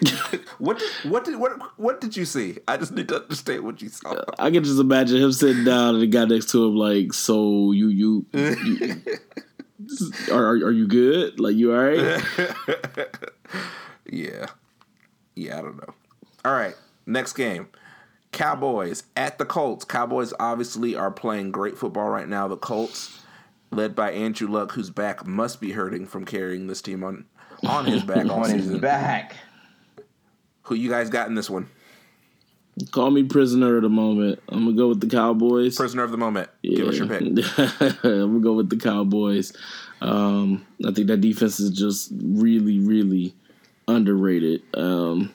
What 0.58 0.78
did 0.78 0.88
what 1.10 1.24
did 1.24 1.36
what 1.36 1.52
what 1.78 2.00
did 2.00 2.16
you 2.16 2.24
see? 2.24 2.58
I 2.66 2.76
just 2.78 2.92
need 2.92 3.08
to 3.08 3.20
understand 3.22 3.62
what 3.62 3.82
you 3.82 3.88
saw. 3.90 4.10
Uh, 4.10 4.24
I 4.38 4.50
can 4.50 4.64
just 4.64 4.80
imagine 4.80 5.22
him 5.22 5.32
sitting 5.32 5.64
down 5.64 5.94
and 5.94 6.02
the 6.02 6.06
guy 6.06 6.24
next 6.24 6.50
to 6.50 6.64
him 6.64 6.76
like, 6.76 7.12
"So 7.12 7.72
you 7.72 7.88
you, 7.88 8.26
you 8.32 9.02
are, 10.32 10.44
are 10.44 10.56
are 10.66 10.72
you 10.72 10.86
good? 10.86 11.38
Like 11.38 11.56
you 11.56 11.74
all 11.74 11.82
right?" 11.84 12.22
Yeah. 14.08 14.46
Yeah, 15.34 15.58
I 15.58 15.62
don't 15.62 15.76
know. 15.76 15.94
All 16.44 16.52
right. 16.52 16.74
Next 17.06 17.32
game. 17.34 17.68
Cowboys 18.32 19.04
at 19.16 19.38
the 19.38 19.44
Colts. 19.44 19.84
Cowboys 19.84 20.32
obviously 20.38 20.94
are 20.94 21.10
playing 21.10 21.50
great 21.50 21.78
football 21.78 22.08
right 22.08 22.28
now. 22.28 22.48
The 22.48 22.56
Colts, 22.56 23.20
led 23.70 23.94
by 23.94 24.12
Andrew 24.12 24.48
Luck, 24.48 24.72
whose 24.72 24.90
back 24.90 25.26
must 25.26 25.60
be 25.60 25.72
hurting 25.72 26.06
from 26.06 26.24
carrying 26.24 26.66
this 26.66 26.82
team 26.82 27.02
on 27.02 27.24
on 27.66 27.86
his 27.86 28.02
back 28.04 28.26
all 28.26 28.44
on 28.44 28.50
his 28.50 28.78
back. 28.78 29.34
Who 30.66 30.74
you 30.74 30.88
guys 30.90 31.10
got 31.10 31.28
in 31.28 31.34
this 31.34 31.48
one? 31.48 31.68
Call 32.90 33.10
me 33.10 33.22
prisoner 33.22 33.76
of 33.76 33.82
the 33.82 33.88
moment. 33.88 34.40
I'm 34.48 34.64
gonna 34.64 34.76
go 34.76 34.88
with 34.88 35.00
the 35.00 35.08
Cowboys. 35.08 35.76
Prisoner 35.76 36.02
of 36.02 36.10
the 36.10 36.18
moment. 36.18 36.50
Give 36.62 36.88
us 36.88 36.98
your 36.98 37.06
pick. 37.06 37.22
I'm 38.04 38.32
gonna 38.32 38.40
go 38.40 38.52
with 38.52 38.68
the 38.68 38.76
Cowboys. 38.76 39.52
Um, 40.00 40.66
I 40.86 40.92
think 40.92 41.06
that 41.06 41.22
defense 41.22 41.58
is 41.58 41.70
just 41.70 42.12
really, 42.20 42.80
really 42.80 43.34
underrated. 43.88 44.62
Um, 44.74 45.32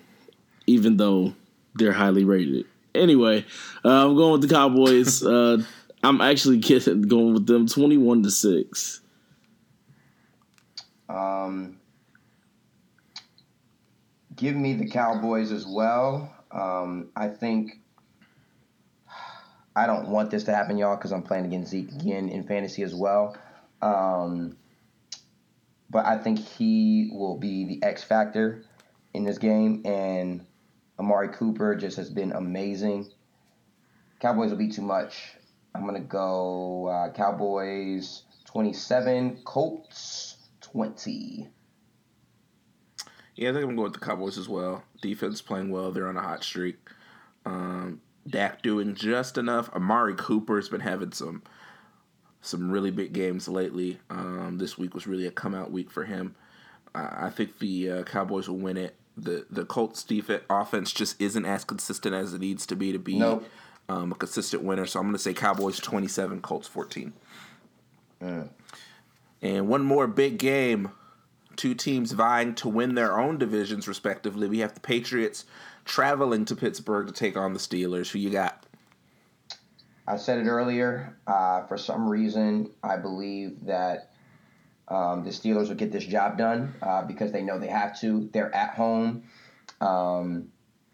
even 0.68 0.98
though 0.98 1.34
they're 1.76 1.94
highly 1.94 2.24
rated. 2.24 2.66
Anyway, 2.94 3.46
uh, 3.84 4.06
I'm 4.06 4.16
going 4.16 4.34
with 4.34 4.48
the 4.48 4.54
Cowboys. 4.54 5.24
uh, 5.26 5.64
I'm 6.04 6.22
actually 6.22 6.60
kidding, 6.62 7.04
going 7.04 7.34
with 7.34 7.48
them 7.48 7.68
21 7.68 8.24
to 8.24 8.32
six. 8.32 9.02
Um, 11.10 11.81
give 14.42 14.56
me 14.56 14.74
the 14.74 14.88
Cowboys 14.88 15.52
as 15.52 15.68
well. 15.68 16.34
Um, 16.50 17.10
I 17.16 17.28
think 17.28 17.80
I 19.76 19.86
don't 19.86 20.10
want 20.10 20.32
this 20.32 20.46
to 20.46 20.54
happen, 20.54 20.80
y'all, 20.80 20.96
because 20.96 21.12
I'm 21.14 21.22
playing 21.22 21.46
against 21.46 21.70
Zeke 21.70 21.92
again 21.92 22.28
in 22.28 22.44
fantasy 22.44 22.82
as 22.82 22.94
well. 22.96 23.38
Um, 23.84 24.58
but 25.92 26.08
I 26.08 26.18
think 26.18 26.40
he 26.40 27.12
will 27.14 27.38
be 27.38 27.66
the 27.66 27.84
X 27.88 28.04
factor 28.04 28.66
in 29.14 29.24
this 29.24 29.38
game, 29.38 29.84
and 29.86 30.44
Amari 30.98 31.30
Cooper 31.30 31.76
just 31.76 31.98
has 31.98 32.10
been 32.10 32.32
amazing. 32.32 33.12
Cowboys 34.20 34.50
will 34.50 34.58
be 34.58 34.70
too 34.70 34.82
much. 34.82 35.36
I'm 35.76 35.86
gonna 35.86 36.00
go 36.00 36.88
uh, 36.88 37.14
Cowboys 37.14 38.24
27, 38.46 39.42
Colts 39.46 40.38
20. 40.62 41.48
Yeah, 43.42 43.50
I 43.50 43.54
think 43.54 43.64
I'm 43.64 43.76
going 43.76 43.78
to 43.78 43.80
go 43.80 43.84
with 43.86 43.94
the 43.94 44.00
Cowboys 44.06 44.38
as 44.38 44.48
well. 44.48 44.84
Defense 45.02 45.42
playing 45.42 45.72
well. 45.72 45.92
They're 45.92 46.08
on 46.08 46.16
a 46.16 46.22
hot 46.22 46.44
streak. 46.44 46.78
Um, 47.44 48.00
Dak 48.30 48.62
doing 48.62 48.94
just 48.94 49.36
enough. 49.36 49.68
Amari 49.74 50.14
Cooper's 50.14 50.70
been 50.70 50.82
having 50.82 51.12
some 51.12 51.42
some 52.44 52.70
really 52.70 52.92
big 52.92 53.14
games 53.14 53.48
lately. 53.48 53.98
Um, 54.12 54.60
this 54.60 54.78
week 54.78 54.94
was 54.94 55.08
really 55.08 55.26
a 55.26 55.32
come 55.32 55.56
out 55.56 55.72
week 55.72 55.90
for 55.90 56.04
him. 56.04 56.36
Uh, 56.94 57.10
I 57.14 57.30
think 57.32 57.58
the 57.58 57.90
uh, 57.90 58.04
Cowboys 58.04 58.48
will 58.48 58.60
win 58.60 58.78
it. 58.78 58.96
The 59.18 59.48
the 59.50 59.66
Colts 59.66 60.04
defense 60.04 60.44
offense 60.48 60.94
just 60.94 61.20
isn't 61.20 61.46
as 61.46 61.64
consistent 61.64 62.14
as 62.14 62.36
it 62.36 62.42
needs 62.42 62.68
to 62.68 62.76
be 62.76 62.92
to 62.92 63.00
be 63.00 63.18
Nope. 63.18 63.50
um, 63.90 64.12
a 64.12 64.16
consistent 64.16 64.62
winner. 64.62 64.86
So 64.86 65.00
I'm 65.00 65.08
going 65.08 65.14
to 65.16 65.20
say 65.20 65.34
Cowboys 65.34 65.80
27, 65.80 66.42
Colts 66.42 66.68
14. 66.68 67.12
And 69.42 69.68
one 69.68 69.82
more 69.84 70.06
big 70.06 70.38
game. 70.38 70.92
Two 71.56 71.74
teams 71.74 72.12
vying 72.12 72.56
to 72.56 72.70
win 72.70 72.96
their 72.96 73.20
own 73.20 73.38
divisions, 73.38 73.88
respectively. 73.88 74.48
We 74.48 74.60
have 74.60 74.74
the 74.74 74.80
Patriots 74.80 75.46
traveling 75.86 76.46
to 76.46 76.56
Pittsburgh 76.56 77.08
to 77.08 77.14
take 77.14 77.36
on 77.38 77.54
the 77.54 77.60
Steelers. 77.60 78.12
Who 78.12 78.20
you 78.20 78.30
got? 78.30 78.66
I 80.08 80.18
said 80.18 80.40
it 80.40 80.48
earlier. 80.48 81.18
Uh, 81.28 81.66
for 81.68 81.78
some 81.78 82.10
reason, 82.10 82.72
I 82.84 82.98
believe 82.98 83.66
that 83.66 84.12
um, 84.88 85.24
the 85.24 85.30
Steelers 85.30 85.70
will 85.70 85.76
get 85.76 85.92
this 85.92 86.06
job 86.06 86.38
done 86.38 86.74
uh, 86.82 87.04
because 87.04 87.32
they 87.32 87.42
know 87.42 87.60
they 87.60 87.68
have 87.68 88.00
to. 88.02 88.30
They're 88.34 88.54
at 88.54 88.74
home. 88.74 89.24
Um, 89.80 90.51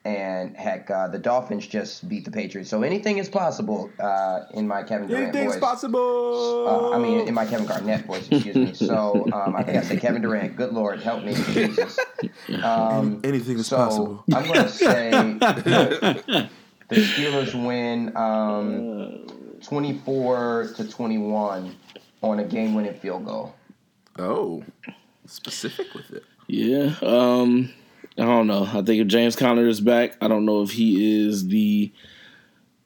and 0.08 0.56
heck, 0.56 0.90
uh, 0.90 1.08
the 1.10 1.20
Dolphins 1.20 1.68
just 1.68 2.08
beat 2.08 2.24
the 2.24 2.32
Patriots. 2.32 2.70
So 2.70 2.82
anything 2.82 3.18
is 3.18 3.28
possible 3.28 3.90
uh, 4.00 4.44
in 4.54 4.66
my 4.66 4.82
Kevin 4.84 5.10
Durant 5.10 5.34
voice. 5.36 5.60
possible. 5.60 6.66
Uh, 6.68 6.96
I 6.96 7.00
mean, 7.00 7.28
in 7.28 7.34
my 7.34 7.46
Kevin 7.46 7.66
Garnett 7.66 8.06
voice, 8.06 8.26
excuse 8.32 8.56
me. 8.56 8.74
So 8.74 9.26
um, 9.34 9.56
I 9.56 9.64
think 9.64 9.78
I 9.78 9.82
said 9.82 10.00
Kevin 10.00 10.22
Durant. 10.22 10.56
Good 10.56 10.72
Lord, 10.72 11.02
help 11.02 11.24
me, 11.26 11.34
Jesus. 11.52 12.00
Um, 12.64 13.20
Anything 13.26 13.60
is 13.60 13.68
so 13.68 13.76
possible. 13.78 14.24
I'm 14.34 14.46
going 14.48 14.64
to 14.64 14.70
say 14.70 15.12
the 15.12 16.96
Steelers 16.96 17.54
win 17.68 18.16
um, 18.16 19.28
24 19.62 20.72
to 20.78 20.90
21 20.90 21.76
on 22.22 22.40
a 22.40 22.44
game-winning 22.46 22.94
field 22.94 23.26
goal. 23.26 23.54
Oh, 24.18 24.64
specific 25.26 25.94
with 25.94 26.12
it. 26.12 26.24
Yeah. 26.48 26.96
Um, 27.02 27.74
I 28.18 28.24
don't 28.24 28.48
know. 28.48 28.64
I 28.64 28.82
think 28.82 29.02
if 29.02 29.08
James 29.08 29.36
Conner 29.36 29.68
is 29.68 29.80
back, 29.80 30.18
I 30.22 30.28
don't 30.28 30.46
know 30.46 30.62
if 30.64 30.72
he 30.72 31.26
is 31.28 31.48
the 31.48 31.92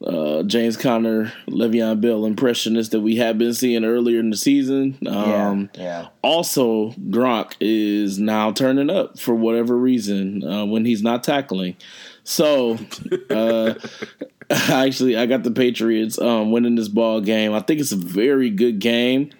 uh, 0.06 0.42
James 0.42 0.76
Conner, 0.76 1.32
Le'Veon 1.48 2.00
Bell 2.00 2.26
impressionist 2.26 2.90
that 2.90 3.00
we 3.00 3.16
have 3.16 3.38
been 3.38 3.54
seeing 3.54 3.84
earlier 3.84 4.20
in 4.20 4.30
the 4.30 4.36
season. 4.36 4.98
Um, 5.06 5.70
yeah, 5.74 5.82
yeah. 5.82 6.08
Also, 6.22 6.90
Gronk 6.90 7.54
is 7.60 8.18
now 8.18 8.52
turning 8.52 8.90
up 8.90 9.18
for 9.18 9.34
whatever 9.34 9.76
reason 9.76 10.44
uh, 10.44 10.66
when 10.66 10.84
he's 10.84 11.02
not 11.02 11.24
tackling. 11.24 11.76
So, 12.24 12.78
uh, 13.30 13.74
actually, 14.50 15.16
I 15.16 15.26
got 15.26 15.44
the 15.44 15.50
Patriots 15.50 16.18
um, 16.18 16.50
winning 16.50 16.74
this 16.74 16.88
ball 16.88 17.20
game. 17.20 17.54
I 17.54 17.60
think 17.60 17.80
it's 17.80 17.92
a 17.92 17.96
very 17.96 18.50
good 18.50 18.80
game, 18.80 19.30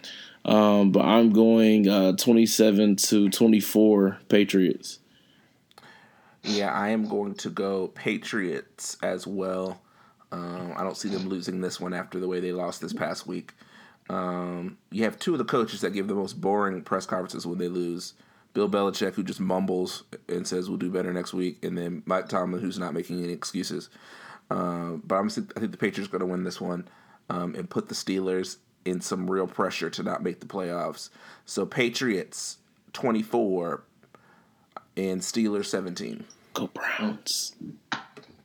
um, 0.45 0.93
but 0.93 1.05
I'm 1.05 1.31
going 1.31 1.89
uh, 1.89 2.13
27 2.13 2.97
to 2.97 3.31
24 3.31 4.19
Patriots. 4.29 5.01
Yeah, 6.43 6.73
I 6.73 6.89
am 6.89 7.07
going 7.07 7.35
to 7.37 7.51
go 7.51 7.89
Patriots 7.89 8.97
as 9.03 9.27
well. 9.27 9.81
Um, 10.33 10.73
I 10.77 10.83
don't 10.83 10.97
see 10.97 11.09
them 11.09 11.29
losing 11.29 11.61
this 11.61 11.79
one 11.79 11.95
after 11.95 12.19
the 12.19 12.27
way 12.27 12.41
they 12.41 12.53
lost 12.53 12.81
this 12.81 12.93
past 12.93 13.27
week. 13.27 13.53
Um, 14.09 14.79
you 14.91 15.05
have 15.05 15.19
two 15.19 15.33
of 15.33 15.39
the 15.39 15.45
coaches 15.45 15.83
that 15.83 15.93
give 15.93 16.09
the 16.09 16.15
most 16.15 16.41
boring 16.41 16.83
press 16.83 17.07
conferences 17.07 17.47
when 17.47 17.59
they 17.59 17.69
lose. 17.69 18.15
Bill 18.55 18.69
Belichick, 18.69 19.15
who 19.15 19.23
just 19.23 19.41
mumbles 19.41 20.05
and 20.29 20.47
says 20.47 20.69
we'll 20.69 20.79
do 20.79 20.91
better 20.91 21.13
next 21.13 21.33
week, 21.33 21.65
and 21.65 21.79
then 21.79 22.03
Mike 22.05 22.29
Tomlin, 22.29 22.61
who's 22.61 22.79
not 22.79 22.93
making 22.93 23.23
any 23.23 23.33
excuses. 23.33 23.89
Um, 24.51 25.03
but 25.07 25.15
I'm, 25.17 25.29
I 25.29 25.61
think 25.61 25.73
the 25.73 25.79
Patriots 25.79 26.09
are 26.09 26.19
going 26.19 26.29
to 26.29 26.33
win 26.33 26.45
this 26.45 26.61
one 26.61 26.89
um, 27.31 27.55
and 27.55 27.71
put 27.71 27.89
the 27.89 27.95
Steelers 27.95 28.57
in 28.85 29.01
some 29.01 29.31
real 29.31 29.47
pressure 29.47 29.89
to 29.91 30.03
not 30.03 30.23
make 30.23 30.41
the 30.41 30.47
playoffs. 30.47 31.09
So 31.47 31.65
Patriots 31.65 32.59
24 32.93 33.85
and 34.97 35.21
Steelers 35.21 35.67
17. 35.67 36.25
Go 36.55 36.69
Browns. 36.69 37.55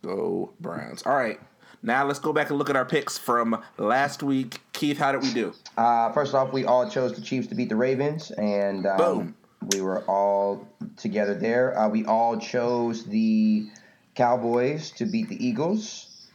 Go 0.02 0.54
Browns. 0.60 1.04
All 1.04 1.16
right. 1.16 1.40
Now 1.84 2.06
let's 2.06 2.20
go 2.20 2.34
back 2.34 2.50
and 2.50 2.58
look 2.58 2.70
at 2.70 2.76
our 2.76 2.86
picks 2.86 3.18
from 3.18 3.64
last 3.78 4.24
week. 4.24 4.62
Keith, 4.74 4.98
how 4.98 5.12
did 5.12 5.22
we 5.22 5.34
do? 5.34 5.54
Uh, 5.78 6.12
first 6.12 6.34
off, 6.34 6.52
we 6.52 6.66
all 6.66 6.90
chose 6.90 7.14
the 7.14 7.22
Chiefs 7.22 7.48
to 7.48 7.56
beat 7.56 7.70
the 7.70 7.76
Ravens, 7.76 8.32
and 8.32 8.86
um, 8.86 8.98
Boom. 8.98 9.36
we 9.72 9.82
were 9.82 10.04
all 10.06 10.68
together 10.98 11.36
there. 11.36 11.78
Uh, 11.78 11.88
we 11.88 12.04
all 12.06 12.38
chose 12.38 13.06
the 13.06 13.70
Cowboys 14.16 14.92
to 14.92 15.06
beat 15.06 15.30
the 15.30 15.46
Eagles, 15.46 16.28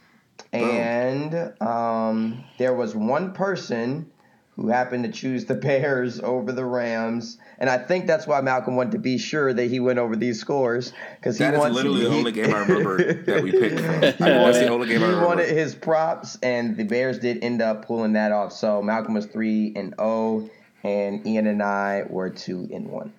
and 0.53 1.53
um, 1.61 2.43
there 2.57 2.73
was 2.73 2.95
one 2.95 3.33
person 3.33 4.09
who 4.55 4.67
happened 4.67 5.03
to 5.03 5.11
choose 5.11 5.45
the 5.45 5.55
Bears 5.55 6.19
over 6.19 6.51
the 6.51 6.63
Rams, 6.63 7.37
and 7.57 7.69
I 7.69 7.77
think 7.79 8.05
that's 8.05 8.27
why 8.27 8.39
Malcolm 8.41 8.75
wanted 8.75 8.91
to 8.91 8.99
be 8.99 9.17
sure 9.17 9.51
that 9.53 9.65
he 9.65 9.79
went 9.79 9.97
over 9.99 10.15
these 10.15 10.39
scores 10.39 10.93
because 11.19 11.37
he 11.37 11.43
That 11.43 11.57
wants 11.57 11.75
literally 11.75 12.01
he, 12.01 12.07
the 12.07 12.15
only 12.15 12.31
game 12.31 12.53
I 12.53 12.59
remember 12.59 13.13
that 13.13 13.43
we 13.43 13.51
picked 13.51 13.79
from. 13.79 14.01
That's 14.01 14.17
the 14.59 14.67
only 14.67 14.87
game 14.87 14.97
I 14.97 14.99
he 14.99 15.05
remember. 15.05 15.25
wanted 15.25 15.49
his 15.49 15.73
props, 15.73 16.37
and 16.43 16.77
the 16.77 16.83
Bears 16.83 17.17
did 17.19 17.43
end 17.43 17.61
up 17.61 17.85
pulling 17.85 18.13
that 18.13 18.31
off. 18.31 18.53
So 18.53 18.81
Malcolm 18.81 19.15
was 19.15 19.25
three 19.25 19.73
and 19.75 19.95
zero, 19.99 20.49
and 20.83 21.25
Ian 21.25 21.47
and 21.47 21.63
I 21.63 22.03
were 22.07 22.29
two 22.29 22.69
and 22.71 22.89
one. 22.89 23.11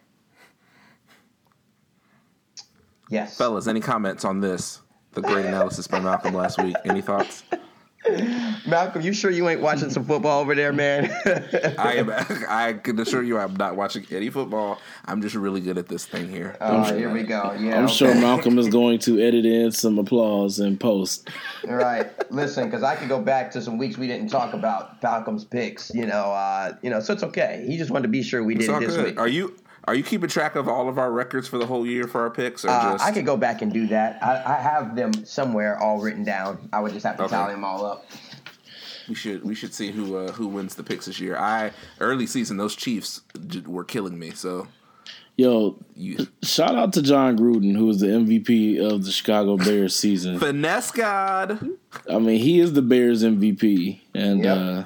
Yes, 3.10 3.36
Fellas, 3.36 3.66
any 3.66 3.80
comments 3.80 4.24
on 4.24 4.40
this? 4.40 4.80
The 5.12 5.20
great 5.20 5.46
analysis 5.46 5.86
by 5.86 6.00
Malcolm 6.00 6.34
last 6.34 6.62
week. 6.62 6.74
Any 6.84 7.00
thoughts? 7.00 7.44
Malcolm, 8.66 9.02
you 9.02 9.12
sure 9.12 9.30
you 9.30 9.48
ain't 9.48 9.60
watching 9.60 9.90
some 9.90 10.04
football 10.04 10.40
over 10.40 10.54
there, 10.54 10.72
man? 10.72 11.10
I 11.78 11.94
am. 11.94 12.10
I 12.48 12.74
can 12.74 12.98
assure 12.98 13.22
you, 13.22 13.38
I'm 13.38 13.56
not 13.56 13.76
watching 13.76 14.06
any 14.10 14.30
football. 14.30 14.78
I'm 15.06 15.22
just 15.22 15.34
really 15.34 15.60
good 15.60 15.78
at 15.78 15.88
this 15.88 16.04
thing 16.04 16.28
here. 16.28 16.56
Oh, 16.60 16.94
here 16.94 17.10
we 17.10 17.22
go. 17.22 17.56
Yeah, 17.58 17.78
I'm 17.78 17.84
okay. 17.84 17.92
sure 17.92 18.14
Malcolm 18.14 18.58
is 18.58 18.68
going 18.68 18.98
to 19.00 19.20
edit 19.20 19.46
in 19.46 19.72
some 19.72 19.98
applause 19.98 20.58
and 20.58 20.78
post. 20.78 21.30
All 21.66 21.74
right, 21.74 22.10
listen, 22.30 22.64
because 22.64 22.82
I 22.82 22.96
could 22.96 23.08
go 23.08 23.20
back 23.20 23.50
to 23.52 23.62
some 23.62 23.78
weeks 23.78 23.96
we 23.96 24.06
didn't 24.06 24.28
talk 24.28 24.52
about 24.52 25.02
Malcolm's 25.02 25.44
picks. 25.44 25.90
You 25.94 26.06
know, 26.06 26.32
uh, 26.32 26.74
you 26.82 26.90
know, 26.90 27.00
so 27.00 27.12
it's 27.14 27.22
okay. 27.22 27.64
He 27.66 27.78
just 27.78 27.90
wanted 27.90 28.04
to 28.04 28.08
be 28.08 28.22
sure 28.22 28.42
we 28.42 28.54
did 28.54 28.68
it 28.68 28.80
this 28.80 28.96
good. 28.96 29.04
week. 29.06 29.18
Are 29.18 29.28
you 29.28 29.56
are 29.86 29.94
you 29.94 30.02
keeping 30.02 30.28
track 30.28 30.54
of 30.56 30.68
all 30.68 30.88
of 30.88 30.98
our 30.98 31.10
records 31.12 31.46
for 31.48 31.58
the 31.58 31.66
whole 31.66 31.86
year 31.86 32.06
for 32.06 32.22
our 32.22 32.30
picks, 32.30 32.64
or 32.64 32.70
Uh, 32.70 32.92
just 32.92 33.04
I 33.04 33.12
could 33.12 33.26
go 33.26 33.36
back 33.36 33.62
and 33.62 33.72
do 33.72 33.86
that. 33.88 34.22
I, 34.22 34.54
I 34.54 34.60
have 34.60 34.96
them 34.96 35.12
somewhere 35.24 35.78
all 35.78 36.00
written 36.00 36.24
down. 36.24 36.68
I 36.72 36.80
would 36.80 36.92
just 36.92 37.04
have 37.06 37.16
to 37.18 37.24
Okay. 37.24 37.34
tally 37.36 37.54
them 37.54 37.64
all 37.64 37.84
up. 37.84 38.04
we 39.08 39.14
should 39.14 39.44
we 39.44 39.54
should 39.54 39.74
see 39.74 39.90
who 39.90 40.16
uh, 40.16 40.32
who 40.32 40.46
wins 40.48 40.74
the 40.74 40.82
picks 40.82 41.06
this 41.06 41.20
year? 41.20 41.36
I 41.36 41.72
early 42.00 42.26
season 42.26 42.56
those 42.56 42.74
Chiefs 42.74 43.20
were 43.66 43.84
killing 43.84 44.18
me. 44.18 44.30
So 44.30 44.68
Yo, 45.36 45.76
you 45.96 46.28
shout 46.44 46.76
out 46.76 46.92
to 46.92 47.02
Jon 47.02 47.36
Gruden, 47.36 47.76
who 47.76 47.86
was 47.86 47.98
the 47.98 48.06
MVP 48.06 48.78
of 48.80 49.04
the 49.04 49.10
Chicago 49.10 49.56
Bears 49.56 49.94
season. 49.96 50.38
finesse 50.40 50.92
God. 50.92 51.58
I 52.08 52.20
mean, 52.20 52.38
he 52.40 52.60
is 52.60 52.72
the 52.74 52.82
Bears 52.82 53.24
MVP, 53.24 53.98
and 54.14 54.44
Yep. 54.44 54.56
uh, 54.56 54.84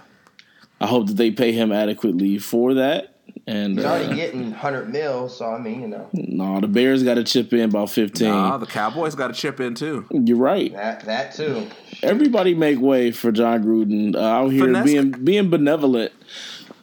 I 0.80 0.86
hope 0.86 1.08
that 1.08 1.18
they 1.18 1.30
pay 1.30 1.52
him 1.52 1.70
adequately 1.70 2.38
for 2.38 2.72
that. 2.74 3.17
And 3.48 3.76
He's 3.76 3.84
already 3.86 4.12
uh, 4.12 4.14
getting 4.14 4.50
100 4.50 4.90
mil, 4.90 5.30
so 5.30 5.46
I 5.46 5.58
mean, 5.58 5.80
you 5.80 5.88
know, 5.88 6.06
no, 6.12 6.60
the 6.60 6.68
Bears 6.68 7.02
got 7.02 7.14
to 7.14 7.24
chip 7.24 7.50
in 7.54 7.60
about 7.70 7.88
fifteen. 7.88 8.28
Nah, 8.28 8.58
the 8.58 8.66
Cowboys 8.66 9.14
got 9.14 9.28
to 9.28 9.32
chip 9.32 9.58
in 9.58 9.74
too. 9.74 10.04
You're 10.10 10.36
right. 10.36 10.70
that 10.74 11.00
that 11.06 11.32
too. 11.34 11.66
Everybody 12.02 12.54
make 12.54 12.78
way 12.78 13.10
for 13.10 13.32
Jon 13.32 13.64
Gruden 13.64 14.14
uh, 14.14 14.18
out 14.20 14.48
here 14.52 14.66
Finesse- 14.66 14.84
being 14.84 15.10
being 15.12 15.48
benevolent. 15.48 16.12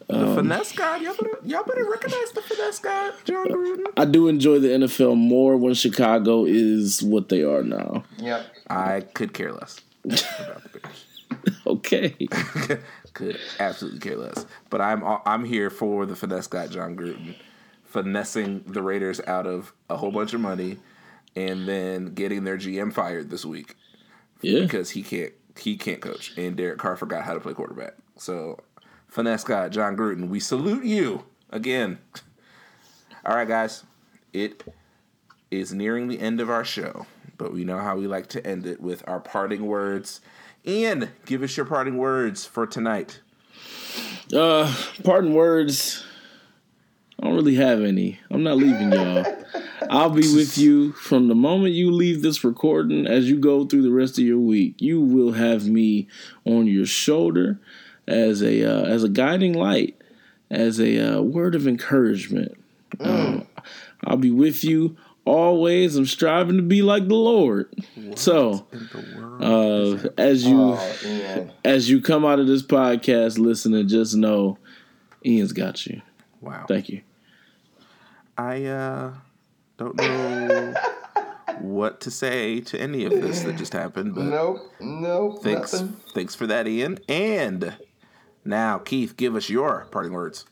The 0.08 0.26
Um, 0.28 0.36
finesse 0.36 0.72
God, 0.72 1.02
y'all 1.04 1.14
better 1.14 1.38
y'all 1.44 1.64
better 1.64 1.86
recognize 1.88 2.32
the 2.32 2.42
finesse 2.42 2.80
God, 2.80 3.14
Jon 3.26 3.48
Gruden. 3.48 3.84
I 3.96 4.06
do 4.06 4.28
enjoy 4.28 4.58
the 4.58 4.70
NFL 4.70 5.16
more 5.18 5.58
when 5.58 5.76
Chicago 5.76 6.46
is 6.46 7.04
what 7.04 7.30
they 7.30 7.44
are 7.44 7.62
now. 7.62 8.04
Yep. 8.18 8.44
I 8.72 9.02
could 9.02 9.34
care 9.34 9.52
less 9.54 9.82
about 10.04 10.64
the 10.64 10.80
Bears. 10.80 11.06
Okay. 11.68 12.16
could 13.16 13.40
absolutely 13.60 14.00
care 14.00 14.18
less. 14.18 14.46
But 14.70 14.82
I'm 14.82 15.04
uh, 15.04 15.18
I'm 15.26 15.44
here 15.46 15.72
for 15.72 16.06
the 16.06 16.16
finesse 16.16 16.46
guy, 16.48 16.68
Jon 16.68 16.96
Gruden, 16.96 17.34
finessing 17.84 18.64
the 18.68 18.84
Raiders 18.84 19.20
out 19.26 19.48
of 19.48 19.74
a 19.90 19.98
whole 19.98 20.12
bunch 20.12 20.34
of 20.36 20.42
money, 20.42 20.78
and 21.36 21.68
then 21.68 22.14
getting 22.14 22.44
their 22.44 22.58
GM 22.58 22.94
fired 22.94 23.30
this 23.32 23.44
week 23.46 23.76
Yeah. 24.42 24.62
because 24.62 24.92
he 24.92 25.02
can't 25.02 25.34
he 25.58 25.76
can't 25.78 26.02
coach, 26.02 26.38
and 26.38 26.56
Derek 26.56 26.78
Carr 26.78 26.96
forgot 26.96 27.24
how 27.24 27.34
to 27.34 27.40
play 27.40 27.54
quarterback. 27.54 27.96
So, 28.18 28.60
finesse 29.08 29.44
guy 29.44 29.70
Jon 29.70 29.98
Gruden, 29.98 30.30
we 30.30 30.40
salute 30.40 30.84
you 30.86 31.24
again. 31.50 31.98
All 33.26 33.36
right, 33.36 33.48
guys, 33.48 33.84
it 34.34 34.64
is 35.50 35.74
nearing 35.74 36.08
the 36.10 36.20
end 36.20 36.40
of 36.42 36.50
our 36.50 36.64
show, 36.66 37.06
but 37.38 37.54
we 37.54 37.64
know 37.64 37.80
how 37.80 37.96
we 37.98 38.06
like 38.08 38.28
to 38.28 38.46
end 38.46 38.66
it 38.68 38.80
with 38.82 39.04
our 39.08 39.20
parting 39.20 39.66
words. 39.66 40.22
Ian, 40.68 41.10
give 41.26 41.44
us 41.44 41.56
your 41.56 41.66
parting 41.66 41.98
words 41.98 42.46
for 42.46 42.66
tonight. 42.66 43.20
Uh, 44.34 44.74
pardon 45.04 45.34
words. 45.34 46.04
I 47.20 47.28
don't 47.28 47.36
really 47.36 47.56
have 47.56 47.82
any. 47.82 48.20
I'm 48.32 48.42
not 48.42 48.58
leaving 48.58 48.92
y'all. 48.92 49.26
I'll 49.90 50.10
be 50.10 50.34
with 50.36 50.58
you 50.58 50.92
from 50.94 51.28
the 51.28 51.36
moment 51.36 51.76
you 51.76 51.92
leave 51.92 52.24
this 52.24 52.44
recording 52.44 53.06
as 53.06 53.30
you 53.30 53.38
go 53.38 53.66
through 53.66 53.84
the 53.84 53.92
rest 53.92 54.18
of 54.18 54.26
your 54.26 54.40
week. 54.40 54.76
You 54.80 55.02
will 55.02 55.34
have 55.34 55.68
me 55.68 56.08
on 56.46 56.66
your 56.66 56.88
shoulder 56.88 57.60
as 58.08 58.42
a 58.42 58.64
uh, 58.64 58.86
as 58.86 59.04
a 59.04 59.10
guiding 59.10 59.54
light, 59.54 59.96
as 60.50 60.80
a 60.80 61.18
uh, 61.18 61.22
word 61.22 61.54
of 61.54 61.68
encouragement. 61.68 62.58
Um, 63.00 63.48
I'll 64.04 64.18
be 64.18 64.32
with 64.32 64.64
you 64.64 64.98
always. 65.26 65.96
I'm 65.96 66.06
striving 66.06 66.58
to 66.58 66.64
be 66.64 66.82
like 66.82 67.08
the 67.08 67.16
Lord. 67.16 67.74
So, 68.16 68.68
the 68.72 69.16
world. 69.16 69.25
Uh, 69.42 70.10
as 70.18 70.46
you 70.46 70.58
Oh, 70.78 71.50
as 71.64 71.90
you 71.90 72.02
come 72.02 72.26
out 72.26 72.40
of 72.40 72.48
this 72.48 72.64
podcast 72.64 73.38
listening, 73.38 73.88
just 73.88 74.16
know 74.16 74.58
Ian's 75.26 75.54
got 75.54 75.86
you. 75.86 76.02
wow. 76.42 76.66
Thank 76.68 76.90
you. 76.90 77.02
I 78.38 78.66
uh, 78.66 79.14
don't 79.78 79.96
know 79.96 80.74
what 81.60 82.02
to 82.02 82.12
say 82.12 82.60
to 82.62 82.80
any 82.80 83.06
of 83.06 83.12
this 83.12 83.42
that 83.44 83.56
just 83.56 83.74
happened, 83.74 84.14
but 84.16 84.26
Nope. 84.26 84.60
Nope. 84.82 85.42
thanks, 85.44 85.74
Nothing. 85.74 85.96
thanks 86.14 86.36
for 86.36 86.46
that, 86.48 86.68
Ian. 86.68 87.00
And 87.08 87.76
now, 88.44 88.78
Keith, 88.80 89.16
give 89.18 89.36
us 89.36 89.50
your 89.50 89.88
parting 89.92 90.12
words. 90.14 90.46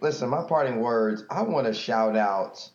Listen, 0.00 0.28
my 0.30 0.42
parting 0.44 0.80
words. 0.80 1.24
I 1.30 1.42
want 1.42 1.66
to 1.66 1.74
shout 1.74 2.16
out 2.16 2.70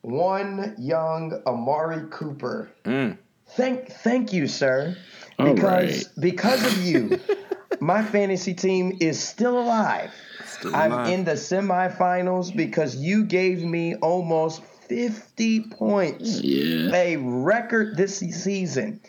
one 0.00 0.74
young 0.78 1.40
Amari 1.46 2.08
Cooper. 2.10 2.70
Mm. 2.84 3.18
Thank, 3.56 3.88
thank 3.88 4.32
you, 4.32 4.46
sir. 4.46 4.96
All 5.38 5.52
Because 5.54 6.04
right. 6.04 6.08
because 6.20 6.64
of 6.64 6.82
you, 6.84 7.20
my 7.80 8.02
fantasy 8.02 8.54
team 8.54 8.98
is 9.00 9.22
still 9.22 9.58
alive. 9.58 10.12
Still 10.46 10.74
I'm 10.74 10.92
alive. 10.92 11.08
in 11.12 11.24
the 11.24 11.32
semifinals 11.32 12.54
because 12.54 12.96
you 12.96 13.24
gave 13.24 13.62
me 13.64 13.96
almost 13.96 14.62
50 14.88 15.68
points. 15.70 16.40
Yeah. 16.40 16.94
A 16.94 17.16
record 17.16 17.96
this 17.96 18.18
season. 18.18 19.00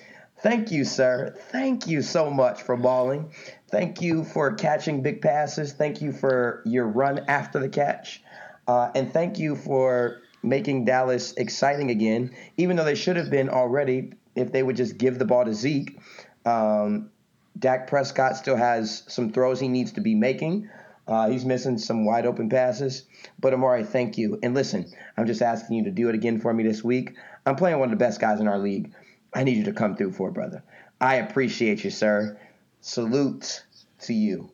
Thank 0.41 0.72
you, 0.72 0.84
sir. 0.84 1.35
Thank 1.51 1.88
you 1.88 2.01
so 2.01 2.30
much 2.30 2.61
for 2.61 2.76
balling. 2.76 3.31
Thank 3.69 4.01
you 4.01 4.23
for 4.23 4.53
catching 4.53 5.01
big 5.01 5.22
passes. 5.22 5.73
Thank 5.73 6.01
you 6.01 6.11
for 6.11 6.61
your 6.65 6.88
run 6.88 7.19
after 7.27 7.59
the 7.59 7.69
catch. 7.69 8.22
Uh, 8.67 8.91
and 8.95 9.11
thank 9.11 9.39
you 9.39 9.55
for 9.55 10.22
making 10.43 10.85
Dallas 10.85 11.34
exciting 11.34 11.89
again, 11.89 12.35
even 12.57 12.76
though 12.76 12.84
they 12.84 12.95
should 12.95 13.15
have 13.15 13.30
been 13.31 13.49
already 13.49 14.13
if 14.36 14.52
they 14.52 14.64
would 14.64 14.76
just 14.76 14.98
give 14.98 15.20
the 15.20 15.26
ball 15.26 15.45
to 15.45 15.53
Zeke. 15.53 15.98
Um, 16.45 17.10
Dak 17.57 17.88
Prescott 17.88 18.36
still 18.38 18.57
has 18.57 19.03
some 19.07 19.32
throws 19.32 19.60
he 19.60 19.68
needs 19.68 19.94
to 19.94 20.02
be 20.02 20.14
making. 20.14 20.70
Uh, 21.07 21.30
he's 21.30 21.45
missing 21.45 21.78
some 21.78 22.06
wide 22.06 22.26
open 22.26 22.49
passes. 22.49 23.03
But 23.40 23.53
Amari, 23.53 23.84
thank 23.84 24.18
you. 24.18 24.40
And 24.44 24.53
listen, 24.53 24.91
I'm 25.18 25.28
just 25.28 25.41
asking 25.41 25.78
you 25.78 25.84
to 25.86 25.91
do 25.91 26.10
it 26.10 26.16
again 26.16 26.40
for 26.40 26.53
me 26.53 26.64
this 26.64 26.84
week. 26.84 27.14
I'm 27.45 27.56
playing 27.56 27.80
one 27.80 27.91
of 27.91 27.98
the 27.98 28.03
best 28.03 28.20
guys 28.20 28.40
in 28.40 28.48
our 28.48 28.57
league. 28.57 28.91
I 29.34 29.44
need 29.44 29.57
you 29.57 29.66
to 29.66 29.74
come 29.74 29.95
through 29.95 30.14
for 30.14 30.30
it, 30.30 30.34
brother. 30.34 30.64
I 30.99 31.16
appreciate 31.16 31.84
you, 31.84 31.91
sir. 31.91 32.40
Salute 32.82 33.64
to 34.02 34.14
you. 34.14 34.49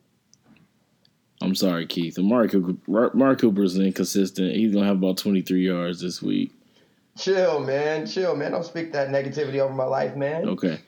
I'm 1.40 1.54
sorry, 1.54 1.86
Keith. 1.86 2.18
Mark 2.18 2.52
Cooper, 2.52 3.10
Mark 3.14 3.40
Cooper's 3.40 3.78
inconsistent. 3.78 4.54
He's 4.54 4.72
gonna 4.72 4.86
have 4.86 4.98
about 4.98 5.16
23 5.18 5.66
yards 5.66 6.00
this 6.00 6.22
week. 6.22 6.52
Chill, 7.16 7.60
man. 7.60 8.06
Chill, 8.06 8.34
man. 8.36 8.52
Don't 8.52 8.64
speak 8.64 8.92
that 8.92 9.08
negativity 9.08 9.58
over 9.58 9.74
my 9.74 9.84
life, 9.84 10.16
man. 10.16 10.48
Okay, 10.48 10.78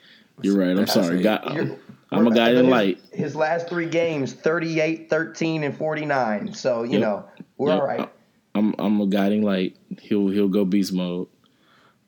you're 0.43 0.57
right. 0.57 0.77
I'm 0.77 0.87
sorry. 0.87 1.23
it. 1.23 1.27
I'm, 1.45 1.73
uh, 1.73 1.75
I'm 2.13 2.27
a 2.27 2.35
guy 2.35 2.51
in 2.51 2.71
light. 2.71 2.99
His 3.13 3.37
last 3.37 3.69
three 3.69 3.87
games 3.87 4.33
38, 4.33 5.11
13, 5.11 5.65
and 5.65 5.77
49. 5.77 6.53
So, 6.55 6.83
you 6.83 6.93
Yep. 6.93 7.01
know, 7.01 7.25
we're 7.59 7.71
Yep. 7.73 7.81
all 7.81 7.87
right. 7.87 8.11
I'm 8.55 8.75
I'm 8.79 9.01
a 9.01 9.07
guiding 9.07 9.43
light. 9.43 9.77
He'll 10.01 10.29
he'll 10.29 10.49
go 10.49 10.65
beast 10.65 10.93
mode. 10.93 11.27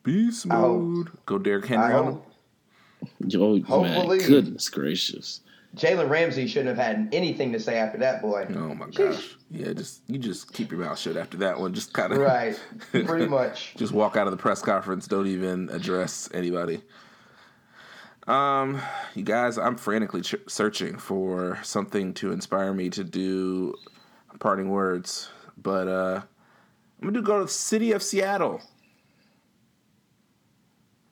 Beast 0.03 0.45
mode. 0.47 1.09
Go 1.25 1.37
Derrick 1.37 1.65
Henry 1.65 1.93
on 1.93 2.05
him. 2.07 2.21
hope 3.65 3.65
Oh 3.69 3.83
man, 3.83 4.07
goodness 4.25 4.69
gracious. 4.69 5.41
Jalen 5.75 6.09
Ramsey 6.09 6.47
shouldn't 6.47 6.75
have 6.75 6.83
had 6.83 7.09
anything 7.11 7.51
to 7.53 7.59
say 7.59 7.77
after 7.77 7.97
that, 7.99 8.21
boy. 8.21 8.47
Oh 8.55 8.73
my 8.73 8.87
gosh. 8.87 9.35
Yeah, 9.51 9.73
just 9.73 10.01
you 10.07 10.17
just 10.17 10.53
keep 10.53 10.71
your 10.71 10.79
mouth 10.79 10.97
shut 10.97 11.17
after 11.17 11.37
that 11.37 11.59
one. 11.59 11.73
Just 11.73 11.93
kind 11.93 12.11
of 12.13 12.19
Right. 12.19 12.59
Pretty 12.91 13.27
much. 13.27 13.75
just 13.75 13.91
walk 13.93 14.15
out 14.15 14.25
of 14.25 14.31
the 14.31 14.37
press 14.37 14.61
conference. 14.61 15.07
Don't 15.07 15.27
even 15.27 15.69
address 15.69 16.29
anybody. 16.33 16.81
Um, 18.27 18.81
you 19.15 19.23
guys, 19.23 19.57
I'm 19.57 19.77
frantically 19.77 20.21
ch- 20.21 20.35
searching 20.47 20.97
for 20.97 21.59
something 21.63 22.13
to 22.15 22.31
inspire 22.31 22.73
me 22.73 22.89
to 22.89 23.03
do 23.03 23.73
parting 24.39 24.69
words, 24.69 25.29
but 25.57 25.87
uh, 25.87 26.21
I'm 27.01 27.07
gonna 27.07 27.21
go 27.21 27.39
to 27.39 27.45
the 27.45 27.51
city 27.51 27.91
of 27.91 28.01
Seattle. 28.03 28.61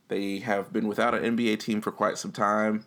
They 0.07 0.39
have 0.39 0.71
been 0.73 0.87
without 0.87 1.13
an 1.15 1.35
NBA 1.37 1.59
team 1.59 1.81
for 1.81 1.91
quite 1.91 2.17
some 2.17 2.31
time. 2.31 2.85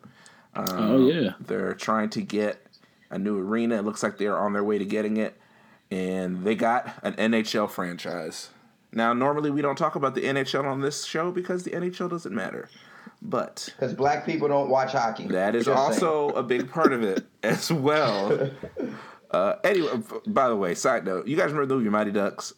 Oh 0.55 1.07
yeah. 1.07 1.31
They're 1.39 1.73
trying 1.73 2.09
to 2.11 2.21
get 2.21 2.65
a 3.09 3.17
new 3.17 3.37
arena. 3.39 3.77
It 3.77 3.85
looks 3.85 4.03
like 4.03 4.17
they're 4.17 4.37
on 4.37 4.53
their 4.53 4.63
way 4.63 4.77
to 4.77 4.85
getting 4.85 5.17
it. 5.17 5.35
And 5.91 6.43
they 6.43 6.55
got 6.55 6.93
an 7.03 7.13
NHL 7.13 7.69
franchise. 7.69 8.49
Now, 8.91 9.13
normally 9.13 9.49
we 9.51 9.61
don't 9.61 9.77
talk 9.77 9.95
about 9.95 10.15
the 10.15 10.21
NHL 10.21 10.65
on 10.65 10.81
this 10.81 11.05
show 11.05 11.31
because 11.31 11.63
the 11.63 11.71
NHL 11.71 12.09
doesn't 12.09 12.33
matter. 12.33 12.69
But 13.21 13.69
Because 13.75 13.93
black 13.93 14.25
people 14.25 14.47
don't 14.47 14.69
watch 14.69 14.91
hockey. 14.93 15.27
that 15.27 15.55
is 15.55 15.65
Just 15.65 15.77
also 15.77 16.29
a 16.29 16.43
big 16.43 16.71
part 16.71 16.93
of 16.93 17.03
it 17.03 17.25
as 17.43 17.71
well. 17.71 18.49
Uh, 19.31 19.55
anyway, 19.63 19.89
by 20.27 20.47
the 20.47 20.55
way, 20.55 20.73
side 20.75 21.05
note, 21.05 21.27
you 21.27 21.35
guys 21.35 21.47
remember 21.51 21.65
the 21.65 21.75
movie 21.75 21.89
Mighty 21.89 22.11
Ducks? 22.11 22.53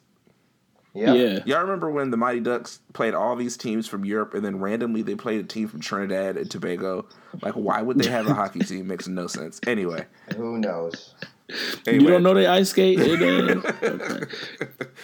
Saying. 0.96 1.16
Yeah. 1.16 1.40
Y'all 1.46 1.62
remember 1.62 1.90
when 1.90 2.12
the 2.12 2.18
Mighty 2.18 2.40
Ducks 2.42 2.80
played 2.94 3.14
all 3.14 3.36
these 3.36 3.58
teams 3.58 3.88
from 3.88 4.04
Europe 4.06 4.34
and 4.34 4.44
then 4.44 4.60
randomly 4.60 5.02
they 5.02 5.16
played 5.16 5.40
a 5.40 5.48
team 5.48 5.68
from 5.68 5.80
Trinidad 5.80 6.38
and 6.38 6.50
Tobago? 6.50 7.06
Like, 7.42 7.54
why 7.54 7.82
would 7.82 7.98
they 8.00 8.10
have 8.10 8.28
a 8.28 8.34
hockey 8.34 8.60
team? 8.66 8.88
Makes 8.88 9.08
no 9.08 9.28
sense. 9.28 9.60
Anyway. 9.66 10.06
Who 10.36 10.58
knows? 10.58 11.14
anyway. 11.86 12.04
You 12.04 12.10
don't 12.10 12.24
know 12.24 12.34
they 12.34 12.46
ice 12.48 12.70
skate? 12.70 13.00
It, 13.02 13.22
uh, 13.22 13.72
okay. 13.84 14.26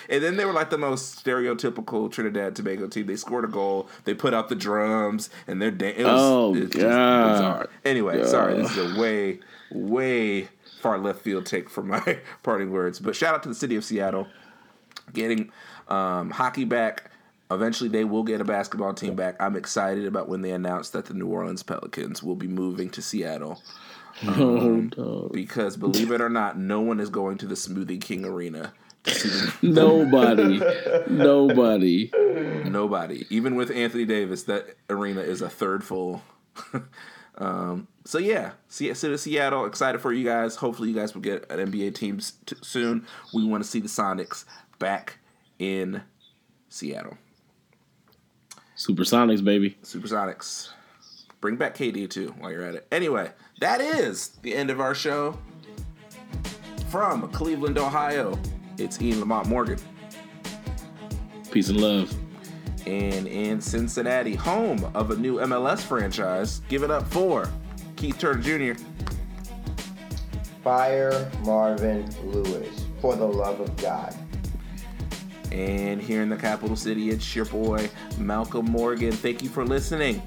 And 0.09 0.23
then 0.23 0.37
they 0.37 0.45
were 0.45 0.53
like 0.53 0.69
the 0.69 0.77
most 0.77 1.23
stereotypical 1.23 2.09
Trinidad 2.11 2.55
Tobago 2.55 2.87
team. 2.87 3.05
They 3.05 3.15
scored 3.17 3.43
a 3.43 3.49
goal. 3.49 3.89
They 4.05 4.13
put 4.13 4.33
out 4.33 4.47
the 4.49 4.55
drums, 4.55 5.29
and 5.47 5.61
they're 5.61 5.71
dan- 5.71 5.95
it 5.97 6.05
was, 6.05 6.13
Oh, 6.21 6.55
it's 6.55 6.71
just 6.73 6.85
God. 6.85 7.31
bizarre. 7.33 7.69
Anyway, 7.83 8.17
God. 8.19 8.27
sorry, 8.27 8.53
this 8.61 8.75
is 8.77 8.95
a 8.95 8.99
way, 8.99 9.39
way 9.71 10.47
far 10.81 10.97
left 10.99 11.19
field 11.21 11.45
take 11.45 11.69
for 11.69 11.83
my 11.83 12.19
parting 12.43 12.71
words. 12.71 12.99
But 12.99 13.15
shout 13.15 13.33
out 13.35 13.43
to 13.43 13.49
the 13.49 13.55
city 13.55 13.75
of 13.75 13.83
Seattle 13.83 14.27
getting 15.13 15.51
um, 15.89 16.29
hockey 16.31 16.65
back. 16.65 17.11
Eventually, 17.49 17.89
they 17.89 18.03
will 18.03 18.23
get 18.23 18.41
a 18.41 18.43
basketball 18.43 18.93
team 18.93 19.15
back. 19.15 19.35
I'm 19.39 19.55
excited 19.55 20.05
about 20.05 20.27
when 20.27 20.41
they 20.41 20.51
announced 20.51 20.91
that 20.93 21.05
the 21.05 21.13
New 21.13 21.27
Orleans 21.27 21.63
Pelicans 21.63 22.21
will 22.21 22.35
be 22.35 22.47
moving 22.47 22.89
to 22.89 23.01
Seattle 23.01 23.61
Oh, 24.27 24.81
dog. 24.81 25.31
because, 25.31 25.77
believe 25.77 26.11
it 26.11 26.19
or 26.19 26.27
not, 26.29 26.57
no 26.59 26.81
one 26.81 26.99
is 26.99 27.09
going 27.09 27.37
to 27.37 27.45
the 27.47 27.55
Smoothie 27.55 28.01
King 28.01 28.25
Arena 28.25 28.73
to 29.03 29.13
see 29.13 29.29
the 29.29 29.53
Nobody. 29.61 30.59
Nobody. 31.09 32.11
Nobody. 32.65 33.25
Even 33.29 33.55
with 33.55 33.71
Anthony 33.71 34.03
Davis, 34.05 34.43
that 34.43 34.75
arena 34.89 35.21
is 35.21 35.41
a 35.41 35.49
third 35.49 35.83
full. 35.85 36.21
um, 37.37 37.87
so 38.05 38.17
yeah, 38.17 38.51
Se- 38.67 38.93
City 38.93 39.13
of 39.13 39.19
Seattle, 39.19 39.65
excited 39.65 40.01
for 40.01 40.11
you 40.11 40.25
guys. 40.25 40.55
Hopefully, 40.57 40.89
you 40.89 40.95
guys 40.95 41.13
will 41.13 41.21
get 41.21 41.49
an 41.51 41.71
NBA 41.71 41.95
team 41.95 42.19
t- 42.45 42.55
soon. 42.61 43.05
We 43.33 43.45
want 43.45 43.63
to 43.63 43.69
see 43.69 43.79
the 43.79 43.87
Sonics 43.87 44.45
back 44.79 45.19
in 45.59 46.01
Seattle. 46.69 47.17
Supersonics, 48.75 49.43
baby. 49.43 49.77
Supersonics. 49.83 50.69
Bring 51.41 51.55
back 51.55 51.75
KD 51.75 52.09
too 52.09 52.33
while 52.39 52.51
you're 52.51 52.63
at 52.63 52.75
it. 52.75 52.87
Anyway, 52.91 53.31
that 53.59 53.81
is 53.81 54.29
the 54.41 54.53
end 54.53 54.69
of 54.69 54.79
our 54.79 54.93
show. 54.95 55.37
From 56.89 57.29
Cleveland, 57.31 57.77
Ohio, 57.77 58.39
it's 58.77 59.01
Ian 59.01 59.19
Lamont 59.19 59.47
Morgan. 59.47 59.79
Peace 61.51 61.69
and 61.69 61.81
love. 61.81 62.13
And 62.85 63.27
in 63.27 63.59
Cincinnati, 63.59 64.35
home 64.35 64.89
of 64.93 65.11
a 65.11 65.15
new 65.15 65.37
MLS 65.37 65.81
franchise, 65.81 66.61
give 66.69 66.83
it 66.83 66.91
up 66.91 67.05
for 67.07 67.49
Keith 67.97 68.17
Turner 68.17 68.73
Jr. 68.73 68.81
Fire 70.63 71.31
Marvin 71.43 72.09
Lewis. 72.23 72.85
For 73.01 73.15
the 73.15 73.27
love 73.27 73.59
of 73.59 73.75
God. 73.77 74.15
And 75.57 75.99
here 75.99 76.21
in 76.21 76.29
the 76.29 76.37
capital 76.37 76.75
city, 76.75 77.09
it's 77.09 77.35
your 77.35 77.45
boy, 77.45 77.89
Malcolm 78.19 78.67
Morgan. 78.67 79.11
Thank 79.11 79.41
you 79.41 79.49
for 79.49 79.65
listening 79.65 80.21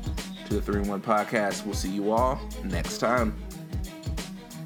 to 0.47 0.55
the 0.55 0.61
3 0.61 0.83
in 0.83 0.89
1 0.89 1.01
podcast. 1.03 1.65
We'll 1.65 1.75
see 1.75 1.93
you 1.93 2.11
all 2.11 2.41
next 2.65 2.99
time. 2.99 3.37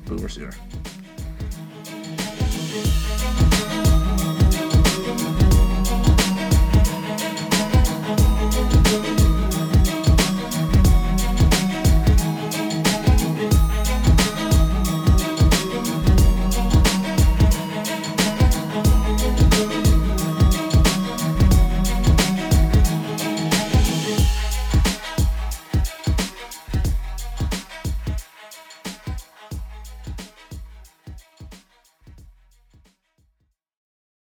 Boomer 0.07 0.31
Sooner. 0.31 0.53